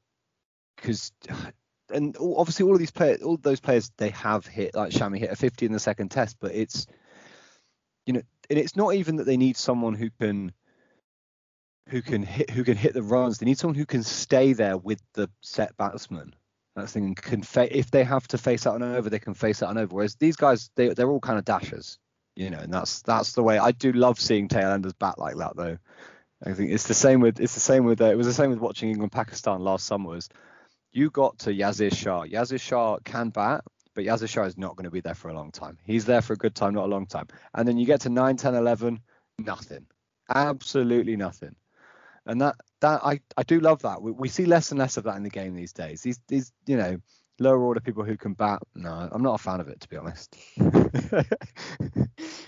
because 0.77 1.13
and 1.93 2.17
obviously 2.19 2.67
all 2.67 2.73
of 2.73 2.79
these 2.79 2.91
players, 2.91 3.23
all 3.23 3.37
those 3.37 3.61
players, 3.61 3.91
they 3.97 4.11
have 4.11 4.47
hit 4.47 4.75
like 4.75 4.93
Shami 4.93 5.19
hit 5.19 5.31
a 5.31 5.37
50 5.37 5.67
in 5.67 5.73
the 5.73 5.79
second 5.79 6.11
test, 6.11 6.37
but 6.41 6.55
it's 6.55 6.87
you 8.07 8.15
know, 8.15 8.23
and 8.51 8.59
it's 8.59 8.77
not 8.77 8.95
even 8.95 9.17
that 9.17 9.25
they 9.25 9.37
need 9.37 9.57
someone 9.57 9.95
who 9.95 10.11
can 10.21 10.53
who 11.89 12.03
can 12.03 12.23
hit 12.23 12.51
who 12.51 12.65
can 12.65 12.77
hit 12.77 12.95
the 12.95 13.03
runs. 13.03 13.39
They 13.39 13.47
need 13.47 13.59
someone 13.59 13.77
who 13.77 13.87
can 13.87 14.03
stay 14.03 14.53
there 14.53 14.77
with 14.77 15.01
the 15.15 15.31
set 15.41 15.77
batsman. 15.77 16.35
That's 16.75 16.93
thing 16.93 17.15
can 17.15 17.43
fa- 17.43 17.77
if 17.77 17.91
they 17.91 18.03
have 18.03 18.27
to 18.29 18.39
face 18.39 18.67
out 18.67 18.77
and 18.77 18.85
over, 18.85 19.11
they 19.11 19.19
can 19.19 19.35
face 19.35 19.63
out 19.63 19.71
and 19.71 19.79
over. 19.79 19.95
Whereas 19.95 20.17
these 20.17 20.37
guys, 20.37 20.71
they 20.75 20.89
they're 20.89 21.11
all 21.11 21.21
kind 21.21 21.39
of 21.39 21.45
dashers 21.45 21.99
you 22.35 22.51
know, 22.51 22.59
and 22.59 22.73
that's 22.73 23.03
that's 23.03 23.33
the 23.33 23.43
way 23.43 23.59
I 23.59 23.73
do 23.73 23.93
love 23.93 24.19
seeing 24.21 24.49
tailenders 24.49 24.99
bat 24.99 25.19
like 25.19 25.37
that 25.37 25.57
though. 25.57 25.79
I 26.45 26.53
think 26.55 26.73
it's 26.73 26.89
the 26.89 26.95
same 26.95 27.21
with 27.21 27.41
it's 27.41 27.55
the 27.55 27.61
same 27.61 27.85
with 27.85 28.01
uh, 28.01 28.07
it 28.07 28.17
was 28.17 28.27
the 28.27 28.33
same 28.33 28.51
with 28.51 28.59
watching 28.59 28.91
England 28.91 29.13
Pakistan 29.13 29.61
last 29.61 29.87
summer 29.87 30.11
was 30.11 30.29
you 30.93 31.11
got 31.11 31.39
to 31.41 31.51
Yasir 31.51 31.95
Shah. 31.95 32.25
Yasir 32.25 32.61
Shah 32.61 32.99
can 33.05 33.31
bat, 33.31 33.65
but 33.95 34.05
Yasir 34.05 34.29
Shah 34.29 34.45
is 34.45 34.59
not 34.59 34.77
going 34.77 34.85
to 34.85 34.91
be 34.91 35.01
there 35.01 35.15
for 35.15 35.31
a 35.31 35.35
long 35.35 35.51
time. 35.51 35.79
He's 35.85 36.05
there 36.05 36.23
for 36.23 36.35
a 36.35 36.37
good 36.37 36.55
time, 36.55 36.75
not 36.75 36.85
a 36.85 36.89
long 36.89 37.07
time. 37.07 37.29
And 37.55 37.67
then 37.67 37.79
you 37.79 37.87
get 37.87 38.03
to 38.03 38.11
9, 38.11 38.37
10, 38.37 38.55
11, 38.55 39.01
nothing. 39.39 39.87
Absolutely 40.29 41.17
nothing. 41.17 41.55
And 42.27 42.41
that 42.41 42.57
that 42.81 43.05
I, 43.05 43.21
I 43.37 43.43
do 43.43 43.61
love 43.61 43.83
that. 43.83 44.03
We, 44.03 44.13
we 44.13 44.29
see 44.29 44.45
less 44.45 44.71
and 44.71 44.79
less 44.79 44.97
of 44.97 45.05
that 45.05 45.17
in 45.17 45.23
the 45.23 45.31
game 45.31 45.55
these 45.55 45.73
days. 45.73 46.03
These 46.03 46.21
these 46.29 46.53
you 46.67 46.77
know 46.77 46.99
lower 47.39 47.63
order 47.63 47.81
people 47.81 48.05
who 48.05 48.17
can 48.17 48.35
bat. 48.35 48.61
No, 48.75 49.09
I'm 49.11 49.23
not 49.23 49.35
a 49.35 49.43
fan 49.43 49.61
of 49.61 49.69
it 49.69 49.81
to 49.81 49.89
be 49.89 49.97
honest. 49.97 50.37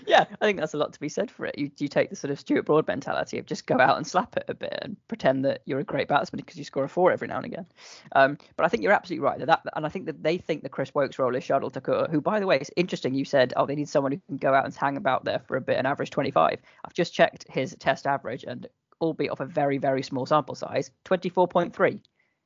yeah, 0.07 0.25
I 0.41 0.45
think 0.45 0.59
that's 0.59 0.73
a 0.73 0.77
lot 0.77 0.93
to 0.93 0.99
be 0.99 1.09
said 1.09 1.29
for 1.31 1.45
it. 1.45 1.57
You 1.57 1.71
you 1.77 1.87
take 1.87 2.09
the 2.09 2.15
sort 2.15 2.31
of 2.31 2.39
Stuart 2.39 2.65
Broad 2.65 2.87
mentality 2.87 3.37
of 3.37 3.45
just 3.45 3.65
go 3.65 3.79
out 3.79 3.97
and 3.97 4.07
slap 4.07 4.37
it 4.37 4.45
a 4.47 4.53
bit 4.53 4.79
and 4.81 4.95
pretend 5.07 5.43
that 5.45 5.61
you're 5.65 5.79
a 5.79 5.83
great 5.83 6.07
batsman 6.07 6.41
because 6.41 6.57
you 6.57 6.63
score 6.63 6.83
a 6.83 6.89
four 6.89 7.11
every 7.11 7.27
now 7.27 7.37
and 7.37 7.45
again. 7.45 7.65
Um, 8.13 8.37
but 8.55 8.65
I 8.65 8.69
think 8.69 8.83
you're 8.83 8.91
absolutely 8.91 9.25
right 9.25 9.39
that, 9.39 9.47
that 9.47 9.61
and 9.75 9.85
I 9.85 9.89
think 9.89 10.05
that 10.05 10.23
they 10.23 10.37
think 10.37 10.63
that 10.63 10.71
Chris 10.71 10.93
Woakes' 10.93 11.19
role 11.19 11.35
is 11.35 11.43
Shardul 11.43 11.73
Thakur, 11.73 12.07
who 12.09 12.21
by 12.21 12.39
the 12.39 12.47
way, 12.47 12.57
it's 12.57 12.71
interesting. 12.75 13.13
You 13.13 13.25
said 13.25 13.53
oh 13.55 13.65
they 13.65 13.75
need 13.75 13.89
someone 13.89 14.11
who 14.11 14.21
can 14.27 14.37
go 14.37 14.53
out 14.53 14.65
and 14.65 14.73
hang 14.73 14.97
about 14.97 15.25
there 15.25 15.39
for 15.39 15.57
a 15.57 15.61
bit 15.61 15.77
and 15.77 15.87
average 15.87 16.11
25. 16.11 16.59
I've 16.85 16.93
just 16.93 17.13
checked 17.13 17.45
his 17.49 17.75
test 17.79 18.07
average 18.07 18.43
and 18.47 18.67
albeit 19.01 19.31
off 19.31 19.41
a 19.41 19.45
very 19.45 19.77
very 19.77 20.03
small 20.03 20.25
sample 20.25 20.55
size, 20.55 20.91
24.3. 21.05 21.99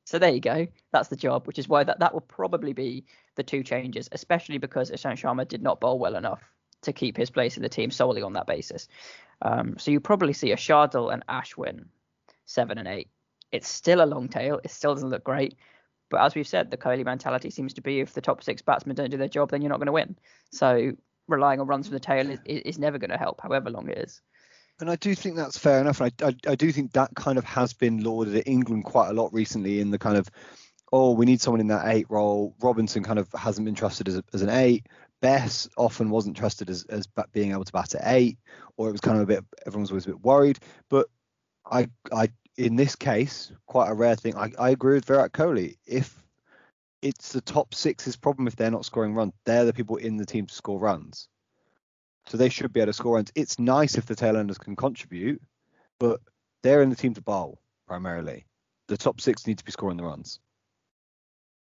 So 0.04 0.18
there 0.18 0.32
you 0.32 0.40
go. 0.40 0.66
That's 0.92 1.08
the 1.08 1.16
job, 1.16 1.46
which 1.46 1.58
is 1.58 1.68
why 1.68 1.84
that, 1.84 2.00
that 2.00 2.12
will 2.12 2.20
probably 2.20 2.72
be 2.72 3.04
the 3.36 3.42
two 3.42 3.62
changes, 3.62 4.08
especially 4.12 4.58
because 4.58 4.90
Ishant 4.90 5.20
Sharma 5.20 5.46
did 5.46 5.62
not 5.62 5.80
bowl 5.80 5.98
well 5.98 6.16
enough 6.16 6.42
to 6.82 6.92
keep 6.92 7.16
his 7.16 7.30
place 7.30 7.56
in 7.56 7.62
the 7.62 7.68
team 7.68 7.90
solely 7.90 8.22
on 8.22 8.32
that 8.32 8.46
basis. 8.46 8.88
Um, 9.42 9.76
so 9.78 9.90
you 9.90 10.00
probably 10.00 10.32
see 10.32 10.52
a 10.52 10.56
Shardul 10.56 11.12
and 11.12 11.24
Ashwin 11.26 11.86
seven 12.46 12.78
and 12.78 12.88
eight. 12.88 13.08
It's 13.52 13.68
still 13.68 14.02
a 14.02 14.06
long 14.06 14.28
tail. 14.28 14.60
It 14.64 14.70
still 14.70 14.94
doesn't 14.94 15.10
look 15.10 15.24
great. 15.24 15.56
But 16.08 16.22
as 16.22 16.34
we've 16.34 16.48
said, 16.48 16.70
the 16.70 16.76
Kohli 16.76 17.04
mentality 17.04 17.50
seems 17.50 17.74
to 17.74 17.80
be 17.80 18.00
if 18.00 18.14
the 18.14 18.20
top 18.20 18.42
six 18.42 18.62
batsmen 18.62 18.96
don't 18.96 19.10
do 19.10 19.16
their 19.16 19.28
job, 19.28 19.50
then 19.50 19.62
you're 19.62 19.70
not 19.70 19.78
going 19.78 19.86
to 19.86 19.92
win. 19.92 20.16
So 20.50 20.92
relying 21.28 21.60
on 21.60 21.66
runs 21.66 21.86
from 21.86 21.94
the 21.94 22.00
tail 22.00 22.28
is, 22.30 22.40
is 22.44 22.78
never 22.78 22.98
going 22.98 23.10
to 23.10 23.16
help, 23.16 23.40
however 23.40 23.70
long 23.70 23.88
it 23.88 23.98
is. 23.98 24.20
And 24.80 24.90
I 24.90 24.96
do 24.96 25.14
think 25.14 25.36
that's 25.36 25.58
fair 25.58 25.80
enough. 25.80 26.00
And 26.00 26.12
I, 26.22 26.26
I, 26.28 26.52
I 26.52 26.54
do 26.54 26.72
think 26.72 26.92
that 26.92 27.14
kind 27.14 27.38
of 27.38 27.44
has 27.44 27.72
been 27.72 28.02
lauded 28.02 28.34
at 28.36 28.48
England 28.48 28.84
quite 28.84 29.10
a 29.10 29.12
lot 29.12 29.32
recently 29.32 29.80
in 29.80 29.90
the 29.90 29.98
kind 29.98 30.16
of, 30.16 30.28
oh, 30.92 31.12
we 31.12 31.26
need 31.26 31.40
someone 31.40 31.60
in 31.60 31.68
that 31.68 31.86
eight 31.88 32.06
role. 32.08 32.54
Robinson 32.60 33.02
kind 33.02 33.18
of 33.18 33.28
hasn't 33.32 33.64
been 33.64 33.74
trusted 33.74 34.08
as, 34.08 34.16
a, 34.16 34.24
as 34.32 34.42
an 34.42 34.48
eight. 34.48 34.86
Bess 35.20 35.68
often 35.76 36.08
wasn't 36.08 36.36
trusted 36.36 36.70
as, 36.70 36.84
as 36.84 37.06
being 37.32 37.52
able 37.52 37.64
to 37.64 37.72
bat 37.72 37.94
at 37.94 38.02
eight, 38.06 38.38
or 38.78 38.88
it 38.88 38.92
was 38.92 39.02
kind 39.02 39.18
of 39.18 39.22
a 39.22 39.26
bit, 39.26 39.44
everyone 39.66 39.82
was 39.82 39.90
always 39.90 40.06
a 40.06 40.10
bit 40.10 40.22
worried. 40.22 40.58
But 40.88 41.08
I, 41.70 41.88
I, 42.10 42.30
in 42.56 42.76
this 42.76 42.96
case, 42.96 43.52
quite 43.66 43.90
a 43.90 43.94
rare 43.94 44.16
thing. 44.16 44.34
I, 44.34 44.50
I 44.58 44.70
agree 44.70 44.94
with 44.94 45.04
Virat 45.04 45.32
Kohli. 45.32 45.76
If 45.86 46.16
it's 47.02 47.32
the 47.32 47.42
top 47.42 47.74
six's 47.74 48.16
problem 48.16 48.46
if 48.46 48.56
they're 48.56 48.70
not 48.70 48.86
scoring 48.86 49.14
runs, 49.14 49.34
they're 49.44 49.66
the 49.66 49.74
people 49.74 49.96
in 49.96 50.16
the 50.16 50.26
team 50.26 50.46
to 50.46 50.54
score 50.54 50.80
runs. 50.80 51.28
So 52.26 52.36
they 52.36 52.48
should 52.48 52.72
be 52.72 52.80
able 52.80 52.88
to 52.88 52.92
score 52.92 53.16
runs. 53.16 53.32
It's 53.34 53.58
nice 53.58 53.96
if 53.96 54.06
the 54.06 54.14
tailenders 54.14 54.58
can 54.58 54.76
contribute, 54.76 55.42
but 55.98 56.20
they're 56.62 56.82
in 56.82 56.90
the 56.90 56.96
team 56.96 57.14
to 57.14 57.22
bowl 57.22 57.60
primarily. 57.86 58.46
The 58.88 58.96
top 58.96 59.20
six 59.20 59.46
need 59.46 59.58
to 59.58 59.64
be 59.64 59.72
scoring 59.72 59.96
the 59.96 60.04
runs. 60.04 60.38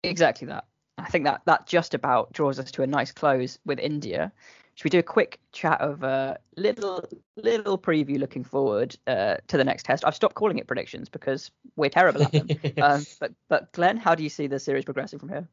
Exactly 0.03 0.47
that. 0.47 0.65
I 0.97 1.09
think 1.09 1.25
that 1.25 1.41
that 1.45 1.67
just 1.67 1.93
about 1.93 2.33
draws 2.33 2.59
us 2.59 2.71
to 2.71 2.83
a 2.83 2.87
nice 2.87 3.11
close 3.11 3.59
with 3.65 3.79
India. 3.79 4.31
Should 4.75 4.85
we 4.85 4.89
do 4.89 4.99
a 4.99 5.03
quick 5.03 5.39
chat 5.51 5.81
of 5.81 6.03
a 6.03 6.07
uh, 6.07 6.33
little 6.55 7.03
little 7.35 7.77
preview 7.77 8.19
looking 8.19 8.43
forward 8.43 8.95
uh, 9.07 9.37
to 9.47 9.57
the 9.57 9.63
next 9.63 9.83
test? 9.83 10.05
I've 10.05 10.15
stopped 10.15 10.35
calling 10.35 10.59
it 10.59 10.67
predictions 10.67 11.09
because 11.09 11.51
we're 11.75 11.89
terrible 11.89 12.23
at 12.23 12.31
them. 12.31 12.47
um, 12.81 13.05
but 13.19 13.31
but 13.49 13.71
Glenn, 13.73 13.97
how 13.97 14.15
do 14.15 14.23
you 14.23 14.29
see 14.29 14.47
the 14.47 14.59
series 14.59 14.85
progressing 14.85 15.19
from 15.19 15.29
here? 15.29 15.47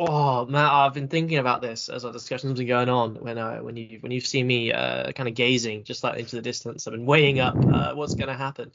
Oh 0.00 0.46
Matt, 0.46 0.70
I've 0.70 0.94
been 0.94 1.08
thinking 1.08 1.38
about 1.38 1.60
this 1.60 1.88
as 1.88 2.04
our 2.04 2.12
discussions 2.12 2.50
have 2.50 2.56
been 2.56 2.68
going 2.68 2.88
on. 2.88 3.16
When 3.16 3.36
uh, 3.36 3.58
when 3.58 3.76
you 3.76 3.98
when 4.00 4.12
you've 4.12 4.26
seen 4.26 4.46
me 4.46 4.72
uh, 4.72 5.10
kind 5.10 5.28
of 5.28 5.34
gazing 5.34 5.82
just 5.82 6.04
like 6.04 6.20
into 6.20 6.36
the 6.36 6.42
distance, 6.42 6.86
I've 6.86 6.92
been 6.92 7.04
weighing 7.04 7.40
up 7.40 7.56
uh, 7.56 7.94
what's 7.94 8.14
going 8.14 8.28
to 8.28 8.34
happen. 8.34 8.70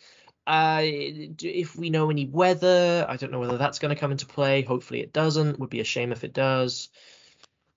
Uh, 0.45 0.81
if 0.83 1.77
we 1.77 1.89
know 1.89 2.09
any 2.09 2.25
weather, 2.25 3.05
I 3.07 3.15
don't 3.15 3.31
know 3.31 3.39
whether 3.39 3.57
that's 3.57 3.79
going 3.79 3.95
to 3.95 3.99
come 3.99 4.11
into 4.11 4.25
play. 4.25 4.63
Hopefully 4.63 4.99
it 4.99 5.13
doesn't. 5.13 5.59
Would 5.59 5.69
be 5.69 5.79
a 5.79 5.85
shame 5.85 6.11
if 6.11 6.25
it 6.25 6.33
does. 6.33 6.89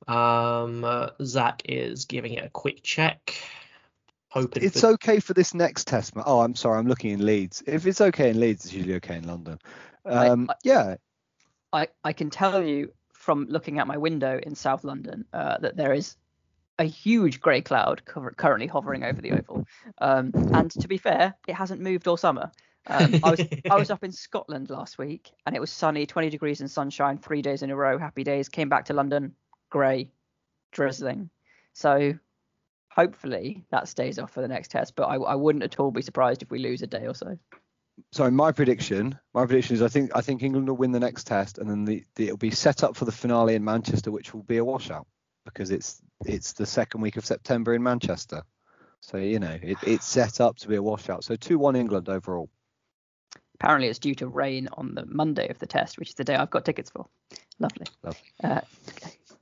Um, 0.09 0.83
uh, 0.83 1.11
Zach 1.23 1.63
is 1.67 2.07
giving 2.07 2.35
it 2.35 2.45
a 2.45 2.49
quick 2.49 2.83
check. 2.83 3.33
Hoping 4.31 4.65
it's 4.65 4.81
for... 4.81 4.89
okay 4.89 5.21
for 5.21 5.35
this 5.35 5.55
next 5.55 5.87
test. 5.87 6.15
Oh, 6.17 6.41
I'm 6.41 6.57
sorry, 6.57 6.81
I'm 6.81 6.89
looking 6.89 7.13
in 7.13 7.25
Leeds. 7.25 7.63
If 7.65 7.87
it's 7.87 8.01
okay 8.01 8.31
in 8.31 8.41
Leeds, 8.41 8.65
it's 8.65 8.75
usually 8.75 8.97
okay 8.97 9.19
in 9.19 9.29
London. 9.29 9.61
Um, 10.05 10.49
I, 10.49 10.53
I, 10.53 10.57
yeah. 10.65 10.95
I 11.73 11.89
I 12.03 12.13
can 12.13 12.31
tell 12.31 12.63
you 12.65 12.91
from 13.27 13.45
looking 13.51 13.81
out 13.81 13.89
my 13.89 13.97
window 13.97 14.39
in 14.41 14.55
South 14.55 14.85
London 14.85 15.25
uh, 15.33 15.59
that 15.59 15.77
there 15.77 15.93
is 15.93 16.17
a 16.79 16.85
huge 16.85 17.41
grey 17.41 17.61
cloud 17.61 18.05
cover- 18.05 18.31
currently 18.31 18.69
hovering 18.69 19.03
over 19.03 19.21
the 19.21 19.33
oval. 19.33 19.67
Um, 19.99 20.31
and 20.55 20.71
to 20.71 20.87
be 20.87 20.97
fair, 20.97 21.35
it 21.49 21.55
hasn't 21.55 21.81
moved 21.81 22.07
all 22.07 22.17
summer. 22.17 22.53
Um, 22.87 23.17
I 23.25 23.31
was 23.33 23.41
I 23.69 23.77
was 23.77 23.91
up 23.91 24.05
in 24.05 24.13
Scotland 24.13 24.71
last 24.71 24.97
week 24.97 25.33
and 25.45 25.57
it 25.57 25.61
was 25.61 25.73
sunny, 25.73 26.07
20 26.07 26.31
degrees 26.31 26.61
and 26.61 26.71
sunshine, 26.71 27.19
three 27.19 27.43
days 27.43 27.63
in 27.63 27.71
a 27.71 27.77
row, 27.77 27.99
happy 27.99 28.23
days. 28.23 28.49
Came 28.49 28.69
back 28.69 28.85
to 28.85 28.95
London, 28.95 29.35
grey, 29.71 30.13
drizzling. 30.71 31.29
So 31.73 32.15
hopefully 32.91 33.65
that 33.73 33.89
stays 33.89 34.21
off 34.21 34.31
for 34.31 34.41
the 34.41 34.47
next 34.47 34.71
test. 34.71 34.95
But 34.95 35.07
I, 35.07 35.17
I 35.17 35.35
wouldn't 35.35 35.65
at 35.65 35.81
all 35.81 35.91
be 35.91 36.03
surprised 36.03 36.43
if 36.43 36.51
we 36.53 36.61
lose 36.61 36.83
a 36.83 36.87
day 36.87 37.09
or 37.09 37.15
so 37.15 37.37
sorry, 38.13 38.31
my 38.31 38.53
prediction, 38.53 39.19
my 39.35 39.47
prediction 39.47 39.77
is 39.77 39.83
I 39.83 39.89
think 39.89 40.11
I 40.15 40.21
think 40.21 40.43
England 40.43 40.69
will 40.69 40.77
win 40.77 40.93
the 40.93 41.01
next 41.01 41.25
test, 41.25 41.59
and 41.59 41.69
then 41.69 41.85
the, 41.85 42.05
the, 42.17 42.27
it'll 42.27 42.37
be 42.37 42.51
set 42.51 42.85
up 42.85 42.97
for 42.97 43.05
the 43.05 43.13
finale 43.13 43.55
in 43.55 43.65
Manchester, 43.65 44.11
which 44.11 44.35
will 44.35 44.43
be 44.43 44.59
a 44.59 44.65
washout 44.65 45.07
because 45.45 45.71
it's 45.71 46.01
it's 46.25 46.53
the 46.53 46.67
second 46.67 47.01
week 47.01 47.17
of 47.17 47.25
September 47.25 47.75
in 47.75 47.83
Manchester. 47.83 48.43
So 49.01 49.19
you 49.19 49.39
know 49.39 49.59
it, 49.63 49.79
it's 49.83 50.07
set 50.07 50.41
up 50.41 50.57
to 50.59 50.69
be 50.69 50.77
a 50.77 50.83
washout. 50.83 51.25
So 51.25 51.37
two 51.37 51.59
one 51.59 51.77
England 51.77 52.09
overall. 52.09 52.51
Apparently, 53.55 53.89
it's 53.89 53.99
due 53.99 54.15
to 54.17 54.29
rain 54.29 54.69
on 54.73 54.95
the 54.95 55.07
Monday 55.07 55.49
of 55.49 55.59
the 55.59 55.67
test, 55.67 55.99
which 55.99 56.11
is 56.11 56.15
the 56.15 56.25
day 56.25 56.35
I've 56.35 56.51
got 56.51 56.67
tickets 56.67 56.91
for. 56.91 57.07
Lovely. 57.59 57.87
Lovely. 58.03 58.21
Uh, 58.45 58.61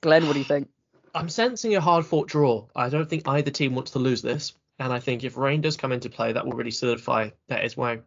Glenn, 0.01 0.27
what 0.27 0.35
do 0.35 0.39
you 0.39 0.45
think? 0.45 0.69
I'm 1.17 1.29
sensing 1.29 1.75
a 1.75 1.81
hard 1.81 2.07
fought 2.07 2.29
draw. 2.29 2.67
I 2.77 2.91
don't 2.91 3.09
think 3.09 3.27
either 3.27 3.51
team 3.51 3.75
wants 3.75 3.93
to 3.93 3.99
lose 3.99 4.23
this. 4.23 4.53
And 4.79 4.93
I 4.93 5.01
think 5.01 5.25
if 5.25 5.37
rain 5.37 5.61
does 5.61 5.77
come 5.77 5.93
into 5.93 6.11
play, 6.11 6.33
that 6.33 6.45
will 6.45 6.53
really 6.53 6.71
solidify 6.71 7.31
that 7.49 7.65
is 7.65 7.77
why 7.77 8.01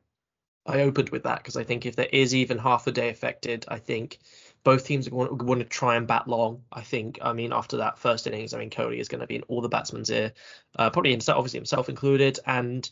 I 0.68 0.82
opened 0.82 1.10
with 1.10 1.24
that 1.24 1.38
because 1.38 1.56
I 1.56 1.64
think 1.64 1.86
if 1.86 1.96
there 1.96 2.10
is 2.12 2.36
even 2.36 2.58
half 2.58 2.88
a 2.88 2.92
day 2.92 3.10
affected, 3.10 3.66
I 3.68 3.80
think 3.80 4.20
both 4.64 4.86
teams 4.86 5.10
want, 5.10 5.42
want 5.42 5.62
to 5.62 5.66
try 5.66 5.96
and 5.96 6.08
bat 6.08 6.28
long. 6.28 6.64
I 6.74 6.82
think, 6.82 7.20
I 7.22 7.32
mean, 7.32 7.54
after 7.54 7.78
that 7.78 8.00
first 8.00 8.28
innings, 8.28 8.54
I 8.54 8.60
mean, 8.60 8.70
Kohli 8.70 9.00
is 9.00 9.08
going 9.08 9.22
to 9.22 9.28
be 9.28 9.38
in 9.38 9.44
all 9.44 9.62
the 9.62 9.70
batsmen's 9.70 10.10
ear, 10.10 10.34
uh, 10.76 10.90
probably 10.90 11.12
himself, 11.12 11.38
obviously 11.38 11.60
himself 11.60 11.88
included. 11.88 12.40
And 12.46 12.90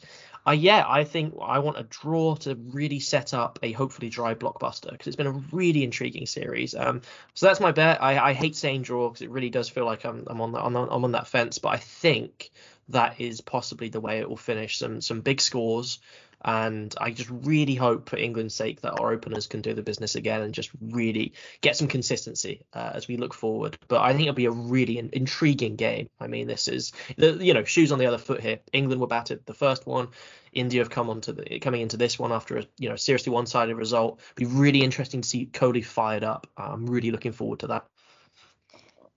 uh, 0.47 0.51
yeah, 0.51 0.85
I 0.87 1.03
think 1.03 1.33
I 1.41 1.59
want 1.59 1.77
a 1.77 1.83
draw 1.83 2.35
to 2.35 2.55
really 2.55 3.01
set 3.01 3.33
up 3.33 3.59
a 3.61 3.73
hopefully 3.73 4.09
dry 4.09 4.35
blockbuster 4.35 4.91
because 4.91 5.07
it's 5.07 5.17
been 5.17 5.27
a 5.27 5.41
really 5.51 5.83
intriguing 5.83 6.27
series. 6.27 6.75
Um, 6.75 7.01
so 7.33 7.47
that's 7.47 7.59
my 7.59 7.73
bet. 7.73 8.01
I, 8.01 8.29
I 8.29 8.33
hate 8.33 8.55
saying 8.55 8.83
draw 8.83 9.09
because 9.09 9.23
it 9.23 9.31
really 9.31 9.49
does 9.49 9.67
feel 9.67 9.85
like 9.85 10.05
I'm, 10.05 10.23
I'm 10.27 10.39
on 10.39 10.53
the, 10.53 10.63
I'm 10.63 10.77
on, 10.77 10.87
I'm 10.89 11.03
on 11.03 11.11
that 11.11 11.27
fence, 11.27 11.57
but 11.57 11.69
I 11.69 11.77
think 11.77 12.51
that 12.89 13.19
is 13.19 13.41
possibly 13.41 13.89
the 13.89 13.99
way 13.99 14.19
it 14.19 14.29
will 14.29 14.37
finish. 14.37 14.77
Some 14.77 15.01
some 15.01 15.21
big 15.21 15.41
scores, 15.41 15.99
and 16.45 16.93
I 17.01 17.09
just 17.09 17.29
really 17.31 17.73
hope, 17.73 18.07
for 18.07 18.17
England's 18.17 18.53
sake, 18.53 18.81
that 18.81 18.99
our 18.99 19.11
openers 19.11 19.47
can 19.47 19.61
do 19.61 19.73
the 19.73 19.81
business 19.81 20.13
again 20.13 20.41
and 20.41 20.53
just 20.53 20.69
really 20.79 21.33
get 21.61 21.75
some 21.75 21.87
consistency 21.87 22.61
uh, 22.71 22.91
as 22.93 23.07
we 23.07 23.17
look 23.17 23.33
forward. 23.33 23.79
But 23.87 24.01
I 24.01 24.11
think 24.11 24.21
it'll 24.21 24.35
be 24.35 24.45
a 24.45 24.51
really 24.51 24.99
in- 24.99 25.09
intriguing 25.11 25.75
game. 25.75 26.07
I 26.19 26.27
mean, 26.27 26.45
this 26.45 26.67
is 26.67 26.93
the 27.17 27.43
you 27.43 27.55
know 27.55 27.63
shoes 27.63 27.91
on 27.91 27.97
the 27.97 28.05
other 28.05 28.19
foot 28.19 28.41
here. 28.41 28.59
England 28.71 29.01
were 29.01 29.07
battered 29.07 29.43
the 29.47 29.55
first 29.55 29.87
one. 29.87 30.09
India 30.53 30.81
have 30.81 30.91
come 30.91 31.09
onto 31.09 31.33
the 31.33 31.59
coming 31.59 31.81
into 31.81 31.97
this 31.97 32.19
one 32.19 32.31
after 32.31 32.59
a 32.59 32.63
you 32.77 32.89
know 32.89 32.95
seriously 32.95 33.33
one-sided 33.33 33.75
result. 33.75 34.21
Be 34.35 34.45
really 34.45 34.83
interesting 34.83 35.21
to 35.21 35.27
see 35.27 35.47
Kohli 35.47 35.83
fired 35.83 36.23
up. 36.23 36.45
I'm 36.55 36.85
really 36.85 37.09
looking 37.09 37.31
forward 37.31 37.61
to 37.61 37.67
that. 37.67 37.87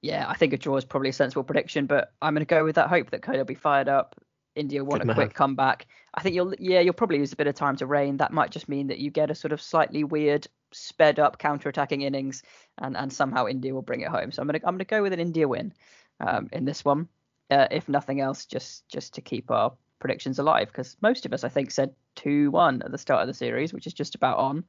Yeah, 0.01 0.24
I 0.26 0.35
think 0.35 0.55
a 0.55 0.57
draw 0.57 0.76
is 0.76 0.87
probably 0.87 1.11
a 1.11 1.12
sensible 1.12 1.45
prediction, 1.45 1.85
but 1.85 2.14
I'm 2.22 2.33
going 2.33 2.47
to 2.47 2.49
go 2.49 2.64
with 2.64 2.76
that 2.76 2.89
hope 2.89 3.11
that 3.11 3.20
Kohli 3.20 3.37
will 3.37 3.45
be 3.45 3.55
fired 3.55 3.89
up. 3.89 4.14
India 4.59 4.83
want 4.83 5.01
Good 5.01 5.05
a 5.05 5.07
man. 5.07 5.16
quick 5.16 5.35
comeback. 5.35 5.87
I 6.19 6.21
think 6.21 6.35
you'll 6.35 6.53
yeah 6.59 6.81
you'll 6.81 6.95
probably 6.95 7.19
lose 7.19 7.33
a 7.33 7.37
bit 7.37 7.47
of 7.47 7.55
time 7.55 7.77
to 7.77 7.87
rain. 7.87 8.16
That 8.16 8.33
might 8.33 8.51
just 8.51 8.69
mean 8.69 8.89
that 8.89 8.99
you 8.99 9.09
get 9.09 9.31
a 9.31 9.37
sort 9.37 9.53
of 9.53 9.62
slightly 9.62 10.03
weird 10.03 10.49
sped 10.73 11.21
up 11.21 11.39
counter-attacking 11.39 12.03
innings, 12.03 12.43
and 12.79 12.97
and 12.97 13.12
somehow 13.12 13.47
India 13.47 13.73
will 13.73 13.83
bring 13.83 14.01
it 14.01 14.09
home. 14.09 14.33
So 14.33 14.43
I'm 14.43 14.49
gonna 14.49 14.59
I'm 14.64 14.75
gonna 14.75 14.85
go 14.85 15.01
with 15.01 15.12
an 15.12 15.21
India 15.21 15.47
win 15.47 15.73
um, 16.19 16.49
in 16.53 16.64
this 16.64 16.85
one, 16.85 17.07
uh, 17.53 17.69
if 17.71 17.89
nothing 17.89 18.21
else, 18.21 18.47
just 18.47 18.89
just 18.89 19.14
to 19.14 19.21
keep 19.21 19.49
our 19.53 19.73
predictions 20.01 20.41
alive 20.41 20.66
because 20.66 20.97
most 21.01 21.25
of 21.25 21.33
us 21.33 21.45
I 21.45 21.49
think 21.49 21.71
said 21.71 21.95
two 22.16 22.51
one 22.51 22.83
at 22.83 22.91
the 22.91 22.99
start 22.99 23.23
of 23.23 23.29
the 23.29 23.35
series, 23.35 23.73
which 23.73 23.87
is 23.87 23.95
just 23.95 24.16
about 24.16 24.39
on. 24.39 24.64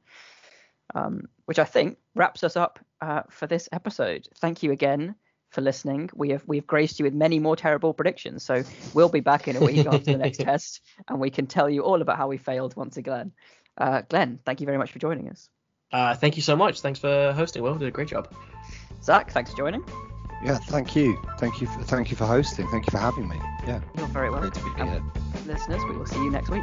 Um, 0.94 1.28
which 1.46 1.58
I 1.58 1.64
think 1.64 1.98
wraps 2.14 2.44
us 2.44 2.56
up 2.56 2.78
uh, 3.00 3.22
for 3.28 3.48
this 3.48 3.68
episode. 3.72 4.28
Thank 4.36 4.62
you 4.62 4.70
again 4.70 5.16
for 5.50 5.60
listening. 5.60 6.10
We 6.14 6.30
have 6.30 6.42
we've 6.46 6.66
graced 6.66 6.98
you 6.98 7.04
with 7.04 7.14
many 7.14 7.38
more 7.38 7.56
terrible 7.56 7.92
predictions. 7.92 8.42
So 8.42 8.62
we'll 8.94 9.08
be 9.08 9.20
back 9.20 9.48
in 9.48 9.56
a 9.56 9.60
week 9.60 9.86
after 9.86 10.12
the 10.12 10.16
next 10.16 10.38
test, 10.40 10.80
and 11.08 11.20
we 11.20 11.30
can 11.30 11.46
tell 11.46 11.68
you 11.68 11.82
all 11.82 12.00
about 12.00 12.16
how 12.16 12.28
we 12.28 12.38
failed 12.38 12.76
once 12.76 12.96
again. 12.96 13.32
Uh, 13.76 14.02
Glenn, 14.08 14.38
thank 14.44 14.60
you 14.60 14.66
very 14.66 14.78
much 14.78 14.92
for 14.92 14.98
joining 14.98 15.28
us. 15.28 15.48
Uh, 15.92 16.14
thank 16.14 16.36
you 16.36 16.42
so 16.42 16.56
much. 16.56 16.80
Thanks 16.80 17.00
for 17.00 17.32
hosting. 17.32 17.62
Well, 17.62 17.74
did 17.74 17.88
a 17.88 17.90
great 17.90 18.08
job. 18.08 18.32
Zach, 19.02 19.30
thanks 19.32 19.50
for 19.50 19.56
joining. 19.56 19.84
Yeah, 20.44 20.56
thank 20.56 20.96
you. 20.96 21.20
Thank 21.38 21.60
you. 21.60 21.66
For, 21.66 21.82
thank 21.82 22.10
you 22.10 22.16
for 22.16 22.26
hosting. 22.26 22.66
Thank 22.68 22.86
you 22.86 22.90
for 22.90 22.98
having 22.98 23.28
me. 23.28 23.36
Yeah. 23.66 23.80
You're 23.96 24.06
very 24.08 24.30
welcome. 24.30 24.50
Great 24.50 24.76
to 24.76 24.84
be 24.84 24.90
here. 24.90 25.02
Listeners, 25.46 25.82
we 25.88 25.96
will 25.96 26.06
see 26.06 26.22
you 26.22 26.30
next 26.30 26.48
week. 26.50 26.62